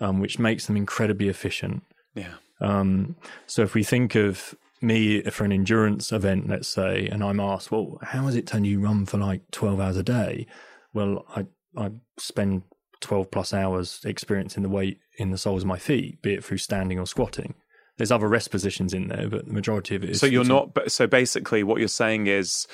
um, 0.00 0.20
which 0.20 0.38
makes 0.38 0.66
them 0.66 0.76
incredibly 0.76 1.28
efficient. 1.28 1.82
Yeah. 2.14 2.34
Um, 2.60 3.16
so 3.46 3.62
if 3.62 3.74
we 3.74 3.84
think 3.84 4.14
of 4.14 4.54
me 4.80 5.22
for 5.22 5.44
an 5.44 5.52
endurance 5.52 6.12
event, 6.12 6.48
let's 6.48 6.68
say, 6.68 7.06
and 7.06 7.22
I'm 7.22 7.40
asked, 7.40 7.70
well, 7.70 7.98
how 8.02 8.24
has 8.26 8.36
it 8.36 8.46
can 8.46 8.64
you 8.64 8.80
run 8.80 9.06
for 9.06 9.18
like 9.18 9.42
12 9.50 9.80
hours 9.80 9.96
a 9.96 10.02
day? 10.02 10.46
Well, 10.92 11.24
I, 11.34 11.46
I 11.76 11.90
spend 12.18 12.62
12 13.00 13.30
plus 13.30 13.52
hours 13.52 14.00
experiencing 14.04 14.62
the 14.62 14.68
weight 14.68 14.98
in 15.18 15.30
the 15.30 15.38
soles 15.38 15.62
of 15.62 15.68
my 15.68 15.78
feet, 15.78 16.22
be 16.22 16.34
it 16.34 16.44
through 16.44 16.58
standing 16.58 16.98
or 16.98 17.06
squatting. 17.06 17.54
There's 17.98 18.10
other 18.10 18.28
rest 18.28 18.50
positions 18.50 18.94
in 18.94 19.08
there, 19.08 19.28
but 19.28 19.46
the 19.46 19.52
majority 19.52 19.94
of 19.96 20.02
it 20.04 20.10
is. 20.10 20.20
So 20.20 20.26
you're 20.26 20.44
not. 20.44 20.90
So 20.90 21.06
basically, 21.06 21.62
what 21.62 21.78
you're 21.78 21.88
saying 21.88 22.26
is 22.28 22.66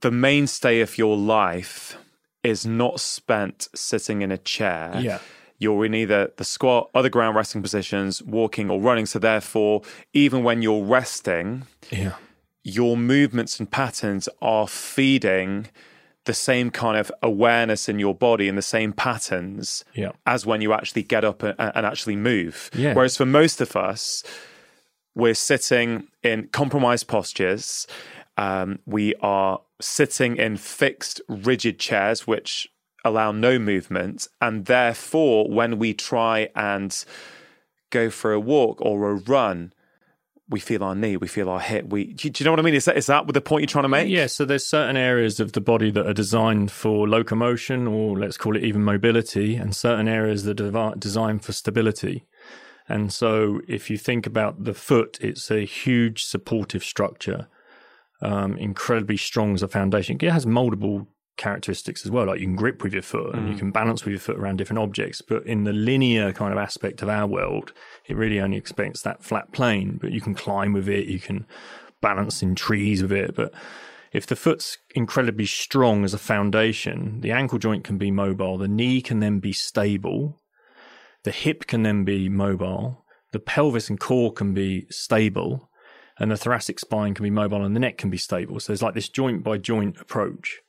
the 0.00 0.10
mainstay 0.10 0.80
of 0.80 0.96
your 0.96 1.16
life 1.16 1.96
is 2.42 2.64
not 2.64 3.00
spent 3.00 3.68
sitting 3.74 4.22
in 4.22 4.30
a 4.30 4.38
chair. 4.38 4.92
Yeah. 5.00 5.18
You're 5.58 5.84
in 5.84 5.92
either 5.94 6.30
the 6.36 6.44
squat, 6.44 6.88
other 6.94 7.08
ground 7.08 7.34
resting 7.34 7.62
positions, 7.62 8.22
walking 8.22 8.70
or 8.70 8.80
running. 8.80 9.06
So 9.06 9.18
therefore, 9.18 9.82
even 10.12 10.44
when 10.44 10.62
you're 10.62 10.84
resting, 10.84 11.64
Yeah. 11.90 12.14
your 12.62 12.96
movements 12.96 13.58
and 13.58 13.68
patterns 13.68 14.28
are 14.40 14.68
feeding 14.68 15.66
the 16.28 16.34
same 16.34 16.70
kind 16.70 16.96
of 16.96 17.10
awareness 17.22 17.88
in 17.88 17.98
your 17.98 18.14
body 18.14 18.48
and 18.48 18.56
the 18.56 18.62
same 18.76 18.92
patterns 18.92 19.84
Yeah. 19.94 20.12
as 20.26 20.46
when 20.46 20.60
you 20.60 20.72
actually 20.72 21.02
get 21.02 21.24
up 21.24 21.42
and, 21.42 21.54
and 21.58 21.84
actually 21.84 22.16
move. 22.16 22.70
Yeah. 22.74 22.94
Whereas 22.94 23.16
for 23.16 23.26
most 23.26 23.60
of 23.60 23.74
us, 23.74 24.22
we're 25.14 25.34
sitting 25.34 26.06
in 26.22 26.48
compromised 26.52 27.08
postures. 27.08 27.86
Um, 28.36 28.78
we 28.86 29.14
are 29.20 29.60
sitting 29.80 30.36
in 30.36 30.56
fixed, 30.58 31.20
rigid 31.28 31.78
chairs, 31.80 32.26
which 32.26 32.68
allow 33.04 33.32
no 33.32 33.58
movement. 33.58 34.28
And 34.40 34.66
therefore, 34.66 35.48
when 35.48 35.78
we 35.78 35.94
try 35.94 36.50
and 36.54 37.04
go 37.90 38.10
for 38.10 38.32
a 38.32 38.40
walk 38.40 38.80
or 38.80 39.10
a 39.10 39.14
run, 39.14 39.72
we 40.50 40.60
feel 40.60 40.82
our 40.82 40.94
knee, 40.94 41.16
we 41.16 41.28
feel 41.28 41.50
our 41.50 41.60
hip. 41.60 41.86
We 41.88 42.12
do 42.14 42.30
you, 42.34 42.44
know 42.44 42.52
what 42.52 42.60
I 42.60 42.62
mean? 42.62 42.74
Is 42.74 42.86
that 42.86 42.96
is 42.96 43.06
that 43.06 43.26
with 43.26 43.34
the 43.34 43.40
point 43.40 43.62
you're 43.62 43.68
trying 43.68 43.84
to 43.84 43.88
make? 43.88 44.08
Yeah, 44.08 44.26
so 44.26 44.44
there's 44.44 44.64
certain 44.64 44.96
areas 44.96 45.40
of 45.40 45.52
the 45.52 45.60
body 45.60 45.90
that 45.90 46.06
are 46.06 46.14
designed 46.14 46.70
for 46.70 47.08
locomotion, 47.08 47.86
or 47.86 48.18
let's 48.18 48.36
call 48.36 48.56
it 48.56 48.64
even 48.64 48.82
mobility, 48.82 49.56
and 49.56 49.76
certain 49.76 50.08
areas 50.08 50.44
that 50.44 50.60
are 50.60 50.94
designed 50.96 51.44
for 51.44 51.52
stability. 51.52 52.26
And 52.88 53.12
so, 53.12 53.60
if 53.68 53.90
you 53.90 53.98
think 53.98 54.26
about 54.26 54.64
the 54.64 54.72
foot, 54.72 55.18
it's 55.20 55.50
a 55.50 55.66
huge 55.66 56.24
supportive 56.24 56.82
structure, 56.82 57.48
um, 58.22 58.56
incredibly 58.56 59.18
strong 59.18 59.54
as 59.54 59.62
a 59.62 59.68
foundation. 59.68 60.16
It 60.20 60.32
has 60.32 60.46
moldable 60.46 61.06
characteristics 61.38 62.04
as 62.04 62.10
well. 62.10 62.26
Like 62.26 62.40
you 62.40 62.46
can 62.46 62.56
grip 62.56 62.82
with 62.82 62.92
your 62.92 63.02
foot 63.02 63.34
and 63.34 63.48
you 63.48 63.54
mm. 63.54 63.58
can 63.58 63.70
balance 63.70 64.04
with 64.04 64.12
your 64.12 64.20
foot 64.20 64.36
around 64.36 64.56
different 64.56 64.80
objects. 64.80 65.22
But 65.22 65.46
in 65.46 65.64
the 65.64 65.72
linear 65.72 66.32
kind 66.32 66.52
of 66.52 66.58
aspect 66.58 67.00
of 67.00 67.08
our 67.08 67.26
world, 67.26 67.72
it 68.06 68.16
really 68.16 68.40
only 68.40 68.56
expects 68.58 69.02
that 69.02 69.24
flat 69.24 69.52
plane. 69.52 69.98
But 70.00 70.12
you 70.12 70.20
can 70.20 70.34
climb 70.34 70.74
with 70.74 70.88
it, 70.88 71.06
you 71.06 71.20
can 71.20 71.46
balance 72.00 72.42
in 72.42 72.54
trees 72.54 73.02
with 73.02 73.12
it. 73.12 73.34
But 73.34 73.54
if 74.12 74.26
the 74.26 74.36
foot's 74.36 74.78
incredibly 74.94 75.46
strong 75.46 76.04
as 76.04 76.14
a 76.14 76.18
foundation, 76.18 77.20
the 77.20 77.30
ankle 77.30 77.58
joint 77.58 77.84
can 77.84 77.98
be 77.98 78.10
mobile, 78.10 78.58
the 78.58 78.68
knee 78.68 79.00
can 79.00 79.20
then 79.20 79.38
be 79.38 79.52
stable, 79.52 80.40
the 81.24 81.30
hip 81.30 81.66
can 81.66 81.82
then 81.82 82.04
be 82.04 82.28
mobile, 82.28 83.04
the 83.32 83.38
pelvis 83.38 83.90
and 83.90 84.00
core 84.00 84.32
can 84.32 84.54
be 84.54 84.86
stable, 84.90 85.68
and 86.18 86.30
the 86.30 86.36
thoracic 86.36 86.80
spine 86.80 87.14
can 87.14 87.22
be 87.22 87.30
mobile 87.30 87.64
and 87.64 87.76
the 87.76 87.80
neck 87.80 87.98
can 87.98 88.10
be 88.10 88.16
stable. 88.16 88.58
So 88.60 88.72
there's 88.72 88.82
like 88.82 88.94
this 88.94 89.08
joint 89.08 89.44
by 89.44 89.58
joint 89.58 90.00
approach. 90.00 90.60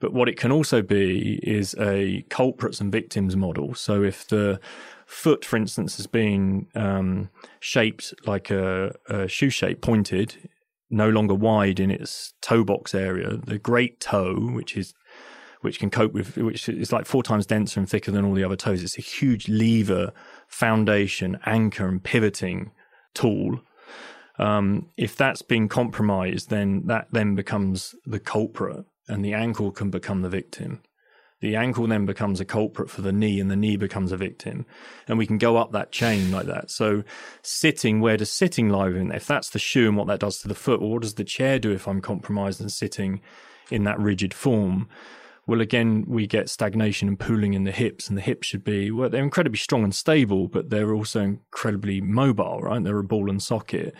But 0.00 0.12
what 0.14 0.28
it 0.28 0.38
can 0.38 0.50
also 0.50 0.82
be 0.82 1.38
is 1.42 1.76
a 1.78 2.24
culprits 2.30 2.80
and 2.80 2.90
victims 2.90 3.36
model. 3.36 3.74
So 3.74 4.02
if 4.02 4.26
the 4.26 4.58
foot, 5.06 5.44
for 5.44 5.56
instance, 5.56 5.98
has 5.98 6.06
been 6.06 6.66
um, 6.74 7.28
shaped 7.60 8.14
like 8.26 8.50
a, 8.50 8.94
a 9.08 9.28
shoe 9.28 9.50
shape, 9.50 9.82
pointed, 9.82 10.48
no 10.88 11.08
longer 11.08 11.34
wide 11.34 11.78
in 11.78 11.90
its 11.90 12.32
toe 12.40 12.64
box 12.64 12.94
area, 12.94 13.36
the 13.36 13.58
great 13.58 14.00
toe, 14.00 14.34
which 14.34 14.76
is 14.76 14.94
which 15.60 15.78
can 15.78 15.90
cope 15.90 16.14
with, 16.14 16.38
which 16.38 16.70
is 16.70 16.90
like 16.90 17.04
four 17.04 17.22
times 17.22 17.44
denser 17.44 17.78
and 17.80 17.88
thicker 17.88 18.10
than 18.10 18.24
all 18.24 18.32
the 18.32 18.44
other 18.44 18.56
toes. 18.56 18.82
It's 18.82 18.96
a 18.96 19.02
huge 19.02 19.46
lever, 19.46 20.12
foundation, 20.48 21.38
anchor, 21.44 21.86
and 21.86 22.02
pivoting 22.02 22.70
tool. 23.12 23.60
Um, 24.38 24.88
if 24.96 25.16
that's 25.16 25.42
been 25.42 25.68
compromised, 25.68 26.48
then 26.48 26.86
that 26.86 27.08
then 27.12 27.34
becomes 27.34 27.94
the 28.06 28.18
culprit, 28.18 28.86
and 29.10 29.24
the 29.24 29.34
ankle 29.34 29.70
can 29.70 29.90
become 29.90 30.22
the 30.22 30.28
victim. 30.28 30.82
The 31.40 31.56
ankle 31.56 31.86
then 31.86 32.04
becomes 32.04 32.38
a 32.38 32.44
culprit 32.44 32.90
for 32.90 33.00
the 33.00 33.12
knee, 33.12 33.40
and 33.40 33.50
the 33.50 33.56
knee 33.56 33.76
becomes 33.76 34.12
a 34.12 34.16
victim. 34.16 34.66
And 35.08 35.16
we 35.16 35.26
can 35.26 35.38
go 35.38 35.56
up 35.56 35.72
that 35.72 35.90
chain 35.90 36.30
like 36.30 36.46
that. 36.46 36.70
So, 36.70 37.02
sitting, 37.42 38.00
where 38.00 38.18
does 38.18 38.30
sitting 38.30 38.68
lie 38.68 38.88
in? 38.88 39.10
If 39.10 39.26
that's 39.26 39.50
the 39.50 39.58
shoe 39.58 39.88
and 39.88 39.96
what 39.96 40.06
that 40.08 40.20
does 40.20 40.38
to 40.38 40.48
the 40.48 40.54
foot, 40.54 40.80
well, 40.80 40.90
what 40.90 41.02
does 41.02 41.14
the 41.14 41.24
chair 41.24 41.58
do 41.58 41.72
if 41.72 41.88
I'm 41.88 42.02
compromised 42.02 42.60
and 42.60 42.70
sitting 42.70 43.22
in 43.70 43.84
that 43.84 43.98
rigid 43.98 44.34
form? 44.34 44.88
well, 45.50 45.60
again, 45.60 46.04
we 46.06 46.28
get 46.28 46.48
stagnation 46.48 47.08
and 47.08 47.18
pooling 47.18 47.54
in 47.54 47.64
the 47.64 47.72
hips, 47.72 48.08
and 48.08 48.16
the 48.16 48.22
hips 48.22 48.46
should 48.46 48.62
be, 48.62 48.92
well, 48.92 49.08
they're 49.08 49.20
incredibly 49.20 49.58
strong 49.58 49.82
and 49.82 49.92
stable, 49.92 50.46
but 50.46 50.70
they're 50.70 50.94
also 50.94 51.22
incredibly 51.22 52.00
mobile, 52.00 52.60
right? 52.60 52.84
They're 52.84 53.00
a 53.00 53.02
ball 53.02 53.28
and 53.28 53.42
socket. 53.42 53.92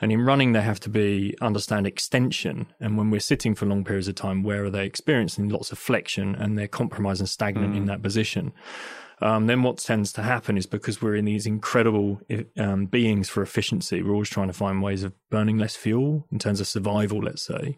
And 0.00 0.10
in 0.10 0.22
running, 0.22 0.52
they 0.52 0.62
have 0.62 0.80
to 0.80 0.88
be 0.88 1.36
understand 1.40 1.86
extension. 1.86 2.66
And 2.80 2.96
when 2.96 3.10
we're 3.10 3.20
sitting 3.20 3.54
for 3.54 3.66
long 3.66 3.84
periods 3.84 4.08
of 4.08 4.14
time, 4.14 4.42
where 4.42 4.64
are 4.64 4.70
they 4.70 4.86
experiencing 4.86 5.48
lots 5.48 5.72
of 5.72 5.78
flexion 5.78 6.34
and 6.34 6.56
they're 6.56 6.68
compromised 6.68 7.20
and 7.20 7.28
stagnant 7.28 7.74
mm. 7.74 7.78
in 7.78 7.86
that 7.86 8.02
position? 8.02 8.52
Um, 9.22 9.46
then 9.46 9.62
what 9.62 9.76
tends 9.76 10.12
to 10.14 10.22
happen 10.22 10.56
is 10.56 10.66
because 10.66 11.02
we're 11.02 11.14
in 11.14 11.26
these 11.26 11.44
incredible 11.44 12.20
um, 12.58 12.86
beings 12.86 13.28
for 13.28 13.42
efficiency, 13.42 14.02
we're 14.02 14.12
always 14.12 14.30
trying 14.30 14.46
to 14.46 14.54
find 14.54 14.82
ways 14.82 15.02
of 15.02 15.12
burning 15.28 15.58
less 15.58 15.76
fuel 15.76 16.26
in 16.32 16.38
terms 16.38 16.60
of 16.60 16.66
survival, 16.66 17.20
let's 17.20 17.42
say. 17.42 17.76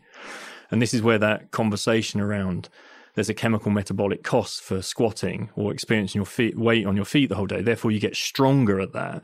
And 0.71 0.81
this 0.81 0.95
is 0.95 1.03
where 1.03 1.19
that 1.19 1.51
conversation 1.51 2.21
around 2.21 2.69
there's 3.15 3.29
a 3.29 3.35
chemical 3.35 3.71
metabolic 3.71 4.23
cost 4.23 4.63
for 4.63 4.81
squatting 4.81 5.51
or 5.55 5.73
experiencing 5.73 6.19
your 6.19 6.27
feet 6.27 6.57
weight 6.57 6.87
on 6.87 6.97
your 6.97 7.05
feet 7.05 7.29
the 7.29 7.35
whole 7.35 7.47
day. 7.47 7.61
Therefore, 7.61 7.91
you 7.91 8.01
get 8.01 8.17
stronger 8.17 8.81
at 8.81 8.93
that. 8.93 9.23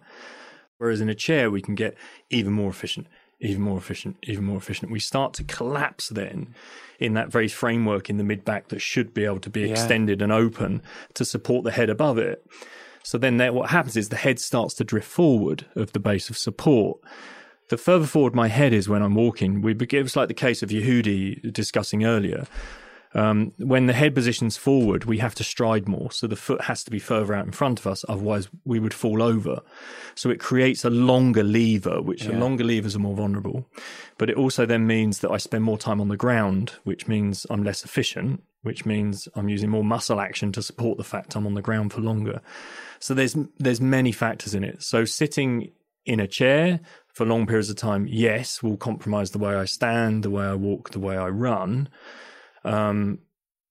Whereas 0.79 1.01
in 1.01 1.09
a 1.09 1.14
chair, 1.14 1.51
we 1.51 1.61
can 1.61 1.74
get 1.74 1.97
even 2.31 2.53
more 2.53 2.70
efficient, 2.70 3.07
even 3.41 3.62
more 3.62 3.76
efficient, 3.76 4.16
even 4.22 4.45
more 4.45 4.57
efficient. 4.57 4.91
We 4.91 5.01
start 5.01 5.35
to 5.35 5.45
collapse 5.45 6.09
then 6.09 6.55
in 6.99 7.14
that 7.14 7.31
very 7.31 7.49
framework 7.49 8.09
in 8.09 8.16
the 8.16 8.24
mid 8.24 8.45
back 8.45 8.68
that 8.68 8.81
should 8.81 9.12
be 9.12 9.24
able 9.24 9.41
to 9.41 9.51
be 9.51 9.62
yeah. 9.62 9.68
extended 9.68 10.22
and 10.22 10.33
open 10.33 10.83
to 11.14 11.24
support 11.24 11.64
the 11.64 11.72
head 11.72 11.91
above 11.91 12.18
it. 12.18 12.45
So 13.03 13.18
then 13.18 13.39
there, 13.39 13.53
what 13.53 13.70
happens 13.70 13.97
is 13.97 14.09
the 14.09 14.16
head 14.16 14.39
starts 14.39 14.74
to 14.74 14.85
drift 14.85 15.09
forward 15.09 15.66
of 15.74 15.93
the 15.93 16.01
base 16.01 16.31
of 16.31 16.39
support. 16.39 17.01
The 17.70 17.76
further 17.76 18.07
forward 18.07 18.35
my 18.35 18.49
head 18.49 18.72
is 18.72 18.89
when 18.89 19.03
I'm 19.03 19.14
walking, 19.14 19.62
we, 19.62 19.74
it's 19.74 20.16
like 20.16 20.29
the 20.29 20.35
case 20.35 20.62
of 20.62 20.70
Yehudi 20.70 21.53
discussing 21.53 22.05
earlier 22.05 22.47
um, 23.15 23.53
when 23.59 23.87
the 23.87 23.93
head 23.93 24.15
positions 24.15 24.57
forward, 24.57 25.05
we 25.05 25.19
have 25.19 25.35
to 25.37 25.45
stride 25.45 25.89
more. 25.89 26.11
So 26.11 26.27
the 26.27 26.37
foot 26.37 26.63
has 26.63 26.85
to 26.85 26.91
be 26.91 26.99
further 26.99 27.35
out 27.35 27.47
in 27.47 27.53
front 27.53 27.79
of 27.79 27.87
us. 27.87 28.05
Otherwise, 28.09 28.49
we 28.65 28.79
would 28.79 28.93
fall 28.93 29.23
over. 29.23 29.61
So 30.15 30.31
it 30.31 30.41
creates 30.41 30.85
a 30.85 30.91
longer 30.91 31.43
lever, 31.43 32.03
which 32.03 32.25
yeah. 32.25 32.39
longer 32.39 32.65
levers 32.65 32.97
are 32.97 33.01
more 33.01 33.17
vulnerable. 33.17 33.67
But 34.19 34.31
it 34.31 34.37
also 34.37 34.67
then 34.67 34.87
means 34.87 35.21
that 35.21 35.31
I 35.31 35.39
spend 35.39 35.65
more 35.65 35.79
time 35.79 36.01
on 36.01 36.09
the 36.09 36.17
ground, 36.17 36.73
which 36.85 37.09
means 37.09 37.47
I'm 37.49 37.65
less 37.65 37.85
efficient, 37.85 38.43
which 38.63 38.85
means 38.85 39.29
I'm 39.35 39.49
using 39.49 39.71
more 39.71 39.85
muscle 39.85 40.21
action 40.21 40.53
to 40.53 40.63
support 40.63 40.99
the 40.99 41.05
fact 41.05 41.35
I'm 41.35 41.47
on 41.47 41.55
the 41.55 41.63
ground 41.63 41.93
for 41.93 42.01
longer. 42.01 42.41
So 42.99 43.15
there's, 43.15 43.37
there's 43.59 43.81
many 43.81 44.13
factors 44.13 44.55
in 44.55 44.65
it. 44.65 44.83
So 44.83 45.05
sitting 45.05 45.71
in 46.05 46.21
a 46.21 46.27
chair 46.27 46.81
for 47.07 47.25
long 47.25 47.47
periods 47.47 47.71
of 47.71 47.77
time, 47.77 48.07
yes, 48.09 48.63
will 48.63 48.77
compromise 48.77 49.31
the 49.31 49.39
way 49.39 49.55
I 49.55 49.65
stand, 49.65 50.25
the 50.25 50.31
way 50.31 50.45
I 50.45 50.55
walk, 50.55 50.91
the 50.91 51.01
way 51.01 51.17
I 51.17 51.29
run 51.29 51.89
um, 52.65 53.19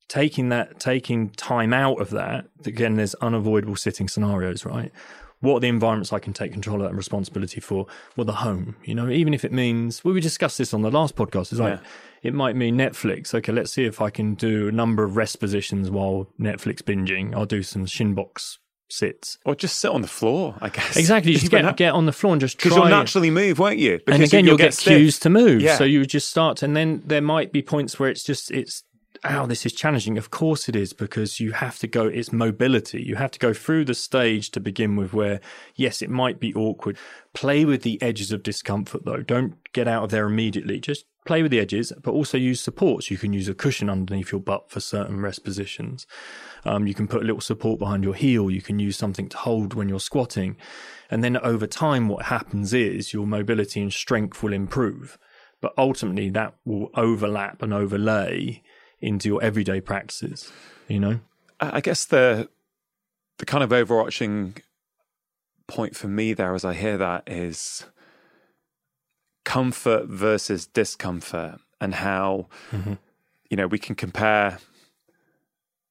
taking 0.07 0.49
that, 0.49 0.79
taking 0.79 1.29
time 1.31 1.73
out 1.73 1.99
of 2.01 2.09
that, 2.11 2.45
again, 2.65 2.95
there's 2.95 3.15
unavoidable 3.15 3.75
sitting 3.75 4.07
scenarios, 4.07 4.65
right? 4.65 4.91
What 5.39 5.57
are 5.57 5.59
the 5.59 5.67
environments 5.67 6.11
I 6.11 6.19
can 6.19 6.33
take 6.33 6.51
control 6.51 6.81
of 6.81 6.87
and 6.87 6.97
responsibility 6.97 7.59
for? 7.59 7.85
Well, 8.15 8.25
the 8.25 8.33
home, 8.33 8.75
you 8.83 8.95
know, 8.95 9.09
even 9.09 9.33
if 9.35 9.45
it 9.45 9.51
means, 9.51 10.03
well, 10.03 10.13
we 10.13 10.21
discussed 10.21 10.57
this 10.57 10.73
on 10.73 10.81
the 10.81 10.89
last 10.89 11.15
podcast, 11.15 11.53
is 11.53 11.59
like, 11.59 11.79
it 12.23 12.33
might 12.33 12.55
mean 12.55 12.75
Netflix. 12.75 13.35
Okay, 13.35 13.51
let's 13.51 13.71
see 13.71 13.85
if 13.85 14.01
I 14.01 14.09
can 14.09 14.33
do 14.33 14.67
a 14.67 14.71
number 14.71 15.03
of 15.03 15.15
rest 15.15 15.39
positions 15.39 15.91
while 15.91 16.27
Netflix 16.39 16.81
binging. 16.81 17.35
I'll 17.35 17.45
do 17.45 17.61
some 17.61 17.85
shin 17.85 18.15
box 18.15 18.57
sits. 18.89 19.37
Or 19.45 19.55
just 19.55 19.79
sit 19.79 19.91
on 19.91 20.01
the 20.01 20.07
floor, 20.07 20.55
I 20.61 20.69
guess. 20.69 20.97
Exactly. 20.97 21.31
You 21.37 21.39
just 21.39 21.51
get, 21.51 21.77
get 21.77 21.93
on 21.93 22.05
the 22.05 22.13
floor 22.13 22.33
and 22.33 22.41
just 22.41 22.57
Because 22.57 22.75
you'll 22.75 22.85
naturally 22.87 23.29
move, 23.29 23.59
won't 23.59 23.77
you? 23.77 23.97
Because 23.97 24.15
and 24.15 24.23
again, 24.23 24.45
you'll, 24.45 24.51
you'll 24.51 24.57
get, 24.57 24.77
get 24.77 24.97
cues 24.97 25.19
to 25.19 25.29
move. 25.29 25.61
Yeah. 25.61 25.75
So 25.75 25.83
you 25.83 26.05
just 26.05 26.29
start, 26.29 26.63
and 26.63 26.75
then 26.75 27.03
there 27.05 27.21
might 27.21 27.51
be 27.51 27.61
points 27.61 27.99
where 27.99 28.09
it's 28.09 28.23
just, 28.23 28.49
it's, 28.49 28.83
oh, 29.23 29.45
this 29.45 29.65
is 29.65 29.73
challenging. 29.73 30.17
Of 30.17 30.31
course 30.31 30.69
it 30.69 30.75
is, 30.75 30.93
because 30.93 31.39
you 31.39 31.51
have 31.51 31.79
to 31.79 31.87
go, 31.87 32.07
it's 32.07 32.31
mobility. 32.31 33.01
You 33.01 33.15
have 33.15 33.31
to 33.31 33.39
go 33.39 33.53
through 33.53 33.85
the 33.85 33.93
stage 33.93 34.51
to 34.51 34.59
begin 34.59 34.95
with 34.95 35.13
where, 35.13 35.39
yes, 35.75 36.01
it 36.01 36.09
might 36.09 36.39
be 36.39 36.53
awkward. 36.53 36.97
Play 37.33 37.65
with 37.65 37.83
the 37.83 38.01
edges 38.01 38.31
of 38.31 38.43
discomfort 38.43 39.05
though. 39.05 39.21
Don't 39.21 39.55
get 39.73 39.87
out 39.87 40.05
of 40.05 40.09
there 40.11 40.25
immediately. 40.25 40.79
Just 40.79 41.05
play 41.25 41.41
with 41.41 41.51
the 41.51 41.59
edges, 41.59 41.93
but 42.01 42.11
also 42.11 42.37
use 42.37 42.61
supports. 42.61 43.11
You 43.11 43.17
can 43.17 43.33
use 43.33 43.47
a 43.47 43.53
cushion 43.53 43.89
underneath 43.89 44.31
your 44.31 44.41
butt 44.41 44.71
for 44.71 44.79
certain 44.79 45.19
rest 45.19 45.43
positions. 45.43 46.07
Um, 46.67 46.87
you 46.87 46.93
can 46.93 47.07
put 47.07 47.21
a 47.21 47.25
little 47.25 47.41
support 47.41 47.79
behind 47.79 48.03
your 48.03 48.13
heel. 48.13 48.51
You 48.51 48.61
can 48.61 48.79
use 48.79 48.97
something 48.97 49.29
to 49.29 49.37
hold 49.37 49.73
when 49.73 49.89
you're 49.89 49.99
squatting. 49.99 50.57
And 51.09 51.23
then 51.23 51.37
over 51.37 51.65
time, 51.65 52.09
what 52.09 52.25
happens 52.25 52.73
is 52.73 53.13
your 53.13 53.25
mobility 53.25 53.81
and 53.81 53.93
strength 53.93 54.43
will 54.43 54.53
improve. 54.53 55.17
But 55.61 55.73
ultimately, 55.77 56.29
that 56.31 56.53
will 56.65 56.89
overlap 56.93 57.61
and 57.61 57.73
overlay 57.73 58.61
into 58.99 59.29
your 59.29 59.41
everyday 59.41 59.81
practices, 59.81 60.51
you 60.87 60.99
know? 60.99 61.19
I 61.59 61.81
guess 61.81 62.05
the 62.05 62.49
the 63.37 63.45
kind 63.45 63.63
of 63.63 63.71
overarching 63.71 64.55
point 65.67 65.95
for 65.95 66.07
me 66.07 66.33
there 66.33 66.55
as 66.55 66.65
I 66.65 66.73
hear 66.73 66.97
that 66.97 67.23
is 67.27 67.85
comfort 69.43 70.07
versus 70.07 70.65
discomfort 70.65 71.59
and 71.79 71.95
how 71.95 72.47
mm-hmm. 72.71 72.93
you 73.49 73.57
know 73.57 73.67
we 73.67 73.79
can 73.79 73.95
compare 73.95 74.59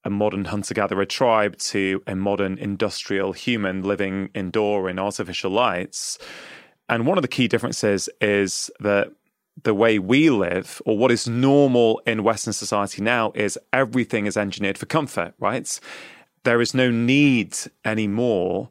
a 0.06 0.10
modern 0.10 0.44
hunter 0.44 0.72
gatherer 0.72 1.04
tribe 1.04 1.58
to 1.58 2.00
a 2.06 2.14
modern 2.14 2.56
industrial 2.58 3.32
human 3.32 3.82
living 3.82 4.30
indoor 4.34 4.88
in 4.88 5.00
artificial 5.00 5.50
lights. 5.50 6.16
And 6.88 7.06
one 7.06 7.18
of 7.18 7.22
the 7.22 7.28
key 7.28 7.48
differences 7.48 8.08
is 8.20 8.70
that 8.78 9.10
the 9.64 9.74
way 9.74 9.98
we 9.98 10.30
live 10.30 10.80
or 10.86 10.96
what 10.96 11.10
is 11.10 11.26
normal 11.26 12.00
in 12.06 12.22
western 12.22 12.52
society 12.52 13.02
now 13.02 13.32
is 13.34 13.58
everything 13.72 14.26
is 14.26 14.36
engineered 14.36 14.78
for 14.78 14.86
comfort 14.86 15.34
right? 15.40 15.80
There 16.44 16.60
is 16.60 16.72
no 16.72 16.90
need 16.90 17.56
anymore 17.84 18.68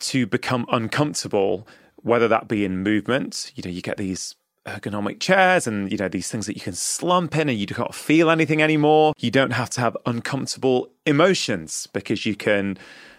to 0.00 0.26
become 0.26 0.66
uncomfortable 0.70 1.66
whether 1.96 2.28
that 2.28 2.46
be 2.46 2.64
in 2.64 2.82
movement, 2.82 3.52
you 3.54 3.62
know, 3.64 3.70
you 3.70 3.80
get 3.80 3.96
these 3.96 4.34
ergonomic 4.66 5.20
chairs 5.20 5.66
and 5.66 5.90
you 5.90 5.98
know 5.98 6.08
these 6.08 6.28
things 6.28 6.46
that 6.46 6.54
you 6.54 6.60
can 6.60 6.74
slump 6.74 7.36
in 7.36 7.48
and 7.48 7.58
you 7.58 7.66
can't 7.66 7.94
feel 7.94 8.30
anything 8.30 8.62
anymore. 8.62 9.12
You 9.18 9.30
don't 9.30 9.52
have 9.52 9.70
to 9.70 9.80
have 9.80 9.96
uncomfortable 10.06 10.90
emotions 11.06 11.86
because 11.92 12.26
you 12.26 12.34
can 12.34 12.76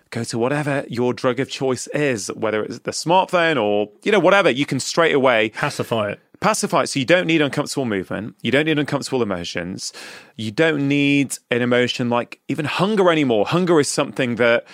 go 0.10 0.24
to 0.26 0.38
whatever 0.38 0.86
your 0.88 1.14
drug 1.14 1.40
of 1.40 1.49
choice 1.49 1.88
is, 1.88 2.28
whether 2.34 2.64
it's 2.64 2.80
the 2.80 2.91
smartphone 2.91 3.61
or 3.61 3.90
you 4.03 4.11
know 4.11 4.19
whatever. 4.19 4.49
You 4.49 4.65
can 4.65 4.80
straight 4.80 5.15
away 5.15 5.49
pacify 5.49 6.11
it. 6.11 6.19
Pacify 6.40 6.84
it. 6.84 6.88
So 6.88 6.99
you 6.99 7.06
don't 7.06 7.26
need 7.26 7.41
uncomfortable 7.41 7.86
movement. 7.86 8.36
You 8.41 8.52
don't 8.52 8.65
need 8.65 8.78
uncomfortable 8.78 9.24
emotions. 9.24 9.91
You 10.36 10.52
don't 10.52 10.88
need 10.88 11.36
an 11.49 11.64
emotion 11.64 12.10
like 12.10 12.40
even 12.48 12.65
hunger 12.65 13.10
anymore. 13.10 13.48
Hunger 13.48 13.80
is 13.80 13.88
something 13.88 14.36
that 14.36 14.68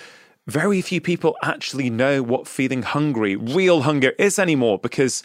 very 0.48 0.82
few 0.82 1.00
people 1.00 1.38
actually 1.42 1.90
know 1.90 2.22
what 2.22 2.48
feeling 2.48 2.82
hungry, 2.82 3.38
real 3.38 3.84
hunger 3.84 4.10
is 4.20 4.38
anymore 4.38 4.78
because 4.78 5.24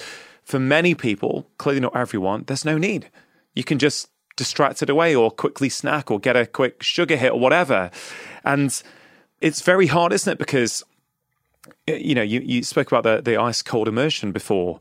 for 0.48 0.58
many 0.58 0.94
people, 0.94 1.46
clearly 1.58 1.80
not 1.80 1.94
everyone, 1.94 2.44
there's 2.46 2.64
no 2.64 2.78
need. 2.78 3.10
You 3.54 3.64
can 3.64 3.78
just 3.78 4.08
distract 4.34 4.82
it 4.82 4.88
away 4.88 5.14
or 5.14 5.30
quickly 5.30 5.68
snack 5.68 6.10
or 6.10 6.18
get 6.18 6.36
a 6.36 6.46
quick 6.46 6.82
sugar 6.82 7.16
hit 7.16 7.32
or 7.32 7.38
whatever. 7.38 7.90
And 8.44 8.82
it's 9.42 9.60
very 9.60 9.88
hard, 9.88 10.14
isn't 10.14 10.32
it? 10.32 10.38
Because 10.38 10.82
you 11.86 12.14
know, 12.14 12.22
you, 12.22 12.40
you 12.40 12.62
spoke 12.62 12.90
about 12.90 13.02
the, 13.02 13.20
the 13.20 13.38
ice 13.38 13.60
cold 13.60 13.88
immersion 13.88 14.32
before. 14.32 14.80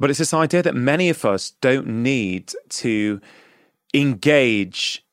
But 0.00 0.10
it's 0.10 0.18
this 0.18 0.34
idea 0.34 0.64
that 0.64 0.74
many 0.74 1.10
of 1.10 1.24
us 1.24 1.52
don't 1.60 1.86
need 1.86 2.52
to 2.70 3.20
engage 3.94 5.04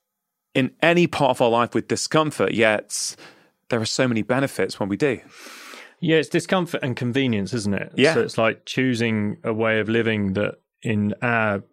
in 0.56 0.72
any 0.82 1.06
part 1.06 1.30
of 1.30 1.42
our 1.44 1.50
life 1.50 1.76
with 1.76 1.88
discomfort, 1.88 2.54
yet 2.54 3.16
there 3.70 3.80
are 3.80 3.86
so 3.86 4.08
many 4.08 4.24
benefits 4.24 4.80
when 4.80 4.90
we 4.90 4.98
do. 4.98 5.22
Yeah, 6.06 6.18
it's 6.18 6.30
discomfort 6.30 6.82
and 6.84 6.96
convenience, 6.96 7.52
isn't 7.52 7.74
it? 7.74 7.92
Yeah. 7.96 8.14
So 8.14 8.22
it's 8.22 8.38
like 8.38 8.66
choosing 8.66 9.38
a 9.44 9.52
way 9.52 9.80
of 9.80 9.90
living 9.90 10.34
that, 10.34 10.60
in 10.84 11.16
our 11.24 11.64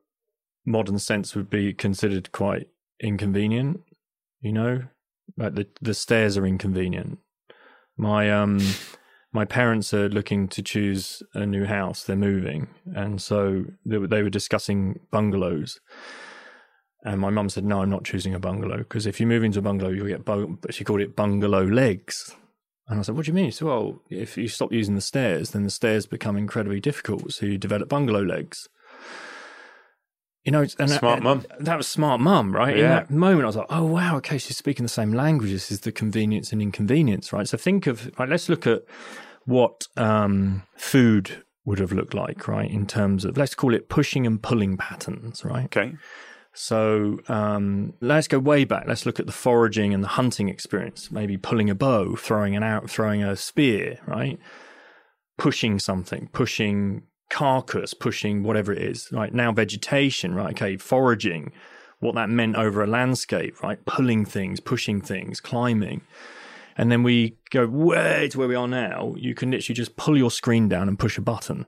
modern 0.65 0.99
sense, 0.99 1.37
would 1.37 1.51
be 1.51 1.75
considered 1.75 2.33
quite 2.33 2.69
inconvenient. 2.99 3.81
You 4.41 4.53
know, 4.55 4.83
like 5.37 5.55
the 5.55 5.67
the 5.83 5.93
stairs 5.93 6.39
are 6.39 6.47
inconvenient. 6.47 7.19
My 7.99 8.31
um 8.31 8.59
my 9.35 9.45
parents 9.45 9.93
are 9.93 10.09
looking 10.09 10.49
to 10.49 10.63
choose 10.63 11.23
a 11.35 11.45
new 11.45 11.67
house. 11.67 12.03
They're 12.05 12.17
moving, 12.17 12.69
and 12.97 13.21
so 13.21 13.67
they 13.85 13.99
were, 13.99 14.07
they 14.07 14.23
were 14.23 14.31
discussing 14.31 15.01
bungalows. 15.11 15.79
And 17.05 17.21
my 17.21 17.29
mum 17.29 17.51
said, 17.51 17.67
"No, 17.67 17.83
I'm 17.83 17.91
not 17.91 18.05
choosing 18.05 18.35
a 18.35 18.39
bungalow 18.39 18.79
because 18.79 19.05
if 19.05 19.21
you 19.21 19.27
move 19.27 19.45
into 19.45 19.59
a 19.59 19.63
bungalow, 19.63 19.91
you'll 19.91 20.07
get." 20.07 20.25
Bu-, 20.25 20.57
she 20.71 20.85
called 20.85 21.03
it 21.03 21.17
bungalow 21.17 21.67
legs. 21.67 22.35
And 22.93 23.01
I 23.01 23.03
said, 23.03 23.17
"What 23.17 23.25
do 23.25 23.31
you 23.31 23.35
mean?" 23.35 23.47
She 23.47 23.59
said, 23.59 23.69
"Well, 23.69 24.03
if 24.11 24.37
you 24.37 24.49
stop 24.49 24.71
using 24.71 24.95
the 24.95 25.01
stairs, 25.01 25.51
then 25.51 25.65
the 25.65 25.71
stairs 25.71 26.07
become 26.07 26.37
incredibly 26.37 26.79
difficult. 26.79 27.33
So 27.33 27.47
you 27.47 27.59
develop 27.59 27.89
bungalow 27.89 28.23
legs." 28.23 28.69
You 30.45 30.53
know, 30.53 30.67
and 30.79 30.91
smart 30.91 31.21
that, 31.21 31.23
mum. 31.23 31.47
That 31.61 31.77
was 31.77 31.87
smart 31.87 32.21
mum, 32.21 32.55
right? 32.55 32.77
In 32.77 32.89
that 32.91 33.11
moment, 33.11 33.45
I 33.45 33.47
was 33.47 33.57
like, 33.57 33.67
"Oh 33.71 33.85
wow, 33.85 34.17
okay, 34.17 34.39
she's 34.39 34.57
speaking 34.57 34.85
the 34.85 34.91
same 34.91 35.13
language. 35.13 35.51
This 35.51 35.71
is 35.71 35.81
the 35.81 35.93
convenience 35.93 36.53
and 36.53 36.61
inconvenience, 36.61 37.33
right?" 37.33 37.49
So 37.49 37.57
think 37.57 37.87
of, 37.87 38.11
right, 38.19 38.29
let's 38.29 38.49
look 38.49 38.67
at 38.67 38.83
what 39.47 39.87
um, 39.97 40.65
food 40.77 41.45
would 41.65 41.79
have 41.79 41.93
looked 41.93 42.13
like, 42.13 42.47
right? 42.49 42.71
In 42.71 42.87
terms 42.87 43.25
of, 43.25 43.37
let's 43.37 43.55
call 43.55 43.73
it 43.73 43.89
pushing 43.89 44.27
and 44.27 44.43
pulling 44.43 44.77
patterns, 44.77 45.45
right? 45.45 45.65
Okay. 45.67 45.95
So 46.55 47.21
um, 47.29 47.95
let's 48.01 48.29
go 48.29 48.39
way 48.39 48.65
back. 48.65 48.85
Let's 48.87 49.07
look 49.07 49.19
at 49.19 49.27
the 49.27 49.33
foraging 49.33 49.95
and 49.95 50.05
the 50.05 50.09
hunting 50.09 50.49
experience. 50.49 51.11
Maybe 51.11 51.37
pulling 51.37 51.71
a 51.71 51.75
bow, 51.75 52.15
throwing 52.17 52.55
an 52.55 52.63
out, 52.63 52.91
throwing 52.91 53.23
a 53.23 53.37
spear, 53.37 53.99
right? 54.07 54.39
Pushing 55.39 55.79
something, 55.79 56.29
pushing 56.33 57.05
carcass, 57.31 57.95
pushing 57.95 58.43
whatever 58.43 58.73
it 58.73 58.83
is. 58.83 59.09
Right 59.11 59.33
now, 59.33 59.53
vegetation, 59.53 60.35
right? 60.35 60.51
Okay, 60.51 60.77
foraging, 60.77 61.53
what 62.01 62.15
that 62.17 62.29
meant 62.29 62.57
over 62.57 62.83
a 62.83 62.87
landscape, 62.87 63.63
right? 63.63 63.83
Pulling 63.87 64.27
things, 64.27 64.61
pushing 64.61 65.01
things, 65.01 65.41
climbing. 65.41 66.03
And 66.77 66.91
then 66.91 67.03
we 67.03 67.39
go 67.51 67.67
way 67.67 68.29
to 68.31 68.39
where 68.39 68.49
we 68.49 68.55
are 68.55 68.69
now. 68.69 69.15
You 69.17 69.35
can 69.35 69.51
literally 69.51 69.75
just 69.75 69.97
pull 69.97 70.19
your 70.19 70.31
screen 70.31 70.69
down 70.69 70.89
and 70.89 70.99
push 70.99 71.17
a 71.17 71.23
button. 71.23 71.67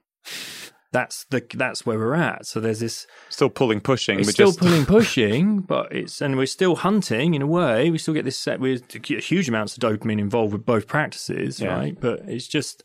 That's 0.94 1.24
the 1.24 1.44
that's 1.54 1.84
where 1.84 1.98
we're 1.98 2.14
at. 2.14 2.46
So 2.46 2.60
there's 2.60 2.78
this 2.78 3.06
Still 3.28 3.50
pulling, 3.50 3.80
pushing. 3.80 4.20
it's 4.20 4.30
still 4.30 4.46
just, 4.52 4.60
pulling, 4.64 4.86
pushing, 4.86 5.58
but 5.58 5.90
it's 5.90 6.20
and 6.22 6.36
we're 6.36 6.46
still 6.46 6.76
hunting 6.76 7.34
in 7.34 7.42
a 7.42 7.48
way. 7.48 7.90
We 7.90 7.98
still 7.98 8.14
get 8.14 8.24
this 8.24 8.38
set 8.38 8.60
with 8.60 8.92
huge 8.92 9.48
amounts 9.48 9.76
of 9.76 9.80
dopamine 9.82 10.20
involved 10.20 10.52
with 10.52 10.64
both 10.64 10.86
practices, 10.86 11.58
Yeah. 11.60 11.76
right? 11.76 12.00
But 12.00 12.20
it's 12.28 12.46
just 12.46 12.84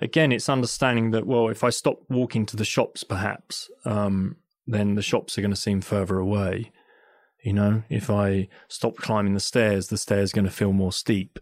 again, 0.00 0.32
it's 0.32 0.48
understanding 0.48 1.12
that 1.12 1.28
well, 1.28 1.48
if 1.48 1.62
I 1.62 1.70
stop 1.70 1.98
walking 2.08 2.44
to 2.46 2.56
the 2.56 2.64
shops, 2.64 3.04
perhaps, 3.04 3.70
um, 3.84 4.34
then 4.66 4.96
the 4.96 5.02
shops 5.02 5.38
are 5.38 5.40
going 5.40 5.52
to 5.52 5.56
seem 5.56 5.80
further 5.80 6.18
away. 6.18 6.72
You 7.44 7.52
know, 7.52 7.84
if 7.88 8.10
I 8.10 8.48
stop 8.66 8.96
climbing 8.96 9.34
the 9.34 9.40
stairs, 9.52 9.86
the 9.88 9.96
stairs 9.96 10.32
are 10.32 10.36
going 10.36 10.44
to 10.44 10.50
feel 10.50 10.72
more 10.72 10.92
steep. 10.92 11.38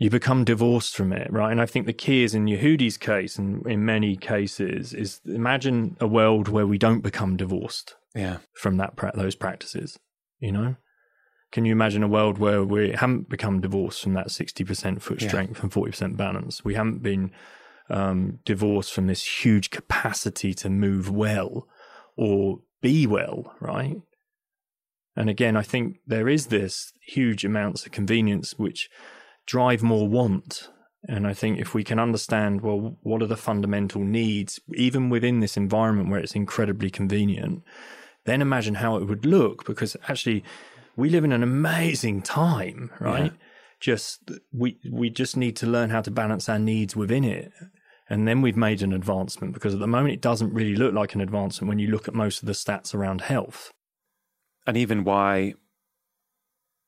You 0.00 0.10
become 0.10 0.44
divorced 0.44 0.96
from 0.96 1.12
it, 1.12 1.32
right? 1.32 1.52
And 1.52 1.60
I 1.60 1.66
think 1.66 1.86
the 1.86 1.92
key 1.92 2.24
is 2.24 2.34
in 2.34 2.46
Yehudi's 2.46 2.96
case, 2.96 3.38
and 3.38 3.64
in 3.66 3.84
many 3.84 4.16
cases, 4.16 4.92
is 4.92 5.20
imagine 5.24 5.96
a 6.00 6.06
world 6.06 6.48
where 6.48 6.66
we 6.66 6.78
don't 6.78 7.00
become 7.00 7.36
divorced 7.36 7.94
Yeah. 8.14 8.38
from 8.54 8.76
that 8.78 8.96
those 9.14 9.36
practices. 9.36 9.98
You 10.40 10.50
know, 10.52 10.76
can 11.52 11.64
you 11.64 11.70
imagine 11.72 12.02
a 12.02 12.08
world 12.08 12.38
where 12.38 12.64
we 12.64 12.90
haven't 12.90 13.28
become 13.28 13.60
divorced 13.60 14.02
from 14.02 14.14
that 14.14 14.32
sixty 14.32 14.64
percent 14.64 15.00
foot 15.00 15.22
Yeah. 15.22 15.28
strength 15.28 15.62
and 15.62 15.72
forty 15.72 15.92
percent 15.92 16.16
balance? 16.16 16.64
We 16.64 16.74
haven't 16.74 17.02
been 17.02 17.30
um, 17.88 18.40
divorced 18.44 18.92
from 18.92 19.06
this 19.06 19.44
huge 19.44 19.70
capacity 19.70 20.54
to 20.54 20.68
move 20.68 21.08
well 21.08 21.68
or 22.16 22.60
be 22.80 23.06
well, 23.06 23.54
right? 23.60 23.96
And 25.16 25.30
again, 25.30 25.56
I 25.56 25.62
think 25.62 25.98
there 26.06 26.28
is 26.28 26.46
this 26.46 26.92
huge 27.06 27.44
amounts 27.44 27.86
of 27.86 27.92
convenience 27.92 28.58
which 28.58 28.90
drive 29.46 29.82
more 29.82 30.08
want. 30.08 30.68
And 31.08 31.26
I 31.26 31.34
think 31.34 31.58
if 31.58 31.74
we 31.74 31.84
can 31.84 31.98
understand, 31.98 32.62
well, 32.62 32.96
what 33.02 33.22
are 33.22 33.26
the 33.26 33.36
fundamental 33.36 34.02
needs, 34.02 34.58
even 34.74 35.10
within 35.10 35.40
this 35.40 35.56
environment 35.56 36.08
where 36.10 36.20
it's 36.20 36.34
incredibly 36.34 36.90
convenient, 36.90 37.62
then 38.24 38.40
imagine 38.40 38.76
how 38.76 38.96
it 38.96 39.04
would 39.04 39.26
look 39.26 39.66
because 39.66 39.96
actually 40.08 40.42
we 40.96 41.10
live 41.10 41.24
in 41.24 41.32
an 41.32 41.42
amazing 41.42 42.22
time, 42.22 42.90
right? 43.00 43.32
Just 43.80 44.30
we 44.52 44.78
we 44.90 45.10
just 45.10 45.36
need 45.36 45.56
to 45.56 45.66
learn 45.66 45.90
how 45.90 46.00
to 46.00 46.10
balance 46.10 46.48
our 46.48 46.58
needs 46.58 46.96
within 46.96 47.24
it. 47.24 47.52
And 48.08 48.26
then 48.26 48.40
we've 48.40 48.56
made 48.56 48.82
an 48.82 48.92
advancement 48.94 49.52
because 49.52 49.74
at 49.74 49.80
the 49.80 49.86
moment 49.86 50.14
it 50.14 50.20
doesn't 50.22 50.54
really 50.54 50.74
look 50.76 50.94
like 50.94 51.14
an 51.14 51.20
advancement 51.20 51.68
when 51.68 51.78
you 51.78 51.88
look 51.88 52.08
at 52.08 52.14
most 52.14 52.40
of 52.42 52.46
the 52.46 52.52
stats 52.52 52.94
around 52.94 53.20
health. 53.22 53.72
and 54.66 54.76
even 54.76 55.04
why 55.04 55.54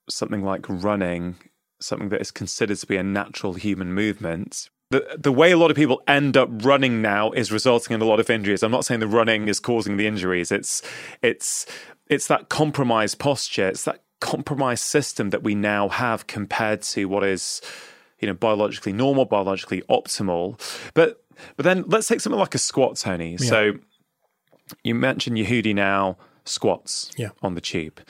something 0.08 0.42
like 0.42 0.64
running, 0.68 1.36
something 1.86 2.08
that 2.10 2.20
is 2.20 2.30
considered 2.30 2.78
to 2.78 2.86
be 2.86 2.96
a 2.96 3.02
natural 3.02 3.54
human 3.54 3.92
movement, 3.94 4.68
the 4.90 5.16
the 5.18 5.32
way 5.32 5.50
a 5.52 5.56
lot 5.56 5.70
of 5.70 5.76
people 5.76 6.02
end 6.06 6.36
up 6.36 6.48
running 6.64 7.00
now 7.02 7.30
is 7.32 7.50
resulting 7.50 7.94
in 7.94 8.00
a 8.02 8.04
lot 8.04 8.20
of 8.20 8.28
injuries. 8.30 8.62
I'm 8.62 8.70
not 8.70 8.84
saying 8.84 9.00
the 9.00 9.06
running 9.06 9.48
is 9.48 9.58
causing 9.60 9.96
the 9.96 10.06
injuries. 10.06 10.52
It's 10.52 10.82
it's 11.22 11.66
it's 12.08 12.26
that 12.28 12.48
compromised 12.48 13.18
posture. 13.18 13.68
It's 13.68 13.84
that 13.84 14.02
compromised 14.20 14.82
system 14.84 15.30
that 15.30 15.42
we 15.42 15.54
now 15.54 15.88
have 15.88 16.26
compared 16.26 16.82
to 16.82 17.06
what 17.06 17.24
is 17.24 17.60
you 18.20 18.28
know 18.28 18.34
biologically 18.34 18.92
normal, 18.92 19.24
biologically 19.24 19.82
optimal. 19.90 20.58
But 20.94 21.22
but 21.56 21.64
then 21.64 21.84
let's 21.86 22.08
take 22.08 22.20
something 22.20 22.38
like 22.38 22.54
a 22.54 22.58
squat, 22.58 22.96
Tony. 22.96 23.36
So 23.38 23.72
you 24.82 24.94
mentioned 24.94 25.36
Yehudi 25.36 25.74
now 25.74 26.16
squats 26.44 27.10
Yeah. 27.16 27.30
on 27.42 27.54
the 27.54 27.60
tube. 27.60 28.00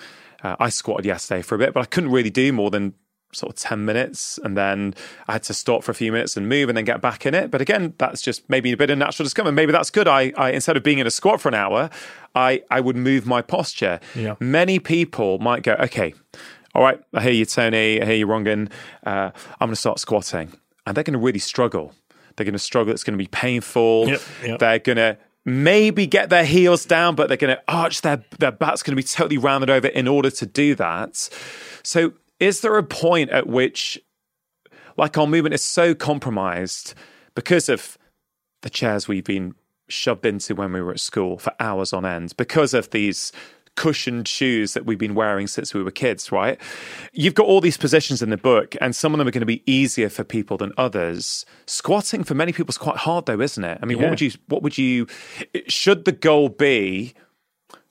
Uh, 0.42 0.56
I 0.60 0.68
squatted 0.68 1.06
yesterday 1.06 1.42
for 1.42 1.54
a 1.54 1.58
bit, 1.58 1.72
but 1.74 1.80
I 1.80 1.86
couldn't 1.86 2.10
really 2.12 2.30
do 2.30 2.52
more 2.52 2.70
than 2.70 2.94
sort 3.32 3.52
of 3.52 3.58
10 3.58 3.84
minutes. 3.84 4.38
And 4.42 4.56
then 4.56 4.94
I 5.28 5.32
had 5.32 5.42
to 5.44 5.54
stop 5.54 5.84
for 5.84 5.90
a 5.90 5.94
few 5.94 6.12
minutes 6.12 6.36
and 6.36 6.48
move 6.48 6.68
and 6.68 6.76
then 6.76 6.84
get 6.84 7.00
back 7.00 7.26
in 7.26 7.34
it. 7.34 7.50
But 7.50 7.60
again, 7.60 7.94
that's 7.98 8.22
just 8.22 8.48
maybe 8.48 8.72
a 8.72 8.76
bit 8.76 8.90
of 8.90 8.98
natural 8.98 9.24
discomfort. 9.24 9.54
Maybe 9.54 9.72
that's 9.72 9.90
good. 9.90 10.08
I, 10.08 10.32
I 10.36 10.50
instead 10.50 10.76
of 10.76 10.82
being 10.82 10.98
in 10.98 11.06
a 11.06 11.10
squat 11.10 11.40
for 11.40 11.48
an 11.48 11.54
hour, 11.54 11.90
I, 12.34 12.62
I 12.70 12.80
would 12.80 12.96
move 12.96 13.26
my 13.26 13.42
posture. 13.42 14.00
Yeah. 14.14 14.36
Many 14.40 14.78
people 14.78 15.38
might 15.38 15.62
go, 15.62 15.74
okay, 15.80 16.14
all 16.74 16.82
right, 16.82 17.00
I 17.14 17.22
hear 17.22 17.32
you, 17.32 17.46
Tony. 17.46 18.02
I 18.02 18.04
hear 18.04 18.14
you, 18.16 18.26
Rangan. 18.26 18.70
Uh, 19.04 19.30
I'm 19.60 19.68
going 19.68 19.70
to 19.70 19.76
start 19.76 19.98
squatting. 19.98 20.52
And 20.86 20.96
they're 20.96 21.04
going 21.04 21.18
to 21.18 21.18
really 21.18 21.38
struggle. 21.38 21.94
They're 22.36 22.44
going 22.44 22.52
to 22.52 22.58
struggle. 22.58 22.92
It's 22.92 23.02
going 23.02 23.18
to 23.18 23.22
be 23.22 23.28
painful. 23.28 24.08
Yep, 24.08 24.20
yep. 24.44 24.58
They're 24.58 24.78
going 24.78 24.96
to 24.96 25.18
maybe 25.46 26.06
get 26.06 26.28
their 26.28 26.44
heels 26.44 26.84
down, 26.84 27.14
but 27.14 27.28
they're 27.28 27.38
going 27.38 27.56
to 27.56 27.62
arch 27.66 28.02
their 28.02 28.22
their 28.38 28.52
back's 28.52 28.82
going 28.82 28.94
to 28.94 29.02
be 29.02 29.06
totally 29.06 29.38
rounded 29.38 29.70
over 29.70 29.88
in 29.88 30.06
order 30.06 30.30
to 30.30 30.44
do 30.44 30.74
that. 30.74 31.16
So, 31.82 32.12
is 32.40 32.60
there 32.60 32.76
a 32.76 32.82
point 32.82 33.30
at 33.30 33.46
which, 33.46 34.00
like, 34.96 35.16
our 35.18 35.26
movement 35.26 35.54
is 35.54 35.64
so 35.64 35.94
compromised 35.94 36.94
because 37.34 37.68
of 37.68 37.98
the 38.62 38.70
chairs 38.70 39.06
we've 39.08 39.24
been 39.24 39.54
shoved 39.88 40.26
into 40.26 40.54
when 40.54 40.72
we 40.72 40.80
were 40.80 40.90
at 40.90 41.00
school 41.00 41.38
for 41.38 41.52
hours 41.60 41.92
on 41.92 42.04
end, 42.04 42.34
because 42.36 42.74
of 42.74 42.90
these 42.90 43.32
cushioned 43.76 44.26
shoes 44.26 44.72
that 44.72 44.86
we've 44.86 44.98
been 44.98 45.14
wearing 45.14 45.46
since 45.46 45.74
we 45.74 45.82
were 45.82 45.90
kids, 45.90 46.32
right? 46.32 46.58
You've 47.12 47.34
got 47.34 47.46
all 47.46 47.60
these 47.60 47.76
positions 47.76 48.22
in 48.22 48.30
the 48.30 48.36
book, 48.38 48.74
and 48.80 48.96
some 48.96 49.12
of 49.12 49.18
them 49.18 49.28
are 49.28 49.30
going 49.30 49.40
to 49.40 49.46
be 49.46 49.62
easier 49.70 50.08
for 50.08 50.24
people 50.24 50.56
than 50.56 50.72
others. 50.78 51.44
Squatting 51.66 52.24
for 52.24 52.34
many 52.34 52.52
people 52.52 52.70
is 52.72 52.78
quite 52.78 52.96
hard, 52.96 53.26
though, 53.26 53.40
isn't 53.40 53.62
it? 53.62 53.78
I 53.82 53.86
mean, 53.86 53.98
what 53.98 54.10
would 54.10 54.20
you, 54.22 54.32
what 54.48 54.62
would 54.62 54.78
you, 54.78 55.06
should 55.68 56.06
the 56.06 56.12
goal 56.12 56.48
be, 56.48 57.14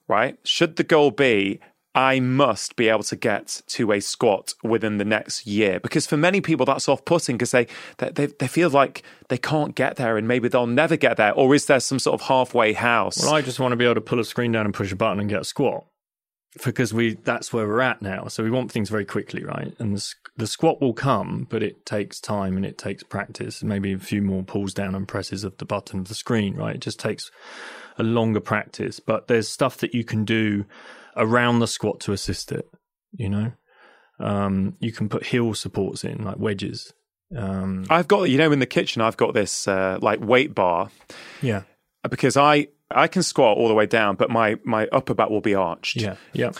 right? 0.07 0.37
Should 0.43 0.75
the 0.77 0.83
goal 0.83 1.11
be, 1.11 1.59
I 1.95 2.19
must 2.19 2.75
be 2.75 2.89
able 2.89 3.03
to 3.03 3.15
get 3.15 3.61
to 3.67 3.93
a 3.93 4.01
squat 4.01 4.53
within 4.63 4.97
the 4.97 5.05
next 5.05 5.47
year? 5.47 5.79
Because 5.79 6.05
for 6.05 6.17
many 6.17 6.41
people, 6.41 6.65
that's 6.65 6.89
off 6.89 7.05
putting 7.05 7.37
because 7.37 7.51
they, 7.51 7.67
they, 7.97 8.27
they, 8.27 8.47
feel 8.47 8.69
like 8.69 9.01
they 9.29 9.37
can't 9.37 9.75
get 9.75 9.95
there 9.95 10.17
and 10.17 10.27
maybe 10.27 10.49
they'll 10.49 10.67
never 10.67 10.97
get 10.97 11.15
there. 11.15 11.33
Or 11.33 11.55
is 11.55 11.67
there 11.67 11.79
some 11.79 11.99
sort 11.99 12.19
of 12.19 12.27
halfway 12.27 12.73
house? 12.73 13.23
Well, 13.23 13.33
I 13.33 13.41
just 13.41 13.61
want 13.61 13.71
to 13.71 13.77
be 13.77 13.85
able 13.85 13.95
to 13.95 14.01
pull 14.01 14.19
a 14.19 14.25
screen 14.25 14.51
down 14.51 14.65
and 14.65 14.73
push 14.73 14.91
a 14.91 14.95
button 14.95 15.21
and 15.21 15.29
get 15.29 15.41
a 15.41 15.45
squat 15.45 15.85
because 16.63 16.93
we 16.93 17.15
that's 17.15 17.51
where 17.51 17.67
we're 17.67 17.81
at 17.81 18.01
now. 18.01 18.27
So 18.27 18.43
we 18.43 18.51
want 18.51 18.71
things 18.71 18.89
very 18.89 19.05
quickly, 19.05 19.43
right? 19.43 19.73
And 19.79 19.95
the, 19.95 20.13
the 20.37 20.47
squat 20.47 20.81
will 20.81 20.93
come, 20.93 21.47
but 21.49 21.63
it 21.63 21.85
takes 21.85 22.19
time 22.19 22.57
and 22.57 22.65
it 22.65 22.77
takes 22.77 23.03
practice. 23.03 23.63
Maybe 23.63 23.93
a 23.93 23.99
few 23.99 24.21
more 24.21 24.43
pulls 24.43 24.73
down 24.73 24.95
and 24.95 25.07
presses 25.07 25.43
of 25.43 25.57
the 25.57 25.65
button 25.65 25.99
of 25.99 26.07
the 26.07 26.15
screen, 26.15 26.55
right? 26.55 26.75
It 26.75 26.81
just 26.81 26.99
takes 26.99 27.31
a 27.97 28.03
longer 28.03 28.39
practice. 28.39 28.99
But 28.99 29.27
there's 29.27 29.47
stuff 29.47 29.77
that 29.77 29.93
you 29.93 30.03
can 30.03 30.25
do 30.25 30.65
around 31.15 31.59
the 31.59 31.67
squat 31.67 31.99
to 32.01 32.13
assist 32.13 32.51
it. 32.51 32.69
You 33.13 33.29
know, 33.29 33.51
um, 34.19 34.75
you 34.79 34.91
can 34.91 35.09
put 35.09 35.25
heel 35.25 35.53
supports 35.53 36.03
in 36.03 36.23
like 36.23 36.37
wedges. 36.37 36.93
Um, 37.35 37.85
I've 37.89 38.07
got 38.07 38.23
you 38.29 38.37
know 38.37 38.51
in 38.51 38.59
the 38.59 38.65
kitchen 38.65 39.01
I've 39.01 39.17
got 39.17 39.33
this 39.33 39.67
uh, 39.67 39.97
like 40.01 40.19
weight 40.19 40.53
bar 40.53 40.89
yeah, 41.41 41.63
because 42.09 42.37
I 42.37 42.67
I 42.91 43.07
can 43.07 43.23
squat 43.23 43.57
all 43.57 43.67
the 43.67 43.73
way 43.73 43.85
down, 43.85 44.15
but 44.15 44.29
my 44.29 44.57
my 44.63 44.87
upper 44.91 45.13
back 45.13 45.29
will 45.29 45.41
be 45.41 45.55
arched. 45.55 45.97
yeah, 45.97 46.15
yeah. 46.33 46.51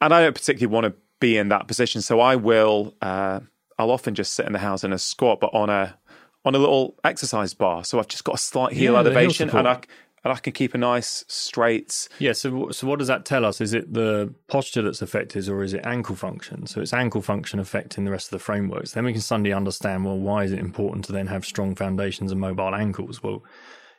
and 0.00 0.14
I 0.14 0.22
don't 0.22 0.34
particularly 0.34 0.72
want 0.72 0.86
to 0.86 0.94
be 1.20 1.36
in 1.36 1.48
that 1.48 1.66
position, 1.68 2.00
so 2.00 2.20
I 2.20 2.36
will. 2.36 2.94
Uh, 3.02 3.40
I'll 3.78 3.90
often 3.90 4.14
just 4.14 4.32
sit 4.32 4.46
in 4.46 4.52
the 4.52 4.58
house 4.58 4.82
in 4.82 4.92
a 4.92 4.98
squat, 4.98 5.40
but 5.40 5.50
on 5.52 5.70
a 5.70 5.98
on 6.44 6.54
a 6.54 6.58
little 6.58 6.96
exercise 7.04 7.54
bar. 7.54 7.84
So 7.84 7.98
I've 7.98 8.08
just 8.08 8.24
got 8.24 8.36
a 8.36 8.38
slight 8.38 8.72
heel 8.72 8.94
Yeah, 8.94 9.02
the 9.02 9.10
heel 9.10 9.18
elevation, 9.18 9.50
and 9.50 9.68
I. 9.68 9.80
and 10.24 10.32
I 10.32 10.36
can 10.36 10.52
keep 10.52 10.74
a 10.74 10.78
nice 10.78 11.24
straight. 11.28 12.08
Yeah, 12.18 12.32
so 12.32 12.70
so 12.70 12.86
what 12.86 12.98
does 12.98 13.08
that 13.08 13.24
tell 13.24 13.44
us? 13.44 13.60
Is 13.60 13.72
it 13.72 13.92
the 13.92 14.34
posture 14.48 14.82
that's 14.82 15.02
affected, 15.02 15.48
or 15.48 15.62
is 15.62 15.74
it 15.74 15.86
ankle 15.86 16.16
function? 16.16 16.66
So 16.66 16.80
it's 16.80 16.92
ankle 16.92 17.22
function 17.22 17.58
affecting 17.58 18.04
the 18.04 18.10
rest 18.10 18.28
of 18.28 18.38
the 18.38 18.44
frameworks. 18.44 18.92
Then 18.92 19.04
we 19.04 19.12
can 19.12 19.22
suddenly 19.22 19.52
understand. 19.52 20.04
Well, 20.04 20.18
why 20.18 20.44
is 20.44 20.52
it 20.52 20.58
important 20.58 21.04
to 21.06 21.12
then 21.12 21.28
have 21.28 21.44
strong 21.44 21.74
foundations 21.74 22.32
and 22.32 22.40
mobile 22.40 22.74
ankles? 22.74 23.22
Well, 23.22 23.44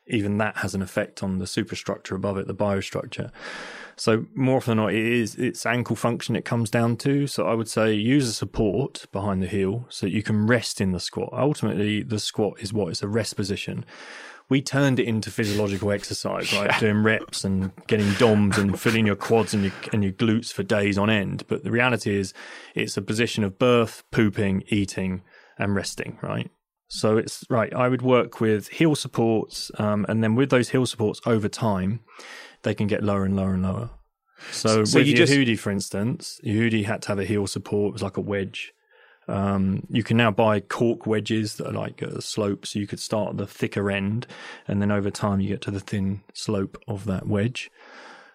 even 0.10 0.38
that 0.40 0.58
has 0.58 0.76
an 0.76 0.82
effect 0.82 1.24
on 1.24 1.38
the 1.38 1.48
superstructure 1.48 2.16
above 2.16 2.38
it, 2.38 2.48
the 2.48 2.56
biostructure. 2.56 3.32
So 3.96 4.26
more 4.34 4.58
often 4.58 4.78
than 4.78 4.86
not, 4.86 4.94
it 4.94 5.06
is 5.06 5.36
it's 5.36 5.66
ankle 5.66 5.96
function 5.96 6.36
it 6.36 6.46
comes 6.46 6.70
down 6.70 6.98
to. 6.98 7.28
So 7.28 7.46
I 7.48 7.54
would 7.54 7.68
say 7.68 7.94
use 7.94 8.28
a 8.28 8.34
support 8.34 9.06
behind 9.12 9.44
the 9.44 9.48
heel 9.48 9.86
so 9.90 10.08
you 10.08 10.24
can 10.24 10.48
rest 10.48 10.82
in 10.82 10.92
the 10.92 11.00
squat. 11.00 11.30
Ultimately, 11.34 12.02
the 12.02 12.20
squat 12.20 12.60
is 12.60 12.74
what 12.74 12.90
it's 12.90 13.04
a 13.04 13.08
rest 13.08 13.36
position. 13.36 13.86
We 14.50 14.62
turned 14.64 15.00
it 15.00 15.06
into 15.08 15.30
physiological 15.30 15.92
exercise, 15.92 16.52
right? 16.54 16.80
Doing 16.80 17.04
reps 17.04 17.44
and 17.44 17.72
getting 17.88 18.12
DOMs 18.14 18.58
and 18.58 18.80
filling 18.80 19.06
your 19.06 19.16
quads 19.16 19.54
and 19.54 19.64
your 19.64 19.74
and 19.94 20.04
your 20.04 20.14
glutes 20.14 20.52
for 20.52 20.64
days 20.64 20.98
on 20.98 21.10
end. 21.10 21.44
But 21.48 21.64
the 21.64 21.72
reality 21.72 22.18
is, 22.18 22.34
it's 22.74 22.98
a 22.98 23.02
position 23.02 23.44
of 23.44 23.60
birth, 23.60 24.04
pooping, 24.12 24.64
eating, 24.70 25.22
and 25.60 25.76
resting, 25.76 26.18
right? 26.24 26.50
So 26.88 27.18
it's 27.18 27.44
right. 27.50 27.72
I 27.74 27.88
would 27.88 28.02
work 28.02 28.42
with 28.42 28.70
heel 28.70 28.96
supports, 28.96 29.70
um, 29.78 30.06
and 30.10 30.24
then 30.24 30.34
with 30.34 30.50
those 30.50 30.70
heel 30.70 30.88
supports 30.88 31.22
over 31.28 31.48
time, 31.48 32.00
they 32.64 32.74
can 32.74 32.88
get 32.88 33.04
lower 33.04 33.26
and 33.26 33.36
lower 33.36 33.54
and 33.54 33.62
lower. 33.62 33.92
So, 34.52 34.84
So 34.86 34.98
with 35.00 35.08
you 35.08 35.16
just- 35.16 35.32
Yehudi, 35.32 35.60
for 35.60 35.70
instance, 35.70 36.40
Yehudi 36.44 36.86
had 36.86 37.04
to 37.04 37.10
have 37.10 37.20
a 37.20 37.26
heel 37.26 37.46
support. 37.46 37.90
It 37.90 37.94
was 37.94 38.02
like 38.04 38.18
a 38.18 38.22
wedge. 38.22 38.72
Um, 39.30 39.86
you 39.90 40.04
can 40.04 40.18
now 40.18 40.32
buy 40.32 40.60
cork 40.60 41.06
wedges 41.06 41.56
that 41.56 41.68
are 41.68 41.74
like 41.74 42.02
a 42.02 42.22
slope, 42.22 42.66
so 42.66 42.80
you 42.80 42.88
could 42.88 43.00
start 43.00 43.30
at 43.32 43.38
the 43.38 43.48
thicker 43.48 43.92
end, 43.92 44.26
and 44.68 44.82
then 44.82 44.92
over 44.92 45.12
time 45.12 45.40
you 45.40 45.50
get 45.50 45.62
to 45.62 45.72
the 45.72 45.80
thin 45.80 46.22
slope 46.34 46.78
of 46.88 47.06
that 47.06 47.28
wedge. 47.28 47.70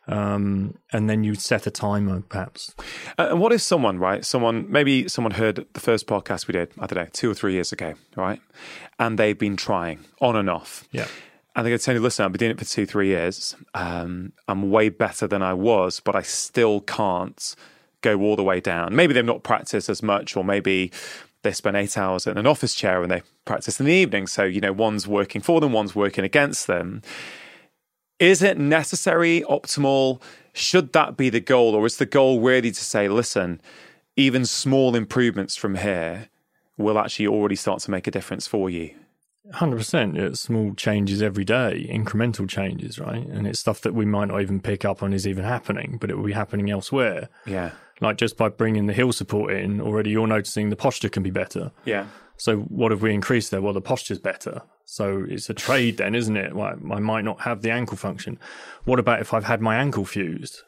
Um, 0.06 0.76
and 0.92 1.08
then 1.08 1.24
you 1.24 1.34
set 1.34 1.66
a 1.66 1.70
timer, 1.70 2.20
perhaps. 2.28 2.74
Uh, 3.18 3.28
and 3.30 3.40
what 3.40 3.52
is 3.52 3.62
someone 3.62 3.98
right? 3.98 4.24
Someone 4.24 4.70
maybe 4.70 5.08
someone 5.08 5.32
heard 5.32 5.66
the 5.72 5.80
first 5.80 6.06
podcast 6.06 6.46
we 6.46 6.52
did. 6.52 6.70
I 6.78 6.86
don't 6.86 7.02
know, 7.02 7.08
two 7.12 7.30
or 7.30 7.34
three 7.34 7.54
years 7.54 7.72
ago, 7.72 7.94
right? 8.14 8.40
And 8.98 9.18
they've 9.18 9.38
been 9.38 9.56
trying 9.56 10.04
on 10.20 10.36
and 10.36 10.50
off. 10.50 10.86
Yeah. 10.92 11.06
And 11.56 11.64
they're 11.64 11.70
going 11.70 11.78
to 11.78 11.84
tell 11.84 11.94
you, 11.94 12.00
listen, 12.00 12.24
I've 12.24 12.32
been 12.32 12.40
doing 12.40 12.50
it 12.50 12.58
for 12.58 12.64
two, 12.64 12.84
three 12.84 13.06
years. 13.08 13.54
Um, 13.74 14.32
I'm 14.48 14.70
way 14.70 14.88
better 14.88 15.28
than 15.28 15.40
I 15.40 15.54
was, 15.54 16.00
but 16.00 16.16
I 16.16 16.22
still 16.22 16.80
can't 16.80 17.54
go 18.04 18.20
all 18.20 18.36
the 18.36 18.44
way 18.44 18.60
down. 18.60 18.94
Maybe 18.94 19.14
they've 19.14 19.24
not 19.24 19.42
practiced 19.42 19.88
as 19.88 20.02
much, 20.02 20.36
or 20.36 20.44
maybe 20.44 20.92
they 21.42 21.52
spend 21.52 21.76
eight 21.76 21.98
hours 21.98 22.26
in 22.26 22.38
an 22.38 22.46
office 22.46 22.74
chair 22.74 23.02
and 23.02 23.10
they 23.10 23.22
practice 23.44 23.80
in 23.80 23.86
the 23.86 23.92
evening. 23.92 24.26
So, 24.26 24.44
you 24.44 24.60
know, 24.60 24.72
one's 24.72 25.06
working 25.06 25.42
for 25.42 25.60
them, 25.60 25.72
one's 25.72 25.94
working 25.94 26.24
against 26.24 26.66
them. 26.66 27.02
Is 28.18 28.42
it 28.42 28.58
necessary, 28.58 29.42
optimal? 29.48 30.22
Should 30.52 30.92
that 30.92 31.16
be 31.16 31.30
the 31.30 31.40
goal? 31.40 31.74
Or 31.74 31.84
is 31.84 31.96
the 31.96 32.06
goal 32.06 32.40
really 32.40 32.70
to 32.70 32.84
say, 32.84 33.08
listen, 33.08 33.60
even 34.16 34.46
small 34.46 34.94
improvements 34.94 35.56
from 35.56 35.76
here 35.76 36.28
will 36.76 36.98
actually 36.98 37.26
already 37.26 37.56
start 37.56 37.80
to 37.80 37.90
make 37.90 38.06
a 38.06 38.10
difference 38.10 38.46
for 38.46 38.70
you? 38.70 38.94
Hundred 39.52 39.76
percent. 39.76 40.16
It's 40.16 40.40
small 40.40 40.74
changes 40.74 41.20
every 41.20 41.44
day, 41.44 41.86
incremental 41.92 42.48
changes, 42.48 42.98
right? 42.98 43.26
And 43.26 43.46
it's 43.46 43.60
stuff 43.60 43.82
that 43.82 43.92
we 43.92 44.06
might 44.06 44.28
not 44.28 44.40
even 44.40 44.58
pick 44.58 44.86
up 44.86 45.02
on 45.02 45.12
is 45.12 45.26
even 45.26 45.44
happening, 45.44 45.98
but 46.00 46.10
it 46.10 46.16
will 46.16 46.24
be 46.24 46.32
happening 46.32 46.70
elsewhere. 46.70 47.28
Yeah. 47.44 47.72
Like 48.00 48.16
just 48.16 48.36
by 48.36 48.48
bringing 48.48 48.86
the 48.86 48.92
heel 48.92 49.12
support 49.12 49.52
in, 49.52 49.80
already 49.80 50.10
you're 50.10 50.26
noticing 50.26 50.70
the 50.70 50.76
posture 50.76 51.08
can 51.08 51.22
be 51.22 51.30
better. 51.30 51.70
Yeah. 51.84 52.06
So 52.36 52.58
what 52.58 52.90
have 52.90 53.02
we 53.02 53.14
increased 53.14 53.50
there? 53.50 53.62
Well, 53.62 53.72
the 53.72 53.80
posture's 53.80 54.18
better. 54.18 54.62
So 54.84 55.24
it's 55.28 55.48
a 55.48 55.54
trade 55.54 55.98
then, 55.98 56.14
isn't 56.14 56.36
it? 56.36 56.52
I 56.54 56.74
might 56.74 57.24
not 57.24 57.42
have 57.42 57.62
the 57.62 57.70
ankle 57.70 57.96
function. 57.96 58.38
What 58.84 58.98
about 58.98 59.20
if 59.20 59.32
I've 59.32 59.44
had 59.44 59.60
my 59.60 59.76
ankle 59.76 60.04
fused? 60.04 60.62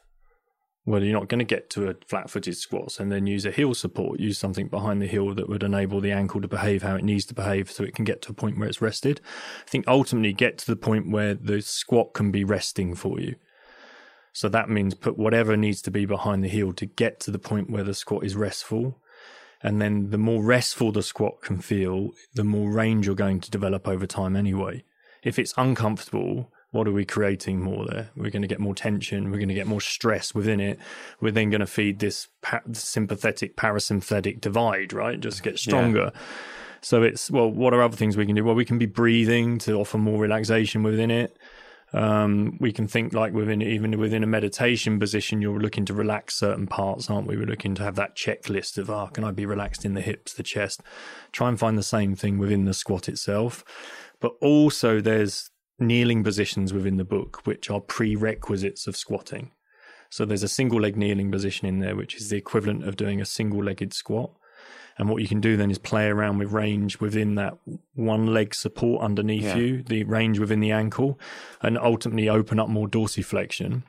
Well, 0.88 1.02
you're 1.02 1.18
not 1.18 1.28
going 1.28 1.40
to 1.40 1.44
get 1.44 1.68
to 1.70 1.90
a 1.90 1.94
flat-footed 2.06 2.56
squats 2.56 3.00
and 3.00 3.10
then 3.10 3.26
use 3.26 3.44
a 3.44 3.50
heel 3.50 3.74
support. 3.74 4.20
Use 4.20 4.38
something 4.38 4.68
behind 4.68 5.02
the 5.02 5.08
heel 5.08 5.34
that 5.34 5.48
would 5.48 5.64
enable 5.64 6.00
the 6.00 6.12
ankle 6.12 6.40
to 6.40 6.46
behave 6.46 6.84
how 6.84 6.94
it 6.94 7.02
needs 7.02 7.26
to 7.26 7.34
behave, 7.34 7.72
so 7.72 7.82
it 7.82 7.96
can 7.96 8.04
get 8.04 8.22
to 8.22 8.30
a 8.30 8.34
point 8.34 8.56
where 8.56 8.68
it's 8.68 8.80
rested. 8.80 9.20
I 9.66 9.68
think 9.68 9.84
ultimately 9.88 10.32
get 10.32 10.58
to 10.58 10.66
the 10.66 10.76
point 10.76 11.10
where 11.10 11.34
the 11.34 11.60
squat 11.60 12.14
can 12.14 12.30
be 12.30 12.44
resting 12.44 12.94
for 12.94 13.18
you. 13.18 13.34
So 14.36 14.50
that 14.50 14.68
means 14.68 14.92
put 14.92 15.16
whatever 15.16 15.56
needs 15.56 15.80
to 15.80 15.90
be 15.90 16.04
behind 16.04 16.44
the 16.44 16.48
heel 16.50 16.74
to 16.74 16.84
get 16.84 17.20
to 17.20 17.30
the 17.30 17.38
point 17.38 17.70
where 17.70 17.82
the 17.82 17.94
squat 17.94 18.22
is 18.22 18.36
restful. 18.36 19.00
And 19.62 19.80
then 19.80 20.10
the 20.10 20.18
more 20.18 20.42
restful 20.42 20.92
the 20.92 21.02
squat 21.02 21.40
can 21.40 21.62
feel, 21.62 22.10
the 22.34 22.44
more 22.44 22.70
range 22.70 23.06
you're 23.06 23.14
going 23.14 23.40
to 23.40 23.50
develop 23.50 23.88
over 23.88 24.06
time 24.06 24.36
anyway. 24.36 24.84
If 25.22 25.38
it's 25.38 25.54
uncomfortable, 25.56 26.52
what 26.70 26.86
are 26.86 26.92
we 26.92 27.06
creating 27.06 27.62
more 27.62 27.86
there? 27.86 28.10
We're 28.14 28.28
going 28.28 28.42
to 28.42 28.48
get 28.48 28.60
more 28.60 28.74
tension. 28.74 29.30
We're 29.30 29.38
going 29.38 29.48
to 29.48 29.54
get 29.54 29.66
more 29.66 29.80
stress 29.80 30.34
within 30.34 30.60
it. 30.60 30.78
We're 31.18 31.32
then 31.32 31.48
going 31.48 31.60
to 31.62 31.66
feed 31.66 32.00
this 32.00 32.28
pa- 32.42 32.60
sympathetic 32.72 33.56
parasympathetic 33.56 34.42
divide, 34.42 34.92
right? 34.92 35.18
Just 35.18 35.42
get 35.42 35.58
stronger. 35.58 36.12
So 36.82 37.02
it's, 37.02 37.30
well, 37.30 37.50
what 37.50 37.72
are 37.72 37.80
other 37.80 37.96
things 37.96 38.18
we 38.18 38.26
can 38.26 38.36
do? 38.36 38.44
Well, 38.44 38.54
we 38.54 38.66
can 38.66 38.76
be 38.76 38.84
breathing 38.84 39.56
to 39.60 39.80
offer 39.80 39.96
more 39.96 40.20
relaxation 40.20 40.82
within 40.82 41.10
it. 41.10 41.38
Um, 41.96 42.58
we 42.60 42.72
can 42.72 42.86
think 42.86 43.14
like 43.14 43.32
within 43.32 43.62
even 43.62 43.98
within 43.98 44.22
a 44.22 44.26
meditation 44.26 44.98
position, 44.98 45.40
you're 45.40 45.58
looking 45.58 45.86
to 45.86 45.94
relax 45.94 46.34
certain 46.34 46.66
parts, 46.66 47.08
aren't 47.08 47.26
we? 47.26 47.38
We're 47.38 47.46
looking 47.46 47.74
to 47.76 47.82
have 47.84 47.94
that 47.94 48.14
checklist 48.14 48.76
of, 48.76 48.90
ah, 48.90 49.06
can 49.06 49.24
I 49.24 49.30
be 49.30 49.46
relaxed 49.46 49.82
in 49.86 49.94
the 49.94 50.02
hips, 50.02 50.34
the 50.34 50.42
chest? 50.42 50.82
Try 51.32 51.48
and 51.48 51.58
find 51.58 51.78
the 51.78 51.82
same 51.82 52.14
thing 52.14 52.36
within 52.36 52.66
the 52.66 52.74
squat 52.74 53.08
itself. 53.08 53.64
But 54.20 54.32
also, 54.42 55.00
there's 55.00 55.48
kneeling 55.78 56.22
positions 56.22 56.74
within 56.74 56.98
the 56.98 57.04
book, 57.04 57.46
which 57.46 57.70
are 57.70 57.80
prerequisites 57.80 58.86
of 58.86 58.94
squatting. 58.94 59.52
So 60.10 60.26
there's 60.26 60.42
a 60.42 60.48
single 60.48 60.80
leg 60.80 60.98
kneeling 60.98 61.32
position 61.32 61.66
in 61.66 61.78
there, 61.78 61.96
which 61.96 62.16
is 62.16 62.28
the 62.28 62.36
equivalent 62.36 62.86
of 62.86 62.96
doing 62.96 63.22
a 63.22 63.26
single 63.26 63.64
legged 63.64 63.94
squat. 63.94 64.32
And 64.98 65.08
what 65.10 65.20
you 65.20 65.28
can 65.28 65.40
do 65.40 65.56
then 65.56 65.70
is 65.70 65.78
play 65.78 66.06
around 66.08 66.38
with 66.38 66.52
range 66.52 67.00
within 67.00 67.34
that 67.34 67.58
one 67.94 68.26
leg 68.26 68.54
support 68.54 69.02
underneath 69.02 69.44
Yeah. 69.44 69.56
you, 69.56 69.82
the 69.82 70.04
range 70.04 70.38
within 70.38 70.60
the 70.60 70.70
ankle, 70.72 71.18
and 71.62 71.76
ultimately 71.78 72.28
open 72.28 72.58
up 72.58 72.68
more 72.68 72.88
dorsiflexion. 72.88 73.82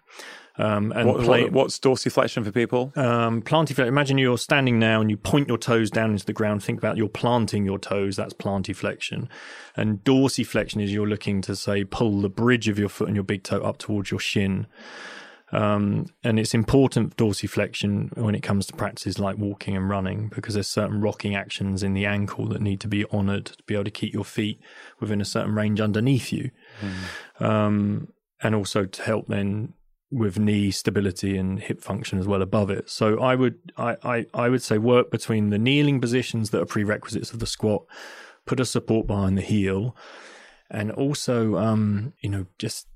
Um, 0.60 0.92
and 0.96 1.08
What, 1.08 1.22
play, 1.24 1.44
what- 1.44 1.52
what's 1.54 1.78
dorsiflexion 1.80 2.44
for 2.44 2.52
people? 2.52 2.92
um, 2.96 3.44
plantiflexion. 3.44 3.86
Imagine 3.88 4.18
you're 4.18 4.40
standing 4.40 4.80
now 4.80 5.00
and 5.02 5.10
you 5.10 5.16
point 5.16 5.48
your 5.48 5.58
toes 5.60 5.92
down 5.92 6.10
into 6.12 6.26
the 6.26 6.34
ground. 6.34 6.64
Think 6.64 6.80
about 6.80 6.98
you're 6.98 7.08
planting 7.08 7.64
your 7.64 7.78
toes. 7.78 8.16
That's 8.16 8.34
plantiflexion. 8.34 9.28
And 9.76 10.04
dorsiflexion 10.04 10.82
is 10.84 10.92
you're 10.92 11.08
looking 11.08 11.42
to 11.44 11.56
say 11.56 11.84
pull 11.84 12.22
the 12.22 12.30
bridge 12.30 12.68
of 12.68 12.80
your 12.80 12.90
foot 12.90 13.08
and 13.08 13.16
your 13.16 13.24
big 13.24 13.44
toe 13.44 13.62
up 13.62 13.78
towards 13.78 14.10
your 14.10 14.20
shin. 14.20 14.66
Um, 15.52 16.08
and 16.24 16.40
it's 16.40 16.54
important 16.54 17.16
dorsiflexion 17.16 18.16
when 18.18 18.36
it 18.36 18.44
comes 18.44 18.66
to 18.68 18.74
practices 18.74 19.18
like 19.18 19.38
walking 19.38 19.78
and 19.78 19.90
running 19.90 20.28
because 20.28 20.56
there's 20.56 20.68
certain 20.68 21.00
rocking 21.00 21.36
actions 21.36 21.84
in 21.84 21.94
the 21.94 22.06
ankle 22.06 22.48
that 22.48 22.62
need 22.62 22.82
to 22.82 22.88
be 22.88 23.06
honored 23.12 23.46
to 23.46 23.64
be 23.66 23.76
able 23.76 23.86
to 23.86 23.92
keep 23.92 24.14
your 24.14 24.26
feet 24.26 24.60
within 25.00 25.22
a 25.22 25.26
certain 25.26 25.56
range 25.56 25.80
underneath 25.80 26.34
you. 26.34 26.52
Um, 27.40 28.10
and 28.42 28.54
also 28.56 28.86
to 28.86 29.02
help 29.02 29.28
then 29.28 29.74
with 30.12 30.40
knee 30.40 30.72
stability 30.72 31.38
and 31.38 31.60
hip 31.60 31.82
function 31.82 32.20
as 32.20 32.28
well 32.28 32.42
above 32.42 32.70
it. 32.70 32.90
So 32.90 33.20
I 33.20 33.36
would 33.36 33.74
I, 33.78 33.96
I, 34.04 34.26
I 34.34 34.50
would 34.50 34.62
say 34.62 34.78
work 34.78 35.12
between 35.12 35.50
the 35.50 35.58
kneeling 35.58 36.00
positions 36.00 36.50
that 36.52 36.62
are 36.62 36.66
prerequisites 36.66 37.32
of 37.32 37.40
the 37.40 37.48
squat, 37.48 37.86
put 38.46 38.60
a 38.60 38.66
support 38.66 39.08
behind 39.08 39.38
the 39.38 39.42
heel, 39.42 39.96
and 40.70 40.92
also 40.92 41.58
um, 41.58 42.14
you 42.22 42.30
know, 42.30 42.46
just 42.58 42.88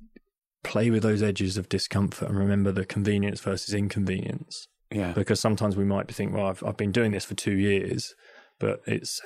play 0.63 0.89
with 0.89 1.03
those 1.03 1.23
edges 1.23 1.57
of 1.57 1.69
discomfort 1.69 2.29
and 2.29 2.37
remember 2.37 2.71
the 2.71 2.85
convenience 2.85 3.39
versus 3.39 3.73
inconvenience. 3.73 4.67
Yeah. 4.91 5.13
Because 5.13 5.39
sometimes 5.39 5.75
we 5.77 5.85
might 5.85 6.07
be 6.07 6.13
thinking, 6.13 6.35
well, 6.37 6.47
I've 6.47 6.63
I've 6.63 6.77
been 6.77 6.91
doing 6.91 7.11
this 7.11 7.25
for 7.25 7.35
two 7.35 7.55
years, 7.55 8.13
but 8.59 8.81
it's 8.85 9.21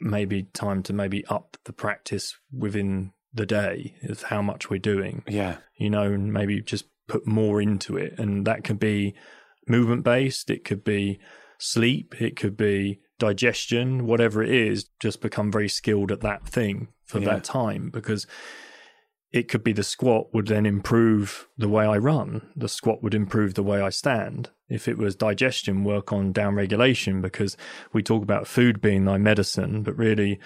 maybe 0.00 0.44
time 0.54 0.82
to 0.84 0.92
maybe 0.92 1.24
up 1.26 1.56
the 1.64 1.72
practice 1.72 2.36
within 2.52 3.12
the 3.34 3.46
day 3.46 3.94
of 4.08 4.22
how 4.24 4.42
much 4.42 4.68
we're 4.68 4.78
doing 4.78 5.22
Yeah. 5.28 5.56
you 5.76 5.88
know, 5.88 6.02
and 6.12 6.32
maybe 6.32 6.60
just 6.60 6.84
put 7.08 7.26
more 7.26 7.60
into 7.62 7.96
it. 7.96 8.18
And 8.18 8.46
that 8.46 8.62
could 8.64 8.78
be 8.78 9.14
movement 9.68 10.04
based, 10.04 10.50
it 10.50 10.64
could 10.64 10.82
be 10.84 11.18
sleep, 11.58 12.20
it 12.20 12.36
could 12.36 12.56
be 12.56 13.00
digestion, 13.18 14.06
whatever 14.06 14.42
it 14.42 14.50
is, 14.50 14.86
just 15.00 15.20
become 15.20 15.50
very 15.52 15.68
skilled 15.68 16.10
at 16.12 16.20
that 16.20 16.46
thing 16.46 16.88
for 17.06 17.20
Yeah. 17.20 17.26
that 17.34 17.44
time. 17.44 17.88
Because 17.90 18.26
it 19.32 19.48
could 19.48 19.64
be 19.64 19.72
the 19.72 19.82
squat 19.82 20.26
would 20.34 20.46
then 20.48 20.66
improve 20.66 21.48
the 21.56 21.68
way 21.68 21.86
I 21.86 21.96
run. 21.96 22.50
The 22.54 22.68
squat 22.68 23.02
would 23.02 23.14
improve 23.14 23.54
the 23.54 23.62
way 23.62 23.80
I 23.80 23.88
stand. 23.90 24.50
If 24.68 24.88
it 24.88 24.98
was 24.98 25.14
digestion, 25.16 25.84
work 25.84 26.12
on 26.12 26.32
down 26.32 26.54
regulation 26.54 27.20
because 27.22 27.56
we 27.92 28.02
talk 28.02 28.22
about 28.22 28.46
food 28.46 28.80
being 28.80 29.04
thy 29.06 29.18
medicine, 29.18 29.82
but 29.82 29.96
really 29.96 30.38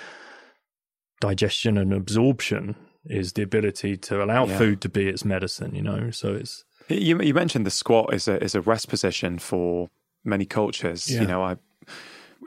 digestion 1.20 1.78
and 1.78 1.92
absorption 1.92 2.76
is 3.04 3.32
the 3.32 3.42
ability 3.42 3.96
to 3.96 4.22
allow 4.22 4.46
Yeah. 4.46 4.58
food 4.58 4.80
to 4.82 4.88
be 4.88 5.08
its 5.08 5.24
medicine, 5.24 5.74
you 5.74 5.82
know? 5.82 6.10
So 6.10 6.34
it's, 6.34 6.64
You, 6.88 7.20
you 7.22 7.34
mentioned 7.34 7.66
the 7.66 7.70
squat 7.70 8.12
is 8.14 8.28
a 8.28 8.42
is 8.42 8.54
a 8.54 8.60
rest 8.60 8.88
position 8.88 9.38
for 9.38 9.90
many 10.24 10.44
cultures. 10.44 11.10
Yeah. 11.10 11.22
You 11.22 11.26
know, 11.26 11.42
I 11.42 11.56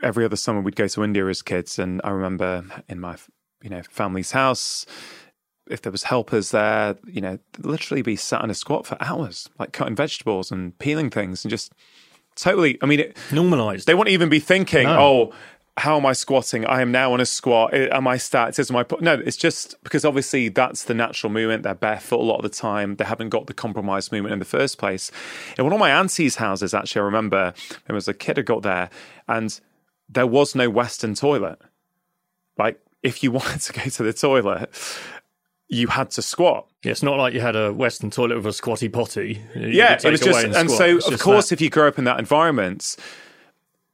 every 0.01 0.23
other 0.23 0.35
summer 0.37 0.61
we'd 0.61 0.75
go 0.77 0.87
to 0.87 1.03
India 1.03 1.25
as 1.27 1.41
kids, 1.41 1.77
and 1.79 1.99
I 2.03 2.11
remember 2.11 2.63
in 2.87 2.99
my 3.01 3.17
you 3.61 3.69
know 3.69 3.81
family's 3.89 4.31
house, 4.31 4.85
if 5.69 5.81
there 5.81 5.91
was 5.91 6.03
helpers 6.03 6.51
there, 6.51 6.95
you 7.07 7.21
know, 7.21 7.39
literally 7.59 8.01
be 8.01 8.15
sat 8.15 8.43
in 8.43 8.49
a 8.49 8.53
squat 8.55 8.85
for 8.85 8.97
hours, 9.01 9.49
like 9.59 9.71
cutting 9.71 9.95
vegetables 9.95 10.51
and 10.51 10.77
peeling 10.79 11.09
things, 11.09 11.43
and 11.43 11.49
just 11.49 11.71
totally. 12.35 12.77
I 12.81 12.85
mean, 12.85 12.99
it, 13.01 13.17
normalized. 13.31 13.87
they 13.87 13.93
wouldn't 13.93 14.13
even 14.13 14.29
be 14.29 14.39
thinking, 14.39 14.83
No. 14.83 14.99
oh. 14.99 15.33
How 15.77 15.95
am 15.95 16.05
I 16.05 16.11
squatting? 16.11 16.65
I 16.65 16.81
am 16.81 16.91
now 16.91 17.13
on 17.13 17.21
a 17.21 17.25
squat. 17.25 17.73
Am 17.73 18.05
I 18.05 18.17
stacked? 18.17 18.59
Is 18.59 18.69
my 18.69 18.83
no? 18.99 19.13
It's 19.13 19.37
just 19.37 19.81
because 19.81 20.03
obviously 20.03 20.49
that's 20.49 20.83
the 20.83 20.93
natural 20.93 21.31
movement. 21.31 21.63
They're 21.63 21.73
barefoot 21.73 22.19
a 22.19 22.23
lot 22.23 22.35
of 22.35 22.41
the 22.43 22.49
time. 22.49 22.97
They 22.97 23.05
haven't 23.05 23.29
got 23.29 23.47
the 23.47 23.53
compromised 23.53 24.11
movement 24.11 24.33
in 24.33 24.39
the 24.39 24.45
first 24.45 24.77
place. 24.77 25.09
In 25.57 25.63
one 25.63 25.71
of 25.71 25.79
my 25.79 25.89
auntie's 25.89 26.35
houses, 26.35 26.73
actually, 26.73 26.99
I 26.99 27.05
remember 27.05 27.53
there 27.87 27.93
was 27.93 28.09
a 28.09 28.13
kid 28.13 28.35
who 28.35 28.43
got 28.43 28.61
there, 28.63 28.89
and 29.29 29.57
there 30.09 30.27
was 30.27 30.53
no 30.53 30.69
Western 30.69 31.15
toilet. 31.15 31.59
Like 32.57 32.81
if 33.01 33.23
you 33.23 33.31
wanted 33.39 33.61
to 33.61 33.71
go 33.71 33.83
to 33.83 34.03
the 34.03 34.11
toilet, 34.11 34.69
you 35.69 35.87
had 35.87 36.09
to 36.11 36.21
squat. 36.21 36.65
Yeah, 36.83 36.91
it's 36.91 37.03
not 37.03 37.17
like 37.17 37.33
you 37.33 37.41
had 37.41 37.55
a 37.55 37.71
Western 37.71 38.09
toilet 38.09 38.35
with 38.37 38.45
a 38.47 38.53
squatty 38.53 38.89
potty. 38.89 39.41
You 39.55 39.67
Yeah, 39.67 39.93
it 40.03 40.03
was 40.11 40.19
just, 40.19 40.43
and 40.45 40.69
squat. 40.69 41.01
so 41.03 41.13
of 41.13 41.19
course, 41.19 41.49
that. 41.49 41.55
if 41.55 41.61
you 41.61 41.69
grow 41.69 41.87
up 41.87 41.97
in 41.99 42.05
that 42.05 42.19
environment, 42.19 42.95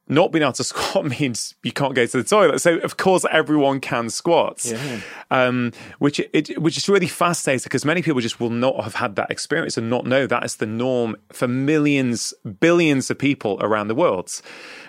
not 0.08 0.30
being 0.30 0.42
able 0.44 0.52
to 0.52 0.64
squat 0.72 1.04
means 1.04 1.54
you 1.64 1.72
can't 1.72 1.94
go 1.94 2.06
to 2.06 2.16
the 2.16 2.24
toilet. 2.24 2.60
So 2.60 2.76
of 2.78 2.96
course, 2.96 3.24
everyone 3.30 3.80
can 3.80 4.08
squat, 4.08 4.64
Yeah. 4.64 5.00
um, 5.30 5.72
which 5.98 6.20
it, 6.32 6.58
which 6.62 6.76
is 6.76 6.88
really 6.88 7.08
fascinating 7.08 7.64
because 7.64 7.84
many 7.84 8.02
people 8.02 8.20
just 8.20 8.38
will 8.40 8.50
not 8.50 8.82
have 8.84 8.94
had 8.94 9.16
that 9.16 9.30
experience 9.30 9.76
and 9.76 9.90
not 9.90 10.06
know 10.06 10.26
that 10.28 10.44
is 10.44 10.56
the 10.56 10.66
norm 10.66 11.16
for 11.32 11.48
millions, 11.48 12.32
billions 12.60 13.10
of 13.10 13.18
people 13.18 13.58
around 13.60 13.88
the 13.88 13.94
world, 13.96 14.40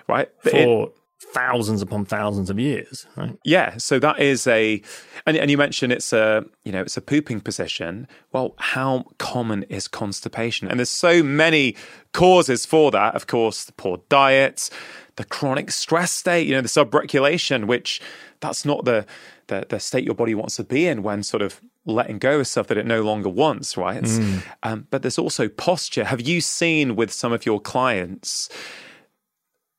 right? 0.07 0.29
It- 0.45 0.51
for 0.51 0.91
thousands 1.33 1.81
upon 1.81 2.05
thousands 2.05 2.49
of 2.49 2.59
years, 2.59 3.05
right? 3.15 3.37
yeah, 3.43 3.77
so 3.77 3.99
that 3.99 4.19
is 4.19 4.47
a, 4.47 4.81
and, 5.25 5.37
and 5.37 5.51
you 5.51 5.57
mentioned 5.57 5.91
it's 5.91 6.13
a, 6.13 6.45
you 6.63 6.71
know, 6.71 6.81
it's 6.81 6.97
a 6.97 7.01
pooping 7.01 7.41
position. 7.41 8.07
Well, 8.31 8.55
how 8.57 9.05
common 9.17 9.63
is 9.63 9.87
constipation? 9.87 10.67
And 10.67 10.79
there's 10.79 10.89
so 10.89 11.21
many 11.21 11.75
causes 12.13 12.65
for 12.65 12.91
that. 12.91 13.15
Of 13.15 13.27
course, 13.27 13.65
the 13.65 13.73
poor 13.73 14.01
diet, 14.09 14.69
the 15.17 15.25
chronic 15.25 15.71
stress 15.71 16.11
state, 16.11 16.47
you 16.47 16.55
know, 16.55 16.61
the 16.61 16.69
subregulation, 16.69 17.65
which 17.65 18.01
that's 18.39 18.65
not 18.65 18.85
the, 18.85 19.05
the 19.47 19.65
the 19.69 19.79
state 19.79 20.03
your 20.03 20.15
body 20.15 20.35
wants 20.35 20.55
to 20.57 20.63
be 20.63 20.87
in 20.87 21.03
when 21.03 21.23
sort 21.23 21.41
of 21.41 21.59
letting 21.85 22.19
go 22.19 22.39
of 22.39 22.47
stuff 22.47 22.67
that 22.67 22.77
it 22.77 22.85
no 22.85 23.01
longer 23.01 23.29
wants, 23.29 23.77
right? 23.77 24.05
Um, 24.63 24.87
but 24.91 25.01
there's 25.01 25.17
also 25.17 25.47
posture. 25.47 26.03
Have 26.03 26.21
you 26.21 26.41
seen 26.41 26.95
with 26.95 27.11
some 27.11 27.31
of 27.33 27.45
your 27.45 27.59
clients? 27.61 28.49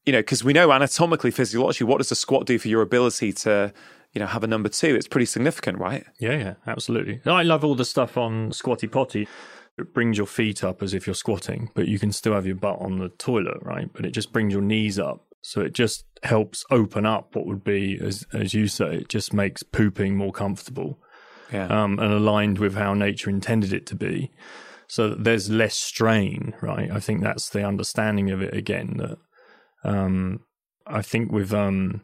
You 0.09 0.13
know, 0.13 0.21
because 0.21 0.43
we 0.43 0.55
know 0.55 0.73
anatomically, 0.73 1.31
physiologically, 1.31 1.87
what 1.87 1.99
does 1.99 2.11
a 2.11 2.15
squat 2.15 2.47
do 2.47 2.59
for 2.59 2.69
your 2.69 2.81
ability 2.81 3.31
to, 3.31 3.71
you 4.15 4.21
know, 4.21 4.27
have 4.27 4.43
a 4.43 4.47
number 4.47 4.71
two? 4.71 4.95
It's 4.95 5.07
pretty 5.07 5.27
significant, 5.27 5.77
right? 5.79 6.07
Yeah, 6.19 6.33
yeah, 6.39 6.55
absolutely. 6.67 7.21
I 7.27 7.43
love 7.43 7.63
all 7.63 7.75
the 7.75 7.85
stuff 7.85 8.17
on 8.17 8.51
Squatty 8.53 8.87
Potty. 8.87 9.29
It 9.77 9.93
brings 9.93 10.17
your 10.17 10.27
feet 10.27 10.65
up 10.65 10.83
as 10.83 10.95
if 10.95 11.07
you're 11.07 11.13
squatting, 11.13 11.71
but 11.75 11.89
you 11.89 11.99
can 11.99 12.11
still 12.13 12.33
have 12.33 12.47
your 12.47 12.57
butt 12.57 12.81
on 12.81 12.99
the 13.01 13.11
toilet, 13.11 13.59
right? 13.61 13.93
But 13.93 14.07
it 14.07 14.13
just 14.13 14.33
brings 14.33 14.51
your 14.55 14.63
knees 14.63 14.99
up. 14.99 15.27
So 15.43 15.61
it 15.61 15.75
just 15.75 16.07
helps 16.23 16.65
open 16.71 17.05
up 17.05 17.37
what 17.37 17.47
would 17.47 17.63
be, 17.63 17.99
as 18.03 18.25
as 18.33 18.55
you 18.55 18.67
say, 18.67 18.97
it 18.97 19.11
just 19.11 19.35
makes 19.35 19.63
pooping 19.63 20.17
more 20.17 20.33
comfortable 20.33 20.99
Yeah. 21.53 21.67
um, 21.67 21.99
and 21.99 22.15
aligned 22.15 22.59
with 22.59 22.77
how 22.77 22.95
nature 22.95 23.29
intended 23.29 23.75
it 23.75 23.85
to 23.89 23.95
be. 23.95 24.31
So 24.87 25.11
that 25.11 25.25
there's 25.25 25.51
less 25.51 25.75
strain, 25.75 26.55
right? 26.63 26.91
I 26.91 26.99
think 26.99 27.23
that's 27.23 27.51
the 27.51 27.63
understanding 27.63 28.31
of 28.31 28.41
it 28.41 28.55
again. 28.55 28.95
That 28.97 29.19
um, 29.85 30.41
I 30.87 31.03
think 31.03 31.31
with 31.33 31.53
um, 31.53 32.03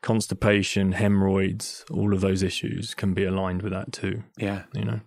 constipation, 0.00 0.92
hemorrhoids, 0.92 1.84
all 1.90 2.12
of 2.12 2.20
those 2.20 2.42
issues 2.42 2.94
can 2.94 3.14
be 3.14 3.24
aligned 3.24 3.62
with 3.62 3.72
that 3.72 3.92
too. 3.92 4.24
yeah. 4.36 4.64
You 4.72 4.84
know, 4.84 5.00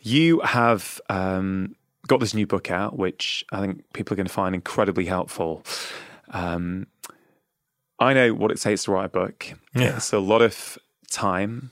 You 0.00 0.40
have 0.40 1.00
um, 1.08 1.76
got 2.06 2.20
this 2.20 2.34
new 2.34 2.46
book 2.46 2.70
out, 2.70 2.98
which 2.98 3.44
I 3.52 3.60
think 3.60 3.84
people 3.92 4.14
are 4.14 4.16
going 4.16 4.26
to 4.26 4.32
find 4.32 4.54
incredibly 4.54 5.06
helpful. 5.06 5.64
Um, 6.30 6.86
I 7.98 8.14
know 8.14 8.34
what 8.34 8.50
it 8.50 8.60
takes 8.60 8.84
to 8.84 8.92
write 8.92 9.06
a 9.06 9.08
book. 9.08 9.52
Yeah. 9.74 9.96
It's 9.96 10.12
a 10.12 10.18
lot 10.18 10.42
of 10.42 10.76
time. 11.10 11.70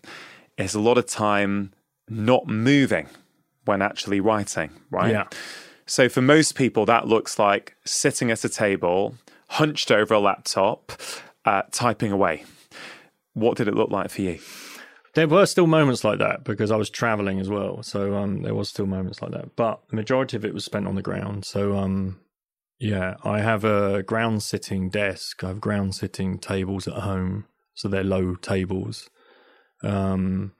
It's 0.56 0.74
a 0.74 0.80
lot 0.80 0.98
of 0.98 1.06
time 1.06 1.72
not 2.08 2.46
moving 2.46 3.08
when 3.64 3.82
actually 3.82 4.20
writing, 4.20 4.70
right? 4.90 5.10
Yeah. 5.10 5.26
So 5.86 6.08
for 6.08 6.22
most 6.22 6.54
people, 6.54 6.86
that 6.86 7.08
looks 7.08 7.38
like 7.38 7.74
sitting 7.84 8.30
at 8.30 8.44
a 8.44 8.48
table, 8.48 9.16
hunched 9.50 9.90
over 9.90 10.14
a 10.14 10.20
laptop, 10.20 10.92
uh, 11.44 11.62
typing 11.70 12.12
away. 12.12 12.44
What 13.34 13.56
did 13.56 13.68
it 13.68 13.74
look 13.74 13.90
like 13.90 14.10
for 14.10 14.22
you? 14.22 14.38
there 15.14 15.26
were 15.26 15.46
still 15.46 15.66
moments 15.66 16.04
like 16.04 16.18
that 16.20 16.44
because 16.44 16.70
I 16.70 16.76
was 16.76 16.88
traveling 16.88 17.40
as 17.40 17.48
well. 17.48 17.82
So 17.82 18.16
um, 18.16 18.42
there 18.42 18.54
was 18.54 18.68
still 18.68 18.86
moments 18.86 19.20
like 19.20 19.32
that, 19.32 19.56
but 19.56 19.80
the 19.90 19.96
majority 19.96 20.36
of 20.36 20.44
it 20.44 20.54
was 20.54 20.64
spent 20.64 20.86
on 20.86 20.94
the 20.94 21.02
ground. 21.02 21.44
So 21.44 21.76
um, 21.76 22.20
yeah, 22.78 23.16
I 23.24 23.40
have 23.40 23.64
a 23.64 24.02
ground 24.02 24.42
sitting 24.42 24.88
desk. 24.88 25.42
I 25.42 25.48
have 25.48 25.60
ground 25.60 25.94
sitting 25.94 26.38
tables 26.38 26.86
at 26.86 26.94
home, 26.94 27.46
so 27.74 27.88
they're 27.88 28.04
low 28.04 28.36
tables. 28.36 29.10
Um, 29.82 30.52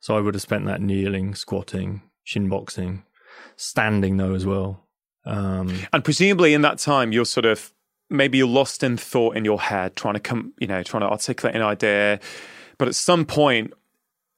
so 0.00 0.16
I 0.16 0.20
would 0.20 0.34
have 0.34 0.42
spent 0.42 0.64
that 0.66 0.80
kneeling, 0.80 1.34
squatting, 1.34 2.02
shin 2.24 2.48
boxing, 2.48 3.04
standing 3.56 4.16
though 4.16 4.34
as 4.34 4.46
well. 4.46 4.86
Um, 5.26 5.80
And 5.92 6.02
presumably 6.02 6.54
in 6.54 6.62
that 6.62 6.78
time, 6.78 7.12
you're 7.12 7.26
sort 7.26 7.44
of 7.44 7.72
maybe 8.10 8.38
you're 8.38 8.48
lost 8.48 8.82
in 8.82 8.96
thought 8.96 9.36
in 9.36 9.44
your 9.44 9.60
head, 9.60 9.96
trying 9.96 10.14
to 10.14 10.20
come, 10.20 10.52
you 10.58 10.66
know, 10.66 10.82
trying 10.82 11.02
to 11.02 11.08
articulate 11.08 11.54
an 11.54 11.62
idea. 11.62 12.20
But 12.78 12.88
at 12.88 12.94
some 12.94 13.24
point, 13.24 13.72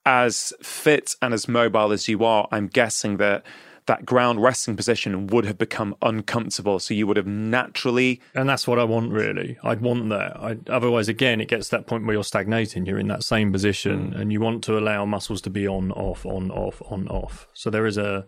as 0.06 0.52
fit 0.62 1.14
and 1.20 1.34
as 1.34 1.46
mobile 1.46 1.92
as 1.92 2.08
you 2.08 2.24
are, 2.24 2.48
I'm 2.50 2.66
guessing 2.66 3.18
that 3.18 3.44
that 3.86 4.04
ground 4.06 4.40
resting 4.42 4.76
position 4.76 5.26
would 5.28 5.44
have 5.44 5.58
become 5.58 5.96
uncomfortable. 6.00 6.78
So 6.78 6.94
you 6.94 7.06
would 7.06 7.16
have 7.16 7.26
naturally, 7.26 8.20
And 8.34 8.48
that's 8.48 8.66
what 8.66 8.78
I 8.78 8.84
want, 8.84 9.10
really. 9.10 9.58
I'd 9.64 9.80
want 9.80 10.10
that. 10.10 10.36
I, 10.36 10.56
otherwise, 10.68 11.08
again, 11.08 11.40
it 11.40 11.48
gets 11.48 11.68
to 11.70 11.76
that 11.76 11.86
point 11.86 12.06
where 12.06 12.14
you're 12.14 12.24
stagnating. 12.24 12.86
You're 12.86 13.00
in 13.00 13.08
that 13.08 13.24
same 13.24 13.50
position, 13.50 14.12
mm. 14.12 14.20
and 14.20 14.32
you 14.32 14.40
want 14.40 14.62
to 14.64 14.78
allow 14.78 15.04
muscles 15.06 15.40
to 15.42 15.50
be 15.50 15.66
on, 15.66 15.90
off, 15.92 16.24
on, 16.24 16.50
off, 16.50 16.80
on, 16.86 17.08
off. 17.08 17.48
So 17.52 17.68
there 17.68 17.86
is 17.86 17.98
a 17.98 18.26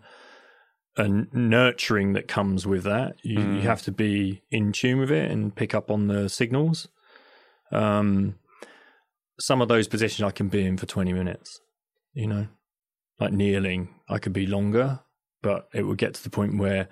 a 0.97 1.07
nurturing 1.07 2.13
that 2.13 2.27
comes 2.27 2.67
with 2.67 2.83
that. 2.83 3.15
You, 3.23 3.39
you 3.39 3.61
have 3.61 3.81
to 3.83 3.91
be 3.91 4.43
in 4.51 4.71
tune 4.71 4.99
with 4.99 5.11
it 5.11 5.31
and 5.31 5.55
pick 5.55 5.73
up 5.73 5.89
on 5.89 6.07
the 6.07 6.29
signals. 6.29 6.87
Um, 7.71 8.35
some 9.39 9.61
of 9.61 9.67
those 9.67 9.87
positions 9.87 10.25
I 10.25 10.31
can 10.31 10.49
be 10.49 10.65
in 10.65 10.77
for 10.77 10.85
20 10.85 11.11
minutes. 11.13 11.59
You 12.13 12.27
know, 12.27 12.47
like 13.19 13.33
kneeling, 13.33 13.89
I 14.07 14.19
could 14.19 14.33
be 14.33 14.45
longer, 14.45 14.99
but 15.41 15.67
it 15.73 15.83
would 15.83 15.97
get 15.97 16.13
to 16.13 16.23
the 16.23 16.29
point 16.29 16.57
where 16.59 16.87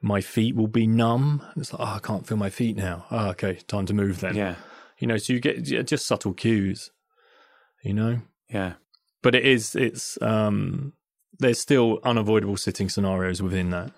my 0.00 0.20
feet 0.20 0.54
will 0.54 0.68
be 0.68 0.86
numb. 0.86 1.42
It's 1.56 1.72
like, 1.72 1.80
oh, 1.82 1.94
I 1.96 1.98
can't 1.98 2.26
feel 2.26 2.36
my 2.38 2.50
feet 2.50 2.76
now. 2.76 3.06
Oh, 3.10 3.30
okay, 3.30 3.54
time 3.66 3.86
to 3.86 3.94
move 3.94 4.20
then. 4.20 4.36
yeah, 4.36 4.54
You 4.98 5.08
know, 5.08 5.16
so 5.16 5.32
you 5.32 5.40
get 5.40 5.66
yeah, 5.68 5.82
just 5.82 6.06
subtle 6.06 6.32
cues, 6.34 6.92
you 7.82 7.92
know? 7.94 8.20
yeah, 8.48 8.74
But 9.22 9.34
it 9.34 9.44
is, 9.44 9.74
it's, 9.74 10.16
um, 10.22 10.92
there's 11.38 11.58
still 11.58 12.00
unavoidable 12.04 12.56
sitting 12.56 12.88
scenarios 12.88 13.40
within 13.42 13.70
that. 13.70 13.92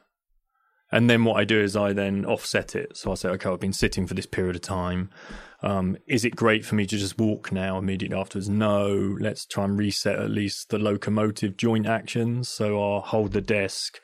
And 0.93 1.09
then 1.09 1.25
what 1.25 1.41
I 1.41 1.45
do 1.45 1.59
is 1.59 1.75
I 1.75 1.95
then 1.95 2.27
offset 2.27 2.77
it. 2.77 2.99
So 2.99 3.11
I 3.11 3.15
say, 3.15 3.31
okay, 3.31 3.49
I've 3.49 3.59
been 3.59 3.73
sitting 3.73 4.07
for 4.07 4.13
this 4.13 4.27
period 4.27 4.57
of 4.57 4.63
time. 4.63 5.09
Um, 5.63 5.97
is 6.07 6.25
it 6.25 6.37
great 6.37 6.67
for 6.67 6.75
me 6.75 6.87
to 6.87 6.99
just 6.99 7.19
walk 7.19 7.51
now 7.51 7.79
immediately 7.79 8.17
afterwards? 8.17 8.51
No. 8.51 9.17
Let's 9.19 9.47
try 9.47 9.65
and 9.65 9.79
reset 9.79 10.19
at 10.19 10.31
least 10.31 10.69
the 10.69 10.79
locomotive 10.79 11.57
joint 11.57 11.87
actions. 11.87 12.51
So 12.51 12.83
I'll 12.83 13.01
hold 13.01 13.33
the 13.33 13.41
desk, 13.41 14.01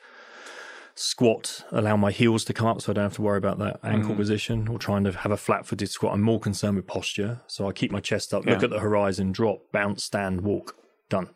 squat, 0.95 1.63
allow 1.71 1.95
my 1.95 2.09
heels 2.09 2.43
to 2.45 2.53
come 2.53 2.65
up 2.65 2.81
so 2.81 2.91
I 2.91 2.95
don't 2.95 3.03
have 3.03 3.15
to 3.17 3.21
worry 3.21 3.37
about 3.37 3.59
that 3.59 3.81
ankle 3.83 4.15
position 4.15 4.67
or 4.67 4.79
trying 4.79 5.03
to 5.03 5.11
have 5.11 5.31
a 5.31 5.37
flat 5.37 5.67
footed 5.67 5.91
squat. 5.91 6.15
I'm 6.15 6.23
more 6.23 6.39
concerned 6.39 6.75
with 6.75 6.87
posture. 6.87 7.41
So 7.45 7.69
I 7.69 7.71
keep 7.71 7.91
my 7.91 7.99
chest 7.99 8.33
up, 8.33 8.47
look 8.47 8.63
at 8.63 8.71
the 8.71 8.79
horizon, 8.79 9.31
drop, 9.31 9.71
bounce, 9.71 10.03
stand, 10.03 10.41
walk. 10.41 10.75
Done. 11.07 11.29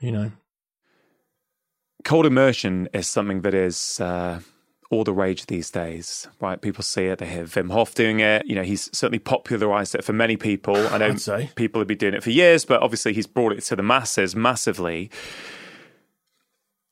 You 0.00 0.10
know? 0.10 0.32
Cold 2.04 2.26
immersion 2.26 2.88
is 2.92 3.06
something 3.06 3.40
that 3.40 3.54
is 3.54 4.00
uh, 4.00 4.40
all 4.90 5.04
the 5.04 5.12
rage 5.12 5.46
these 5.46 5.70
days, 5.70 6.28
right? 6.40 6.60
People 6.60 6.82
see 6.82 7.06
it, 7.06 7.18
they 7.18 7.26
hear 7.26 7.44
Wim 7.44 7.72
Hof 7.72 7.94
doing 7.94 8.20
it. 8.20 8.46
You 8.46 8.54
know, 8.54 8.62
he's 8.62 8.90
certainly 8.96 9.18
popularized 9.18 9.94
it 9.94 10.04
for 10.04 10.12
many 10.12 10.36
people. 10.36 10.76
I 10.76 10.98
know 10.98 11.14
people 11.56 11.80
have 11.80 11.88
been 11.88 11.98
doing 11.98 12.14
it 12.14 12.22
for 12.22 12.30
years, 12.30 12.64
but 12.64 12.82
obviously 12.82 13.12
he's 13.12 13.26
brought 13.26 13.52
it 13.52 13.62
to 13.62 13.76
the 13.76 13.82
masses 13.82 14.36
massively. 14.36 15.10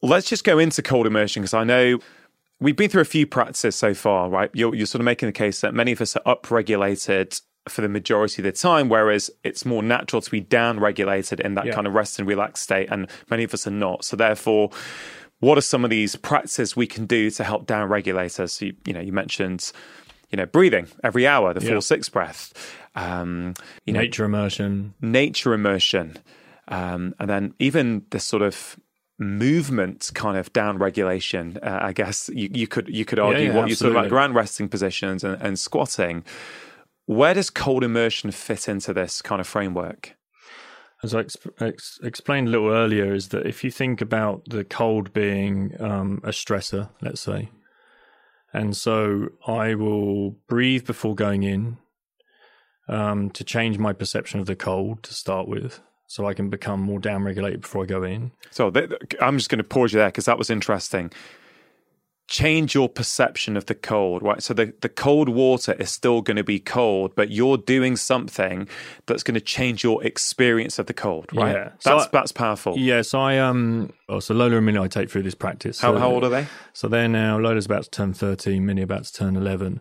let's 0.01 0.29
just 0.29 0.45
go 0.45 0.59
into 0.59 0.83
cold 0.83 1.07
immersion 1.07 1.43
because 1.43 1.55
I 1.55 1.65
know 1.65 1.99
we've 2.59 2.77
been 2.77 2.91
through 2.91 3.03
a 3.03 3.07
few 3.07 3.27
practices 3.27 3.77
so 3.77 3.95
far, 3.95 4.29
right? 4.31 4.51
You're, 4.55 4.75
you're 4.75 4.87
sort 4.87 5.01
of 5.01 5.05
making 5.05 5.29
the 5.29 5.33
case 5.33 5.61
that 5.61 5.75
many 5.75 5.93
of 5.93 6.01
us 6.01 6.17
are 6.17 6.37
upregulated 6.37 7.41
for 7.69 7.81
the 7.83 7.89
majority 7.89 8.43
of 8.43 8.45
the 8.45 8.53
time, 8.53 8.89
whereas 8.89 9.31
it's 9.45 9.65
more 9.65 9.83
natural 9.83 10.21
to 10.23 10.31
be 10.31 10.41
down 10.41 10.81
regulated 10.81 11.39
in 11.41 11.55
that 11.55 11.67
Yeah. 11.67 11.75
kind 11.75 11.87
of 11.87 11.95
rest 11.95 12.19
and 12.19 12.27
relax 12.27 12.61
state, 12.61 12.89
and 12.91 13.07
many 13.31 13.45
of 13.45 13.55
us 13.55 13.67
are 13.67 13.71
not. 13.71 14.05
So 14.05 14.17
therefore, 14.17 14.71
what 15.41 15.57
are 15.59 15.63
some 15.63 15.85
of 15.85 15.91
these 15.91 16.17
practices 16.17 16.77
we 16.77 16.87
can 16.87 17.07
do 17.07 17.31
to 17.31 17.45
help 17.45 17.67
down 17.67 17.89
regulate 17.89 18.39
us? 18.41 18.61
You, 18.63 18.75
you 18.85 18.93
know, 18.93 19.01
you 19.01 19.13
mentioned, 19.13 19.71
you 20.31 20.37
know, 20.37 20.47
breathing 20.47 20.89
every 21.05 21.27
hour, 21.27 21.53
the 21.55 21.65
Yeah. 21.65 21.73
four 21.73 21.83
six 21.83 22.09
breath, 22.09 22.53
um, 22.95 23.55
you 23.87 23.93
know, 23.93 24.01
Nature 24.01 24.25
immersion. 24.25 24.95
nature 25.01 25.53
immersion, 25.55 26.19
um, 26.69 27.15
and 27.21 27.29
then 27.31 27.55
even 27.59 28.03
this 28.11 28.25
sort 28.25 28.43
of 28.43 28.77
movement 29.19 30.11
kind 30.15 30.37
of 30.37 30.53
down 30.53 30.79
regulation. 30.79 31.59
Uh, 31.63 31.79
I 31.83 31.93
guess 31.93 32.29
you, 32.33 32.49
you 32.53 32.67
could 32.67 32.89
you 32.89 33.05
could 33.05 33.19
argue 33.19 33.49
yeah, 33.49 33.55
what 33.57 33.69
you 33.69 33.75
sort 33.75 33.91
of 33.91 33.95
like 33.95 34.07
absolutely. 34.07 34.09
ground 34.11 34.35
resting 34.35 34.69
positions 34.69 35.23
and, 35.25 35.41
and 35.41 35.59
squatting. 35.59 36.25
Where 37.13 37.35
does 37.35 37.51
cold 37.51 37.85
immersion 37.85 38.31
fit 38.31 38.69
into 38.69 38.93
this 38.93 39.23
kind 39.23 39.41
of 39.41 39.47
framework? 39.47 40.17
As 41.03 41.15
I 41.15 41.25
exp- 41.25 41.61
ex- 41.61 41.99
explained 42.03 42.49
a 42.49 42.51
little 42.51 42.71
earlier, 42.71 43.13
is 43.13 43.29
that 43.29 43.47
if 43.47 43.65
you 43.65 43.71
think 43.71 44.01
about 44.01 44.45
the 44.49 44.65
cold 44.65 45.13
being 45.13 45.75
um, 45.81 46.21
a 46.23 46.31
stressor, 46.31 46.91
let's 47.01 47.21
say, 47.21 47.51
and 48.53 48.77
so 48.77 49.29
I 49.47 49.75
will 49.75 50.33
breathe 50.49 50.87
before 50.87 51.15
going 51.15 51.43
in 51.43 51.79
um, 52.89 53.31
to 53.31 53.45
change 53.45 53.79
my 53.79 53.93
perception 53.93 54.39
of 54.41 54.47
the 54.47 54.57
cold 54.57 55.03
to 55.05 55.15
start 55.15 55.49
with, 55.49 55.81
so 56.07 56.27
I 56.27 56.35
can 56.35 56.51
become 56.51 56.81
more 56.81 57.01
downregulated 57.01 57.63
before 57.63 57.83
I 57.83 57.87
go 57.87 58.05
in. 58.05 58.33
So 58.51 58.71
th- 58.71 58.93
I'm 59.21 59.39
just 59.39 59.51
going 59.51 59.59
to 59.59 59.65
pause 59.65 59.93
you 59.93 59.99
there 59.99 60.09
because 60.09 60.27
that 60.27 60.39
was 60.39 60.51
interesting. 60.51 61.11
Change 62.29 62.75
your 62.75 62.89
perception 62.89 63.57
of 63.59 63.67
the 63.67 63.75
cold, 63.75 64.23
right? 64.23 64.43
So 64.43 64.55
the, 64.55 64.73
the 64.81 64.89
cold 64.89 65.29
water 65.29 65.75
is 65.75 65.91
still 65.91 66.23
going 66.23 66.39
to 66.39 66.45
be 66.45 66.59
cold, 66.59 67.15
but 67.15 67.31
you're 67.31 67.59
doing 67.59 67.95
something 67.97 68.69
that's 69.07 69.23
going 69.23 69.35
to 69.35 69.41
change 69.41 69.85
your 69.85 70.03
experience 70.03 70.79
of 70.79 70.87
the 70.87 70.95
cold, 70.95 71.27
right? 71.35 71.53
Yeah. 71.55 71.69
So 71.81 71.91
That's 71.91 72.07
I- 72.07 72.09
that's 72.13 72.33
powerful. 72.33 72.79
Yes, 72.79 73.13
I 73.13 73.39
um. 73.39 73.93
Oh, 74.09 74.21
so 74.21 74.33
Lola 74.35 74.57
and 74.57 74.65
Millie, 74.67 74.79
I 74.79 74.89
take 74.89 75.11
through 75.11 75.25
this 75.25 75.35
practice. 75.35 75.81
How, 75.81 75.93
So- 75.95 75.99
how 75.99 76.11
old 76.11 76.25
are 76.25 76.31
they? 76.31 76.47
So 76.73 76.89
they're 76.89 77.09
now 77.09 77.39
Lola's 77.39 77.67
about 77.67 77.85
to 77.85 77.91
turn 77.91 78.15
thirteen, 78.15 78.65
Minnie 78.65 78.83
about 78.83 79.05
to 79.05 79.13
turn 79.13 79.37
eleven. 79.37 79.81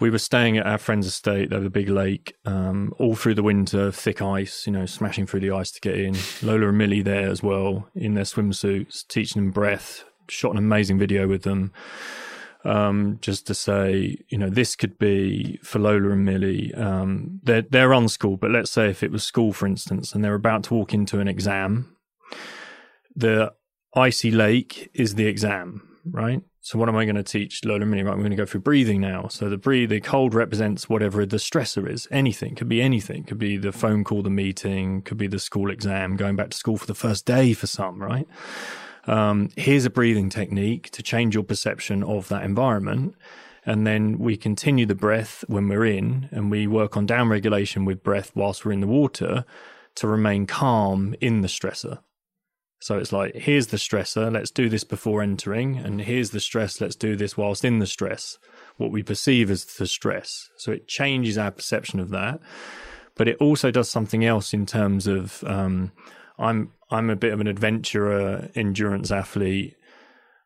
We 0.00 0.10
were 0.10 0.18
staying 0.18 0.58
at 0.58 0.66
our 0.66 0.78
friend's 0.78 1.06
estate 1.06 1.52
over 1.52 1.66
a 1.66 1.70
big 1.70 1.88
lake, 1.88 2.34
um, 2.44 2.92
all 2.98 3.16
through 3.16 3.34
the 3.34 3.42
winter, 3.42 3.90
thick 3.90 4.20
ice, 4.20 4.66
you 4.66 4.72
know, 4.72 4.84
smashing 4.86 5.26
through 5.26 5.40
the 5.40 5.50
ice 5.52 5.70
to 5.72 5.80
get 5.80 5.98
in. 5.98 6.16
Lola 6.42 6.68
and 6.68 6.78
Millie 6.78 7.02
there 7.02 7.28
as 7.30 7.42
well 7.42 7.88
in 7.94 8.14
their 8.14 8.24
swimsuits, 8.24 9.06
teaching 9.08 9.42
them 9.42 9.50
breath. 9.52 10.04
Shot 10.28 10.52
an 10.52 10.58
amazing 10.58 10.98
video 10.98 11.26
with 11.26 11.42
them. 11.42 11.72
Um, 12.64 13.18
just 13.20 13.46
to 13.46 13.54
say, 13.54 14.18
you 14.28 14.36
know, 14.36 14.50
this 14.50 14.74
could 14.76 14.98
be 14.98 15.58
for 15.62 15.78
Lola 15.78 16.10
and 16.10 16.24
Millie. 16.24 16.74
Um, 16.74 17.40
they're 17.42 17.62
they're 17.62 17.94
on 17.94 18.08
school, 18.08 18.36
but 18.36 18.50
let's 18.50 18.70
say 18.70 18.90
if 18.90 19.02
it 19.02 19.12
was 19.12 19.24
school, 19.24 19.52
for 19.52 19.66
instance, 19.66 20.12
and 20.12 20.24
they're 20.24 20.34
about 20.34 20.64
to 20.64 20.74
walk 20.74 20.92
into 20.92 21.20
an 21.20 21.28
exam, 21.28 21.96
the 23.14 23.52
icy 23.94 24.30
lake 24.30 24.90
is 24.92 25.14
the 25.14 25.26
exam, 25.26 25.98
right? 26.04 26.42
So 26.68 26.78
what 26.78 26.90
am 26.90 26.96
I 26.96 27.06
going 27.06 27.16
to 27.16 27.22
teach 27.22 27.64
Lola 27.64 27.80
and 27.80 27.90
Millie? 27.90 28.02
Right, 28.02 28.12
I'm 28.12 28.18
going 28.18 28.30
to 28.30 28.36
go 28.36 28.44
through 28.44 28.60
breathing 28.60 29.00
now. 29.00 29.28
So 29.28 29.48
the 29.48 29.56
breathe, 29.56 29.88
the 29.88 30.00
cold 30.00 30.34
represents 30.34 30.86
whatever 30.86 31.24
the 31.24 31.38
stressor 31.38 31.88
is. 31.88 32.06
Anything 32.10 32.54
could 32.56 32.68
be 32.68 32.82
anything. 32.82 33.24
Could 33.24 33.38
be 33.38 33.56
the 33.56 33.72
phone 33.72 34.04
call, 34.04 34.22
the 34.22 34.28
meeting. 34.28 35.00
Could 35.00 35.16
be 35.16 35.28
the 35.28 35.38
school 35.38 35.70
exam, 35.70 36.16
going 36.16 36.36
back 36.36 36.50
to 36.50 36.56
school 36.58 36.76
for 36.76 36.84
the 36.84 36.94
first 36.94 37.24
day 37.24 37.54
for 37.54 37.66
some, 37.66 38.02
right? 38.02 38.28
Um, 39.08 39.48
here's 39.56 39.86
a 39.86 39.90
breathing 39.90 40.28
technique 40.28 40.90
to 40.90 41.02
change 41.02 41.34
your 41.34 41.44
perception 41.44 42.04
of 42.04 42.28
that 42.28 42.44
environment. 42.44 43.14
And 43.64 43.86
then 43.86 44.18
we 44.18 44.36
continue 44.36 44.86
the 44.86 44.94
breath 44.94 45.44
when 45.48 45.68
we're 45.68 45.84
in, 45.84 46.28
and 46.30 46.50
we 46.50 46.66
work 46.66 46.96
on 46.96 47.06
down 47.06 47.28
regulation 47.28 47.84
with 47.84 48.02
breath 48.02 48.32
whilst 48.34 48.64
we're 48.64 48.72
in 48.72 48.80
the 48.80 48.86
water 48.86 49.44
to 49.96 50.06
remain 50.06 50.46
calm 50.46 51.14
in 51.20 51.40
the 51.40 51.48
stressor. 51.48 51.98
So 52.80 52.96
it's 52.96 53.12
like, 53.12 53.34
here's 53.34 53.66
the 53.66 53.76
stressor, 53.76 54.32
let's 54.32 54.52
do 54.52 54.68
this 54.68 54.84
before 54.84 55.20
entering, 55.20 55.76
and 55.78 56.00
here's 56.00 56.30
the 56.30 56.40
stress, 56.40 56.80
let's 56.80 56.94
do 56.96 57.16
this 57.16 57.36
whilst 57.36 57.64
in 57.64 57.80
the 57.80 57.86
stress, 57.86 58.38
what 58.76 58.92
we 58.92 59.02
perceive 59.02 59.50
as 59.50 59.64
the 59.64 59.86
stress. 59.86 60.48
So 60.56 60.70
it 60.70 60.86
changes 60.86 61.36
our 61.36 61.50
perception 61.50 61.98
of 61.98 62.10
that. 62.10 62.40
But 63.16 63.26
it 63.26 63.36
also 63.38 63.72
does 63.72 63.90
something 63.90 64.24
else 64.24 64.54
in 64.54 64.64
terms 64.64 65.08
of 65.08 65.42
um, 65.44 65.90
I'm 66.38 66.72
I'm 66.90 67.10
a 67.10 67.16
bit 67.16 67.32
of 67.32 67.40
an 67.40 67.46
adventurer, 67.46 68.50
endurance 68.54 69.10
athlete. 69.10 69.74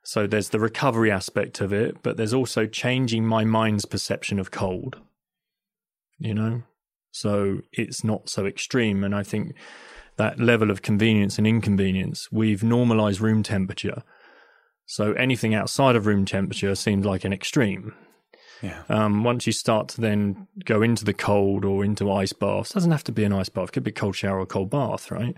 So 0.05 0.27
there's 0.27 0.49
the 0.49 0.59
recovery 0.59 1.13
aspect 1.13 1.61
of 1.61 1.73
it, 1.73 2.03
but 2.03 2.17
there's 2.17 2.35
also 2.35 2.67
changing 2.67 3.25
my 3.25 3.45
mind's 3.45 3.85
perception 3.85 4.41
of 4.41 4.51
cold. 4.51 4.99
You 6.19 6.35
know? 6.35 6.63
So 7.13 7.61
it's 7.73 8.03
not 8.03 8.29
so 8.29 8.47
extreme. 8.47 9.05
And 9.05 9.15
I 9.15 9.23
think 9.23 9.55
that 10.17 10.41
level 10.41 10.71
of 10.71 10.83
convenience 10.83 11.39
and 11.39 11.47
inconvenience, 11.47 12.33
we've 12.33 12.65
normalized 12.65 13.21
room 13.21 13.43
temperature. 13.43 14.03
So 14.87 15.13
anything 15.13 15.55
outside 15.55 15.95
of 15.95 16.07
room 16.07 16.25
temperature 16.25 16.75
seems 16.75 17.07
like 17.07 17.25
an 17.25 17.33
extreme. 17.33 17.95
Yeah. 18.63 18.83
Um, 18.89 19.25
once 19.25 19.47
you 19.47 19.53
start 19.53 19.89
to 19.89 20.01
then 20.01 20.47
go 20.65 20.83
into 20.83 21.05
the 21.05 21.15
cold 21.15 21.65
or 21.65 21.85
into 21.85 22.11
ice 22.11 22.33
baths, 22.33 22.73
doesn't 22.73 22.93
have 22.93 23.05
to 23.05 23.13
be 23.13 23.25
an 23.25 23.33
ice 23.33 23.49
bath, 23.49 23.69
it 23.69 23.73
could 23.73 23.85
be 23.85 23.91
a 23.91 23.95
cold 23.95 24.17
shower 24.17 24.39
or 24.39 24.43
a 24.43 24.47
cold 24.47 24.71
bath, 24.71 25.11
right? 25.11 25.37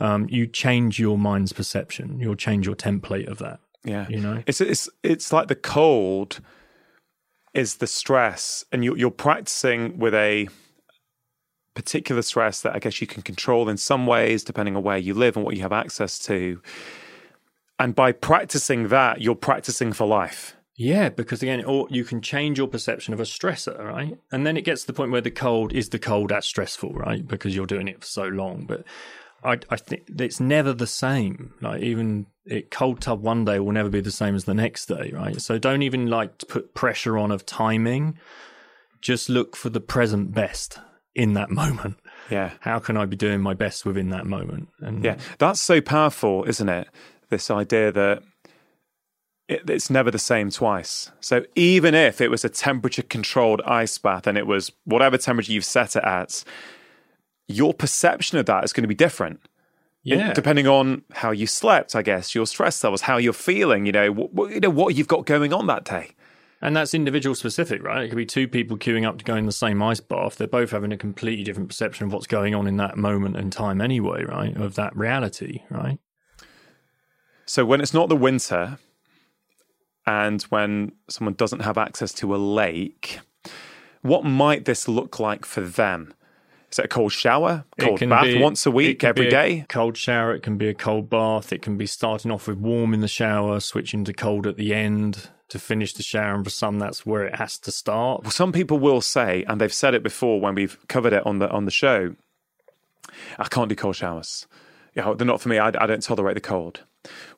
Um, 0.00 0.26
you 0.28 0.46
change 0.46 0.98
your 0.98 1.18
mind's 1.18 1.52
perception. 1.52 2.20
You'll 2.20 2.36
change 2.36 2.66
your 2.66 2.76
template 2.76 3.28
of 3.28 3.38
that. 3.38 3.60
Yeah. 3.84 4.06
You 4.08 4.20
know? 4.20 4.42
It's 4.46 4.60
it's 4.60 4.88
it's 5.02 5.32
like 5.32 5.48
the 5.48 5.54
cold 5.54 6.40
is 7.54 7.76
the 7.76 7.86
stress, 7.86 8.64
and 8.70 8.84
you, 8.84 8.94
you're 8.96 9.10
practicing 9.10 9.98
with 9.98 10.14
a 10.14 10.48
particular 11.74 12.22
stress 12.22 12.62
that 12.62 12.74
I 12.74 12.78
guess 12.78 13.00
you 13.00 13.06
can 13.06 13.22
control 13.22 13.68
in 13.68 13.76
some 13.76 14.06
ways, 14.06 14.44
depending 14.44 14.76
on 14.76 14.82
where 14.82 14.98
you 14.98 15.14
live 15.14 15.36
and 15.36 15.44
what 15.44 15.56
you 15.56 15.62
have 15.62 15.72
access 15.72 16.18
to. 16.20 16.60
And 17.78 17.94
by 17.94 18.12
practicing 18.12 18.88
that, 18.88 19.20
you're 19.20 19.34
practicing 19.34 19.92
for 19.92 20.06
life. 20.06 20.56
Yeah, 20.78 21.08
because 21.08 21.42
again, 21.42 21.64
or 21.64 21.86
you 21.90 22.04
can 22.04 22.20
change 22.20 22.58
your 22.58 22.68
perception 22.68 23.14
of 23.14 23.20
a 23.20 23.24
stressor, 23.24 23.78
right? 23.78 24.18
And 24.30 24.46
then 24.46 24.56
it 24.56 24.62
gets 24.62 24.82
to 24.82 24.86
the 24.88 24.92
point 24.92 25.10
where 25.10 25.22
the 25.22 25.30
cold 25.30 25.72
is 25.72 25.88
the 25.88 25.98
cold 25.98 26.30
that's 26.30 26.46
stressful, 26.46 26.92
right? 26.92 27.26
Because 27.26 27.54
you're 27.54 27.66
doing 27.66 27.88
it 27.88 28.00
for 28.00 28.06
so 28.06 28.24
long. 28.24 28.66
But 28.66 28.84
I, 29.44 29.58
I 29.70 29.76
think 29.76 30.04
it's 30.18 30.40
never 30.40 30.72
the 30.72 30.86
same. 30.86 31.54
Like 31.60 31.82
even 31.82 32.26
it 32.44 32.70
cold 32.70 33.00
tub 33.00 33.22
one 33.22 33.44
day 33.44 33.58
will 33.58 33.72
never 33.72 33.88
be 33.88 34.00
the 34.00 34.10
same 34.10 34.34
as 34.34 34.44
the 34.44 34.54
next 34.54 34.86
day, 34.86 35.10
right? 35.12 35.40
So 35.40 35.58
don't 35.58 35.82
even 35.82 36.06
like 36.06 36.38
to 36.38 36.46
put 36.46 36.74
pressure 36.74 37.18
on 37.18 37.30
of 37.30 37.46
timing. 37.46 38.18
Just 39.00 39.28
look 39.28 39.56
for 39.56 39.68
the 39.70 39.80
present 39.80 40.32
best 40.32 40.78
in 41.14 41.34
that 41.34 41.50
moment. 41.62 41.96
Yeah. 42.30 42.52
How 42.60 42.78
can 42.78 42.96
I 42.96 43.04
be 43.06 43.16
doing 43.16 43.40
my 43.40 43.54
best 43.54 43.84
within 43.84 44.10
that 44.10 44.26
moment? 44.26 44.68
And 44.80 45.04
Yeah. 45.04 45.18
That's 45.38 45.60
so 45.60 45.80
powerful, 45.80 46.44
isn't 46.44 46.68
it? 46.68 46.88
This 47.28 47.50
idea 47.50 47.92
that 47.92 48.22
it, 49.48 49.68
it's 49.68 49.90
never 49.90 50.10
the 50.10 50.18
same 50.18 50.50
twice. 50.50 51.10
So 51.20 51.44
even 51.54 51.94
if 51.94 52.20
it 52.20 52.30
was 52.30 52.44
a 52.44 52.48
temperature 52.48 53.02
controlled 53.02 53.62
ice 53.62 53.98
bath 53.98 54.26
and 54.26 54.36
it 54.36 54.46
was 54.46 54.72
whatever 54.84 55.18
temperature 55.18 55.52
you've 55.52 55.64
set 55.64 55.96
it 55.96 56.04
at, 56.04 56.44
your 57.48 57.74
perception 57.74 58.38
of 58.38 58.46
that 58.46 58.64
is 58.64 58.72
going 58.72 58.82
to 58.82 58.88
be 58.88 58.94
different. 58.94 59.40
yeah, 60.02 60.32
depending 60.32 60.66
on 60.66 61.02
how 61.12 61.32
you 61.32 61.46
slept, 61.46 61.96
I 61.96 62.02
guess, 62.02 62.34
your 62.34 62.46
stress 62.46 62.82
levels, 62.84 63.02
how 63.02 63.16
you're 63.16 63.32
feeling, 63.32 63.86
you 63.86 63.92
know, 63.92 64.12
what, 64.12 64.52
you 64.52 64.60
know 64.60 64.70
what 64.70 64.94
you've 64.94 65.08
got 65.08 65.26
going 65.26 65.52
on 65.52 65.66
that 65.66 65.84
day. 65.84 66.10
And 66.62 66.74
that's 66.74 66.94
individual 66.94 67.34
specific, 67.34 67.82
right? 67.82 68.04
It 68.04 68.08
could 68.08 68.16
be 68.16 68.24
two 68.24 68.48
people 68.48 68.78
queuing 68.78 69.06
up 69.06 69.18
to 69.18 69.24
go 69.24 69.36
in 69.36 69.46
the 69.46 69.52
same 69.52 69.82
ice 69.82 70.00
bath. 70.00 70.36
They're 70.36 70.48
both 70.48 70.70
having 70.70 70.92
a 70.92 70.96
completely 70.96 71.44
different 71.44 71.68
perception 71.68 72.06
of 72.06 72.12
what's 72.12 72.26
going 72.26 72.54
on 72.54 72.66
in 72.66 72.76
that 72.78 72.96
moment 72.96 73.36
and 73.36 73.52
time, 73.52 73.80
anyway, 73.80 74.24
right? 74.24 74.56
Of 74.56 74.74
that 74.76 74.96
reality, 74.96 75.62
right? 75.70 75.98
So 77.44 77.64
when 77.64 77.80
it's 77.80 77.92
not 77.92 78.08
the 78.08 78.16
winter 78.16 78.78
and 80.06 80.42
when 80.44 80.92
someone 81.10 81.34
doesn't 81.34 81.60
have 81.60 81.76
access 81.76 82.12
to 82.14 82.34
a 82.34 82.38
lake, 82.38 83.20
what 84.02 84.24
might 84.24 84.64
this 84.64 84.88
look 84.88 85.20
like 85.20 85.44
for 85.44 85.60
them? 85.60 86.14
Is 86.70 86.78
it 86.80 86.86
a 86.86 86.88
cold 86.88 87.12
shower, 87.12 87.64
cold 87.78 88.00
bath 88.08 88.24
be- 88.24 88.42
once 88.42 88.66
a 88.66 88.70
week, 88.70 89.04
every 89.04 89.28
a 89.28 89.30
day? 89.30 89.66
Cold 89.68 89.96
shower. 89.96 90.34
It 90.34 90.42
can 90.42 90.56
be 90.58 90.68
a 90.68 90.74
cold 90.74 91.08
bath. 91.08 91.52
It 91.52 91.62
can 91.62 91.76
be 91.76 91.86
starting 91.86 92.30
off 92.30 92.48
with 92.48 92.58
warm 92.58 92.92
in 92.92 93.00
the 93.00 93.08
shower, 93.08 93.60
switching 93.60 94.04
to 94.04 94.12
cold 94.12 94.46
at 94.46 94.56
the 94.56 94.74
end 94.74 95.28
to 95.48 95.58
finish 95.58 95.92
the 95.92 96.02
shower. 96.02 96.34
And 96.34 96.44
for 96.44 96.50
some, 96.50 96.78
that's 96.78 97.06
where 97.06 97.24
it 97.24 97.36
has 97.36 97.56
to 97.60 97.70
start. 97.70 98.24
Well, 98.24 98.32
some 98.32 98.52
people 98.52 98.78
will 98.78 99.00
say, 99.00 99.44
and 99.46 99.60
they've 99.60 99.72
said 99.72 99.94
it 99.94 100.02
before 100.02 100.40
when 100.40 100.54
we've 100.54 100.76
covered 100.88 101.12
it 101.12 101.24
on 101.24 101.38
the 101.38 101.48
on 101.50 101.66
the 101.66 101.70
show, 101.70 102.16
I 103.38 103.48
can't 103.48 103.68
do 103.68 103.76
cold 103.76 103.96
showers. 103.96 104.46
Yeah, 104.94 105.14
they're 105.16 105.26
not 105.26 105.40
for 105.40 105.48
me. 105.48 105.58
I, 105.58 105.68
I 105.68 105.86
don't 105.86 106.02
tolerate 106.02 106.34
the 106.34 106.40
cold, 106.40 106.80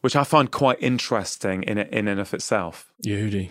which 0.01 0.17
I 0.17 0.25
find 0.25 0.51
quite 0.51 0.79
interesting 0.81 1.65
in 1.65 1.77
in 1.79 2.09
and 2.09 2.21
of 2.21 2.33
itself. 2.33 2.93
Yehudi. 3.05 3.51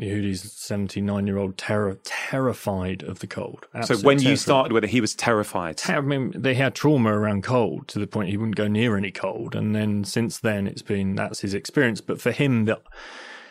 Yehudi's 0.00 0.52
79 0.52 1.26
year 1.26 1.38
old 1.38 1.56
terror, 1.56 1.98
terrified 2.04 3.02
of 3.02 3.18
the 3.18 3.26
cold. 3.26 3.66
So 3.72 3.78
Absolute 3.78 4.04
when 4.04 4.22
you 4.22 4.36
started 4.36 4.72
with 4.72 4.84
it, 4.84 4.90
he 4.90 5.00
was 5.00 5.14
terrified. 5.14 5.80
I 5.86 6.00
mean, 6.00 6.32
they 6.34 6.54
had 6.54 6.74
trauma 6.74 7.12
around 7.12 7.44
cold 7.44 7.88
to 7.88 7.98
the 7.98 8.06
point 8.06 8.30
he 8.30 8.36
wouldn't 8.36 8.56
go 8.56 8.68
near 8.68 8.96
any 8.96 9.10
cold. 9.10 9.54
And 9.54 9.74
then 9.74 10.04
since 10.04 10.38
then, 10.38 10.66
it's 10.66 10.82
been 10.82 11.14
that's 11.14 11.40
his 11.40 11.54
experience. 11.54 12.00
But 12.00 12.20
for 12.20 12.32
him, 12.32 12.64
that 12.64 12.82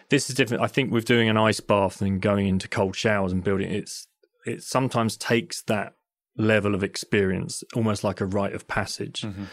this 0.09 0.29
is 0.29 0.35
different. 0.35 0.63
I 0.63 0.67
think 0.67 0.91
with 0.91 1.05
doing 1.05 1.29
an 1.29 1.37
ice 1.37 1.59
bath 1.59 2.01
and 2.01 2.21
going 2.21 2.47
into 2.47 2.67
cold 2.67 2.95
showers 2.95 3.31
and 3.31 3.43
building, 3.43 3.71
it's 3.71 4.07
it 4.45 4.63
sometimes 4.63 5.17
takes 5.17 5.61
that 5.63 5.93
level 6.37 6.73
of 6.73 6.83
experience 6.83 7.63
almost 7.75 8.03
like 8.03 8.21
a 8.21 8.25
rite 8.25 8.53
of 8.53 8.67
passage. 8.67 9.21
Mm-hmm. 9.21 9.43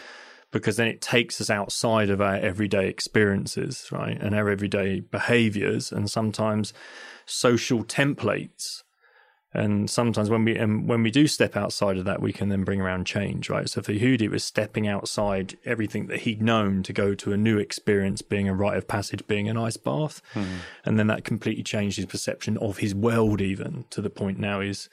Because 0.58 0.76
then 0.76 0.88
it 0.88 1.00
takes 1.00 1.40
us 1.40 1.50
outside 1.50 2.10
of 2.10 2.20
our 2.20 2.36
everyday 2.36 2.88
experiences, 2.88 3.88
right, 3.90 4.20
and 4.20 4.34
our 4.34 4.48
everyday 4.48 5.00
behaviors, 5.00 5.92
and 5.92 6.10
sometimes 6.10 6.72
social 7.26 7.84
templates. 7.84 8.82
And 9.52 9.88
sometimes 9.88 10.28
when 10.28 10.44
we 10.44 10.54
and 10.56 10.86
when 10.86 11.02
we 11.02 11.10
do 11.10 11.26
step 11.26 11.56
outside 11.56 11.96
of 11.96 12.04
that, 12.04 12.20
we 12.20 12.32
can 12.32 12.50
then 12.50 12.62
bring 12.62 12.80
around 12.80 13.06
change, 13.06 13.48
right? 13.48 13.68
So 13.70 13.80
for 13.80 13.92
Yehudi, 13.92 14.22
it 14.22 14.30
was 14.30 14.44
stepping 14.44 14.86
outside 14.86 15.56
everything 15.64 16.08
that 16.08 16.20
he'd 16.20 16.42
known 16.42 16.82
to 16.82 16.92
go 16.92 17.14
to 17.14 17.32
a 17.32 17.38
new 17.38 17.56
experience, 17.58 18.20
being 18.20 18.48
a 18.48 18.54
rite 18.54 18.76
of 18.76 18.86
passage, 18.86 19.26
being 19.26 19.48
an 19.48 19.56
ice 19.56 19.78
bath, 19.78 20.20
hmm. 20.34 20.44
and 20.84 20.98
then 20.98 21.06
that 21.06 21.24
completely 21.24 21.62
changed 21.62 21.96
his 21.96 22.06
perception 22.06 22.58
of 22.58 22.78
his 22.78 22.94
world, 22.94 23.40
even 23.40 23.86
to 23.90 24.02
the 24.02 24.10
point 24.10 24.38
now 24.38 24.60
he's, 24.60 24.90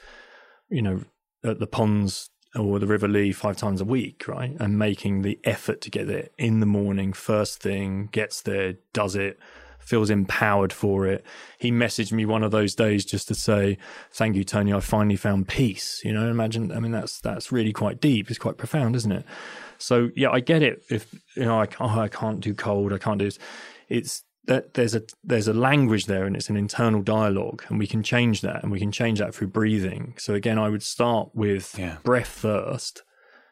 you 0.69 0.81
know, 0.81 1.01
at 1.43 1.59
the 1.59 1.67
ponds 1.67 2.29
or 2.55 2.79
the 2.79 2.87
River 2.87 3.07
Lee 3.07 3.31
five 3.31 3.57
times 3.57 3.81
a 3.81 3.85
week, 3.85 4.27
right? 4.27 4.55
And 4.59 4.77
making 4.77 5.21
the 5.21 5.39
effort 5.43 5.81
to 5.81 5.89
get 5.89 6.07
there 6.07 6.29
in 6.37 6.59
the 6.59 6.65
morning, 6.65 7.13
first 7.13 7.61
thing, 7.61 8.09
gets 8.11 8.41
there, 8.41 8.75
does 8.93 9.15
it, 9.15 9.39
feels 9.79 10.09
empowered 10.09 10.71
for 10.71 11.05
it. 11.07 11.25
He 11.57 11.71
messaged 11.71 12.11
me 12.11 12.25
one 12.25 12.43
of 12.43 12.51
those 12.51 12.75
days 12.75 13.05
just 13.05 13.27
to 13.27 13.35
say, 13.35 13.77
"Thank 14.11 14.35
you, 14.35 14.43
Tony. 14.43 14.73
I 14.73 14.79
finally 14.79 15.15
found 15.15 15.47
peace." 15.47 16.01
You 16.03 16.13
know, 16.13 16.29
imagine. 16.29 16.71
I 16.71 16.79
mean, 16.79 16.91
that's 16.91 17.19
that's 17.19 17.51
really 17.51 17.73
quite 17.73 17.99
deep. 17.99 18.29
It's 18.29 18.39
quite 18.39 18.57
profound, 18.57 18.95
isn't 18.95 19.11
it? 19.11 19.25
So 19.77 20.09
yeah, 20.15 20.29
I 20.29 20.39
get 20.39 20.63
it. 20.63 20.83
If 20.89 21.13
you 21.35 21.45
know, 21.45 21.59
I 21.59 21.67
oh, 21.79 21.99
I 21.99 22.07
can't 22.07 22.39
do 22.39 22.53
cold. 22.53 22.93
I 22.93 22.97
can't 22.97 23.19
do 23.19 23.25
this. 23.25 23.39
It's 23.89 24.23
that 24.45 24.73
there's 24.73 24.93
a 24.95 25.03
there's 25.23 25.47
a 25.47 25.53
language 25.53 26.05
there, 26.05 26.25
and 26.25 26.35
it's 26.35 26.49
an 26.49 26.57
internal 26.57 27.01
dialogue, 27.01 27.63
and 27.69 27.79
we 27.79 27.87
can 27.87 28.03
change 28.03 28.41
that, 28.41 28.61
and 28.63 28.71
we 28.71 28.79
can 28.79 28.91
change 28.91 29.19
that 29.19 29.33
through 29.33 29.47
breathing. 29.47 30.15
So 30.17 30.33
again, 30.33 30.57
I 30.59 30.69
would 30.69 30.83
start 30.83 31.29
with 31.33 31.77
Yeah. 31.77 31.97
breath 32.03 32.27
first 32.27 33.03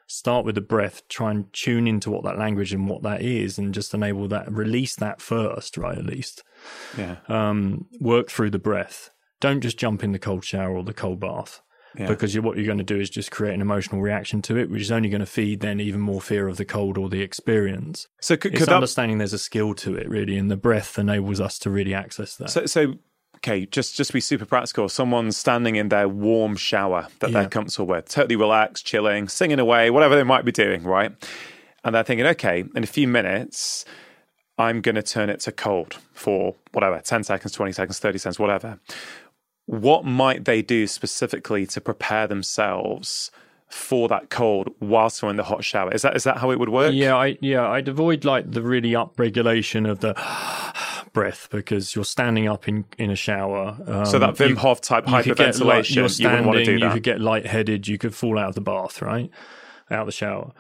start 0.08 0.44
with 0.44 0.56
the 0.56 0.60
breath 0.62 1.08
try 1.08 1.32
and 1.32 1.46
tune 1.54 1.88
into 1.88 2.12
what 2.12 2.22
that 2.26 2.38
language 2.38 2.74
and 2.74 2.90
what 2.90 3.02
that 3.02 3.22
is 3.22 3.58
and 3.58 3.74
just 3.74 3.94
enable 3.94 4.28
that 4.28 4.52
release 4.52 4.94
that 4.98 5.22
first 5.22 5.78
right 5.78 5.98
at 5.98 6.06
least 6.06 6.44
Yeah. 6.98 7.16
um, 7.30 7.86
work 8.02 8.30
through 8.30 8.50
the 8.50 8.60
breath 8.60 9.10
don't 9.40 9.62
just 9.62 9.80
jump 9.80 10.04
in 10.04 10.12
the 10.12 10.20
cold 10.20 10.44
shower 10.44 10.76
or 10.76 10.84
the 10.84 10.94
cold 10.94 11.22
bath 11.22 11.62
Yeah. 11.98 12.08
because 12.08 12.34
you 12.34 12.42
what 12.42 12.56
you're 12.58 12.66
going 12.66 12.78
to 12.78 12.84
do 12.84 13.00
is 13.00 13.10
just 13.10 13.32
create 13.32 13.54
an 13.54 13.62
emotional 13.62 14.02
reaction 14.02 14.42
to 14.44 14.58
it 14.58 14.70
which 14.70 14.82
is 14.82 14.92
only 14.92 15.10
going 15.10 15.20
to 15.20 15.26
feed 15.26 15.60
then 15.60 15.80
even 15.80 16.00
more 16.00 16.22
fear 16.22 16.48
of 16.48 16.58
the 16.58 16.66
cold 16.66 16.98
or 16.98 17.10
the 17.10 17.22
experience 17.22 18.08
So 18.22 18.38
could, 18.38 18.54
it's 18.54 18.60
could 18.60 18.70
that 18.70 18.76
understanding 18.76 19.18
there's 19.18 19.34
a 19.34 19.38
skill 19.40 19.74
to 19.76 19.96
it 19.96 20.08
really 20.10 20.38
and 20.38 20.50
the 20.50 20.56
breath 20.58 20.98
enables 20.98 21.42
us 21.42 21.60
to 21.60 21.70
really 21.70 21.94
access 21.94 22.36
that 22.38 22.50
So, 22.50 22.66
so 22.66 22.94
okay, 23.38 23.66
just 23.66 23.96
just 23.96 24.10
to 24.10 24.14
be 24.14 24.20
super 24.22 24.46
practical. 24.46 24.88
Someone's 24.88 25.36
standing 25.36 25.76
in 25.76 25.90
their 25.90 26.08
warm 26.08 26.56
shower 26.56 27.08
that 27.20 27.32
Yeah. 27.32 27.40
they're 27.42 27.50
comfortable 27.50 27.88
with, 27.88 28.08
totally 28.08 28.36
relaxed, 28.36 28.86
chilling, 28.86 29.28
singing 29.28 29.60
away, 29.60 29.90
whatever 29.90 30.16
they 30.16 30.24
might 30.24 30.46
be 30.46 30.52
doing, 30.52 30.84
right? 30.84 31.12
And 31.84 31.96
they're 31.96 32.04
thinking, 32.04 32.28
okay, 32.28 32.64
in 32.76 32.84
a 32.84 32.88
few 32.88 33.08
minutes, 33.08 33.84
I'm 34.60 34.82
going 34.82 34.94
to 34.94 35.02
turn 35.02 35.32
it 35.32 35.40
to 35.42 35.52
cold 35.52 35.98
for 36.14 36.56
whatever, 36.72 37.00
ten 37.04 37.24
seconds, 37.24 37.52
twenty 37.54 37.72
seconds, 37.72 37.98
thirty 37.98 38.20
seconds, 38.20 38.38
whatever. 38.38 38.80
What 39.72 40.04
might 40.04 40.44
they 40.46 40.62
do 40.62 40.86
specifically 40.86 41.66
to 41.68 41.80
prepare 41.80 42.28
themselves? 42.28 43.32
For 43.70 44.10
that 44.10 44.30
cold, 44.30 44.68
whilst 44.82 45.22
they're 45.22 45.30
in 45.30 45.38
the 45.38 45.46
hot 45.46 45.64
shower, 45.64 45.94
is 45.94 46.02
that 46.02 46.14
is 46.18 46.26
that 46.26 46.40
how 46.40 46.52
it 46.52 46.60
would 46.60 46.68
work? 46.68 46.94
Yeah, 46.94 47.16
I 47.16 47.38
yeah, 47.40 47.66
I'd 47.70 47.88
avoid 47.88 48.26
like 48.26 48.52
the 48.52 48.62
really 48.62 48.94
up 48.98 49.18
regulation 49.18 49.86
of 49.86 50.02
the 50.02 50.14
breath 51.14 51.48
because 51.52 51.96
you're 51.96 52.04
standing 52.04 52.50
up 52.50 52.68
in 52.68 52.84
in 52.98 53.10
a 53.12 53.16
shower. 53.16 53.78
Um, 53.88 54.06
So 54.06 54.20
that 54.20 54.36
Wim 54.36 54.58
Hof 54.58 54.82
type 54.82 55.08
you 55.08 55.14
could 55.24 55.38
get 55.38 55.58
light- 55.62 55.86
hyperventilation, 55.86 55.96
you're 55.96 56.10
standing, 56.10 56.46
wouldn't 56.48 56.48
want 56.48 56.66
to 56.66 56.78
do 56.80 56.86
You 56.86 56.92
could 56.92 57.04
get 57.04 57.22
lightheaded. 57.22 57.88
You 57.88 57.98
could 57.98 58.14
fall 58.14 58.38
out 58.38 58.50
of 58.50 58.56
the 58.56 58.62
bath, 58.62 59.02
right? 59.02 59.30
Out 59.90 60.02
of 60.02 60.06
the 60.08 60.12
shower. 60.12 60.52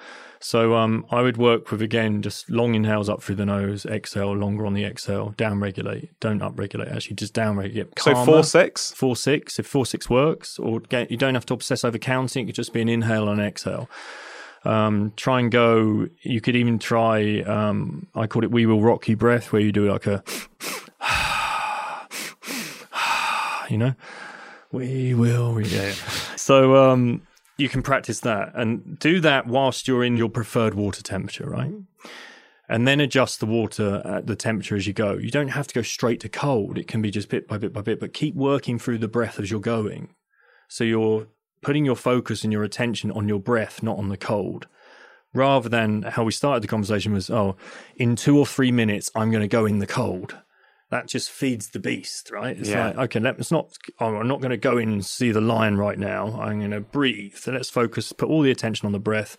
So 0.43 0.76
um, 0.76 1.05
I 1.11 1.22
would 1.22 1.38
work 1.38 1.72
with 1.72 1.81
again 1.81 2.22
just 2.22 2.49
long 2.49 2.73
inhales 2.73 3.09
up 3.09 3.22
through 3.22 3.35
the 3.35 3.45
nose, 3.45 3.85
exhale 3.85 4.34
longer 4.34 4.65
on 4.65 4.73
the 4.73 4.84
exhale, 4.84 5.34
down 5.38 5.59
regulate. 5.59 6.19
Don't 6.19 6.41
up 6.41 6.57
regulate. 6.57 6.89
Actually, 6.89 7.15
just 7.15 7.34
down 7.34 7.57
regulate. 7.57 7.97
so 7.99 8.26
four 8.26 8.43
six. 8.43 8.91
four 8.91 9.15
six 9.15 9.59
if 9.59 9.68
four 9.68 9.85
six 9.85 10.09
works 10.09 10.59
or 10.59 10.80
get, 10.80 11.11
you 11.11 11.18
don't 11.18 11.35
have 11.35 11.45
to 11.45 11.53
obsess 11.53 11.84
over 11.84 11.97
counting 11.97 12.43
it 12.43 12.45
could 12.47 12.55
just 12.55 12.73
be 12.73 12.81
an 12.81 12.89
inhale 12.89 13.30
and 13.30 13.39
an 13.39 13.47
exhale 13.47 13.89
um, 14.63 15.13
try 15.15 15.39
and 15.39 15.51
go 15.51 16.07
you 16.22 16.41
could 16.41 16.55
even 16.55 16.80
try 16.80 17.41
um, 17.41 18.07
i 18.15 18.27
call 18.27 18.43
it 18.43 18.51
we 18.51 18.65
will 18.65 18.81
rock 18.81 19.07
you 19.07 19.15
breath 19.15 19.51
where 19.51 19.61
you 19.61 19.72
do 19.72 19.91
like 19.91 20.07
a 20.07 20.23
you 23.69 23.77
know 23.77 23.93
we 24.72 25.13
will 25.13 25.61
yeah. 25.61 25.91
so 26.35 26.76
um, 26.76 27.22
you 27.61 27.69
can 27.69 27.81
practice 27.81 28.19
that 28.21 28.51
and 28.55 28.99
do 28.99 29.19
that 29.21 29.47
whilst 29.47 29.88
you're 29.88 30.03
in 30.03 30.17
your 30.17 30.29
preferred 30.29 30.73
water 30.73 31.01
temperature 31.01 31.49
right 31.49 31.71
and 32.71 32.88
then 32.88 33.01
adjust 33.01 33.41
the 33.41 33.45
water 33.45 34.01
at 34.05 34.27
the 34.27 34.35
temperature 34.35 34.77
as 34.77 34.88
you 34.88 34.93
go. 34.93 35.17
You 35.17 35.29
don't 35.29 35.49
have 35.49 35.67
to 35.67 35.73
go 35.73 35.81
straight 35.81 36.21
to 36.21 36.29
cold. 36.29 36.77
It 36.77 36.88
can 36.88 37.01
be 37.01 37.11
just 37.11 37.27
bit 37.27 37.45
by 37.45 37.57
bit 37.57 37.73
by 37.73 37.81
bit, 37.81 37.99
but 37.99 38.13
keep 38.13 38.33
working 38.33 38.79
through 38.79 38.99
the 38.99 39.09
breath 39.09 39.41
as 39.41 39.51
you're 39.51 39.59
going. 39.59 40.15
So 40.69 40.85
you're 40.85 41.27
putting 41.61 41.83
your 41.83 41.97
focus 41.97 42.45
and 42.45 42.53
your 42.53 42.63
attention 42.63 43.11
on 43.11 43.27
your 43.27 43.41
breath, 43.41 43.83
not 43.83 43.97
on 43.97 44.07
the 44.07 44.15
cold. 44.15 44.67
Rather 45.33 45.67
than 45.67 46.03
how 46.03 46.23
we 46.23 46.31
started 46.31 46.63
the 46.63 46.69
conversation 46.69 47.11
was, 47.11 47.29
oh, 47.29 47.57
in 47.97 48.15
two 48.15 48.39
or 48.39 48.45
three 48.45 48.71
minutes, 48.71 49.11
I'm 49.15 49.31
going 49.31 49.41
to 49.41 49.49
go 49.49 49.65
in 49.65 49.79
the 49.79 49.88
cold. 49.88 50.38
That 50.91 51.07
just 51.07 51.31
feeds 51.31 51.69
the 51.69 51.80
beast, 51.80 52.30
right? 52.31 52.57
It's 52.57 52.69
Yeah. 52.69 52.88
like, 52.88 52.97
okay, 52.97 53.19
let's 53.19 53.51
not, 53.51 53.76
oh, 53.99 54.18
I'm 54.18 54.27
not 54.27 54.41
going 54.41 54.51
to 54.51 54.57
go 54.57 54.77
in 54.77 54.91
and 54.91 55.05
see 55.05 55.31
the 55.31 55.41
lion 55.41 55.77
right 55.77 55.97
now. 55.97 56.39
I'm 56.39 56.59
going 56.59 56.72
to 56.72 56.81
breathe. 56.81 57.35
So 57.35 57.51
let's 57.51 57.69
focus, 57.69 58.11
put 58.11 58.30
all 58.30 58.41
the 58.41 58.51
attention 58.51 58.85
on 58.85 58.91
the 58.91 58.99
breath 58.99 59.38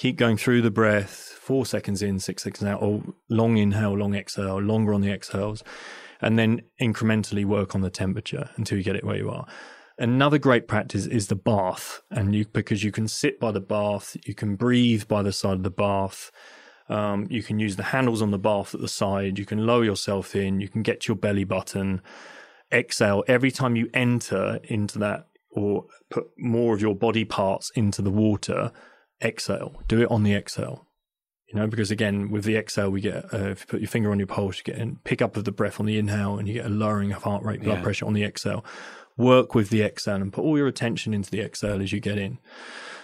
keep 0.00 0.16
going 0.16 0.34
through 0.38 0.62
the 0.62 0.70
breath 0.70 1.36
four 1.38 1.66
seconds 1.66 2.00
in 2.00 2.18
six 2.18 2.42
seconds 2.42 2.64
out 2.64 2.80
or 2.80 3.02
long 3.28 3.58
inhale 3.58 3.94
long 3.94 4.14
exhale 4.14 4.58
longer 4.58 4.94
on 4.94 5.02
the 5.02 5.12
exhales 5.12 5.62
and 6.22 6.38
then 6.38 6.62
incrementally 6.80 7.44
work 7.44 7.74
on 7.74 7.82
the 7.82 7.90
temperature 7.90 8.48
until 8.56 8.78
you 8.78 8.84
get 8.84 8.96
it 8.96 9.04
where 9.04 9.18
you 9.18 9.28
are 9.28 9.46
another 9.98 10.38
great 10.38 10.66
practice 10.66 11.04
is 11.04 11.26
the 11.26 11.36
bath 11.36 12.00
and 12.10 12.34
you 12.34 12.46
because 12.46 12.82
you 12.82 12.90
can 12.90 13.06
sit 13.06 13.38
by 13.38 13.50
the 13.52 13.60
bath 13.60 14.16
you 14.24 14.34
can 14.34 14.56
breathe 14.56 15.06
by 15.06 15.22
the 15.22 15.32
side 15.32 15.58
of 15.58 15.64
the 15.64 15.70
bath 15.70 16.30
um, 16.90 17.26
you 17.30 17.42
can 17.42 17.58
use 17.58 17.76
the 17.76 17.84
handles 17.84 18.20
on 18.20 18.30
the 18.30 18.38
bath 18.38 18.74
at 18.74 18.80
the 18.80 18.88
side 18.88 19.38
you 19.38 19.46
can 19.46 19.64
lower 19.64 19.84
yourself 19.84 20.34
in 20.36 20.60
you 20.60 20.68
can 20.68 20.82
get 20.82 21.00
to 21.00 21.08
your 21.12 21.16
belly 21.16 21.44
button 21.44 22.02
exhale 22.72 23.24
every 23.26 23.50
time 23.50 23.76
you 23.76 23.88
enter 23.94 24.60
into 24.64 24.98
that 24.98 25.26
or 25.50 25.86
put 26.10 26.26
more 26.38 26.74
of 26.74 26.80
your 26.80 26.94
body 26.94 27.24
parts 27.24 27.70
into 27.74 28.02
the 28.02 28.10
water 28.10 28.70
exhale. 29.22 29.82
Do 29.88 30.00
it 30.00 30.10
on 30.10 30.22
the 30.22 30.34
exhale. 30.34 30.86
You 31.48 31.58
know, 31.58 31.66
because 31.66 31.90
again, 31.90 32.30
with 32.30 32.44
the 32.44 32.56
exhale, 32.56 32.90
we 32.90 33.00
get 33.00 33.24
uh, 33.34 33.48
if 33.48 33.60
you 33.62 33.66
put 33.66 33.80
your 33.80 33.88
finger 33.88 34.12
on 34.12 34.18
your 34.20 34.28
pulse, 34.28 34.58
you 34.58 34.62
get 34.72 34.80
a 34.80 34.94
pick 35.02 35.20
up 35.20 35.36
of 35.36 35.44
the 35.44 35.50
breath 35.50 35.80
on 35.80 35.86
the 35.86 35.98
inhale, 35.98 36.38
and 36.38 36.46
you 36.46 36.54
get 36.54 36.66
a 36.66 36.68
lowering 36.68 37.12
of 37.12 37.24
heart 37.24 37.42
rate, 37.42 37.60
blood 37.62 37.78
Yeah. 37.78 37.82
pressure 37.82 38.06
on 38.06 38.12
the 38.12 38.22
exhale. 38.22 38.64
Work 39.16 39.52
with 39.56 39.70
the 39.70 39.82
exhale 39.82 40.16
and 40.22 40.32
put 40.32 40.42
all 40.44 40.56
your 40.56 40.68
attention 40.68 41.12
into 41.12 41.28
the 41.28 41.40
exhale 41.40 41.82
as 41.82 41.92
you 41.92 41.98
get 41.98 42.18
in. 42.18 42.38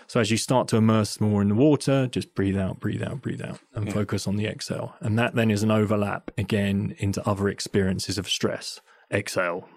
So 0.08 0.20
as 0.20 0.30
you 0.30 0.36
start 0.36 0.68
to 0.68 0.76
immerse 0.76 1.20
more 1.20 1.42
in 1.42 1.48
the 1.48 1.54
water, 1.54 2.06
just 2.06 2.34
breathe 2.34 2.56
out, 2.56 2.78
breathe 2.78 3.02
out, 3.02 3.20
breathe 3.20 3.42
out, 3.42 3.58
and 3.74 3.92
focus 3.92 4.26
on 4.26 4.36
the 4.36 4.46
exhale. 4.46 4.94
And 5.00 5.18
that 5.18 5.34
then 5.34 5.50
is 5.50 5.62
an 5.62 5.70
overlap 5.70 6.30
again 6.38 6.94
into 6.98 7.26
other 7.28 7.48
experiences 7.48 8.16
of 8.16 8.28
stress. 8.28 8.80
Exhale. 9.12 9.68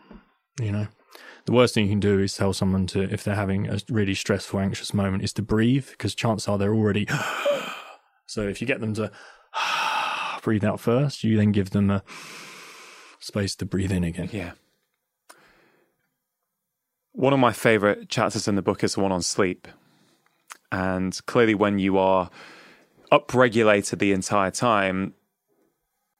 You 0.61 0.71
know, 0.71 0.87
the 1.45 1.51
worst 1.51 1.73
thing 1.73 1.85
you 1.85 1.91
can 1.91 1.99
do 1.99 2.19
is 2.19 2.35
tell 2.35 2.53
someone 2.53 2.85
to, 2.87 3.01
if 3.01 3.23
they're 3.23 3.35
having 3.35 3.67
a 3.67 3.79
really 3.89 4.13
stressful, 4.13 4.59
anxious 4.59 4.93
moment, 4.93 5.23
is 5.23 5.33
to 5.33 5.41
breathe 5.41 5.89
because 5.89 6.13
chances 6.13 6.47
are 6.47 6.57
they're 6.57 6.75
already. 6.75 7.07
so 8.27 8.47
if 8.47 8.61
you 8.61 8.67
get 8.67 8.81
them 8.81 8.93
to 8.95 9.11
breathe 10.43 10.63
out 10.63 10.79
first, 10.79 11.23
you 11.23 11.37
then 11.37 11.51
give 11.51 11.71
them 11.71 11.89
a 11.89 12.03
space 13.19 13.55
to 13.55 13.65
breathe 13.65 13.91
in 13.91 14.03
again. 14.03 14.29
Yeah. 14.31 14.51
One 17.13 17.33
of 17.33 17.39
my 17.39 17.51
favorite 17.51 18.09
chapters 18.09 18.47
in 18.47 18.55
the 18.55 18.61
book 18.61 18.83
is 18.83 18.93
the 18.93 19.01
one 19.01 19.11
on 19.11 19.23
sleep. 19.23 19.67
And 20.71 21.17
clearly, 21.25 21.55
when 21.55 21.79
you 21.79 21.97
are 21.97 22.29
upregulated 23.11 23.99
the 23.99 24.11
entire 24.11 24.51
time, 24.51 25.13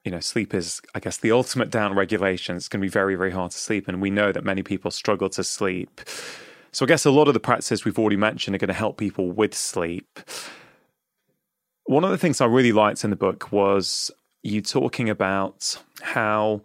you 0.04 0.12
know, 0.12 0.20
sleep 0.20 0.54
is, 0.54 0.82
I 0.96 1.00
guess, 1.00 1.18
the 1.18 1.32
ultimate 1.32 1.70
down 1.70 1.94
regulation. 1.94 2.56
It's 2.56 2.68
going 2.68 2.82
to 2.82 2.86
be 2.86 2.90
very, 2.90 3.16
very 3.16 3.32
hard 3.32 3.52
to 3.52 3.58
sleep. 3.58 3.88
And 3.88 4.02
we 4.02 4.10
know 4.10 4.32
that 4.32 4.44
many 4.44 4.64
people 4.64 4.92
struggle 4.92 5.30
to 5.30 5.44
sleep. 5.44 6.02
So 6.72 6.86
I 6.86 6.88
guess 6.88 7.06
a 7.06 7.12
lot 7.12 7.28
of 7.28 7.34
the 7.34 7.40
practices 7.40 7.84
we've 7.84 8.00
already 8.00 8.16
mentioned 8.16 8.56
are 8.56 8.60
going 8.60 8.70
to 8.70 8.74
help 8.74 8.98
people 8.98 9.32
with 9.32 9.54
sleep. 9.54 10.20
One 11.86 12.04
of 12.04 12.12
the 12.12 12.18
things 12.18 12.42
I 12.42 12.46
really 12.46 12.72
liked 12.72 13.04
in 13.04 13.10
the 13.10 13.16
book 13.16 13.52
was 13.52 14.12
you 14.44 14.62
talking 14.62 15.10
about 15.10 15.82
how 16.02 16.62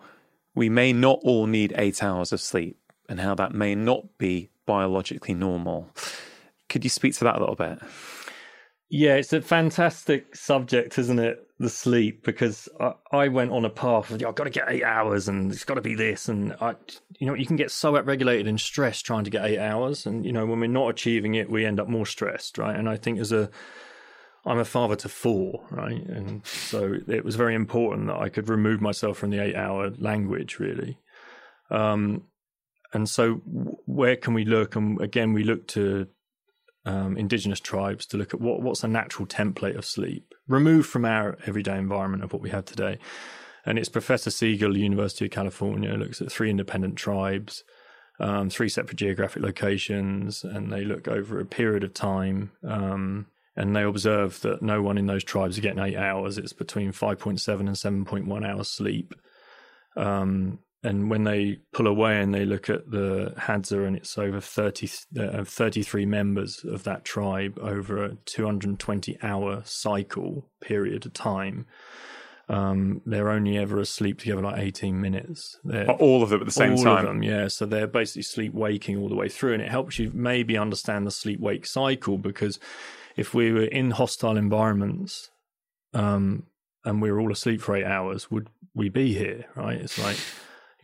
we 0.55 0.69
may 0.69 0.93
not 0.93 1.21
all 1.23 1.47
need 1.47 1.73
eight 1.77 2.03
hours 2.03 2.33
of 2.33 2.41
sleep 2.41 2.79
and 3.09 3.21
how 3.21 3.35
that 3.35 3.53
may 3.53 3.75
not 3.75 4.19
be 4.19 4.51
biologically 4.67 5.35
normal. 5.35 5.89
Could 6.75 6.83
you 6.83 6.91
speak 6.91 7.15
to 7.15 7.25
that 7.25 7.37
a 7.37 7.39
little 7.39 7.55
bit? 7.55 7.79
Yeah, 8.91 9.15
it's 9.15 9.33
a 9.33 9.41
fantastic 9.41 10.35
subject, 10.35 10.99
isn't 10.99 11.21
it? 11.21 11.39
The 11.61 11.69
sleep, 11.69 12.25
because 12.25 12.69
I, 12.81 12.95
I 13.13 13.29
went 13.29 13.53
on 13.53 13.65
a 13.65 13.71
path 13.71 14.11
of, 14.11 14.21
I've 14.25 14.35
got 14.35 14.43
to 14.43 14.51
get 14.51 14.65
eight 14.67 14.83
hours 14.83 15.29
and 15.29 15.53
it's 15.53 15.63
got 15.63 15.75
to 15.75 15.81
be 15.81 15.95
this. 15.95 16.29
And 16.29 16.53
I, 16.61 16.75
you 17.21 17.29
know, 17.29 17.35
you 17.35 17.47
can 17.47 17.55
get 17.55 17.71
so 17.71 17.93
upregulated 17.93 18.49
and 18.49 18.61
stressed 18.61 19.07
trying 19.07 19.23
to 19.23 19.31
get 19.31 19.45
eight 19.45 19.61
hours. 19.61 20.05
And, 20.05 20.27
you 20.27 20.33
know, 20.33 20.47
when 20.47 20.59
we're 20.59 20.67
not 20.67 20.89
achieving 20.89 21.37
it, 21.37 21.49
we 21.49 21.65
end 21.65 21.79
up 21.79 21.87
more 21.87 22.07
stressed, 22.07 22.59
right? 22.59 22.75
And 22.75 22.89
I 22.89 22.97
think 22.97 23.21
as 23.21 23.31
a, 23.31 23.51
I'm 24.45 24.59
a 24.59 24.65
father 24.65 24.97
to 24.97 25.09
four, 25.09 25.65
right? 25.71 26.05
And 26.09 26.45
so 26.45 26.97
it 27.07 27.25
was 27.25 27.37
very 27.37 27.55
important 27.55 28.09
that 28.09 28.19
I 28.19 28.31
could 28.31 28.49
remove 28.49 28.81
myself 28.81 29.17
from 29.19 29.31
the 29.31 29.39
eight 29.39 29.55
hour 29.55 29.93
language, 29.97 30.59
really. 30.59 30.99
Um, 31.71 32.25
and 32.93 33.09
so 33.09 33.35
where 33.87 34.17
can 34.17 34.35
we 34.35 34.45
look? 34.45 34.75
And 34.75 35.01
again, 35.01 35.33
we 35.35 35.45
look 35.45 35.69
to 35.69 36.09
um, 36.85 37.17
indigenous 37.17 37.61
tribes 37.61 38.07
to 38.07 38.17
look 38.17 38.35
at 38.35 38.41
what, 38.41 38.63
what's 38.63 38.85
a 38.85 38.89
natural 38.89 39.27
template 39.27 39.77
of 39.77 39.87
sleep, 39.87 40.35
removed 40.47 40.89
from 40.89 41.05
our 41.05 41.39
everyday 41.47 41.79
environment 41.79 42.23
of 42.23 42.33
what 42.33 42.43
we 42.43 42.51
have 42.51 42.65
today. 42.65 42.99
And 43.67 43.79
it's 43.79 43.89
Professor 43.89 44.31
Siegel, 44.31 44.77
University 44.77 45.25
of 45.25 45.31
California, 45.31 45.93
looks 45.95 46.21
at 46.21 46.31
three 46.31 46.51
independent 46.51 46.97
tribes, 46.97 47.65
um, 48.21 48.51
three 48.51 48.69
separate 48.69 48.97
geographic 48.97 49.43
locations, 49.43 50.45
and 50.45 50.71
they 50.71 50.85
look 50.85 51.09
over 51.09 51.41
a 51.41 51.47
period 51.47 51.83
of 51.83 51.95
time. 51.95 52.53
Um, 52.63 53.27
and 53.57 53.75
they 53.75 53.83
observe 53.83 54.41
that 54.41 54.63
no 54.63 54.83
one 54.83 54.99
in 54.99 55.07
those 55.07 55.25
tribes 55.25 55.57
are 55.57 55.63
getting 55.63 55.83
eight 55.83 55.97
hours. 55.97 56.39
It's 56.39 56.53
between 56.53 56.93
5.7 56.93 57.61
and 57.61 58.07
7.1 58.07 58.47
hours 58.47 58.69
sleep. 58.69 59.15
Um, 59.97 60.59
and 60.85 61.09
when 61.09 61.25
they 61.25 61.59
pull 61.73 61.87
away 61.87 62.21
and 62.21 62.35
they 62.35 62.45
look 62.45 62.69
at 62.69 62.91
the 62.91 63.33
Hadza, 63.39 63.87
and 63.87 63.97
it's 63.97 64.19
over 64.19 64.39
30, 64.39 64.91
uh, 65.19 65.43
33 65.43 66.05
members 66.05 66.63
of 66.63 66.85
that 66.85 67.07
tribe 67.07 67.59
over 67.59 68.05
a 68.05 68.17
220 68.27 69.19
hour 69.23 69.63
cycle 69.65 70.47
period 70.61 71.07
of 71.07 71.15
time. 71.15 71.67
Um, 72.51 73.01
they're 73.07 73.31
only 73.31 73.57
ever 73.57 73.81
asleep 73.81 74.19
together 74.19 74.43
like 74.43 74.61
18 74.61 75.01
minutes. 75.01 75.59
They're, 75.65 75.91
all 75.91 76.23
of 76.23 76.29
them 76.29 76.41
at 76.41 76.47
the 76.47 76.53
same 76.53 76.73
all 76.73 76.85
time? 76.85 76.99
Of 76.99 77.05
them, 77.05 77.23
yeah. 77.23 77.49
So 77.49 77.65
they're 77.65 77.87
basically 77.87 78.23
sleep 78.23 78.53
waking 78.53 78.99
all 78.99 79.09
the 79.09 79.15
way 79.15 79.31
through. 79.31 79.55
And 79.55 79.63
it 79.63 79.71
helps 79.71 79.99
you 79.99 80.11
maybe 80.13 80.59
understand 80.59 81.07
the 81.07 81.11
sleep 81.11 81.41
wake 81.41 81.65
cycle 81.65 82.19
because 82.19 82.61
if 83.17 83.33
we 83.33 83.53
were 83.53 83.65
in 83.65 83.93
hostile 83.93 84.37
environments 84.37 85.31
um, 85.95 86.45
and 86.85 87.01
we 87.01 87.11
were 87.11 87.21
all 87.21 87.33
asleep 87.33 87.63
for 87.63 87.75
eight 87.75 87.87
hours, 87.87 88.31
would 88.31 88.51
we 88.75 88.91
be 88.91 89.15
here? 89.15 89.47
Right? 89.57 89.81
It's 89.81 89.99
like 89.99 90.19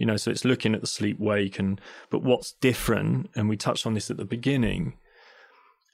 you 0.01 0.07
know 0.07 0.17
so 0.17 0.31
it's 0.31 0.45
looking 0.45 0.75
at 0.75 0.81
the 0.81 0.87
sleep 0.89 1.21
wake 1.21 1.61
and 1.61 1.81
but 2.11 2.23
what's 2.23 2.53
different 2.55 3.31
and 3.37 3.49
we 3.49 3.57
touched 3.57 3.87
on 3.87 3.95
this 3.95 4.11
at 4.11 4.17
the 4.17 4.25
beginning 4.25 4.95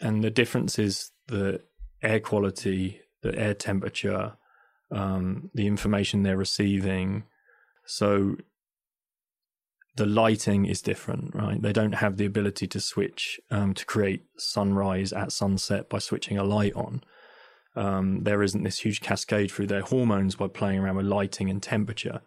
and 0.01 0.25
the 0.25 0.31
difference 0.31 0.79
is 0.79 1.11
the 1.29 1.61
air 2.03 2.21
quality 2.21 3.01
the 3.23 3.39
air 3.39 3.53
temperature 3.53 4.33
um, 4.91 5.51
the 5.55 5.67
information 5.67 6.23
they're 6.23 6.37
receiving. 6.37 7.25
So 7.85 8.37
the 9.97 10.07
lighting 10.07 10.67
is 10.67 10.83
different 10.83 11.35
right? 11.35 11.61
They 11.61 11.73
don't 11.73 11.95
have 11.95 12.17
the 12.17 12.27
ability 12.27 12.67
to 12.69 12.81
switch 12.81 13.41
um, 13.51 13.75
to 13.75 13.87
create 13.87 14.25
sunrise 14.37 15.13
at 15.13 15.33
sunset 15.33 15.89
by 15.89 15.99
switching 15.99 16.37
a 16.37 16.45
light 16.45 16.75
on. 16.75 17.03
Um, 17.75 18.23
there 18.23 18.43
isn't 18.43 18.63
this 18.63 18.81
huge 18.81 19.01
cascade 19.01 19.51
through 19.51 19.67
their 19.67 19.83
hormones 19.83 20.37
by 20.37 20.49
playing 20.49 20.79
around 20.79 20.97
with 20.97 21.07
lighting 21.07 21.51
and 21.51 21.63
temperature 21.63 22.21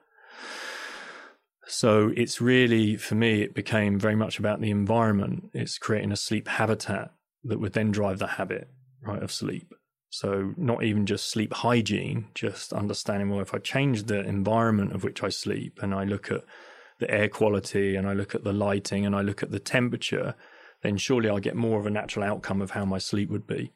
so 1.70 2.12
it's 2.18 2.41
really, 2.41 2.98
for 2.98 3.14
me, 3.14 3.41
it 3.41 3.54
became 3.54 4.00
very 4.00 4.16
much 4.16 4.40
about 4.40 4.60
the 4.60 4.72
environment. 4.72 5.52
It's 5.54 5.78
creating 5.78 6.12
a 6.12 6.18
sleep 6.18 6.48
habitat 6.48 7.12
that 7.44 7.60
would 7.60 7.74
then 7.74 7.91
drive 7.91 8.18
the 8.18 8.28
habit, 8.28 8.70
right, 9.04 9.22
of 9.22 9.32
sleep. 9.32 9.74
So 10.10 10.56
not 10.58 10.84
even 10.84 11.06
just 11.06 11.30
sleep 11.30 11.54
hygiene, 11.54 12.30
just 12.34 12.74
understanding, 12.74 13.30
well, 13.30 13.41
if 13.41 13.54
I 13.54 13.60
change 13.60 14.06
the 14.06 14.22
environment 14.22 14.94
of 14.94 15.04
which 15.04 15.22
I 15.22 15.30
sleep 15.30 15.80
and 15.84 15.94
I 15.94 16.06
look 16.06 16.32
at 16.32 16.44
the 17.00 17.10
air 17.12 17.30
quality 17.30 17.96
and 17.96 18.08
I 18.08 18.14
look 18.14 18.34
at 18.34 18.44
the 18.44 18.52
lighting 18.52 19.06
and 19.06 19.16
I 19.16 19.22
look 19.22 19.44
at 19.44 19.52
the 19.52 19.60
temperature, 19.60 20.34
then 20.82 20.98
surely 20.98 21.30
I'll 21.30 21.38
get 21.38 21.56
more 21.56 21.80
of 21.80 21.86
a 21.86 21.91
natural 21.91 22.26
outcome 22.26 22.62
of 22.64 22.72
how 22.72 22.84
my 22.84 22.98
sleep 22.98 23.30
would 23.30 23.46
be. 23.46 23.74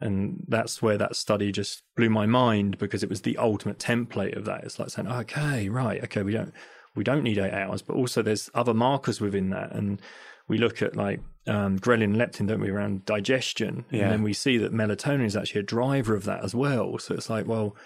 And 0.00 0.44
that's 0.48 0.80
where 0.80 0.96
that 0.96 1.16
study 1.16 1.52
just 1.52 1.82
blew 1.94 2.08
my 2.08 2.24
mind 2.24 2.78
because 2.78 3.02
it 3.02 3.10
was 3.10 3.20
the 3.20 3.36
ultimate 3.36 3.78
template 3.78 4.38
of 4.38 4.46
that. 4.46 4.64
It's 4.64 4.78
like 4.78 4.88
saying, 4.88 5.08
okay, 5.08 5.68
right, 5.68 6.02
okay, 6.04 6.22
we 6.22 6.32
don't 6.32 6.54
we 6.94 7.04
don't 7.04 7.22
need 7.22 7.38
eight 7.38 7.52
hours, 7.52 7.82
but 7.82 7.96
also 7.96 8.22
there's 8.22 8.50
other 8.54 8.74
markers 8.74 9.20
within 9.20 9.50
that. 9.50 9.72
And 9.72 10.00
we 10.48 10.58
look 10.58 10.82
at 10.82 10.96
like 10.96 11.20
um, 11.46 11.78
ghrelin 11.78 12.04
and 12.04 12.16
leptin, 12.16 12.48
don't 12.48 12.60
we, 12.60 12.70
around 12.70 13.04
digestion. 13.04 13.84
Yeah. 13.90 14.02
And 14.02 14.12
then 14.12 14.22
we 14.22 14.32
see 14.32 14.58
that 14.58 14.72
melatonin 14.72 15.24
is 15.24 15.36
actually 15.36 15.60
a 15.60 15.64
driver 15.64 16.14
of 16.14 16.24
that 16.24 16.44
as 16.44 16.54
well. 16.54 16.98
So 16.98 17.14
it's 17.14 17.30
like, 17.30 17.46
well, 17.46 17.76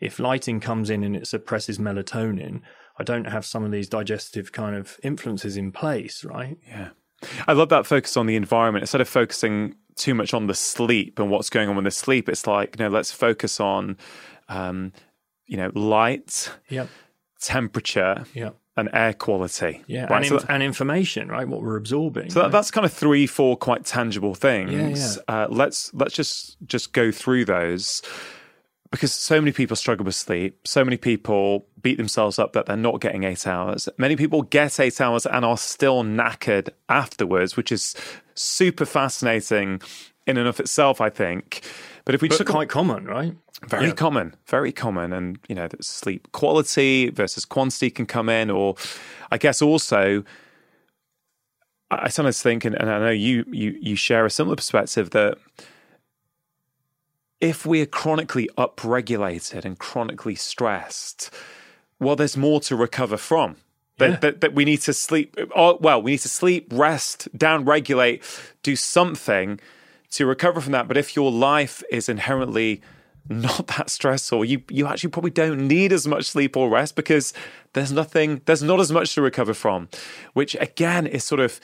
if 0.00 0.18
lighting 0.18 0.60
comes 0.60 0.90
in 0.90 1.04
and 1.04 1.14
it 1.16 1.26
suppresses 1.26 1.78
melatonin, 1.78 2.62
I 2.98 3.04
don't 3.04 3.26
have 3.26 3.44
some 3.44 3.64
of 3.64 3.70
these 3.70 3.88
digestive 3.88 4.52
kind 4.52 4.74
of 4.74 4.98
influences 5.02 5.56
in 5.56 5.72
place, 5.72 6.24
right? 6.24 6.56
Yeah. 6.66 6.90
I 7.46 7.52
love 7.52 7.70
that 7.70 7.86
focus 7.86 8.16
on 8.16 8.26
the 8.26 8.36
environment. 8.36 8.82
Instead 8.82 9.00
of 9.00 9.08
focusing 9.08 9.74
too 9.96 10.14
much 10.14 10.34
on 10.34 10.46
the 10.46 10.54
sleep 10.54 11.18
and 11.18 11.30
what's 11.30 11.50
going 11.50 11.68
on 11.68 11.76
with 11.76 11.84
the 11.84 11.90
sleep, 11.90 12.28
it's 12.28 12.46
like, 12.46 12.78
you 12.78 12.84
know, 12.84 12.90
let's 12.90 13.12
focus 13.12 13.58
on, 13.60 13.96
um, 14.48 14.92
you 15.46 15.56
know, 15.56 15.70
light, 15.74 16.50
yep 16.68 16.88
temperature, 17.40 18.24
yeah. 18.34 18.50
and 18.76 18.88
air 18.92 19.12
quality. 19.12 19.82
Yeah, 19.86 20.04
right? 20.04 20.18
and, 20.18 20.26
so 20.26 20.38
that, 20.38 20.50
and, 20.50 20.62
information, 20.62 21.28
right? 21.28 21.46
What 21.46 21.62
we're 21.62 21.76
absorbing. 21.76 22.30
So 22.30 22.42
that, 22.42 22.52
that's 22.52 22.70
kind 22.70 22.84
of 22.84 22.92
three, 22.92 23.26
four 23.26 23.56
quite 23.56 23.84
tangible 23.84 24.34
things. 24.34 24.72
Yeah, 24.72 24.88
yeah. 25.28 25.44
Uh, 25.44 25.48
let's 25.50 25.92
let's 25.94 26.14
just 26.14 26.56
just 26.66 26.92
go 26.92 27.10
through 27.10 27.44
those 27.46 28.02
because 28.90 29.12
so 29.12 29.40
many 29.40 29.52
people 29.52 29.76
struggle 29.76 30.04
with 30.04 30.14
sleep. 30.14 30.66
So 30.66 30.84
many 30.84 30.96
people 30.96 31.66
beat 31.82 31.98
themselves 31.98 32.38
up 32.38 32.52
that 32.52 32.66
they're 32.66 32.76
not 32.76 33.00
getting 33.00 33.24
eight 33.24 33.46
hours. 33.46 33.88
Many 33.98 34.16
people 34.16 34.42
get 34.42 34.80
eight 34.80 35.00
hours 35.00 35.26
and 35.26 35.44
are 35.44 35.58
still 35.58 36.02
knackered 36.02 36.70
afterwards, 36.88 37.56
which 37.56 37.72
is 37.72 37.94
super 38.34 38.84
fascinating 38.84 39.80
in 40.26 40.36
and 40.36 40.48
of 40.48 40.60
itself, 40.60 41.00
I 41.00 41.10
think. 41.10 41.62
But 42.04 42.14
if 42.14 42.22
we 42.22 42.28
but 42.28 42.38
just 42.38 42.50
quite 42.50 42.68
common, 42.68 43.04
right? 43.04 43.34
Very 43.66 43.86
yeah. 43.86 43.94
common, 43.94 44.34
very 44.46 44.72
common, 44.72 45.12
and 45.12 45.38
you 45.48 45.54
know, 45.54 45.68
sleep 45.80 46.30
quality 46.32 47.10
versus 47.10 47.44
quantity 47.44 47.90
can 47.90 48.06
come 48.06 48.28
in, 48.28 48.50
or 48.50 48.76
I 49.30 49.38
guess 49.38 49.62
also, 49.62 50.22
I 51.90 52.08
sometimes 52.08 52.42
think, 52.42 52.64
and, 52.64 52.74
and 52.74 52.90
I 52.90 52.98
know 52.98 53.10
you 53.10 53.44
you 53.50 53.76
you 53.80 53.96
share 53.96 54.26
a 54.26 54.30
similar 54.30 54.56
perspective 54.56 55.10
that 55.10 55.38
if 57.40 57.66
we 57.66 57.80
are 57.80 57.86
chronically 57.86 58.48
upregulated 58.56 59.64
and 59.64 59.78
chronically 59.78 60.34
stressed, 60.34 61.30
well, 61.98 62.16
there's 62.16 62.36
more 62.36 62.60
to 62.60 62.76
recover 62.76 63.16
from. 63.16 63.56
That, 63.98 64.10
yeah. 64.10 64.16
that, 64.16 64.40
that, 64.42 64.54
we 64.54 64.66
need 64.66 64.82
to 64.82 64.92
sleep. 64.92 65.34
Oh, 65.54 65.78
well, 65.80 66.02
we 66.02 66.12
need 66.12 66.20
to 66.20 66.28
sleep, 66.28 66.68
rest, 66.70 67.28
down 67.36 67.64
regulate, 67.64 68.22
do 68.62 68.76
something 68.76 69.58
to 70.16 70.26
recover 70.26 70.60
from 70.60 70.72
that. 70.72 70.88
But 70.88 70.96
if 70.96 71.14
your 71.14 71.30
life 71.30 71.82
is 71.90 72.08
inherently 72.08 72.80
not 73.28 73.66
that 73.78 73.90
stressful, 73.90 74.44
you 74.44 74.62
you 74.70 74.86
actually 74.86 75.10
probably 75.10 75.30
don't 75.30 75.68
need 75.68 75.92
as 75.92 76.06
much 76.06 76.24
sleep 76.24 76.56
or 76.56 76.68
rest 76.68 76.96
because 76.96 77.32
there's 77.74 77.92
nothing, 77.92 78.40
there's 78.46 78.62
not 78.62 78.80
as 78.80 78.90
much 78.90 79.14
to 79.14 79.22
recover 79.22 79.54
from, 79.54 79.88
which 80.32 80.56
again 80.60 81.06
is 81.06 81.24
sort 81.24 81.40
of 81.40 81.60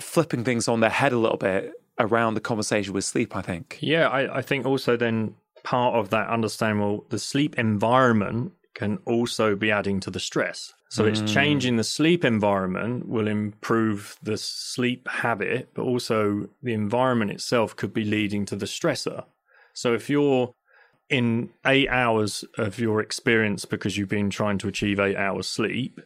flipping 0.00 0.44
things 0.44 0.66
on 0.68 0.80
their 0.80 0.90
head 0.90 1.12
a 1.12 1.18
little 1.18 1.36
bit 1.36 1.72
around 1.98 2.34
the 2.34 2.40
conversation 2.40 2.92
with 2.94 3.04
sleep. 3.04 3.36
I 3.36 3.42
think. 3.42 3.78
Yeah, 3.80 4.08
I, 4.08 4.38
I 4.38 4.42
think 4.42 4.64
also 4.64 4.96
then 4.96 5.34
part 5.62 5.94
of 5.94 6.10
that 6.10 6.28
understanding 6.28 6.80
well 6.80 7.04
the 7.10 7.18
sleep 7.18 7.58
environment 7.58 8.52
can 8.74 8.98
also 9.04 9.54
be 9.54 9.70
adding 9.70 10.00
to 10.00 10.10
the 10.10 10.20
stress. 10.20 10.72
So 10.92 11.06
it's 11.06 11.22
mm. 11.22 11.28
changing 11.32 11.76
the 11.78 11.84
sleep 11.84 12.22
environment 12.22 13.08
will 13.08 13.26
improve 13.26 14.18
the 14.22 14.36
sleep 14.36 15.08
habit, 15.08 15.70
but 15.72 15.84
also 15.84 16.50
the 16.62 16.74
environment 16.74 17.30
itself 17.30 17.74
could 17.74 17.94
be 17.94 18.04
leading 18.04 18.44
to 18.44 18.56
the 18.56 18.66
stressor. 18.66 19.24
So 19.72 19.94
if 19.94 20.10
you're 20.10 20.52
in 21.08 21.48
eight 21.64 21.88
hours 21.88 22.44
of 22.58 22.78
your 22.78 23.00
experience 23.00 23.64
because 23.64 23.96
you've 23.96 24.10
been 24.10 24.28
trying 24.28 24.58
to 24.58 24.68
achieve 24.68 25.00
eight 25.00 25.16
hours 25.16 25.48
sleep, 25.48 25.98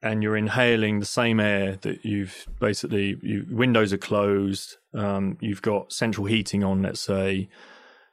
and 0.00 0.22
you're 0.22 0.36
inhaling 0.36 1.00
the 1.00 1.06
same 1.06 1.40
air 1.40 1.74
that 1.80 2.04
you've 2.04 2.46
basically 2.60 3.18
you, 3.20 3.44
windows 3.50 3.92
are 3.92 3.98
closed, 3.98 4.76
um, 4.92 5.38
you've 5.40 5.62
got 5.62 5.92
central 5.92 6.26
heating 6.26 6.62
on, 6.62 6.82
let's 6.82 7.00
say. 7.00 7.48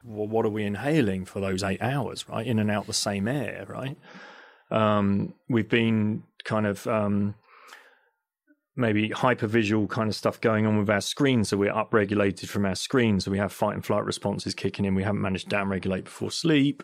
Well, 0.02 0.26
what 0.26 0.44
are 0.46 0.48
we 0.48 0.64
inhaling 0.64 1.26
for 1.26 1.38
those 1.38 1.62
eight 1.62 1.80
hours, 1.80 2.28
right? 2.28 2.44
In 2.44 2.58
and 2.58 2.72
out 2.72 2.88
the 2.88 2.92
same 2.92 3.28
air, 3.28 3.66
right? 3.68 3.96
Um, 4.72 5.34
we've 5.48 5.68
been 5.68 6.24
kind 6.44 6.66
of 6.66 6.86
um, 6.86 7.34
maybe 8.74 9.10
hypervisual 9.10 9.88
kind 9.88 10.08
of 10.08 10.14
stuff 10.14 10.40
going 10.40 10.66
on 10.66 10.78
with 10.78 10.88
our 10.88 11.00
screen. 11.00 11.44
So 11.44 11.56
we're 11.56 11.72
upregulated 11.72 12.46
from 12.48 12.64
our 12.64 12.74
screen. 12.74 13.20
So 13.20 13.30
we 13.30 13.38
have 13.38 13.52
fight 13.52 13.74
and 13.74 13.84
flight 13.84 14.04
responses 14.04 14.54
kicking 14.54 14.84
in. 14.84 14.94
We 14.94 15.02
haven't 15.02 15.20
managed 15.20 15.50
to 15.50 15.56
downregulate 15.56 16.04
before 16.04 16.30
sleep. 16.30 16.82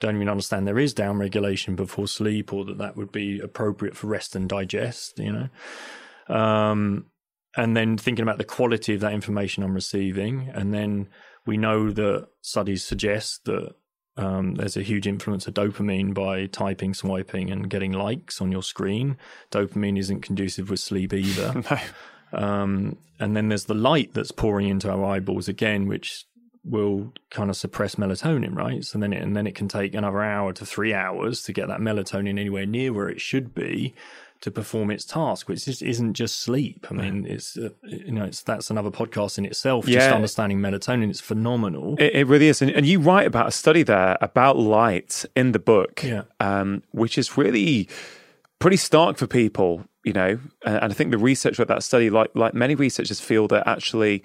don't 0.00 0.16
even 0.16 0.28
understand 0.28 0.66
there 0.66 0.78
is 0.78 0.94
downregulation 0.94 1.76
before 1.76 2.08
sleep 2.08 2.52
or 2.52 2.64
that 2.64 2.78
that 2.78 2.96
would 2.96 3.12
be 3.12 3.38
appropriate 3.40 3.96
for 3.96 4.06
rest 4.06 4.34
and 4.34 4.48
digest, 4.48 5.18
you 5.18 5.32
know. 5.32 6.34
Um, 6.34 7.06
and 7.56 7.76
then 7.76 7.96
thinking 7.96 8.22
about 8.22 8.38
the 8.38 8.44
quality 8.44 8.94
of 8.94 9.00
that 9.00 9.14
information 9.14 9.62
I'm 9.62 9.74
receiving. 9.74 10.50
And 10.54 10.72
then 10.74 11.08
we 11.46 11.56
know 11.56 11.90
that 11.90 12.28
studies 12.42 12.84
suggest 12.84 13.44
that 13.44 13.74
um, 14.16 14.54
there's 14.54 14.76
a 14.76 14.82
huge 14.82 15.06
influence 15.06 15.46
of 15.46 15.54
dopamine 15.54 16.14
by 16.14 16.46
typing, 16.46 16.94
swiping, 16.94 17.50
and 17.50 17.68
getting 17.68 17.92
likes 17.92 18.40
on 18.40 18.50
your 18.50 18.62
screen. 18.62 19.18
Dopamine 19.50 19.98
isn't 19.98 20.22
conducive 20.22 20.70
with 20.70 20.80
sleep 20.80 21.12
either. 21.12 21.62
no. 22.32 22.38
Um, 22.38 22.96
and 23.18 23.36
then 23.36 23.48
there's 23.48 23.66
the 23.66 23.74
light 23.74 24.14
that's 24.14 24.32
pouring 24.32 24.68
into 24.68 24.90
our 24.90 25.04
eyeballs 25.04 25.48
again, 25.48 25.86
which 25.86 26.24
will 26.64 27.12
kind 27.30 27.48
of 27.48 27.56
suppress 27.56 27.94
melatonin, 27.94 28.56
right? 28.56 28.84
So 28.84 28.98
then 28.98 29.12
it, 29.12 29.22
and 29.22 29.36
then 29.36 29.46
it 29.46 29.54
can 29.54 29.68
take 29.68 29.94
another 29.94 30.22
hour 30.22 30.52
to 30.54 30.66
three 30.66 30.92
hours 30.92 31.42
to 31.44 31.52
get 31.52 31.68
that 31.68 31.80
melatonin 31.80 32.30
anywhere 32.30 32.66
near 32.66 32.92
where 32.92 33.08
it 33.08 33.20
should 33.20 33.54
be 33.54 33.94
to 34.40 34.50
perform 34.50 34.90
its 34.90 35.04
task, 35.04 35.48
which 35.48 35.64
just 35.64 35.82
isn't 35.82 36.14
just 36.14 36.40
sleep. 36.40 36.86
I 36.90 36.94
mean, 36.94 37.26
it's 37.26 37.56
uh, 37.56 37.70
you 37.82 38.12
know, 38.12 38.24
it's 38.24 38.42
that's 38.42 38.70
another 38.70 38.90
podcast 38.90 39.38
in 39.38 39.44
itself. 39.44 39.86
Just 39.86 40.08
Yeah. 40.08 40.14
understanding 40.14 40.58
melatonin, 40.60 41.10
it's 41.10 41.20
phenomenal. 41.20 41.96
It, 41.98 42.14
it 42.14 42.26
really 42.26 42.48
is. 42.48 42.60
And, 42.62 42.70
and 42.70 42.84
you 42.86 43.00
write 43.00 43.26
about 43.26 43.48
a 43.48 43.50
study 43.50 43.82
there 43.82 44.16
about 44.20 44.56
light 44.58 45.24
in 45.34 45.52
the 45.52 45.58
book, 45.58 46.02
Yeah. 46.02 46.22
um, 46.40 46.82
which 46.92 47.18
is 47.18 47.36
really 47.38 47.88
pretty 48.58 48.76
stark 48.76 49.16
for 49.16 49.26
people, 49.26 49.84
you 50.04 50.12
know. 50.12 50.38
And, 50.64 50.76
and 50.82 50.92
I 50.92 50.94
think 50.94 51.10
the 51.10 51.18
researcher 51.18 51.62
at 51.62 51.68
that 51.68 51.82
study, 51.82 52.10
like 52.10 52.30
like 52.34 52.54
many 52.54 52.74
researchers, 52.74 53.20
feel 53.20 53.48
that 53.48 53.66
actually 53.68 54.22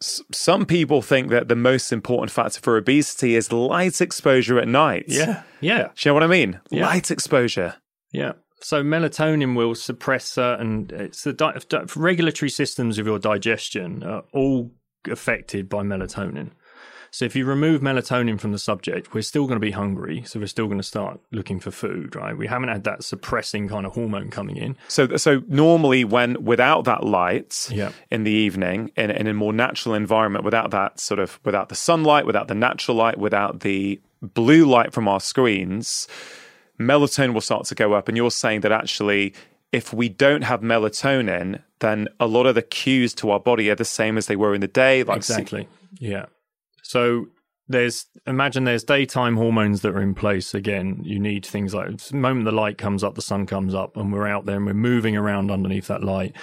some 0.00 0.64
people 0.64 1.02
think 1.02 1.28
that 1.30 1.48
the 1.48 1.56
most 1.56 1.92
important 1.92 2.30
factor 2.30 2.60
for 2.60 2.76
obesity 2.76 3.34
is 3.34 3.50
light 3.52 4.00
exposure 4.00 4.58
at 4.58 4.68
night. 4.68 5.06
yeah, 5.08 5.42
yeah, 5.60 5.88
Do 5.88 5.90
you 5.98 6.10
know 6.10 6.14
what 6.14 6.22
I 6.22 6.28
mean? 6.28 6.60
Yeah. 6.70 6.86
Light 6.86 7.10
exposure. 7.10 7.74
yeah. 8.12 8.32
So 8.60 8.82
melatonin 8.82 9.54
will 9.56 9.74
suppress 9.74 10.24
certain. 10.26 10.90
It's 10.92 11.22
the 11.24 11.32
di- 11.32 11.58
regulatory 11.96 12.50
systems 12.50 12.98
of 12.98 13.06
your 13.06 13.18
digestion 13.18 14.02
are 14.02 14.24
all 14.32 14.72
affected 15.08 15.68
by 15.68 15.82
melatonin. 15.82 16.50
So 17.10 17.24
if 17.24 17.34
you 17.34 17.46
remove 17.46 17.80
melatonin 17.80 18.38
from 18.38 18.52
the 18.52 18.58
subject, 18.58 19.14
we're 19.14 19.22
still 19.22 19.46
going 19.46 19.56
to 19.56 19.64
be 19.64 19.70
hungry. 19.70 20.24
So 20.26 20.38
we're 20.40 20.46
still 20.46 20.66
going 20.66 20.78
to 20.78 20.82
start 20.84 21.18
looking 21.32 21.58
for 21.58 21.70
food, 21.70 22.14
right? 22.14 22.36
We 22.36 22.46
haven't 22.46 22.68
had 22.68 22.84
that 22.84 23.02
suppressing 23.02 23.68
kind 23.68 23.86
of 23.86 23.94
hormone 23.94 24.28
coming 24.28 24.56
in. 24.58 24.76
So, 24.88 25.16
so 25.16 25.40
normally, 25.48 26.04
when 26.04 26.44
without 26.44 26.84
that 26.84 27.04
light 27.04 27.68
Yeah. 27.72 27.92
in 28.10 28.24
the 28.24 28.30
evening, 28.32 28.90
in, 28.94 29.10
in 29.10 29.26
a 29.26 29.32
more 29.32 29.54
natural 29.54 29.94
environment, 29.94 30.44
without 30.44 30.70
that 30.72 31.00
sort 31.00 31.18
of 31.20 31.40
without 31.46 31.70
the 31.70 31.74
sunlight, 31.74 32.26
without 32.26 32.48
the 32.48 32.54
natural 32.54 32.98
light, 32.98 33.16
without 33.16 33.60
the 33.60 34.00
blue 34.20 34.66
light 34.66 34.92
from 34.92 35.08
our 35.08 35.20
screens, 35.20 36.08
melatonin 36.78 37.34
will 37.34 37.40
start 37.40 37.66
to 37.66 37.74
go 37.74 37.92
up. 37.92 38.08
And 38.08 38.16
you're 38.16 38.30
saying 38.30 38.60
that 38.62 38.72
actually, 38.72 39.34
if 39.72 39.92
we 39.92 40.08
don't 40.08 40.42
have 40.42 40.60
melatonin, 40.60 41.62
then 41.80 42.08
a 42.18 42.26
lot 42.26 42.46
of 42.46 42.54
the 42.54 42.62
cues 42.62 43.14
to 43.14 43.30
our 43.30 43.40
body 43.40 43.70
are 43.70 43.74
the 43.74 43.84
same 43.84 44.16
as 44.16 44.26
they 44.26 44.36
were 44.36 44.54
in 44.54 44.60
the 44.60 44.68
day. 44.68 45.02
Like 45.02 45.18
exactly. 45.18 45.68
Yeah. 45.98 46.26
So 46.82 47.26
there's 47.68 48.06
imagine 48.26 48.64
there's 48.64 48.84
daytime 48.84 49.36
hormones 49.36 49.82
that 49.82 49.94
are 49.94 50.00
in 50.00 50.14
place. 50.14 50.54
Again, 50.54 51.00
you 51.04 51.18
need 51.18 51.44
things 51.44 51.74
like 51.74 51.98
the 51.98 52.16
moment 52.16 52.46
the 52.46 52.52
light 52.52 52.78
comes 52.78 53.04
up, 53.04 53.14
the 53.14 53.22
sun 53.22 53.46
comes 53.46 53.74
up, 53.74 53.96
and 53.96 54.12
we're 54.12 54.26
out 54.26 54.46
there 54.46 54.56
and 54.56 54.66
we're 54.66 54.74
moving 54.74 55.16
around 55.16 55.50
underneath 55.50 55.88
that 55.88 56.02
light. 56.02 56.34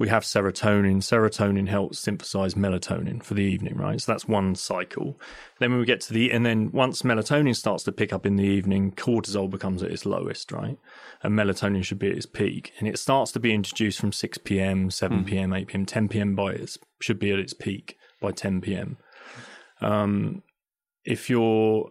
We 0.00 0.08
have 0.08 0.22
serotonin. 0.22 1.02
Serotonin 1.02 1.68
helps 1.68 1.98
synthesize 1.98 2.54
melatonin 2.54 3.22
for 3.22 3.34
the 3.34 3.42
evening, 3.42 3.76
right? 3.76 4.00
So 4.00 4.10
that's 4.10 4.26
one 4.26 4.54
cycle. 4.54 5.20
Then 5.58 5.72
when 5.72 5.78
we 5.78 5.84
get 5.84 6.00
to 6.00 6.14
the 6.14 6.32
and 6.32 6.44
then 6.46 6.72
once 6.72 7.02
melatonin 7.02 7.54
starts 7.54 7.84
to 7.84 7.92
pick 7.92 8.10
up 8.10 8.24
in 8.24 8.36
the 8.36 8.44
evening, 8.44 8.92
cortisol 8.92 9.50
becomes 9.50 9.82
at 9.82 9.90
its 9.90 10.06
lowest, 10.06 10.52
right? 10.52 10.78
And 11.22 11.38
melatonin 11.38 11.84
should 11.84 11.98
be 11.98 12.08
at 12.08 12.16
its 12.16 12.24
peak, 12.24 12.72
and 12.78 12.88
it 12.88 12.98
starts 12.98 13.30
to 13.32 13.40
be 13.40 13.52
introduced 13.52 14.00
from 14.00 14.10
six 14.10 14.38
p.m., 14.38 14.90
seven 14.90 15.22
p.m., 15.22 15.52
eight 15.52 15.68
p.m., 15.68 15.84
ten 15.84 16.08
p.m. 16.08 16.34
by 16.34 16.52
its 16.52 16.78
should 17.02 17.18
be 17.18 17.30
at 17.30 17.38
its 17.38 17.52
peak 17.52 17.98
by 18.22 18.32
ten 18.32 18.62
p.m. 18.62 18.96
Um, 19.82 20.42
if 21.04 21.28
you're, 21.28 21.90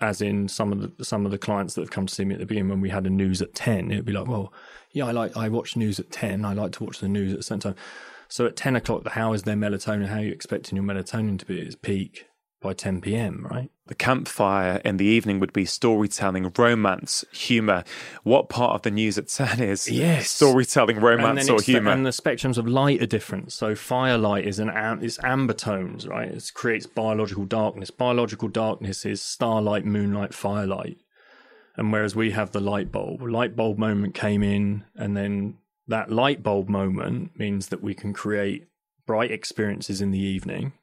as 0.00 0.22
in 0.22 0.48
some 0.48 0.72
of 0.72 0.96
the 0.96 1.04
some 1.04 1.24
of 1.24 1.30
the 1.30 1.38
clients 1.38 1.74
that 1.74 1.82
have 1.82 1.90
come 1.90 2.06
to 2.06 2.14
see 2.14 2.24
me 2.24 2.34
at 2.34 2.40
the 2.40 2.46
beginning 2.46 2.70
when 2.70 2.80
we 2.80 2.90
had 2.90 3.06
a 3.06 3.10
news 3.10 3.42
at 3.42 3.54
ten, 3.54 3.90
it'd 3.90 4.04
be 4.04 4.12
like, 4.12 4.26
well, 4.26 4.52
yeah, 4.92 5.06
I 5.06 5.12
like 5.12 5.36
I 5.36 5.48
watch 5.48 5.76
news 5.76 6.00
at 6.00 6.10
ten. 6.10 6.44
I 6.44 6.54
like 6.54 6.72
to 6.72 6.84
watch 6.84 7.00
the 7.00 7.08
news 7.08 7.32
at 7.32 7.38
the 7.38 7.42
same 7.42 7.60
time. 7.60 7.76
So 8.28 8.46
at 8.46 8.56
ten 8.56 8.76
o'clock, 8.76 9.04
the 9.04 9.10
how 9.10 9.32
is 9.32 9.42
their 9.42 9.56
melatonin? 9.56 10.06
How 10.06 10.18
are 10.18 10.24
you 10.24 10.32
expecting 10.32 10.76
your 10.76 10.84
melatonin 10.84 11.38
to 11.38 11.46
be 11.46 11.60
at 11.60 11.66
its 11.66 11.76
peak 11.76 12.26
by 12.60 12.72
ten 12.74 13.00
p.m. 13.00 13.46
Right? 13.50 13.70
the 13.86 13.94
campfire 13.96 14.80
in 14.84 14.98
the 14.98 15.04
evening 15.04 15.40
would 15.40 15.52
be 15.52 15.64
storytelling, 15.64 16.52
romance, 16.56 17.24
humor. 17.32 17.82
What 18.22 18.48
part 18.48 18.76
of 18.76 18.82
the 18.82 18.90
news 18.92 19.18
at 19.18 19.26
10 19.26 19.60
is 19.60 19.90
Yes. 19.90 20.30
storytelling, 20.30 21.00
romance, 21.00 21.48
or 21.50 21.56
it's 21.56 21.66
the- 21.66 21.72
humor? 21.72 21.90
and 21.90 22.06
the 22.06 22.10
spectrums 22.10 22.56
of 22.56 22.68
light 22.68 23.02
are 23.02 23.06
different. 23.06 23.52
So 23.52 23.74
firelight 23.74 24.46
is 24.46 24.60
an 24.60 24.70
am- 24.70 25.02
it's 25.02 25.18
amber 25.24 25.54
tones, 25.54 26.06
right? 26.06 26.28
It 26.30 26.52
creates 26.54 26.86
biological 26.86 27.46
darkness. 27.46 27.90
Biological 27.90 28.46
darkness 28.46 29.04
is 29.04 29.20
starlight, 29.20 29.84
moonlight, 29.84 30.34
firelight. 30.34 30.98
And 31.76 31.90
whereas 31.92 32.14
we 32.14 32.30
have 32.30 32.52
the 32.52 32.60
light 32.60 32.92
bulb, 32.92 33.22
light 33.22 33.56
bulb 33.56 33.76
moment 33.76 34.14
came 34.14 34.44
in, 34.44 34.84
and 34.94 35.16
then 35.16 35.56
that 35.88 36.12
light 36.12 36.44
bulb 36.44 36.68
moment 36.68 37.36
means 37.36 37.70
that 37.70 37.82
we 37.82 37.94
can 37.94 38.12
create 38.12 38.68
bright 39.04 39.32
experiences 39.32 40.00
in 40.00 40.12
the 40.12 40.20
evening. 40.20 40.74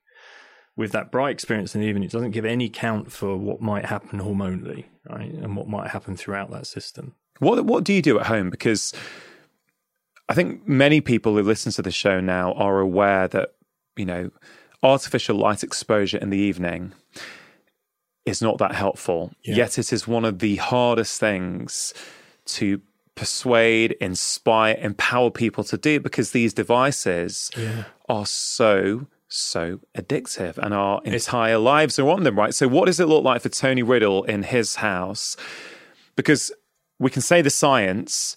With 0.78 0.92
that 0.94 1.12
bright 1.12 1.32
experience 1.32 1.74
in 1.76 1.82
the 1.82 1.88
evening, 1.88 2.04
it 2.04 2.12
doesn't 2.12 2.32
give 2.32 2.46
any 2.46 2.70
count 2.70 3.12
for 3.12 3.36
what 3.36 3.60
might 3.62 3.86
happen 3.86 4.20
hormonally, 4.20 4.86
right? 5.10 5.34
And 5.34 5.58
what 5.58 5.68
might 5.68 5.90
happen 5.90 6.16
throughout 6.16 6.52
that 6.52 6.68
system. 6.68 7.16
What 7.40 7.66
what 7.66 7.84
do 7.84 7.92
you 7.94 8.02
do 8.02 8.20
at 8.20 8.28
home? 8.28 8.50
Because 8.50 8.94
I 10.30 10.34
think 10.34 10.68
many 10.68 11.02
people 11.02 11.36
who 11.36 11.42
listen 11.44 11.72
to 11.74 11.82
the 11.82 11.92
show 11.92 12.20
now 12.22 12.54
are 12.54 12.80
aware 12.80 13.28
that 13.28 13.56
you 13.96 14.06
know 14.06 14.30
artificial 14.84 15.36
light 15.36 15.64
exposure 15.64 16.18
in 16.20 16.30
the 16.30 16.38
evening 16.38 16.94
is 18.26 18.42
not 18.42 18.58
that 18.60 18.76
helpful. 18.76 19.32
Yeah. 19.44 19.56
Yet 19.56 19.80
it 19.80 19.92
is 19.92 20.08
one 20.08 20.26
of 20.26 20.40
the 20.40 20.58
hardest 20.58 21.20
things 21.20 21.94
to 22.46 22.82
persuade, 23.16 23.94
inspire, 24.00 24.78
empower 24.80 25.32
people 25.32 25.64
to 25.64 25.78
do 25.78 26.00
because 26.00 26.32
these 26.32 26.54
devices 26.54 27.50
Yeah. 27.58 27.86
are 28.08 28.26
so 28.28 29.08
so 29.28 29.80
addictive 29.98 30.58
and 30.58 30.74
our 30.74 31.02
entire 31.04 31.58
lives 31.58 32.00
are 32.00 32.10
on 32.10 32.24
them 32.24 32.38
right 32.38 32.54
so 32.54 32.68
what 32.68 32.86
does 32.86 33.00
it 33.00 33.08
look 33.08 33.24
like 33.24 33.42
for 33.42 33.50
tony 33.50 33.84
riddle 33.84 34.24
in 34.24 34.44
his 34.44 34.76
house 34.76 35.36
because 36.16 36.52
we 37.00 37.10
can 37.10 37.22
say 37.22 37.42
the 37.42 37.50
science 37.50 38.36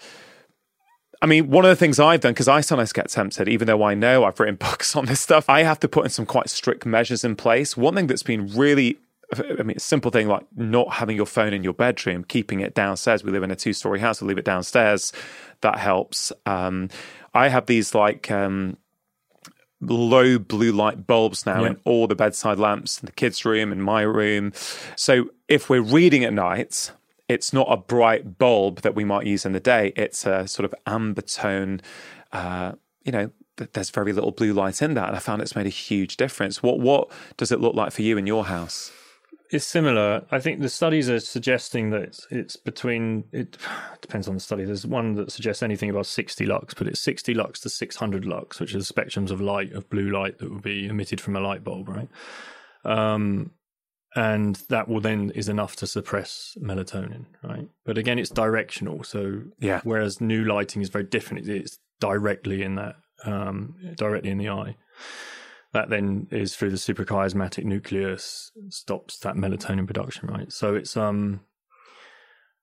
I 1.22 1.26
mean, 1.26 1.50
one 1.50 1.64
of 1.64 1.68
the 1.68 1.76
things 1.76 2.00
I've 2.00 2.20
done, 2.20 2.32
because 2.32 2.48
I 2.48 2.62
sometimes 2.62 2.92
get 2.92 3.10
tempted, 3.10 3.48
even 3.48 3.66
though 3.66 3.82
I 3.82 3.94
know 3.94 4.24
I've 4.24 4.40
written 4.40 4.54
books 4.60 4.96
on 4.96 5.06
this 5.06 5.20
stuff, 5.20 5.48
I 5.48 5.62
have 5.62 5.80
to 5.80 5.88
put 5.88 6.04
in 6.04 6.10
some 6.10 6.26
quite 6.26 6.48
strict 6.48 6.86
measures 6.86 7.24
in 7.24 7.36
place. 7.36 7.76
One 7.76 7.94
thing 7.94 8.06
that's 8.06 8.22
been 8.22 8.48
really, 8.56 8.98
I 9.34 9.62
mean, 9.62 9.76
a 9.76 9.80
simple 9.80 10.10
thing 10.10 10.28
like 10.28 10.46
not 10.56 10.94
having 10.94 11.16
your 11.16 11.26
phone 11.26 11.52
in 11.52 11.62
your 11.62 11.74
bedroom, 11.74 12.24
keeping 12.24 12.60
it 12.60 12.74
downstairs. 12.74 13.22
We 13.22 13.32
live 13.32 13.42
in 13.42 13.50
a 13.50 13.56
two 13.56 13.74
story 13.74 14.00
house, 14.00 14.22
we 14.22 14.28
leave 14.28 14.38
it 14.38 14.44
downstairs. 14.44 15.12
That 15.60 15.78
helps. 15.78 16.32
Um, 16.46 16.88
I 17.34 17.48
have 17.48 17.66
these 17.66 17.94
like, 17.94 18.30
um, 18.30 18.78
low 19.80 20.38
blue 20.38 20.72
light 20.72 21.06
bulbs 21.06 21.46
now 21.46 21.62
Yeah. 21.62 21.70
in 21.70 21.76
all 21.84 22.06
the 22.06 22.14
bedside 22.14 22.58
lamps 22.58 23.00
in 23.00 23.06
the 23.06 23.12
kids' 23.12 23.44
room 23.44 23.72
and 23.72 23.82
my 23.82 24.02
room. 24.02 24.52
So 24.96 25.30
if 25.48 25.70
we're 25.70 25.80
reading 25.82 26.24
at 26.24 26.32
night, 26.32 26.92
it's 27.28 27.52
not 27.52 27.66
a 27.70 27.76
bright 27.76 28.38
bulb 28.38 28.80
that 28.82 28.94
we 28.94 29.04
might 29.04 29.26
use 29.26 29.46
in 29.46 29.52
the 29.52 29.60
day. 29.60 29.92
It's 29.96 30.26
a 30.26 30.46
sort 30.48 30.64
of 30.64 30.74
amber 30.86 31.22
tone. 31.22 31.80
Uh, 32.32 32.72
you 33.04 33.12
know, 33.12 33.30
there's 33.72 33.90
very 33.90 34.12
little 34.12 34.32
blue 34.32 34.52
light 34.52 34.82
in 34.82 34.94
that, 34.94 35.08
and 35.08 35.16
I 35.16 35.20
found 35.20 35.40
it's 35.42 35.56
made 35.56 35.66
a 35.66 35.70
huge 35.70 36.16
difference. 36.16 36.62
What 36.62 36.80
what 36.80 37.08
does 37.36 37.52
it 37.52 37.60
look 37.60 37.74
like 37.74 37.92
for 37.92 38.02
you 38.02 38.16
in 38.18 38.26
your 38.26 38.44
house? 38.46 38.90
It's 39.52 39.66
similar. 39.66 40.24
I 40.30 40.38
think 40.38 40.60
the 40.60 40.68
studies 40.68 41.10
are 41.10 41.18
suggesting 41.18 41.90
that 41.90 42.02
it's, 42.02 42.26
it's 42.30 42.56
between. 42.56 43.24
It 43.32 43.58
depends 44.00 44.28
on 44.28 44.34
the 44.34 44.40
study. 44.40 44.64
There's 44.64 44.86
one 44.86 45.14
that 45.16 45.32
suggests 45.32 45.62
anything 45.62 45.90
above 45.90 46.06
60 46.06 46.46
lux, 46.46 46.72
but 46.74 46.86
it's 46.86 47.00
60 47.00 47.34
lux 47.34 47.58
to 47.60 47.68
600 47.68 48.24
lux, 48.24 48.60
which 48.60 48.74
is 48.74 48.90
spectrums 48.90 49.30
of 49.30 49.40
light 49.40 49.72
of 49.72 49.90
blue 49.90 50.10
light 50.10 50.38
that 50.38 50.50
would 50.50 50.62
be 50.62 50.86
emitted 50.86 51.20
from 51.20 51.34
a 51.34 51.40
light 51.40 51.64
bulb, 51.64 51.88
right? 51.88 52.08
Um, 52.84 53.50
and 54.14 54.56
that 54.68 54.88
will 54.88 55.00
then 55.00 55.30
is 55.30 55.48
enough 55.48 55.76
to 55.76 55.86
suppress 55.86 56.56
melatonin, 56.60 57.26
right? 57.42 57.68
But 57.84 57.98
again, 57.98 58.18
it's 58.18 58.30
directional. 58.30 59.02
So 59.04 59.42
Yeah. 59.58 59.80
whereas 59.84 60.20
new 60.20 60.44
lighting 60.44 60.82
is 60.82 60.88
very 60.88 61.04
different, 61.04 61.48
it's 61.48 61.78
directly 62.00 62.62
in 62.62 62.76
that, 62.76 62.96
um, 63.24 63.74
directly 63.96 64.30
in 64.30 64.38
the 64.38 64.48
eye 64.48 64.76
that 65.72 65.88
then 65.88 66.26
is 66.30 66.56
through 66.56 66.70
the 66.70 66.76
suprachiasmatic 66.76 67.64
nucleus 67.64 68.52
stops 68.68 69.18
that 69.18 69.36
melatonin 69.36 69.86
production 69.86 70.28
right 70.28 70.52
so 70.52 70.74
it's 70.74 70.96
um 70.96 71.40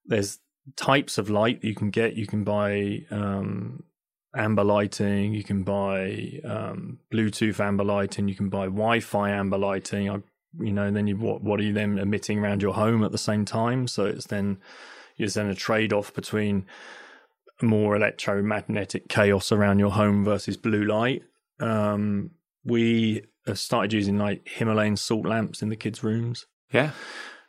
there's 0.05 0.39
types 0.75 1.17
of 1.17 1.29
light 1.29 1.61
that 1.61 1.67
you 1.67 1.75
can 1.75 1.89
get 1.89 2.15
you 2.15 2.27
can 2.27 2.43
buy 2.43 2.99
um 3.11 3.83
amber 4.35 4.63
lighting 4.63 5.33
you 5.33 5.43
can 5.43 5.63
buy 5.63 6.31
um 6.43 6.99
bluetooth 7.11 7.59
amber 7.59 7.83
lighting 7.83 8.27
you 8.27 8.35
can 8.35 8.49
buy 8.49 8.65
wi-fi 8.65 9.29
amber 9.29 9.57
lighting 9.57 10.09
i 10.09 10.17
you 10.59 10.71
know, 10.71 10.89
then 10.91 11.07
you 11.07 11.17
what 11.17 11.43
what 11.43 11.59
are 11.59 11.63
you 11.63 11.73
then 11.73 11.97
emitting 11.97 12.39
around 12.39 12.61
your 12.61 12.73
home 12.73 13.03
at 13.03 13.11
the 13.11 13.17
same 13.17 13.45
time? 13.45 13.87
So 13.87 14.05
it's 14.05 14.27
then 14.27 14.57
it's 15.17 15.35
then 15.35 15.47
a 15.47 15.55
trade 15.55 15.93
off 15.93 16.13
between 16.13 16.65
more 17.61 17.95
electromagnetic 17.95 19.09
chaos 19.09 19.51
around 19.51 19.79
your 19.79 19.91
home 19.91 20.23
versus 20.23 20.57
blue 20.57 20.83
light. 20.83 21.23
Um, 21.59 22.31
we 22.67 23.23
have 23.47 23.57
started 23.57 23.93
using 23.93 24.17
like 24.17 24.47
Himalayan 24.47 24.95
salt 24.97 25.25
lamps 25.25 25.61
in 25.61 25.69
the 25.69 25.75
kids' 25.75 26.03
rooms. 26.03 26.45
Yeah. 26.71 26.91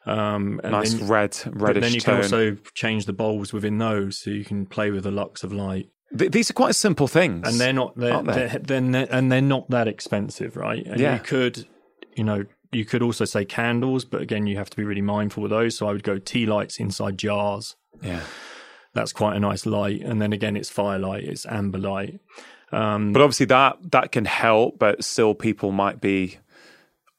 Um, 0.07 0.61
and 0.63 0.73
nice 0.73 0.95
then, 0.95 1.09
red, 1.09 1.37
reddish 1.47 1.83
then 1.83 1.93
you 1.93 2.01
tone. 2.01 2.15
can 2.15 2.23
also 2.25 2.57
change 2.75 3.05
the 3.05 3.13
bulbs 3.13 3.53
within 3.53 3.77
those, 3.79 4.17
so 4.17 4.31
you 4.31 4.45
can 4.45 4.65
play 4.65 4.91
with 4.91 5.05
the 5.05 5.11
lux 5.11 5.43
of 5.45 5.53
light. 5.53 5.89
Th- 6.17 6.31
these 6.31 6.49
are 6.49 6.55
quite 6.55 6.75
simple 6.75 7.09
things, 7.09 7.47
And 7.47 7.61
they're 7.61 7.75
not 7.75 7.95
they're, 7.97 8.23
they? 8.23 8.33
they're, 8.33 8.59
then 8.61 8.93
they're, 8.93 9.09
and 9.11 9.31
they're 9.31 9.43
not 9.43 9.69
that 9.71 9.87
expensive, 9.89 10.57
right? 10.57 10.87
And 10.87 10.99
Yeah. 10.99 11.15
you 11.15 11.21
could, 11.21 11.67
you 12.17 12.25
know, 12.25 12.45
you 12.73 12.87
could 12.87 13.03
also 13.03 13.27
say 13.27 13.45
candles, 13.45 14.07
but 14.07 14.23
again, 14.23 14.47
you 14.47 14.57
have 14.57 14.71
to 14.71 14.77
be 14.77 14.85
really 14.85 15.03
mindful 15.03 15.45
of 15.45 15.51
those. 15.51 15.77
So 15.77 15.87
I 15.89 15.93
would 15.93 16.05
go 16.05 16.19
tea 16.19 16.47
lights 16.47 16.79
inside 16.79 17.19
jars. 17.19 17.77
yeah. 18.03 18.23
That's 18.95 19.13
quite 19.13 19.37
a 19.37 19.41
nice 19.41 19.67
light. 19.67 20.01
And 20.01 20.21
then 20.21 20.33
again, 20.33 20.57
it's 20.57 20.71
firelight, 20.71 21.25
it's 21.25 21.45
amber 21.47 21.79
light. 21.79 22.21
Um, 22.73 23.13
But 23.13 23.23
obviously 23.23 23.47
that 23.47 23.79
that 23.93 24.13
can 24.13 24.25
help, 24.27 24.79
but 24.79 25.03
still 25.05 25.35
people 25.35 25.73
might 25.73 26.01
be 26.01 26.39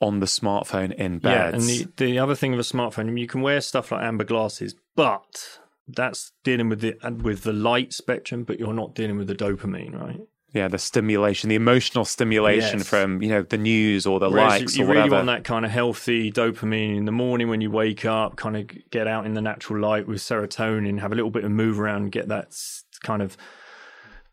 on 0.01 0.19
the 0.19 0.25
smartphone 0.27 0.93
in 0.93 1.19
bed. 1.19 1.31
Yeah, 1.31 1.47
and 1.55 1.63
the, 1.63 1.87
the 1.97 2.19
other 2.19 2.35
thing 2.35 2.51
with 2.51 2.59
a 2.61 2.63
smartphone, 2.77 3.19
you 3.19 3.27
can 3.27 3.41
wear 3.41 3.59
stuff 3.61 3.91
like 3.91 4.01
amber 4.03 4.23
glasses, 4.23 4.75
but 4.95 5.59
that's 5.87 6.31
dealing 6.43 6.69
with 6.69 6.81
the 6.81 6.95
with 7.23 7.43
the 7.43 7.53
light 7.53 7.93
spectrum, 7.93 8.43
but 8.43 8.59
you're 8.59 8.73
not 8.73 8.93
dealing 8.95 9.17
with 9.17 9.27
the 9.27 9.35
dopamine, 9.35 9.99
right? 9.99 10.21
yeah, 10.51 10.67
the 10.67 10.79
stimulation, 10.79 11.47
the 11.47 11.55
emotional 11.55 12.03
stimulation 12.05 12.79
Yes. 12.79 12.87
from 12.87 13.21
you 13.21 13.29
know 13.29 13.43
the 13.43 13.57
news 13.57 14.07
or 14.07 14.19
the 14.19 14.29
Whereas 14.29 14.61
likes 14.61 14.75
you 14.77 14.83
or 14.85 14.87
really 14.87 14.99
whatever. 15.01 15.15
want 15.17 15.27
that 15.27 15.43
kind 15.43 15.63
of 15.65 15.69
healthy 15.71 16.31
dopamine 16.31 16.95
in 16.97 17.05
the 17.05 17.11
morning 17.11 17.49
when 17.49 17.61
you 17.61 17.69
wake 17.69 18.03
up, 18.05 18.35
kind 18.35 18.55
of 18.57 18.67
get 18.89 19.05
out 19.07 19.25
in 19.27 19.33
the 19.35 19.41
natural 19.41 19.79
light 19.79 20.07
with 20.07 20.19
serotonin, 20.21 20.99
have 21.01 21.11
a 21.11 21.15
little 21.15 21.29
bit 21.31 21.43
of 21.43 21.51
move 21.51 21.79
around, 21.79 22.11
get 22.11 22.29
that 22.29 22.55
kind 23.03 23.21
of 23.21 23.37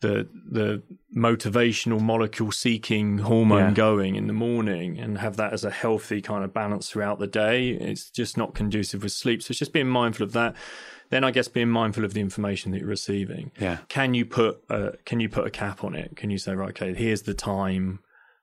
the 0.01 0.29
the 0.51 0.83
motivational 1.17 2.01
molecule 2.01 2.53
seeking 2.53 3.19
hormone 3.19 3.59
Yeah. 3.59 3.71
going 3.73 4.15
in 4.17 4.27
the 4.27 4.33
morning 4.33 4.99
and 4.99 5.19
have 5.19 5.37
that 5.37 5.53
as 5.53 5.65
a 5.65 5.71
healthy 5.71 6.21
kind 6.21 6.45
of 6.45 6.53
balance 6.53 6.91
throughout 6.91 7.19
the 7.19 7.27
day. 7.27 7.69
It's 7.71 8.11
just 8.11 8.37
not 8.37 8.55
conducive 8.55 9.03
with 9.03 9.13
sleep. 9.13 9.43
So 9.43 9.53
it's 9.53 9.59
just 9.59 9.73
being 9.73 9.89
mindful 9.89 10.25
of 10.25 10.33
that. 10.33 10.55
Then 11.09 11.25
I 11.25 11.31
guess 11.31 11.49
being 11.49 11.69
mindful 11.71 12.05
of 12.05 12.15
the 12.15 12.21
information 12.21 12.73
that 12.73 12.81
you're 12.81 12.89
receiving. 12.89 13.53
Yeah. 13.61 13.79
Can 13.89 14.13
you 14.15 14.27
put 14.27 14.63
a, 14.69 14.93
can 15.05 15.21
you 15.21 15.29
put 15.29 15.47
a 15.47 15.51
cap 15.51 15.85
on 15.85 15.95
it? 15.95 16.17
Can 16.17 16.31
you 16.31 16.39
say 16.39 16.55
right, 16.55 16.71
okay, 16.71 16.95
here's 16.95 17.23
the 17.23 17.35
time. 17.35 18.01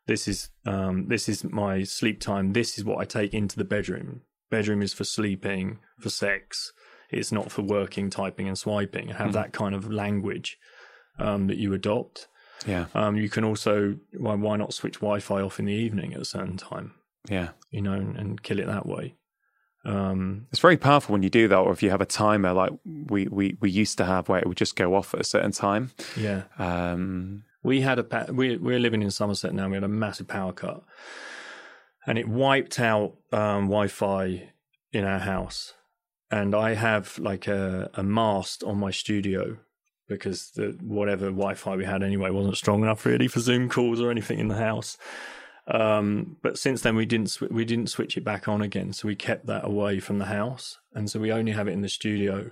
This 0.08 0.28
is 0.28 0.50
um, 0.66 1.08
this 1.08 1.30
is 1.30 1.44
my 1.44 1.84
sleep 1.84 2.20
time. 2.20 2.54
This 2.54 2.78
is 2.78 2.84
what 2.84 3.00
I 3.00 3.06
take 3.06 3.34
into 3.34 3.58
the 3.58 3.64
bedroom. 3.66 4.22
Bedroom 4.50 4.82
is 4.82 4.94
for 4.94 5.04
sleeping, 5.04 5.80
for 6.00 6.10
sex. 6.10 6.74
It's 7.10 7.32
not 7.32 7.52
for 7.52 7.62
working, 7.62 8.10
typing, 8.10 8.48
and 8.48 8.58
swiping. 8.58 9.10
Have 9.10 9.34
that 9.34 9.54
kind 9.54 9.76
of 9.76 9.92
language 9.92 10.58
um, 11.20 11.48
that 11.48 11.58
you 11.58 11.74
adopt. 11.74 12.28
yeah, 12.66 12.86
Um, 12.94 13.16
you 13.18 13.30
can 13.30 13.44
also 13.44 13.98
why 14.18 14.36
why 14.36 14.58
not 14.58 14.74
switch 14.74 14.96
Wi-Fi 15.02 15.42
off 15.42 15.60
in 15.60 15.66
the 15.66 15.74
evening 15.74 16.14
at 16.14 16.22
a 16.22 16.26
certain 16.26 16.58
time, 16.58 16.94
yeah. 17.30 17.50
you 17.72 17.82
know, 17.82 17.94
and, 17.94 18.16
and 18.18 18.42
kill 18.44 18.60
it 18.60 18.68
that 18.68 18.86
way. 18.86 19.16
Um, 19.86 20.48
It's 20.52 20.62
very 20.62 20.78
powerful 20.78 21.12
when 21.14 21.24
you 21.24 21.30
do 21.30 21.48
that, 21.50 21.58
or 21.58 21.72
if 21.74 21.84
you 21.84 21.90
have 21.90 22.02
a 22.02 22.06
timer 22.06 22.54
like 22.54 22.72
we 22.86 23.28
we 23.28 23.58
we 23.60 23.70
used 23.70 23.98
to 23.98 24.06
have, 24.06 24.30
where 24.30 24.40
it 24.40 24.48
would 24.48 24.58
just 24.58 24.76
go 24.78 24.96
off 24.96 25.14
at 25.14 25.20
a 25.20 25.26
certain 25.26 25.52
time. 25.52 25.92
yeah, 26.16 26.44
Um, 26.58 27.44
we 27.64 27.82
had 27.82 28.00
a 28.00 28.04
pa- 28.04 28.32
we 28.32 28.56
we're 28.58 28.80
living 28.80 29.02
in 29.04 29.12
Somerset 29.12 29.54
now. 29.54 29.68
We 29.68 29.76
had 29.76 29.84
a 29.84 29.90
massive 29.90 30.28
power 30.30 30.54
cut, 30.54 30.84
and 32.08 32.18
it 32.18 32.28
wiped 32.30 32.80
out 32.80 33.16
um, 33.34 33.68
Wi-Fi 33.68 34.50
in 34.92 35.04
our 35.06 35.20
house. 35.20 35.74
And 36.32 36.56
I 36.56 36.74
have 36.76 37.20
like 37.20 37.48
a, 37.48 37.90
a 37.94 38.04
mast 38.04 38.64
on 38.64 38.80
my 38.80 38.90
studio 38.92 39.58
because 40.08 40.52
the 40.52 40.78
whatever 40.82 41.26
Wi-Fi 41.26 41.76
we 41.76 41.86
had 41.86 42.04
anyway 42.04 42.30
wasn't 42.30 42.58
strong 42.58 42.84
enough 42.84 43.06
really 43.06 43.28
for 43.28 43.40
Zoom 43.40 43.70
calls 43.70 44.02
or 44.02 44.12
anything 44.12 44.40
in 44.40 44.48
the 44.48 44.58
house. 44.58 44.98
Um, 45.68 46.38
but 46.42 46.58
since 46.58 46.82
then 46.82 46.96
we 46.96 47.06
didn't 47.06 47.32
sw- 47.32 47.50
we 47.50 47.66
didn't 47.66 47.88
switch 47.88 48.18
it 48.18 48.24
back 48.24 48.48
on 48.48 48.62
again, 48.62 48.92
so 48.94 49.08
we 49.08 49.16
kept 49.16 49.46
that 49.48 49.66
away 49.66 50.00
from 50.00 50.20
the 50.20 50.26
house, 50.26 50.78
and 50.94 51.10
so 51.10 51.20
we 51.20 51.32
only 51.32 51.54
have 51.54 51.68
it 51.68 51.72
in 51.72 51.82
the 51.82 51.90
studio. 51.90 52.52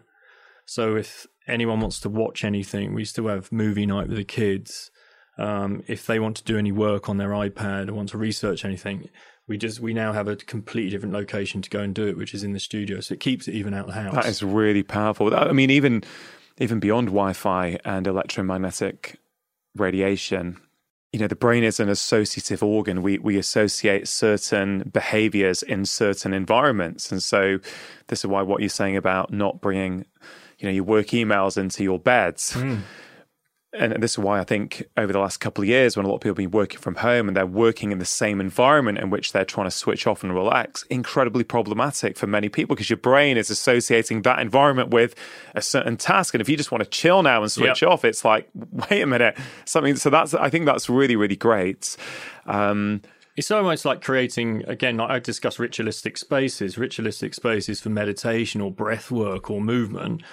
So 0.66 0.96
if 0.96 1.28
anyone 1.48 1.82
wants 1.82 2.00
to 2.02 2.10
watch 2.10 2.46
anything, 2.46 2.94
we 2.94 3.04
still 3.04 3.28
have 3.28 3.52
movie 3.52 3.86
night 3.86 4.08
with 4.08 4.18
the 4.18 4.24
kids. 4.24 4.92
Um, 5.38 5.84
if 5.88 6.06
they 6.06 6.20
want 6.20 6.38
to 6.38 6.44
do 6.44 6.58
any 6.58 6.72
work 6.72 7.10
on 7.10 7.18
their 7.18 7.30
iPad 7.30 7.90
or 7.90 7.94
want 7.94 8.10
to 8.10 8.18
research 8.18 8.64
anything, 8.64 9.10
we 9.48 9.58
just 9.58 9.82
we 9.82 9.94
now 9.94 10.14
have 10.14 10.30
a 10.30 10.38
completely 10.38 10.92
different 10.92 11.14
location 11.14 11.62
to 11.62 11.70
go 11.70 11.82
and 11.82 11.94
do 11.94 12.08
it, 12.08 12.16
which 12.16 12.34
is 12.34 12.44
in 12.44 12.54
the 12.54 12.60
studio. 12.60 13.02
So 13.02 13.14
it 13.14 13.20
keeps 13.20 13.50
it 13.50 13.56
even 13.56 13.74
out 13.74 13.90
of 13.90 13.94
the 13.94 14.02
house. 14.02 14.16
that 14.16 14.28
is 14.28 14.42
really 14.42 14.84
powerful. 14.84 15.36
I 15.36 15.52
mean, 15.52 15.70
even 15.70 16.04
even 16.62 16.80
beyond 16.80 17.08
Wi-Fi 17.08 17.80
and 17.84 18.06
electromagnetic 18.06 19.18
radiation, 19.76 20.58
you 21.12 21.20
know, 21.20 21.28
the 21.28 21.36
brain 21.36 21.64
is 21.64 21.80
an 21.80 21.90
associative 21.90 22.62
organ. 22.62 23.02
We 23.02 23.18
we 23.18 23.38
associate 23.38 24.08
certain 24.08 24.90
behaviors 24.94 25.64
in 25.64 25.86
certain 25.86 26.34
environments, 26.34 27.12
and 27.12 27.22
so 27.22 27.60
this 28.08 28.20
is 28.20 28.28
why 28.28 28.44
what 28.44 28.62
you're 28.62 28.70
saying 28.70 28.96
about 28.96 29.34
not 29.34 29.60
bringing, 29.60 30.06
you 30.60 30.68
know, 30.68 30.72
your 30.72 30.84
work 30.84 31.08
emails 31.08 31.58
into 31.58 31.84
your 31.84 32.00
beds. 32.00 32.54
Hmm. 32.54 32.78
And 33.74 34.04
this 34.04 34.12
is 34.12 34.18
why 34.18 34.40
I 34.40 34.44
think 34.44 34.84
over 34.98 35.14
the 35.14 35.20
last 35.20 35.38
couple 35.38 35.62
of 35.62 35.68
years, 35.70 35.96
when 35.96 36.06
a 36.06 36.10
lot 36.10 36.16
of 36.16 36.22
people 36.22 36.32
have 36.32 36.38
been 36.38 36.52
working 36.52 36.80
from 36.80 36.96
home 36.96 37.30
and 37.30 37.38
they're 37.38 37.46
working 37.46 37.94
in 37.94 38.00
the 38.00 38.06
same 38.06 38.42
environment 38.42 38.98
in 38.98 39.10
which 39.10 39.32
they're 39.32 39.46
trying 39.46 39.68
to 39.68 39.72
switch 39.72 40.06
off 40.06 40.24
and 40.24 40.36
relax, 40.36 40.84
incredibly 40.90 41.46
problematic 41.46 42.18
for 42.18 42.28
many 42.28 42.50
people 42.50 42.76
because 42.76 42.90
your 42.90 42.98
brain 42.98 43.38
is 43.38 43.50
associating 43.50 44.24
that 44.24 44.40
environment 44.40 44.90
with 44.90 45.16
a 45.56 45.62
certain 45.62 45.96
task. 45.96 46.34
And 46.34 46.42
if 46.42 46.50
you 46.50 46.58
just 46.58 46.70
want 46.72 46.84
to 46.84 46.90
chill 46.90 47.24
now 47.24 47.42
and 47.44 47.50
switch 47.52 47.82
Yep. 47.82 47.90
off, 47.92 48.04
it's 48.04 48.26
like, 48.26 48.50
wait 48.90 49.02
a 49.04 49.08
minute, 49.08 49.38
something. 49.64 49.96
So 49.96 50.10
that's, 50.10 50.34
I 50.34 50.50
think 50.50 50.66
that's 50.66 50.90
really, 50.90 51.16
really 51.16 51.38
great. 51.38 51.96
Um, 52.48 53.02
It's 53.38 53.52
almost 53.52 53.86
like 53.86 54.02
creating, 54.02 54.66
again, 54.68 54.98
like 54.98 55.10
I 55.10 55.20
discuss 55.20 55.60
ritualistic 55.60 56.18
spaces, 56.18 56.78
ritualistic 56.78 57.34
spaces 57.34 57.80
for 57.80 57.90
meditation 57.90 58.60
or 58.60 58.70
breath 58.70 59.10
work 59.12 59.50
or 59.50 59.62
movement. 59.62 60.24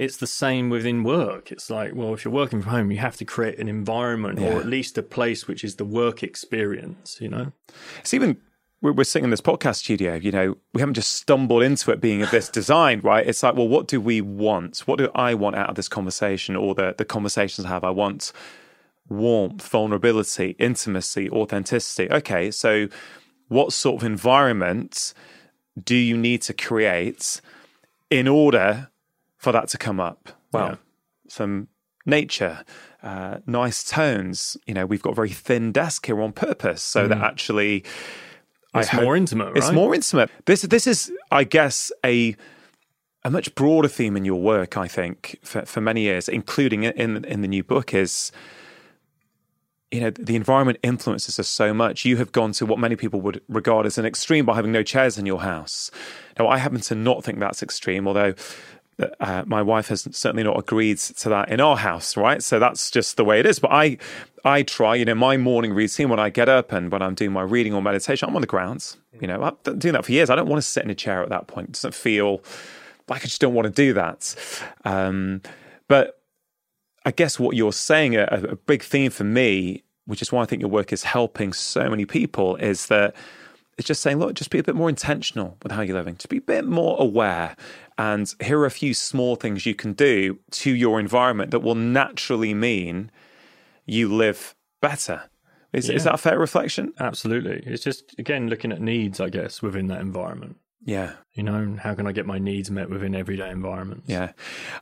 It's 0.00 0.16
the 0.16 0.26
same 0.26 0.70
within 0.70 1.04
work. 1.04 1.52
It's 1.52 1.68
like, 1.68 1.94
well, 1.94 2.14
if 2.14 2.24
you're 2.24 2.32
working 2.32 2.62
from 2.62 2.70
home, 2.70 2.90
you 2.90 2.96
have 2.96 3.18
to 3.18 3.24
create 3.26 3.58
an 3.58 3.68
environment 3.68 4.38
or 4.38 4.58
at 4.58 4.64
least 4.64 4.96
a 4.96 5.02
place 5.02 5.46
which 5.46 5.62
is 5.62 5.76
the 5.76 5.84
work 5.84 6.22
experience, 6.22 7.18
you 7.20 7.28
know? 7.28 7.52
It's 7.98 8.14
even 8.14 8.38
we're, 8.80 8.92
we're 8.92 9.04
sitting 9.04 9.24
in 9.24 9.30
this 9.30 9.42
podcast 9.42 9.76
studio. 9.76 10.14
You 10.14 10.32
know, 10.32 10.56
we 10.72 10.80
haven't 10.80 10.94
just 10.94 11.12
stumbled 11.12 11.62
into 11.62 11.90
it 11.90 12.00
being 12.00 12.22
of 12.22 12.30
this 12.30 12.48
design, 12.60 13.00
right? 13.00 13.26
It's 13.26 13.42
like, 13.42 13.56
well, 13.56 13.68
what 13.68 13.88
do 13.88 14.00
we 14.00 14.20
want? 14.20 14.78
What 14.86 14.98
do 14.98 15.10
I 15.14 15.34
want 15.34 15.56
out 15.56 15.68
of 15.68 15.74
this 15.74 15.88
conversation, 15.88 16.56
or 16.56 16.74
the 16.74 16.94
the 16.96 17.04
conversations 17.04 17.66
I 17.66 17.68
have? 17.68 17.84
I 17.84 17.90
want 17.90 18.32
warmth, 19.08 19.68
vulnerability, 19.68 20.56
intimacy, 20.58 21.28
authenticity. 21.30 22.10
Okay, 22.10 22.50
so 22.50 22.88
what 23.48 23.72
sort 23.72 24.02
of 24.02 24.06
environment 24.06 25.12
do 25.82 25.96
you 25.96 26.16
need 26.16 26.42
to 26.42 26.54
create 26.54 27.40
in 28.08 28.26
order 28.28 28.89
for 29.40 29.50
that 29.52 29.68
to 29.70 29.78
come 29.78 29.98
up? 29.98 30.28
Well, 30.52 30.66
Yeah. 30.68 30.76
some 31.28 31.68
nature, 32.06 32.64
uh, 33.02 33.38
nice 33.46 33.82
tones. 33.84 34.56
You 34.66 34.74
know, 34.74 34.86
we've 34.86 35.02
got 35.02 35.12
a 35.12 35.14
very 35.16 35.30
thin 35.30 35.72
desk 35.72 36.06
here 36.06 36.20
on 36.20 36.32
purpose 36.32 36.82
so 36.82 37.08
that 37.08 37.18
actually 37.18 37.84
It's 38.74 38.88
hope- 38.88 39.02
more 39.02 39.16
intimate, 39.16 39.46
right? 39.48 39.56
it's 39.56 39.72
more 39.72 39.94
intimate. 39.94 40.30
This 40.46 40.62
this 40.62 40.86
is, 40.86 41.10
I 41.32 41.44
guess, 41.44 41.90
a 42.04 42.36
a 43.22 43.30
much 43.30 43.54
broader 43.54 43.88
theme 43.88 44.16
in 44.16 44.24
your 44.24 44.40
work. 44.40 44.76
I 44.76 44.88
think 44.88 45.38
for 45.42 45.64
for 45.66 45.80
many 45.80 46.02
years, 46.02 46.28
including 46.28 46.84
in 46.84 47.24
in 47.24 47.42
the 47.42 47.48
new 47.48 47.62
book, 47.64 47.92
is 47.94 48.32
you 49.90 50.00
know 50.00 50.10
the 50.10 50.36
environment 50.36 50.78
influences 50.82 51.38
us 51.38 51.48
so 51.48 51.74
much. 51.74 52.04
You 52.04 52.16
have 52.16 52.32
gone 52.32 52.52
to 52.52 52.66
what 52.66 52.78
many 52.78 52.96
people 52.96 53.20
would 53.22 53.40
regard 53.48 53.86
as 53.86 53.98
an 53.98 54.06
extreme 54.06 54.44
by 54.46 54.54
having 54.54 54.72
no 54.72 54.82
chairs 54.82 55.18
in 55.18 55.26
your 55.26 55.40
house. 55.42 55.90
Now, 56.38 56.48
I 56.48 56.58
happen 56.58 56.80
to 56.82 56.94
not 56.94 57.24
think 57.24 57.38
that's 57.40 57.62
extreme, 57.62 58.06
although. 58.08 58.34
Uh, 59.20 59.44
my 59.46 59.62
wife 59.62 59.88
has 59.88 60.06
certainly 60.12 60.42
not 60.42 60.58
agreed 60.58 60.98
to 60.98 61.28
that 61.28 61.48
in 61.50 61.60
our 61.60 61.76
house, 61.76 62.16
right? 62.16 62.42
So 62.42 62.58
that's 62.58 62.90
just 62.90 63.16
the 63.16 63.24
way 63.24 63.40
it 63.40 63.46
is. 63.46 63.58
But 63.58 63.72
I, 63.72 63.98
I 64.44 64.62
try. 64.62 64.94
You 64.94 65.04
know, 65.04 65.14
my 65.14 65.36
morning 65.36 65.72
routine 65.72 66.08
when 66.08 66.18
I 66.18 66.30
get 66.30 66.48
up 66.48 66.72
and 66.72 66.90
when 66.90 67.02
I'm 67.02 67.14
doing 67.14 67.32
my 67.32 67.42
reading 67.42 67.74
or 67.74 67.82
meditation, 67.82 68.28
I'm 68.28 68.34
on 68.34 68.40
the 68.40 68.46
grounds. 68.46 68.96
You 69.20 69.26
know, 69.26 69.42
I've 69.42 69.62
been 69.62 69.78
doing 69.78 69.94
that 69.94 70.04
for 70.04 70.12
years. 70.12 70.30
I 70.30 70.36
don't 70.36 70.48
want 70.48 70.62
to 70.62 70.68
sit 70.68 70.84
in 70.84 70.90
a 70.90 70.94
chair 70.94 71.22
at 71.22 71.28
that 71.30 71.46
point. 71.46 71.68
It 71.68 71.72
doesn't 71.72 71.94
feel 71.94 72.42
like 73.08 73.22
I 73.22 73.24
just 73.24 73.40
don't 73.40 73.54
want 73.54 73.66
to 73.66 73.72
do 73.72 73.92
that. 73.94 74.34
Um, 74.84 75.42
but 75.88 76.20
I 77.04 77.10
guess 77.10 77.38
what 77.38 77.56
you're 77.56 77.72
saying, 77.72 78.16
a, 78.16 78.24
a 78.24 78.56
big 78.56 78.82
theme 78.82 79.10
for 79.10 79.24
me, 79.24 79.82
which 80.06 80.22
is 80.22 80.32
why 80.32 80.42
I 80.42 80.46
think 80.46 80.60
your 80.60 80.70
work 80.70 80.92
is 80.92 81.02
helping 81.02 81.52
so 81.52 81.88
many 81.88 82.04
people, 82.04 82.56
is 82.56 82.86
that 82.86 83.14
it's 83.78 83.86
just 83.86 84.02
saying, 84.02 84.18
look, 84.18 84.34
just 84.34 84.50
be 84.50 84.58
a 84.58 84.62
bit 84.62 84.74
more 84.74 84.88
intentional 84.88 85.56
with 85.62 85.72
how 85.72 85.80
you're 85.82 85.96
living, 85.96 86.16
just 86.16 86.28
be 86.28 86.36
a 86.38 86.42
bit 86.42 86.64
more 86.66 86.96
aware. 87.00 87.56
And 87.96 88.32
here 88.42 88.58
are 88.60 88.66
a 88.66 88.70
few 88.70 88.92
small 88.94 89.36
things 89.36 89.64
you 89.66 89.74
can 89.74 89.92
do 89.94 90.38
to 90.52 90.70
your 90.74 91.00
environment 91.00 91.50
that 91.50 91.60
will 91.60 91.74
naturally 91.74 92.52
mean 92.54 93.10
you 93.86 94.12
live 94.14 94.54
better. 94.82 95.24
Is, 95.72 95.88
Yeah. 95.88 95.94
is 95.96 96.04
that 96.04 96.14
a 96.14 96.18
fair 96.18 96.38
reflection? 96.38 96.92
Absolutely. 96.98 97.62
It's 97.64 97.82
just 97.84 98.14
again 98.18 98.48
looking 98.48 98.72
at 98.72 98.80
needs, 98.80 99.20
I 99.20 99.28
guess, 99.30 99.62
within 99.62 99.86
that 99.88 100.00
environment. 100.00 100.56
Yeah. 100.82 101.12
You 101.34 101.42
know, 101.42 101.76
how 101.80 101.94
can 101.94 102.06
I 102.06 102.12
get 102.12 102.26
my 102.26 102.38
needs 102.38 102.70
met 102.70 102.88
within 102.90 103.14
everyday 103.14 103.50
environments? 103.50 104.08
Yeah. 104.08 104.32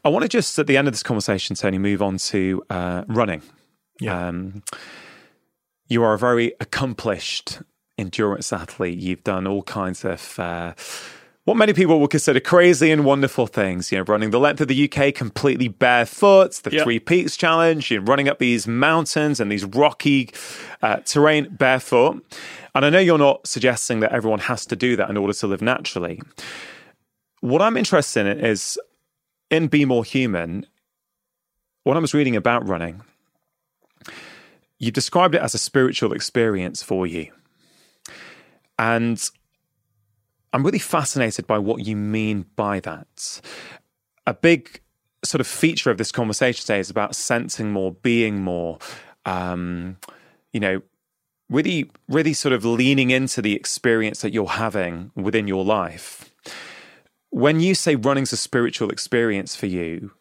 I 0.05 0.09
want 0.09 0.23
to 0.23 0.29
just, 0.29 0.57
at 0.59 0.67
the 0.69 0.77
end 0.77 0.87
of 0.89 0.95
this 0.95 1.03
conversation, 1.03 1.57
Tony, 1.57 1.77
move 1.79 2.01
on 2.03 2.19
to 2.19 2.63
uh, 2.71 3.05
running. 3.09 3.43
Yeah. 4.01 4.29
Um, 4.29 4.63
you 5.89 6.03
are 6.05 6.15
a 6.15 6.19
very 6.19 6.55
accomplished 6.61 7.61
endurance 7.99 8.53
athlete. 8.53 8.99
You've 8.99 9.25
done 9.25 9.47
all 9.47 9.63
kinds 9.63 10.05
of 10.05 10.39
uh, 10.39 10.75
what 11.45 11.57
many 11.57 11.73
people 11.73 11.99
would 12.01 12.11
consider 12.11 12.41
crazy 12.41 12.91
and 12.91 13.05
wonderful 13.05 13.47
things. 13.47 13.91
You 13.91 13.99
know, 13.99 14.05
running 14.05 14.31
the 14.31 14.39
length 14.39 14.61
of 14.61 14.69
the 14.69 14.91
UK 14.91 15.15
completely 15.15 15.69
barefoot, 15.69 16.53
the 16.63 16.71
Yeah. 16.73 16.85
Three 16.85 16.99
Peaks 16.99 17.37
Challenge, 17.37 17.91
you 17.91 17.99
know, 17.99 18.05
running 18.05 18.29
up 18.29 18.39
these 18.39 18.69
mountains 18.69 19.41
and 19.41 19.51
these 19.51 19.65
rocky 19.65 20.31
uh, 20.83 20.97
terrain 21.05 21.49
barefoot. 21.51 22.25
And 22.75 22.85
I 22.85 22.91
know 22.91 22.99
you're 22.99 23.19
not 23.19 23.47
suggesting 23.47 24.01
that 24.01 24.13
everyone 24.13 24.41
has 24.41 24.67
to 24.67 24.77
do 24.77 24.95
that 24.97 25.11
in 25.11 25.17
order 25.17 25.33
to 25.33 25.47
live 25.47 25.63
naturally. 25.63 26.21
What 27.41 27.63
I'm 27.63 27.77
interested 27.77 28.27
in 28.27 28.45
is 28.45 28.79
in 29.51 29.69
Be 29.69 29.85
More 29.85 30.05
Human, 30.05 30.67
when 31.85 31.97
I 31.97 32.01
was 32.01 32.13
reading 32.13 32.37
about 32.37 32.69
running, 32.69 33.01
you 34.79 34.91
described 34.91 35.35
it 35.35 35.41
as 35.41 35.55
a 35.55 35.59
spiritual 35.59 36.13
experience 36.13 36.83
for 36.83 37.07
you. 37.07 37.33
And 38.79 39.31
I'm 40.53 40.65
really 40.65 40.79
fascinated 40.79 41.47
by 41.47 41.59
what 41.59 41.85
you 41.85 41.97
mean 41.97 42.47
by 42.57 42.81
that. 42.81 43.41
A 44.27 44.35
big 44.35 44.81
sort 45.25 45.41
of 45.41 45.47
feature 45.47 45.91
of 45.91 45.99
this 45.99 46.13
conversation 46.13 46.61
today 46.61 46.79
is 46.79 46.91
about 46.91 47.15
sensing 47.15 47.73
more, 47.73 47.93
being 47.93 48.41
more, 48.41 48.79
um, 49.25 49.97
you 50.53 50.61
know, 50.61 50.81
really, 51.51 51.91
really 52.09 52.33
sort 52.33 52.53
of 52.53 52.65
leaning 52.65 53.11
into 53.11 53.43
the 53.43 53.55
experience 53.55 54.21
that 54.21 54.33
you're 54.33 54.47
having 54.47 55.11
within 55.15 55.49
your 55.49 55.65
life. 55.65 56.33
When 57.31 57.61
you 57.61 57.75
say 57.75 57.97
running's 57.97 58.33
a 58.33 58.37
spiritual 58.37 58.91
experience 58.91 59.57
for 59.57 59.67
you, 59.67 60.13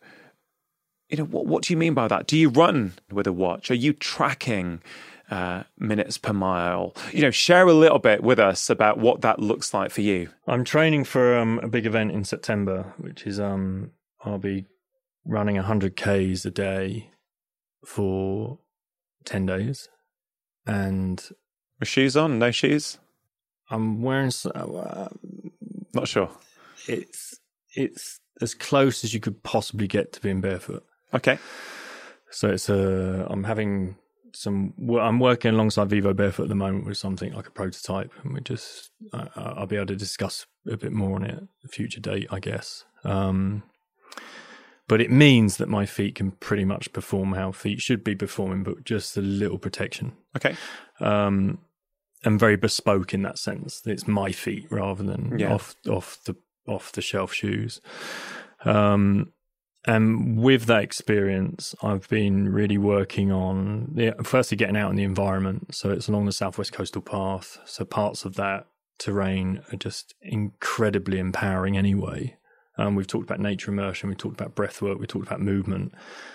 you 1.10 1.18
know, 1.18 1.26
what, 1.26 1.46
what 1.46 1.64
do 1.64 1.74
you 1.74 1.78
mean 1.78 1.94
by 1.94 2.08
that? 2.08 2.28
Do 2.28 2.38
you 2.38 2.50
run 2.50 2.94
with 3.12 3.28
a 3.28 3.34
watch? 3.34 3.72
Are 3.72 3.76
you 3.76 3.94
tracking 3.94 4.82
uh, 5.30 5.64
minutes 5.78 6.18
per 6.18 6.34
mile? 6.34 6.96
You 7.12 7.22
know, 7.24 7.32
share 7.32 7.68
a 7.68 7.74
little 7.74 8.00
bit 8.00 8.24
with 8.24 8.40
us 8.40 8.70
about 8.70 8.98
what 8.98 9.22
that 9.22 9.40
looks 9.40 9.74
like 9.74 9.92
for 9.92 10.02
you. 10.02 10.30
I'm 10.48 10.64
training 10.64 11.04
for 11.06 11.38
um, 11.38 11.60
a 11.64 11.68
big 11.68 11.86
event 11.86 12.12
in 12.12 12.24
September, 12.24 12.94
which 12.98 13.26
is 13.28 13.40
um, 13.40 13.92
I'll 14.24 14.38
be 14.38 14.66
running 15.26 15.56
100 15.56 15.96
k's 15.96 16.46
a 16.46 16.52
day 16.52 17.12
for 17.86 18.60
10 19.26 19.46
days, 19.46 19.90
and 20.66 21.22
With 21.80 21.90
shoes 21.90 22.16
on, 22.18 22.40
no 22.40 22.52
shoes? 22.52 22.98
I'm 23.70 24.02
wearing. 24.02 24.32
Uh, 24.56 25.10
Not 25.94 26.08
sure. 26.08 26.30
it's 26.88 27.40
it's 27.76 28.20
as 28.42 28.54
close 28.54 29.04
as 29.04 29.14
you 29.14 29.20
could 29.20 29.44
possibly 29.44 29.88
get 29.88 30.14
to 30.14 30.22
being 30.22 30.42
barefoot. 30.42 30.86
Okay. 31.14 31.38
So 32.32 32.50
it's 32.50 32.70
a. 32.70 33.28
I'm 33.30 33.44
having 33.44 33.98
some. 34.38 34.74
I'm 35.00 35.20
working 35.20 35.54
alongside 35.54 35.90
Vivo 35.90 36.14
Barefoot 36.14 36.44
at 36.44 36.50
the 36.50 36.56
moment 36.56 36.86
with 36.86 36.98
something 36.98 37.34
like 37.34 37.48
a 37.48 37.52
prototype, 37.52 38.12
and 38.24 38.34
we 38.34 38.42
just. 38.42 38.92
I 39.14 39.28
I'll 39.36 39.68
be 39.68 39.76
able 39.76 39.88
to 39.88 39.96
discuss 39.96 40.46
a 40.70 40.78
bit 40.78 40.92
more 40.92 41.16
on 41.16 41.24
it 41.24 41.36
at 41.36 41.44
a 41.66 41.68
future 41.68 42.00
date, 42.00 42.28
I 42.30 42.40
guess. 42.40 42.86
Um, 43.04 43.64
but 44.88 45.02
it 45.02 45.12
means 45.12 45.58
that 45.58 45.68
my 45.68 45.86
feet 45.86 46.16
can 46.16 46.32
pretty 46.32 46.64
much 46.64 46.94
perform 46.94 47.34
how 47.34 47.52
feet 47.52 47.82
should 47.82 48.04
be 48.04 48.16
performing, 48.16 48.64
but 48.64 48.86
just 48.86 49.18
a 49.18 49.22
little 49.22 49.58
protection. 49.58 50.14
Okay. 50.36 50.56
Um, 51.02 51.60
and 52.24 52.40
very 52.40 52.56
bespoke 52.56 53.14
in 53.14 53.22
that 53.24 53.38
sense. 53.38 53.82
It's 53.86 54.08
my 54.08 54.32
feet 54.32 54.66
rather 54.72 55.04
than 55.04 55.38
Yeah. 55.38 55.54
off 55.54 55.76
off 55.90 56.18
the 56.26 56.36
off 56.68 56.92
the 56.92 57.02
shelf 57.02 57.34
shoes. 57.34 57.80
Um, 58.66 59.32
and 59.88 60.38
with 60.38 60.66
that 60.66 60.84
experience, 60.84 61.74
I've 61.82 62.08
been 62.10 62.50
really 62.50 62.78
working 62.78 63.32
on 63.32 63.94
yeah, 63.96 64.14
firstly 64.24 64.58
getting 64.58 64.78
out 64.78 64.90
in 64.90 64.98
the 64.98 65.04
environment. 65.04 65.74
So 65.74 65.90
it's 65.92 66.08
along 66.08 66.26
the 66.26 66.32
Southwest 66.32 66.74
Coastal 66.74 67.02
Path. 67.02 67.58
So 67.66 67.86
parts 67.86 68.26
of 68.26 68.36
that 68.36 68.68
terrain 69.00 69.62
are 69.72 69.78
just 69.78 70.14
incredibly 70.22 71.20
empowering 71.20 71.78
anyway. 71.78 72.36
Um, 72.78 72.96
we've 72.96 73.08
talked 73.08 73.24
about 73.24 73.40
nature 73.40 73.72
immersion, 73.72 74.10
we've 74.10 74.18
talked 74.18 74.40
about 74.40 74.54
breath 74.54 74.82
work, 74.82 75.00
we 75.00 75.08
talked 75.08 75.26
about 75.26 75.42
movement. 75.42 75.94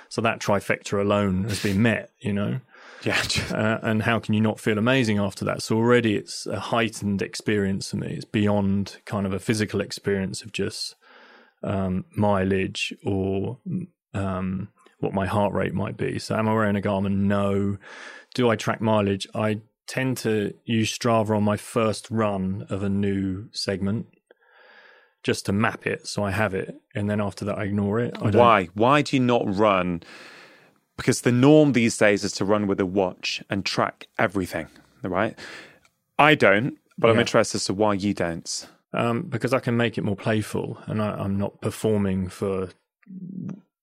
So 0.08 0.20
that 0.22 0.40
trifecta 0.40 1.00
alone 1.00 1.44
has 1.44 1.62
been 1.62 1.80
met, 1.82 2.10
you 2.18 2.32
know 2.32 2.60
Yeah. 3.04 3.20
uh, 3.50 3.78
and 3.82 4.02
how 4.02 4.18
can 4.20 4.34
you 4.34 4.40
not 4.40 4.60
feel 4.60 4.78
amazing 4.78 5.18
after 5.18 5.44
that? 5.44 5.62
So 5.62 5.76
already 5.76 6.16
it's 6.16 6.46
a 6.46 6.58
heightened 6.58 7.20
experience 7.20 7.90
for 7.90 7.96
me. 7.96 8.14
It's 8.14 8.24
beyond 8.24 8.98
kind 9.04 9.26
of 9.26 9.32
a 9.32 9.38
physical 9.38 9.80
experience 9.80 10.42
of 10.42 10.52
just 10.52 10.94
um, 11.62 12.04
mileage 12.16 12.92
or 13.04 13.58
um, 14.14 14.68
what 15.00 15.14
my 15.14 15.26
heart 15.26 15.52
rate 15.52 15.74
might 15.74 15.96
be. 15.96 16.18
So 16.18 16.36
am 16.36 16.48
I 16.48 16.54
wearing 16.54 16.76
a 16.76 16.80
Garmin? 16.80 17.22
No. 17.22 17.78
Do 18.34 18.48
I 18.48 18.56
track 18.56 18.80
mileage? 18.80 19.26
I 19.34 19.60
tend 19.86 20.16
to 20.18 20.54
use 20.64 20.96
Strava 20.96 21.36
on 21.36 21.42
my 21.42 21.56
first 21.56 22.10
run 22.10 22.66
of 22.70 22.82
a 22.82 22.88
new 22.88 23.48
segment 23.52 24.06
just 25.22 25.46
to 25.46 25.52
map 25.52 25.86
it 25.86 26.06
so 26.06 26.24
I 26.24 26.30
have 26.30 26.54
it. 26.54 26.80
And 26.94 27.08
then 27.08 27.20
after 27.20 27.44
that, 27.44 27.58
I 27.58 27.64
ignore 27.64 28.00
it. 28.00 28.16
I 28.20 28.30
Why? 28.30 28.68
Why 28.74 29.02
do 29.02 29.16
you 29.16 29.22
not 29.22 29.42
run? 29.46 30.02
Because 30.96 31.22
the 31.22 31.32
norm 31.32 31.72
these 31.72 31.96
days 31.96 32.24
is 32.24 32.32
to 32.34 32.44
run 32.44 32.66
with 32.66 32.80
a 32.80 32.86
watch 32.86 33.42
and 33.48 33.64
track 33.64 34.08
everything, 34.18 34.68
right? 35.02 35.38
I 36.18 36.34
don't, 36.34 36.78
but 36.98 37.10
I'm 37.10 37.18
interested 37.18 37.56
as 37.56 37.64
to 37.66 37.74
why 37.74 37.94
you 37.94 38.14
don't. 38.14 38.68
Um, 38.94 39.22
because 39.22 39.54
I 39.54 39.60
can 39.60 39.76
make 39.76 39.96
it 39.96 40.04
more 40.04 40.16
playful, 40.16 40.78
and 40.86 41.02
I, 41.02 41.12
I'm 41.12 41.38
not 41.38 41.60
performing 41.60 42.28
for 42.28 42.68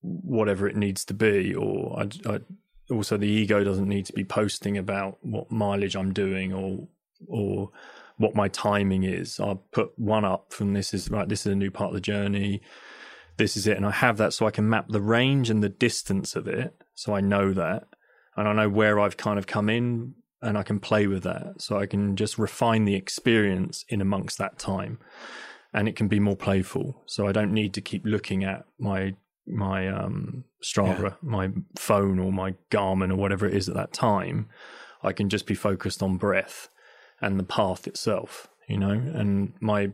whatever 0.01 0.67
it 0.67 0.75
needs 0.75 1.03
to 1.05 1.13
be, 1.13 1.53
or 1.53 1.99
I, 1.99 2.09
I, 2.29 2.39
also 2.91 3.17
the 3.17 3.27
ego 3.27 3.63
doesn't 3.63 3.87
need 3.87 4.05
to 4.07 4.13
be 4.13 4.23
posting 4.23 4.77
about 4.77 5.17
what 5.21 5.51
mileage 5.51 5.95
I'm 5.95 6.13
doing 6.13 6.53
or 6.53 6.87
or 7.27 7.71
what 8.17 8.35
my 8.35 8.47
timing 8.49 9.03
is. 9.03 9.39
I'll 9.39 9.63
put 9.71 9.97
one 9.97 10.25
up 10.25 10.53
from 10.53 10.73
this 10.73 10.93
is 10.93 11.09
right. 11.09 11.27
This 11.27 11.45
is 11.45 11.53
a 11.53 11.55
new 11.55 11.71
part 11.71 11.89
of 11.89 11.95
the 11.95 12.01
journey. 12.01 12.61
This 13.37 13.55
is 13.55 13.67
it, 13.67 13.77
and 13.77 13.85
I 13.85 13.91
have 13.91 14.17
that 14.17 14.33
so 14.33 14.45
I 14.45 14.51
can 14.51 14.69
map 14.69 14.89
the 14.89 15.01
range 15.01 15.49
and 15.49 15.63
the 15.63 15.69
distance 15.69 16.35
of 16.35 16.47
it, 16.47 16.75
so 16.93 17.15
I 17.15 17.21
know 17.21 17.53
that, 17.53 17.87
and 18.35 18.47
I 18.47 18.53
know 18.53 18.69
where 18.69 18.99
I've 18.99 19.17
kind 19.17 19.39
of 19.39 19.47
come 19.47 19.69
in 19.69 20.15
and 20.41 20.57
I 20.57 20.63
can 20.63 20.79
play 20.79 21.07
with 21.07 21.23
that. 21.23 21.61
So 21.61 21.77
I 21.77 21.85
can 21.85 22.15
just 22.15 22.37
refine 22.37 22.85
the 22.85 22.95
experience 22.95 23.85
in 23.89 24.01
amongst 24.01 24.37
that 24.37 24.57
time. 24.57 24.99
And 25.73 25.87
it 25.87 25.95
can 25.95 26.07
be 26.07 26.19
more 26.19 26.35
playful. 26.35 27.03
So 27.05 27.27
I 27.27 27.31
don't 27.31 27.53
need 27.53 27.73
to 27.75 27.81
keep 27.81 28.05
looking 28.05 28.43
at 28.43 28.65
my 28.79 29.15
my 29.45 29.87
um 29.87 30.43
Strava, 30.63 31.15
my 31.21 31.49
phone 31.77 32.19
or 32.19 32.31
my 32.31 32.55
Garmin 32.69 33.11
or 33.11 33.15
whatever 33.15 33.47
it 33.47 33.55
is 33.55 33.69
at 33.69 33.75
that 33.75 33.93
time. 33.93 34.47
I 35.01 35.13
can 35.13 35.29
just 35.29 35.45
be 35.45 35.55
focused 35.55 36.03
on 36.03 36.17
breath 36.17 36.69
and 37.21 37.39
the 37.39 37.43
path 37.43 37.87
itself, 37.87 38.47
you 38.67 38.77
know? 38.77 38.91
And 38.91 39.53
my 39.59 39.91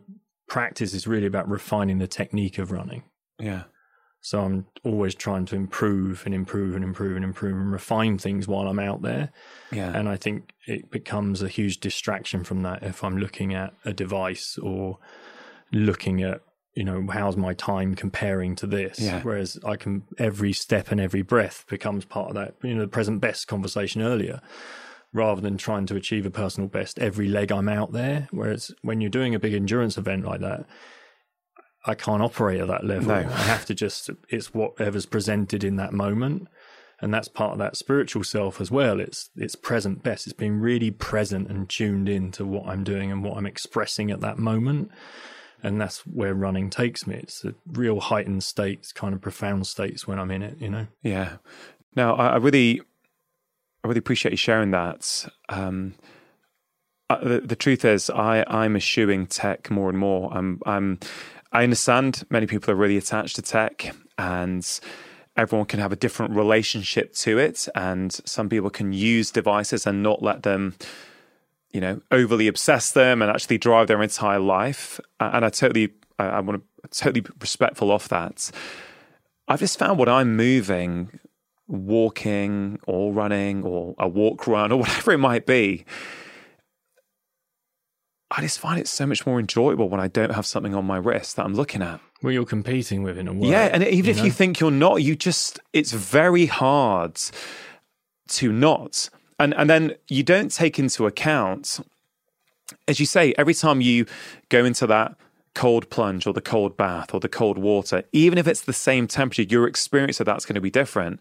practice 0.47 0.93
is 0.93 1.07
really 1.07 1.27
about 1.27 1.49
refining 1.49 1.99
the 1.99 2.07
technique 2.07 2.57
of 2.57 2.71
running. 2.71 3.03
Yeah. 3.39 3.63
So 4.25 4.41
I'm 4.41 4.65
always 4.83 5.13
trying 5.13 5.45
to 5.45 5.55
improve 5.55 6.25
and 6.25 6.33
improve 6.33 6.73
and 6.73 6.83
improve 6.83 7.15
and 7.15 7.23
improve 7.23 7.55
and 7.55 7.71
refine 7.71 8.17
things 8.17 8.47
while 8.47 8.67
I'm 8.67 8.79
out 8.79 9.03
there. 9.03 9.31
Yeah. 9.71 9.95
And 9.95 10.09
I 10.09 10.17
think 10.17 10.51
it 10.65 10.89
becomes 10.89 11.43
a 11.43 11.47
huge 11.47 11.79
distraction 11.79 12.43
from 12.43 12.63
that 12.63 12.81
if 12.81 13.03
I'm 13.03 13.19
looking 13.19 13.53
at 13.53 13.75
a 13.85 13.93
device 13.93 14.57
or 14.57 14.97
looking 15.71 16.23
at, 16.23 16.41
you 16.73 16.83
know, 16.83 17.05
how's 17.07 17.37
my 17.37 17.53
time 17.53 17.93
comparing 17.93 18.55
to 18.55 18.65
this? 18.65 18.97
Yeah. 18.97 19.21
Whereas 19.21 19.59
I 19.63 19.75
can, 19.75 20.01
every 20.17 20.53
step 20.53 20.89
and 20.89 20.99
every 20.99 21.21
breath 21.21 21.63
becomes 21.69 22.03
part 22.03 22.29
of 22.29 22.33
that, 22.33 22.55
you 22.63 22.73
know, 22.73 22.81
the 22.81 22.87
present 22.87 23.21
best 23.21 23.47
conversation 23.47 24.01
earlier, 24.01 24.41
rather 25.13 25.39
than 25.39 25.55
trying 25.55 25.85
to 25.85 25.95
achieve 25.95 26.25
a 26.25 26.31
personal 26.31 26.67
best 26.67 26.97
every 26.97 27.27
leg 27.27 27.51
I'm 27.51 27.69
out 27.69 27.91
there. 27.91 28.27
Whereas 28.31 28.71
when 28.81 29.01
you're 29.01 29.11
doing 29.11 29.35
a 29.35 29.39
big 29.39 29.53
endurance 29.53 29.99
event 29.99 30.25
like 30.25 30.41
that, 30.41 30.65
I 31.85 31.95
can't 31.95 32.21
operate 32.21 32.59
at 32.61 32.67
that 32.67 32.85
level. 32.85 33.09
No. 33.09 33.15
I 33.15 33.43
have 33.43 33.65
to 33.65 33.75
just, 33.75 34.09
it's 34.29 34.53
whatever's 34.53 35.05
presented 35.05 35.63
in 35.63 35.75
that 35.77 35.93
moment 35.93 36.47
and 37.01 37.13
that's 37.13 37.27
part 37.27 37.51
of 37.51 37.57
that 37.57 37.75
spiritual 37.75 38.23
self 38.23 38.61
as 38.61 38.71
well 38.71 39.01
it's 39.01 39.29
it's 39.35 39.53
present 39.53 40.01
best 40.01 40.25
it's 40.25 40.33
being 40.33 40.61
really 40.61 40.89
present 40.89 41.49
and 41.49 41.67
tuned 41.67 42.07
in 42.07 42.31
to 42.31 42.45
what 42.45 42.65
i'm 42.67 42.85
doing 42.85 43.11
and 43.11 43.21
what 43.21 43.35
i'm 43.35 43.45
expressing 43.45 44.09
at 44.11 44.21
that 44.21 44.37
moment 44.37 44.89
and 45.61 45.79
that's 45.79 46.07
where 46.07 46.33
running 46.33 46.69
takes 46.69 47.05
me 47.05 47.15
it's 47.15 47.43
a 47.43 47.53
real 47.73 47.99
heightened 47.99 48.45
states 48.45 48.93
kind 48.93 49.13
of 49.13 49.19
profound 49.19 49.67
states 49.67 50.07
when 50.07 50.17
i'm 50.17 50.31
in 50.31 50.41
it 50.41 50.55
you 50.57 50.69
know 50.69 50.87
Yeah. 51.03 51.33
Now, 51.95 52.15
I, 52.15 52.27
I 52.27 52.35
really, 52.37 52.81
I 53.83 53.87
really 53.87 53.99
appreciate 53.99 54.31
you 54.31 54.37
sharing 54.37 54.71
that. 54.71 55.25
Um, 55.49 55.95
uh, 57.09 57.23
the, 57.23 57.39
the 57.41 57.55
truth 57.55 57.85
is, 57.85 58.09
I, 58.09 58.43
I'm 58.47 58.75
eschewing 58.75 59.27
tech 59.27 59.69
more 59.71 59.89
and 59.89 59.97
more. 59.97 60.33
I'm, 60.33 60.59
I'm, 60.65 60.99
I 61.55 61.63
understand 61.63 62.25
many 62.29 62.47
people 62.47 62.69
are 62.73 62.75
really 62.75 62.97
attached 62.97 63.37
to 63.37 63.41
tech, 63.41 63.95
and 64.17 64.79
everyone 65.37 65.65
can 65.67 65.79
have 65.79 65.93
a 65.93 65.95
different 65.95 66.35
relationship 66.35 67.13
to 67.13 67.37
it, 67.37 67.69
and 67.73 68.11
some 68.25 68.49
people 68.49 68.69
can 68.69 68.91
use 68.91 69.31
devices 69.31 69.87
and 69.87 70.03
not 70.03 70.21
let 70.21 70.43
them, 70.43 70.75
you 71.71 71.79
know, 71.79 72.01
overly 72.11 72.49
obsess 72.49 72.91
them 72.91 73.21
and 73.21 73.31
actually 73.31 73.57
drive 73.57 73.87
their 73.87 74.03
entire 74.03 74.39
life. 74.39 74.99
And 75.21 75.45
I 75.45 75.49
totally, 75.49 75.93
I, 76.19 76.41
want 76.41 76.61
to 76.61 76.89
totally 76.89 77.25
respectful 77.39 77.89
of 77.89 78.09
that. 78.09 78.51
I've 79.47 79.61
just 79.61 79.79
found 79.79 79.97
when 79.97 80.09
I'm 80.09 80.35
moving, 80.35 81.21
walking 81.69 82.81
or 82.85 83.13
running 83.13 83.63
or 83.63 83.95
a 83.97 84.09
walk 84.09 84.45
run 84.45 84.73
or 84.73 84.79
whatever 84.81 85.13
it 85.13 85.19
might 85.19 85.45
be, 85.45 85.85
I 88.31 88.41
just 88.41 88.59
find 88.59 88.79
it 88.79 88.87
so 88.87 89.05
much 89.05 89.25
more 89.25 89.39
enjoyable 89.39 89.87
when 89.87 89.99
I 89.99 90.07
don't 90.07 90.33
have 90.33 90.45
something 90.45 90.73
on 90.73 90.85
my 90.85 90.97
wrist 90.97 91.35
that 91.35 91.45
I'm 91.45 91.53
looking 91.53 91.81
at. 91.81 91.99
Well, 92.23 92.33
you're 92.33 92.45
competing 92.45 93.03
with 93.03 93.17
in 93.17 93.27
a 93.27 93.33
way. 93.33 93.49
Yeah, 93.49 93.69
and 93.71 93.83
even 93.83 94.05
you 94.05 94.11
if 94.11 94.17
know? 94.17 94.23
you 94.23 94.31
think 94.31 94.59
you're 94.59 94.71
not, 94.71 95.03
you 95.03 95.15
just 95.15 95.59
it's 95.73 95.91
very 95.91 96.47
hard 96.47 97.19
to 98.29 98.51
not. 98.51 99.09
And 99.37 99.53
and 99.53 99.69
then 99.69 99.95
you 100.07 100.23
don't 100.23 100.51
take 100.51 100.79
into 100.79 101.05
account 101.05 101.79
as 102.87 102.99
you 102.99 103.05
say, 103.05 103.33
every 103.37 103.53
time 103.53 103.81
you 103.81 104.05
go 104.49 104.65
into 104.65 104.87
that 104.87 105.15
cold 105.53 105.89
plunge 105.89 106.27
or 106.27 106.33
the 106.33 106.41
cold 106.41 106.75
bath 106.75 107.13
or 107.13 107.19
the 107.19 107.29
cold 107.29 107.57
water, 107.57 108.03
even 108.11 108.37
if 108.37 108.47
it's 108.47 108.61
the 108.61 108.73
same 108.73 109.07
temperature, 109.07 109.43
your 109.43 109.67
experience 109.67 110.19
of 110.19 110.25
that's 110.25 110.45
going 110.45 110.55
to 110.55 110.61
be 110.61 110.69
different. 110.69 111.19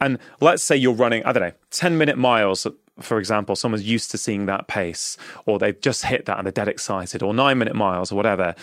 And 0.00 0.18
let's 0.40 0.62
say 0.62 0.76
you're 0.76 0.94
running, 0.94 1.24
I 1.24 1.32
don't 1.32 1.42
know, 1.42 1.52
10 1.70 1.96
minute 1.96 2.18
miles, 2.18 2.66
for 3.00 3.18
example, 3.18 3.56
someone's 3.56 3.84
used 3.84 4.10
to 4.10 4.18
seeing 4.18 4.46
that 4.46 4.68
pace, 4.68 5.16
or 5.46 5.58
they've 5.58 5.80
just 5.80 6.04
hit 6.04 6.26
that 6.26 6.38
and 6.38 6.46
they're 6.46 6.52
dead 6.52 6.68
excited, 6.68 7.22
or 7.22 7.34
nine 7.34 7.58
minute 7.58 7.76
miles 7.76 8.12
or 8.12 8.16
whatever. 8.16 8.54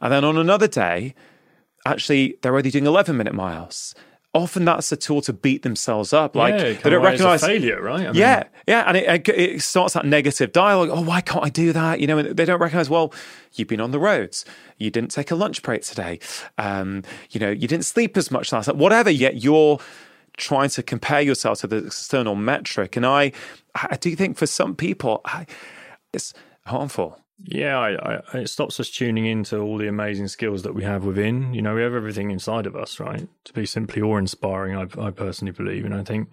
And 0.00 0.12
then 0.12 0.24
on 0.24 0.36
another 0.36 0.68
day, 0.68 1.14
actually, 1.86 2.38
they're 2.42 2.56
only 2.56 2.70
doing 2.70 2.86
11 2.86 3.16
minute 3.16 3.34
miles. 3.34 3.94
Often 4.32 4.64
that's 4.64 4.90
a 4.90 4.96
tool 4.96 5.20
to 5.22 5.32
beat 5.32 5.62
themselves 5.62 6.12
up. 6.12 6.34
Like 6.34 6.54
yeah, 6.54 6.72
they 6.72 6.90
don't 6.90 6.94
away 6.94 7.14
as 7.14 7.20
a 7.20 7.24
recognize 7.24 7.44
failure, 7.44 7.80
right? 7.80 8.00
I 8.00 8.06
mean, 8.06 8.14
yeah, 8.16 8.44
yeah, 8.66 8.82
and 8.88 8.96
it, 8.96 9.28
it 9.28 9.62
starts 9.62 9.94
that 9.94 10.04
negative 10.04 10.50
dialogue. 10.50 10.88
Oh, 10.90 11.02
why 11.02 11.20
can't 11.20 11.44
I 11.44 11.50
do 11.50 11.72
that? 11.72 12.00
You 12.00 12.08
know, 12.08 12.18
and 12.18 12.36
they 12.36 12.44
don't 12.44 12.60
recognize. 12.60 12.90
Well, 12.90 13.14
you've 13.52 13.68
been 13.68 13.80
on 13.80 13.92
the 13.92 14.00
roads. 14.00 14.44
You 14.76 14.90
didn't 14.90 15.12
take 15.12 15.30
a 15.30 15.36
lunch 15.36 15.62
break 15.62 15.82
today. 15.82 16.18
Um, 16.58 17.04
you 17.30 17.38
know, 17.38 17.50
you 17.50 17.68
didn't 17.68 17.84
sleep 17.84 18.16
as 18.16 18.32
much 18.32 18.52
last 18.52 18.66
night. 18.66 18.76
Whatever. 18.76 19.08
Yet 19.08 19.44
you're 19.44 19.78
trying 20.36 20.68
to 20.70 20.82
compare 20.82 21.20
yourself 21.20 21.60
to 21.60 21.66
the 21.66 21.86
external 21.86 22.34
metric, 22.34 22.96
and 22.96 23.06
I, 23.06 23.32
I 23.74 23.96
do 23.96 24.14
think 24.16 24.36
for 24.36 24.46
some 24.46 24.74
people, 24.74 25.20
I, 25.24 25.46
it's 26.12 26.34
harmful. 26.66 27.20
Yeah, 27.42 27.78
I, 27.78 28.14
I, 28.14 28.38
it 28.38 28.48
stops 28.48 28.78
us 28.78 28.90
tuning 28.90 29.26
into 29.26 29.58
all 29.58 29.76
the 29.76 29.88
amazing 29.88 30.28
skills 30.28 30.62
that 30.62 30.74
we 30.74 30.84
have 30.84 31.04
within. 31.04 31.52
You 31.52 31.62
know, 31.62 31.74
we 31.74 31.82
have 31.82 31.94
everything 31.94 32.30
inside 32.30 32.66
of 32.66 32.76
us, 32.76 33.00
right? 33.00 33.28
To 33.44 33.52
be 33.52 33.66
simply 33.66 34.02
awe-inspiring, 34.02 34.76
I, 34.76 35.06
I 35.06 35.10
personally 35.10 35.52
believe, 35.52 35.84
and 35.84 35.94
I 35.94 36.04
think 36.04 36.28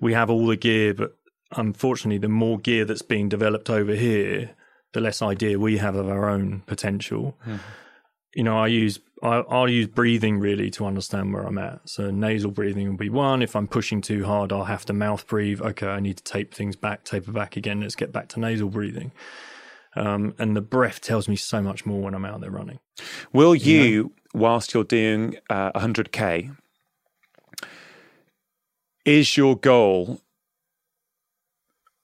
we 0.00 0.14
have 0.14 0.30
all 0.30 0.46
the 0.46 0.56
gear, 0.56 0.94
but 0.94 1.16
unfortunately, 1.56 2.18
the 2.18 2.28
more 2.28 2.58
gear 2.58 2.84
that's 2.84 3.02
being 3.02 3.28
developed 3.28 3.70
over 3.70 3.94
here, 3.94 4.50
the 4.92 5.00
less 5.00 5.20
idea 5.22 5.58
we 5.58 5.78
have 5.78 5.94
of 5.94 6.08
our 6.08 6.28
own 6.28 6.62
potential. 6.66 7.36
Hmm. 7.42 7.56
You 8.34 8.44
know, 8.44 8.58
I 8.58 8.66
use 8.66 8.98
I, 9.24 9.38
I'll 9.48 9.68
use 9.68 9.86
breathing 9.86 10.38
really 10.38 10.70
to 10.72 10.84
understand 10.84 11.32
where 11.32 11.44
I'm 11.44 11.56
at. 11.56 11.88
So 11.88 12.10
nasal 12.10 12.50
breathing 12.50 12.88
will 12.88 12.96
be 12.96 13.08
one. 13.08 13.40
If 13.42 13.56
I'm 13.56 13.66
pushing 13.66 14.02
too 14.02 14.24
hard, 14.24 14.52
I'll 14.52 14.64
have 14.64 14.84
to 14.86 14.92
mouth 14.92 15.26
breathe. 15.26 15.62
Okay, 15.62 15.86
I 15.86 15.98
need 16.00 16.18
to 16.18 16.22
tape 16.22 16.52
things 16.52 16.76
back, 16.76 17.04
taper 17.04 17.32
back 17.32 17.56
again. 17.56 17.80
Let's 17.80 17.96
get 17.96 18.12
back 18.12 18.28
to 18.30 18.40
nasal 18.40 18.68
breathing. 18.68 19.12
Um, 19.96 20.34
and 20.38 20.54
the 20.54 20.60
breath 20.60 21.00
tells 21.00 21.28
me 21.28 21.36
so 21.36 21.62
much 21.62 21.86
more 21.86 22.02
when 22.02 22.14
I'm 22.14 22.24
out 22.24 22.40
there 22.40 22.50
running. 22.50 22.80
Will 23.32 23.54
you, 23.54 24.12
whilst 24.34 24.74
you're 24.74 24.84
doing 24.84 25.36
uh, 25.48 25.72
100k, 25.72 26.54
is 29.04 29.36
your 29.36 29.56
goal 29.56 30.20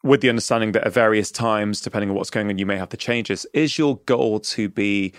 with 0.02 0.22
the 0.22 0.28
understanding 0.30 0.72
that 0.72 0.84
at 0.84 0.92
various 0.92 1.30
times, 1.30 1.80
depending 1.80 2.10
on 2.10 2.16
what's 2.16 2.30
going 2.30 2.48
on, 2.48 2.56
you 2.56 2.64
may 2.64 2.76
have 2.76 2.88
to 2.90 2.96
changes, 2.96 3.44
is 3.52 3.76
your 3.76 3.98
goal 4.06 4.40
to 4.40 4.68
be 4.68 5.12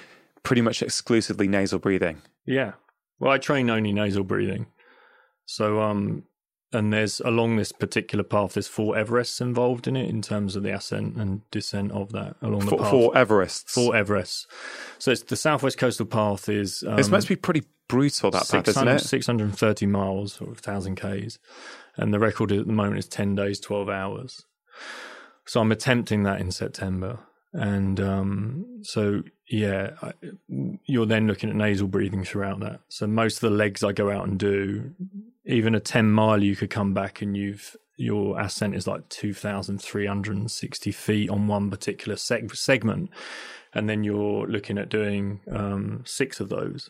pretty 0.44 0.62
much 0.62 0.82
exclusively 0.82 1.48
nasal 1.48 1.80
breathing? 1.80 2.22
Yeah. 2.46 2.74
Well, 3.20 3.32
I 3.32 3.38
train 3.38 3.70
only 3.70 3.92
nasal 3.94 4.24
breathing. 4.24 4.68
So, 5.46 5.82
um, 5.82 6.24
and 6.74 6.94
there's 6.94 7.20
along 7.20 7.58
this 7.58 7.72
particular 7.72 8.24
path, 8.24 8.54
there's 8.54 8.68
four 8.68 8.96
Everests 8.96 9.42
involved 9.42 9.88
in 9.88 9.96
it 9.96 10.10
in 10.10 10.22
terms 10.22 10.56
of 10.56 10.64
the 10.64 10.74
ascent 10.74 11.18
and 11.18 11.42
descent 11.52 11.92
of 11.92 12.12
that 12.14 12.36
along 12.42 12.62
the 12.62 12.72
For, 12.72 12.78
path. 12.78 12.90
for 12.92 13.18
Everest. 13.18 13.70
Four 13.70 13.94
Everests. 13.94 14.46
So 14.98 15.12
it's 15.12 15.24
the 15.24 15.36
Southwest 15.36 15.78
Coastal 15.78 16.06
Path 16.06 16.48
is 16.48 16.84
um, 16.88 16.98
it's 16.98 17.10
meant 17.10 17.24
to 17.24 17.30
be 17.30 17.36
pretty 17.36 17.64
brutal, 17.90 18.32
that 18.32 18.48
path, 18.50 18.68
isn't 18.70 18.88
it? 18.88 19.00
630 19.00 19.86
miles 19.86 20.40
or 20.40 20.48
1,000 20.48 20.96
Ks. 20.96 21.38
And 21.98 22.14
the 22.14 22.20
record 22.20 22.54
at 22.54 22.66
the 22.66 22.74
moment 22.74 23.00
is 23.00 23.08
10 23.08 23.36
days, 23.36 23.60
12 23.60 23.90
hours. 23.90 24.46
So 25.46 25.60
I'm 25.60 25.72
attempting 25.74 26.24
that 26.24 26.40
in 26.40 26.52
September. 26.52 27.20
And 27.54 28.00
um, 28.00 28.80
so, 28.84 29.24
yeah, 29.50 29.92
I, 30.02 30.14
you're 30.86 31.06
then 31.06 31.28
looking 31.28 31.50
at 31.50 31.56
nasal 31.56 31.88
breathing 31.88 32.24
throughout 32.24 32.60
that. 32.62 32.82
So 32.88 33.08
most 33.08 33.36
of 33.36 33.50
the 33.50 33.56
legs 33.56 33.84
I 33.84 33.92
go 33.92 34.10
out 34.10 34.28
and 34.28 34.40
do, 34.40 34.92
even 35.46 35.76
a 35.76 35.80
10 35.80 36.12
mile, 36.12 36.42
you 36.42 36.56
could 36.56 36.70
come 36.70 36.94
back 36.94 37.22
and 37.22 37.36
you've 37.36 37.76
your 37.98 38.40
ascent 38.40 38.76
is 38.76 38.88
like 38.88 39.08
2,360 39.10 40.92
feet 40.92 41.30
on 41.30 41.48
one 41.48 41.70
particular 41.70 42.16
seg- 42.16 42.56
segment. 42.56 43.12
And 43.74 43.88
then 43.88 44.04
you're 44.04 44.48
looking 44.48 44.80
at 44.80 44.90
doing 44.90 45.42
um, 45.52 46.02
six 46.06 46.40
of 46.40 46.50
those 46.50 46.90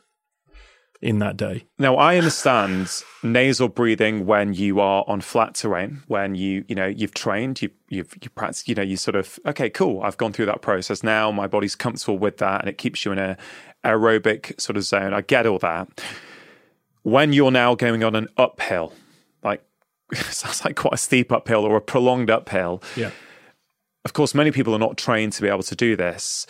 in 1.01 1.19
that 1.19 1.35
day. 1.35 1.65
Now, 1.79 1.95
I 1.95 2.17
understand 2.17 2.89
nasal 3.23 3.67
breathing 3.67 4.25
when 4.25 4.53
you 4.53 4.79
are 4.79 5.03
on 5.07 5.21
flat 5.21 5.55
terrain, 5.55 6.03
when 6.07 6.35
you, 6.35 6.63
you 6.67 6.75
know, 6.75 6.85
you've 6.85 7.13
trained, 7.13 7.61
you, 7.61 7.71
you've, 7.89 8.13
you 8.21 8.29
practice, 8.29 8.67
you 8.67 8.75
know, 8.75 8.83
you 8.83 8.97
sort 8.97 9.15
of, 9.15 9.39
okay, 9.45 9.69
cool, 9.69 10.01
I've 10.03 10.17
gone 10.17 10.31
through 10.31 10.45
that 10.45 10.61
process 10.61 11.01
now. 11.01 11.31
My 11.31 11.47
body's 11.47 11.75
comfortable 11.75 12.19
with 12.19 12.37
that 12.37 12.61
and 12.61 12.69
it 12.69 12.77
keeps 12.77 13.03
you 13.03 13.11
in 13.11 13.17
a 13.17 13.37
aerobic 13.83 14.59
sort 14.61 14.77
of 14.77 14.83
zone. 14.83 15.13
I 15.13 15.21
get 15.21 15.47
all 15.47 15.59
that. 15.59 15.89
When 17.01 17.33
you're 17.33 17.51
now 17.51 17.73
going 17.73 18.03
on 18.03 18.13
an 18.13 18.27
uphill, 18.37 18.93
like, 19.43 19.63
sounds 20.13 20.63
like 20.63 20.75
quite 20.75 20.93
a 20.93 20.97
steep 20.97 21.31
uphill 21.31 21.65
or 21.65 21.77
a 21.77 21.81
prolonged 21.81 22.29
uphill. 22.29 22.83
Yeah. 22.95 23.09
Of 24.05 24.13
course, 24.13 24.35
many 24.35 24.51
people 24.51 24.75
are 24.75 24.79
not 24.79 24.97
trained 24.97 25.33
to 25.33 25.41
be 25.41 25.47
able 25.47 25.63
to 25.63 25.75
do 25.75 25.95
this 25.95 26.45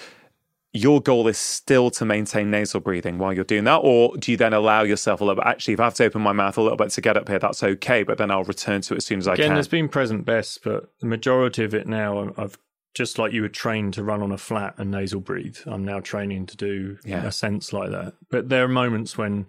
your 0.74 1.02
goal 1.02 1.28
is 1.28 1.38
still 1.38 1.92
to 1.92 2.06
maintain 2.06 2.50
nasal 2.50 2.80
breathing 2.80 3.18
while 3.18 3.34
you're 3.34 3.44
doing 3.44 3.66
that, 3.66 3.78
or 3.84 4.16
do 4.18 4.32
you 4.32 4.38
then 4.38 4.54
allow 4.54 4.84
yourself 4.84 5.20
a 5.20 5.24
little 5.26 5.42
bit? 5.42 5.48
Actually, 5.48 5.74
if 5.74 5.80
I 5.80 5.84
have 5.86 5.96
to 5.96 6.06
open 6.06 6.22
my 6.22 6.32
mouth 6.32 6.58
a 6.58 6.62
little 6.62 6.78
bit 6.78 6.92
to 6.92 7.02
get 7.02 7.18
up 7.18 7.28
here, 7.28 7.40
that's 7.40 7.62
okay, 7.62 8.04
but 8.04 8.18
then 8.18 8.32
I'll 8.32 8.44
return 8.46 8.82
to 8.82 8.94
it 8.94 8.98
as 8.98 9.06
soon 9.06 9.20
as 9.20 9.28
I 9.28 9.36
can. 9.36 9.46
Again, 9.46 9.54
there's 9.56 9.68
been 9.68 9.90
present 9.90 10.24
best, 10.26 10.64
but 10.64 10.90
the 11.00 11.08
majority 11.08 11.64
of 11.66 11.74
it 11.74 11.88
now, 11.88 12.34
I've 12.38 12.58
just 12.94 13.18
like 13.20 13.32
you 13.34 13.42
were 13.42 13.50
trained 13.50 13.94
to 13.96 14.04
run 14.04 14.22
on 14.22 14.32
a 14.32 14.38
flat 14.38 14.76
and 14.78 14.92
nasal 14.92 15.20
breathe. 15.22 15.58
I'm 15.66 15.84
now 15.86 16.00
training 16.00 16.46
to 16.48 16.58
do 16.58 16.98
Yeah. 17.06 17.26
a 17.26 17.32
sense 17.32 17.72
like 17.74 17.90
that. 17.92 18.14
But 18.30 18.50
there 18.50 18.64
are 18.64 18.70
moments 18.70 19.18
when 19.18 19.48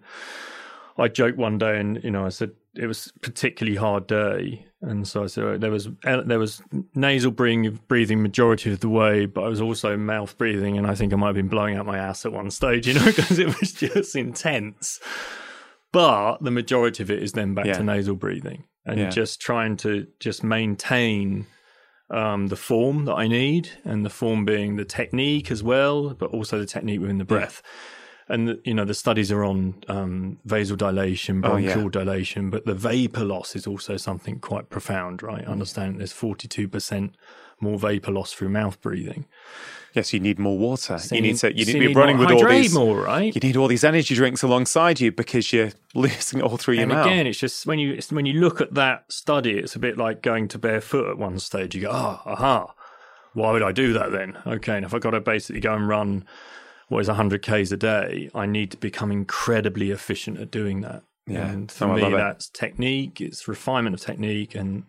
I 0.98 1.08
joked 1.08 1.38
one 1.38 1.58
day, 1.58 1.78
and 1.80 2.02
you 2.02 2.10
know, 2.10 2.26
I 2.26 2.28
said 2.30 2.50
it 2.74 2.86
was 2.86 3.12
a 3.16 3.18
particularly 3.20 3.76
hard 3.76 4.06
day, 4.06 4.66
and 4.82 5.06
so 5.08 5.22
I 5.24 5.26
said 5.28 5.60
there 5.60 5.70
was 5.70 5.88
there 6.02 6.38
was 6.38 6.60
nasal 6.94 7.30
breathing, 7.30 7.78
breathing 7.88 8.22
majority 8.22 8.72
of 8.72 8.80
the 8.80 8.88
way, 8.88 9.26
but 9.26 9.44
I 9.44 9.48
was 9.48 9.60
also 9.60 9.96
mouth 9.96 10.36
breathing, 10.36 10.76
and 10.76 10.86
I 10.86 10.94
think 10.94 11.12
I 11.12 11.16
might 11.16 11.28
have 11.28 11.36
been 11.36 11.48
blowing 11.48 11.76
out 11.76 11.86
my 11.86 11.98
ass 11.98 12.26
at 12.26 12.32
one 12.32 12.50
stage, 12.50 12.86
you 12.88 12.94
know, 12.94 13.04
because 13.16 13.38
it 13.38 13.58
was 13.60 13.72
just 13.72 14.14
intense. 14.16 15.00
But 15.92 16.38
the 16.42 16.50
majority 16.50 17.02
of 17.02 17.10
it 17.10 17.22
is 17.22 17.32
then 17.32 17.54
back 17.54 17.66
Yeah. 17.66 17.74
to 17.78 17.82
nasal 17.84 18.16
breathing 18.16 18.64
and 18.86 18.98
Yeah. 18.98 19.10
just 19.10 19.40
trying 19.40 19.76
to 19.78 20.06
just 20.20 20.42
maintain 20.42 21.46
um, 22.10 22.48
the 22.48 22.56
form 22.56 23.06
that 23.06 23.14
I 23.14 23.26
need, 23.26 23.70
and 23.84 24.04
the 24.04 24.10
form 24.10 24.44
being 24.44 24.76
the 24.76 24.84
technique 24.84 25.50
as 25.50 25.62
well, 25.62 26.10
but 26.12 26.28
also 26.30 26.58
the 26.58 26.66
technique 26.66 27.00
within 27.00 27.16
the 27.16 27.24
breath. 27.24 27.62
And 28.28 28.58
you 28.64 28.72
know 28.74 28.84
the 28.84 28.94
studies 28.94 29.30
are 29.32 29.44
on 29.44 29.82
um, 29.88 30.38
vasodilation, 30.46 31.44
Oh, 31.44 31.56
yeah. 31.56 31.74
bronchial 31.74 31.90
dilation, 31.90 32.50
but 32.50 32.64
the 32.64 32.74
vapor 32.74 33.24
loss 33.24 33.54
is 33.56 33.66
also 33.66 33.96
something 33.96 34.38
quite 34.38 34.70
profound, 34.70 35.22
right? 35.22 35.44
Understand 35.44 35.98
there's 35.98 36.12
42% 36.12 37.12
more 37.60 37.78
vapor 37.78 38.10
loss 38.12 38.32
through 38.32 38.48
mouth 38.48 38.80
breathing. 38.80 39.26
yes, 39.94 40.12
you 40.12 40.20
need 40.20 40.38
more 40.38 40.56
water. 40.56 40.98
So 40.98 41.14
you 41.14 41.20
need 41.20 41.36
to. 41.36 41.56
You 41.56 41.64
so 41.64 41.72
need 41.74 41.80
to 41.80 41.88
be 41.88 41.94
running 41.94 42.18
with 42.18 42.30
all 42.30 42.46
these. 42.48 42.72
more, 42.72 43.02
right? 43.02 43.34
You 43.34 43.40
need 43.40 43.56
all 43.56 43.68
these 43.68 43.84
energy 43.84 44.14
drinks 44.14 44.42
alongside 44.42 45.00
you 45.00 45.12
because 45.12 45.52
you're 45.52 45.70
losing 45.94 46.38
it 46.38 46.42
all 46.44 46.56
through 46.56 46.74
your 46.74 46.84
and 46.84 46.92
mouth. 46.92 47.06
again, 47.06 47.26
it's 47.26 47.38
just 47.38 47.66
when 47.66 47.78
you 47.78 47.92
it's, 47.94 48.10
when 48.12 48.24
you 48.26 48.40
look 48.40 48.60
at 48.60 48.74
that 48.74 49.04
study, 49.12 49.58
it's 49.58 49.74
a 49.76 49.78
bit 49.78 49.98
like 49.98 50.22
going 50.22 50.48
to 50.48 50.58
barefoot 50.58 51.10
at 51.10 51.18
one 51.18 51.38
stage. 51.38 51.74
You 51.74 51.82
go, 51.82 51.90
ah, 51.92 52.22
aha, 52.24 52.72
why 53.34 53.50
would 53.52 53.62
I 53.62 53.72
do 53.72 53.92
that 53.92 54.10
then? 54.12 54.38
Okay, 54.46 54.76
and 54.76 54.84
if 54.86 54.94
I 54.94 54.98
got 54.98 55.10
to 55.10 55.20
basically 55.20 55.60
go 55.60 55.74
and 55.74 55.86
run 55.88 56.24
what 56.92 57.00
is 57.00 57.08
100 57.08 57.42
k's 57.42 57.72
a 57.72 57.76
day, 57.76 58.30
I 58.34 58.46
need 58.46 58.70
to 58.72 58.76
become 58.76 59.10
incredibly 59.10 59.90
efficient 59.90 60.38
at 60.38 60.50
doing 60.50 60.82
that. 60.82 61.02
Yeah. 61.26 61.48
and 61.50 61.70
for 61.70 61.86
I 61.88 61.96
me, 61.96 62.02
love 62.02 62.12
it. 62.14 62.16
that's 62.16 62.48
technique. 62.48 63.20
It's 63.20 63.46
refinement 63.48 63.94
of 63.94 64.00
technique, 64.00 64.54
and 64.54 64.84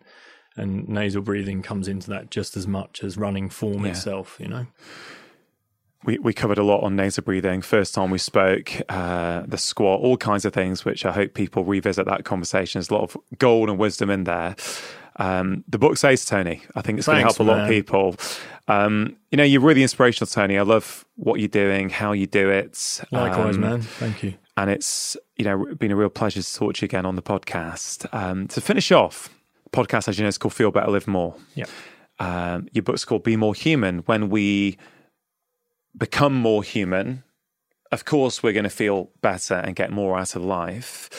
and 0.56 0.88
nasal 0.88 1.22
breathing 1.22 1.62
comes 1.62 1.88
into 1.88 2.10
that 2.10 2.30
just 2.30 2.56
as 2.56 2.66
much 2.66 3.02
as 3.02 3.16
running 3.16 3.48
form 3.50 3.84
Yeah. 3.84 3.90
itself. 3.92 4.36
You 4.38 4.48
know, 4.48 4.66
we, 6.04 6.18
we 6.18 6.32
covered 6.32 6.58
a 6.58 6.62
lot 6.62 6.82
on 6.82 6.96
nasal 6.96 7.24
breathing. 7.24 7.62
First 7.62 7.94
time 7.94 8.10
we 8.10 8.18
spoke, 8.18 8.70
uh, 8.88 9.42
the 9.46 9.56
squat, 9.58 10.00
all 10.00 10.16
kinds 10.16 10.44
of 10.44 10.52
things, 10.52 10.84
which 10.84 11.06
I 11.06 11.12
hope 11.12 11.34
people 11.34 11.64
revisit 11.64 12.06
that 12.06 12.24
conversation. 12.24 12.78
There's 12.80 12.90
a 12.90 12.94
lot 12.94 13.04
of 13.04 13.16
gold 13.38 13.68
and 13.70 13.78
wisdom 13.78 14.10
in 14.10 14.24
there. 14.24 14.54
Um, 15.16 15.64
the 15.68 15.78
book 15.78 15.96
says, 15.96 16.24
Tony, 16.24 16.62
I 16.74 16.82
think 16.82 16.98
it's 16.98 17.06
going 17.06 17.18
to 17.18 17.24
help 17.24 17.38
a 17.38 17.42
lot 17.42 17.60
of 17.60 17.68
people. 17.68 18.16
Um, 18.66 19.16
you 19.30 19.36
know, 19.36 19.44
you're 19.44 19.60
really 19.60 19.82
inspirational, 19.82 20.26
Tony. 20.26 20.58
I 20.58 20.62
love 20.62 21.04
what 21.16 21.38
you're 21.38 21.48
doing, 21.48 21.90
how 21.90 22.12
you 22.12 22.26
do 22.26 22.50
it. 22.50 23.02
Likewise, 23.12 23.56
um, 23.56 23.60
man. 23.60 23.82
Thank 23.82 24.22
you. 24.22 24.34
And 24.56 24.70
it's, 24.70 25.16
you 25.36 25.44
know, 25.44 25.66
been 25.74 25.90
a 25.90 25.96
real 25.96 26.08
pleasure 26.08 26.42
to 26.42 26.54
talk 26.54 26.74
to 26.74 26.82
you 26.82 26.86
again 26.86 27.06
on 27.06 27.16
the 27.16 27.22
podcast. 27.22 28.06
Um, 28.14 28.48
to 28.48 28.60
finish 28.60 28.92
off, 28.92 29.28
podcast, 29.72 30.08
as 30.08 30.18
you 30.18 30.22
know, 30.22 30.28
is 30.28 30.38
called 30.38 30.54
Feel 30.54 30.70
Better, 30.70 30.90
Live 30.90 31.06
More. 31.06 31.34
Yeah. 31.54 31.66
Um, 32.18 32.68
your 32.72 32.82
book's 32.82 33.04
called 33.04 33.24
Be 33.24 33.36
More 33.36 33.54
Human. 33.54 33.98
When 34.00 34.30
we 34.30 34.78
become 35.96 36.34
more 36.34 36.62
human, 36.62 37.24
of 37.92 38.04
course, 38.04 38.42
we're 38.42 38.52
going 38.52 38.64
to 38.64 38.70
feel 38.70 39.10
better 39.20 39.54
and 39.54 39.76
get 39.76 39.90
more 39.90 40.18
out 40.18 40.34
of 40.34 40.44
life. 40.44 41.10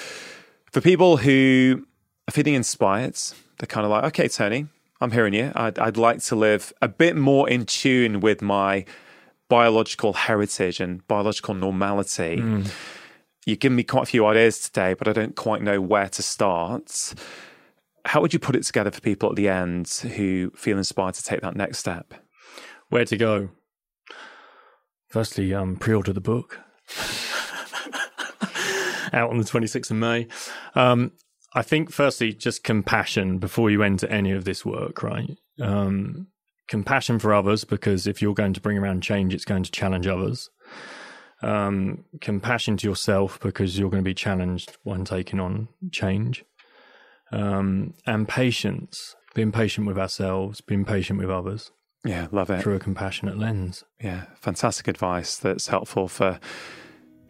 For 0.72 0.82
people 0.82 1.18
who 1.18 1.86
are 2.28 2.32
feeling 2.32 2.54
inspired, 2.54 3.18
they're 3.58 3.68
kind 3.68 3.86
of 3.86 3.92
like, 3.92 4.04
okay, 4.06 4.28
Tony, 4.28 4.68
I'm 5.02 5.12
hearing 5.12 5.34
you. 5.34 5.52
I'd, 5.56 5.78
I'd 5.80 5.98
like 5.98 6.22
to 6.24 6.36
live 6.36 6.74
a 6.82 6.88
bit 6.88 7.16
more 7.16 7.50
in 7.50 7.66
tune 7.66 8.20
with 8.20 8.42
my 8.42 8.86
biological 9.50 10.14
heritage 10.14 10.80
and 10.80 11.06
biological 11.08 11.54
normality. 11.54 12.38
Mm. 12.38 12.72
You've 13.46 13.60
given 13.60 13.76
me 13.76 13.84
quite 13.84 14.04
a 14.04 14.08
few 14.08 14.26
ideas 14.26 14.60
today, 14.60 14.94
but 14.96 15.08
I 15.08 15.14
don't 15.14 15.36
quite 15.36 15.62
know 15.62 15.80
where 15.80 16.10
to 16.10 16.24
start. 16.24 17.14
How 18.06 18.22
would 18.22 18.34
you 18.34 18.40
put 18.40 18.56
it 18.56 18.64
together 18.64 18.92
for 18.92 19.02
people 19.02 19.30
at 19.30 19.36
the 19.36 19.50
end 19.50 19.88
who 20.16 20.52
feel 20.56 20.78
inspired 20.78 21.14
to 21.16 21.24
take 21.24 21.42
that 21.42 21.56
next 21.56 21.80
step? 21.80 22.14
Where 22.90 23.06
to 23.06 23.18
go? 23.18 23.50
Firstly, 25.10 25.54
um, 25.54 25.76
pre-order 25.76 26.14
the 26.14 26.22
book. 26.22 26.60
Out 29.14 29.30
on 29.30 29.38
the 29.38 29.44
26th 29.44 29.92
of 29.92 29.98
May. 29.98 30.28
Um, 30.74 31.12
I 31.56 31.62
think, 31.62 31.90
firstly, 31.90 32.34
just 32.34 32.64
compassion 32.64 33.40
before 33.40 33.72
you 33.72 33.82
enter 33.82 34.08
any 34.08 34.32
of 34.32 34.44
this 34.44 34.66
work, 34.66 35.02
right? 35.02 35.38
Um, 35.60 36.28
compassion 36.68 37.18
for 37.18 37.34
others, 37.34 37.64
because 37.64 38.08
if 38.08 38.22
you're 38.22 38.34
going 38.34 38.54
to 38.54 38.62
bring 38.62 38.78
around 38.78 39.02
change, 39.02 39.34
it's 39.34 39.46
going 39.46 39.64
to 39.64 39.72
challenge 39.72 40.06
others. 40.06 40.50
Um, 41.42 42.04
compassion 42.20 42.76
to 42.78 42.88
yourself, 42.88 43.40
because 43.40 43.80
you're 43.80 43.90
going 43.90 44.04
to 44.04 44.10
be 44.10 44.14
challenged 44.14 44.78
when 44.84 45.06
taking 45.06 45.40
on 45.40 45.70
change. 45.92 46.44
Um, 47.32 47.94
and 48.06 48.28
patience, 48.28 49.16
being 49.34 49.54
patient 49.54 49.88
with 49.88 49.98
ourselves, 49.98 50.60
being 50.60 50.84
patient 50.84 51.20
with 51.20 51.30
others. 51.30 51.72
Yeah, 52.04 52.28
love 52.32 52.50
it. 52.50 52.62
Through 52.62 52.76
a 52.76 52.80
compassionate 52.80 53.38
lens. 53.38 53.84
Yeah, 54.00 54.26
fantastic 54.40 54.88
advice 54.88 55.38
that's 55.38 55.68
helpful 55.68 56.08
for 56.08 56.40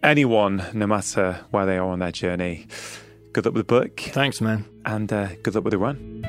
anyone, 0.03 0.65
no 0.73 0.87
matter 0.87 1.45
where 1.51 1.65
they 1.65 1.77
are 1.77 1.87
on 1.87 1.99
their 1.99 2.11
journey. 2.11 2.67
Good 3.35 3.43
luck 3.43 3.53
with 3.53 3.67
the 3.67 3.81
book. 3.81 3.99
Thanks, 3.99 4.39
man. 4.39 4.63
And 4.85 5.11
uh, 5.11 5.27
good 5.43 5.55
luck 5.55 5.65
with 5.65 5.71
the 5.71 5.77
run. 5.77 6.23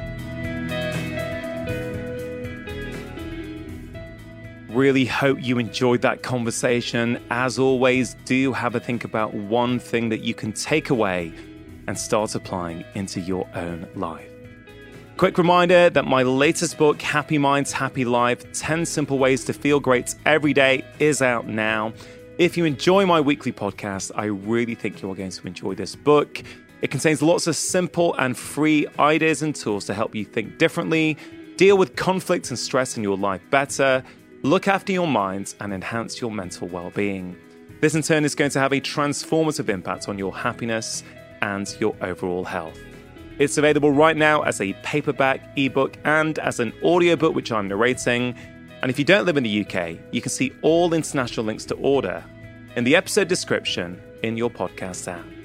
Really 4.68 5.04
hope 5.04 5.38
you 5.40 5.58
enjoyed 5.60 6.02
that 6.02 6.24
conversation. 6.24 7.22
As 7.30 7.60
always, 7.60 8.16
do 8.24 8.52
have 8.52 8.74
a 8.74 8.80
think 8.80 9.04
about 9.04 9.32
one 9.34 9.78
thing 9.78 10.08
that 10.08 10.22
you 10.22 10.34
can 10.34 10.52
take 10.52 10.90
away 10.90 11.32
and 11.86 11.96
start 11.96 12.34
applying 12.34 12.84
into 12.96 13.20
your 13.20 13.48
own 13.54 13.86
life. 13.94 14.28
Quick 15.16 15.38
reminder 15.38 15.88
that 15.88 16.06
my 16.06 16.24
latest 16.24 16.76
book, 16.76 17.00
Happy 17.00 17.38
Minds, 17.38 17.70
Happy 17.70 18.04
Life 18.04 18.52
10 18.52 18.84
Simple 18.84 19.18
Ways 19.20 19.44
to 19.44 19.52
Feel 19.52 19.78
Great 19.78 20.16
Every 20.26 20.52
Day, 20.52 20.84
is 20.98 21.22
out 21.22 21.46
now. 21.46 21.92
If 22.38 22.56
you 22.56 22.64
enjoy 22.64 23.06
my 23.06 23.20
weekly 23.20 23.52
podcast, 23.52 24.10
I 24.16 24.24
really 24.24 24.74
think 24.74 25.00
you're 25.00 25.14
going 25.14 25.30
to 25.30 25.46
enjoy 25.46 25.76
this 25.76 25.94
book. 25.94 26.42
It 26.82 26.90
contains 26.90 27.22
lots 27.22 27.46
of 27.46 27.56
simple 27.56 28.14
and 28.14 28.36
free 28.36 28.86
ideas 28.98 29.42
and 29.42 29.54
tools 29.54 29.86
to 29.86 29.94
help 29.94 30.14
you 30.14 30.24
think 30.24 30.58
differently, 30.58 31.16
deal 31.56 31.78
with 31.78 31.96
conflict 31.96 32.50
and 32.50 32.58
stress 32.58 32.96
in 32.96 33.02
your 33.02 33.16
life 33.16 33.40
better, 33.50 34.02
look 34.42 34.68
after 34.68 34.92
your 34.92 35.08
minds, 35.08 35.56
and 35.60 35.72
enhance 35.72 36.20
your 36.20 36.30
mental 36.30 36.68
well 36.68 36.90
being. 36.90 37.36
This, 37.80 37.94
in 37.94 38.02
turn, 38.02 38.24
is 38.24 38.34
going 38.34 38.50
to 38.52 38.60
have 38.60 38.72
a 38.72 38.80
transformative 38.80 39.68
impact 39.68 40.08
on 40.08 40.18
your 40.18 40.34
happiness 40.34 41.02
and 41.42 41.74
your 41.80 41.94
overall 42.00 42.44
health. 42.44 42.78
It's 43.38 43.58
available 43.58 43.90
right 43.90 44.16
now 44.16 44.42
as 44.42 44.60
a 44.60 44.72
paperback, 44.82 45.40
ebook, 45.56 45.98
and 46.04 46.38
as 46.38 46.58
an 46.58 46.72
audiobook, 46.82 47.34
which 47.34 47.52
I'm 47.52 47.68
narrating. 47.68 48.34
And 48.80 48.90
if 48.90 48.98
you 48.98 49.04
don't 49.04 49.26
live 49.26 49.36
in 49.36 49.42
the 49.42 49.66
UK, 49.66 49.98
you 50.10 50.22
can 50.22 50.30
see 50.30 50.52
all 50.62 50.94
international 50.94 51.44
links 51.44 51.66
to 51.66 51.74
order 51.76 52.24
in 52.76 52.84
the 52.84 52.96
episode 52.96 53.28
description 53.28 54.00
in 54.22 54.36
your 54.38 54.50
podcast 54.50 55.06
app. 55.10 55.35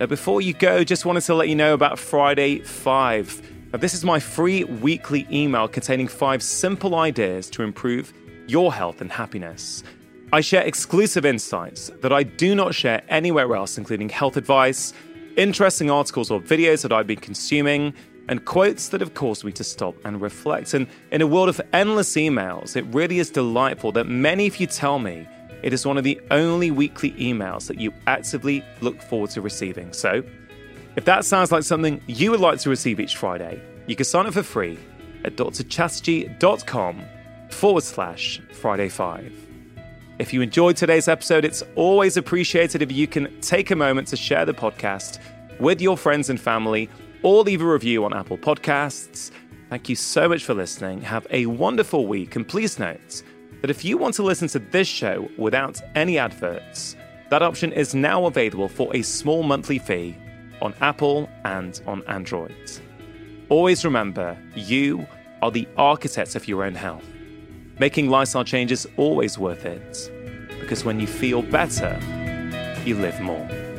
Now, 0.00 0.06
before 0.06 0.40
you 0.40 0.54
go, 0.54 0.82
just 0.82 1.04
wanted 1.04 1.20
to 1.24 1.34
let 1.34 1.50
you 1.50 1.54
know 1.54 1.74
about 1.74 1.98
Friday 1.98 2.60
5. 2.60 3.70
Now, 3.74 3.78
this 3.78 3.92
is 3.92 4.02
my 4.02 4.18
free 4.18 4.64
weekly 4.64 5.26
email 5.30 5.68
containing 5.68 6.08
five 6.08 6.42
simple 6.42 6.94
ideas 6.94 7.50
to 7.50 7.62
improve 7.62 8.14
your 8.46 8.72
health 8.72 9.02
and 9.02 9.12
happiness. 9.12 9.84
I 10.32 10.40
share 10.40 10.62
exclusive 10.62 11.26
insights 11.26 11.90
that 12.00 12.14
I 12.14 12.22
do 12.22 12.54
not 12.54 12.74
share 12.74 13.02
anywhere 13.10 13.54
else, 13.54 13.76
including 13.76 14.08
health 14.08 14.38
advice 14.38 14.94
interesting 15.36 15.90
articles 15.90 16.30
or 16.30 16.40
videos 16.40 16.82
that 16.82 16.92
I've 16.92 17.06
been 17.06 17.20
consuming, 17.20 17.94
and 18.28 18.44
quotes 18.44 18.88
that 18.88 19.00
have 19.00 19.14
caused 19.14 19.44
me 19.44 19.52
to 19.52 19.64
stop 19.64 19.94
and 20.04 20.20
reflect. 20.20 20.74
And 20.74 20.86
in 21.12 21.20
a 21.20 21.26
world 21.26 21.48
of 21.48 21.60
endless 21.72 22.14
emails, 22.14 22.74
it 22.74 22.84
really 22.86 23.18
is 23.18 23.30
delightful 23.30 23.92
that 23.92 24.06
many 24.06 24.46
of 24.46 24.56
you 24.56 24.66
tell 24.66 24.98
me 24.98 25.28
it 25.62 25.72
is 25.72 25.86
one 25.86 25.98
of 25.98 26.04
the 26.04 26.20
only 26.30 26.70
weekly 26.70 27.12
emails 27.12 27.66
that 27.66 27.80
you 27.80 27.92
actively 28.06 28.64
look 28.80 29.00
forward 29.02 29.30
to 29.30 29.40
receiving. 29.40 29.92
So, 29.92 30.22
if 30.96 31.04
that 31.04 31.24
sounds 31.24 31.52
like 31.52 31.62
something 31.62 32.00
you 32.06 32.30
would 32.30 32.40
like 32.40 32.58
to 32.60 32.70
receive 32.70 32.98
each 32.98 33.16
Friday, 33.16 33.60
you 33.86 33.96
can 33.96 34.04
sign 34.04 34.26
up 34.26 34.34
for 34.34 34.42
free 34.42 34.78
at 35.24 35.36
drchatterjee.com 35.36 37.02
forward 37.50 37.84
slash 37.84 38.40
Friday 38.52 38.88
5. 38.88 39.32
If 40.18 40.32
you 40.32 40.42
enjoyed 40.42 40.76
today's 40.76 41.08
episode, 41.08 41.44
it's 41.44 41.62
always 41.76 42.16
appreciated 42.16 42.82
if 42.82 42.92
you 42.92 43.06
can 43.06 43.40
take 43.40 43.70
a 43.70 43.76
moment 43.76 44.08
to 44.08 44.16
share 44.16 44.44
the 44.44 44.52
podcast 44.52 45.18
with 45.58 45.80
your 45.80 45.96
friends 45.96 46.28
and 46.28 46.40
family 46.40 46.88
or 47.22 47.42
leave 47.42 47.62
a 47.62 47.66
review 47.66 48.04
on 48.04 48.12
Apple 48.12 48.38
Podcasts. 48.38 49.30
Thank 49.70 49.88
you 49.88 49.96
so 49.96 50.28
much 50.28 50.44
for 50.44 50.52
listening. 50.52 51.00
Have 51.02 51.26
a 51.30 51.46
wonderful 51.46 52.06
week. 52.06 52.36
And 52.36 52.46
please 52.46 52.78
note 52.78 53.22
that 53.60 53.70
if 53.70 53.84
you 53.84 53.98
want 53.98 54.14
to 54.14 54.22
listen 54.22 54.48
to 54.48 54.58
this 54.58 54.88
show 54.88 55.28
without 55.36 55.80
any 55.94 56.18
adverts, 56.18 56.96
that 57.30 57.42
option 57.42 57.72
is 57.72 57.94
now 57.94 58.26
available 58.26 58.68
for 58.68 58.94
a 58.94 59.02
small 59.02 59.42
monthly 59.42 59.78
fee 59.78 60.16
on 60.60 60.74
Apple 60.80 61.28
and 61.44 61.80
on 61.86 62.02
Android. 62.06 62.80
Always 63.48 63.84
remember, 63.84 64.36
you 64.54 65.06
are 65.42 65.50
the 65.50 65.66
architects 65.76 66.34
of 66.34 66.48
your 66.48 66.64
own 66.64 66.74
health. 66.74 67.04
Making 67.78 68.10
lifestyle 68.10 68.44
changes 68.44 68.86
always 68.96 69.38
worth 69.38 69.64
it 69.64 70.10
because 70.60 70.84
when 70.84 71.00
you 71.00 71.06
feel 71.06 71.42
better, 71.42 71.98
you 72.84 72.94
live 72.96 73.20
more. 73.20 73.69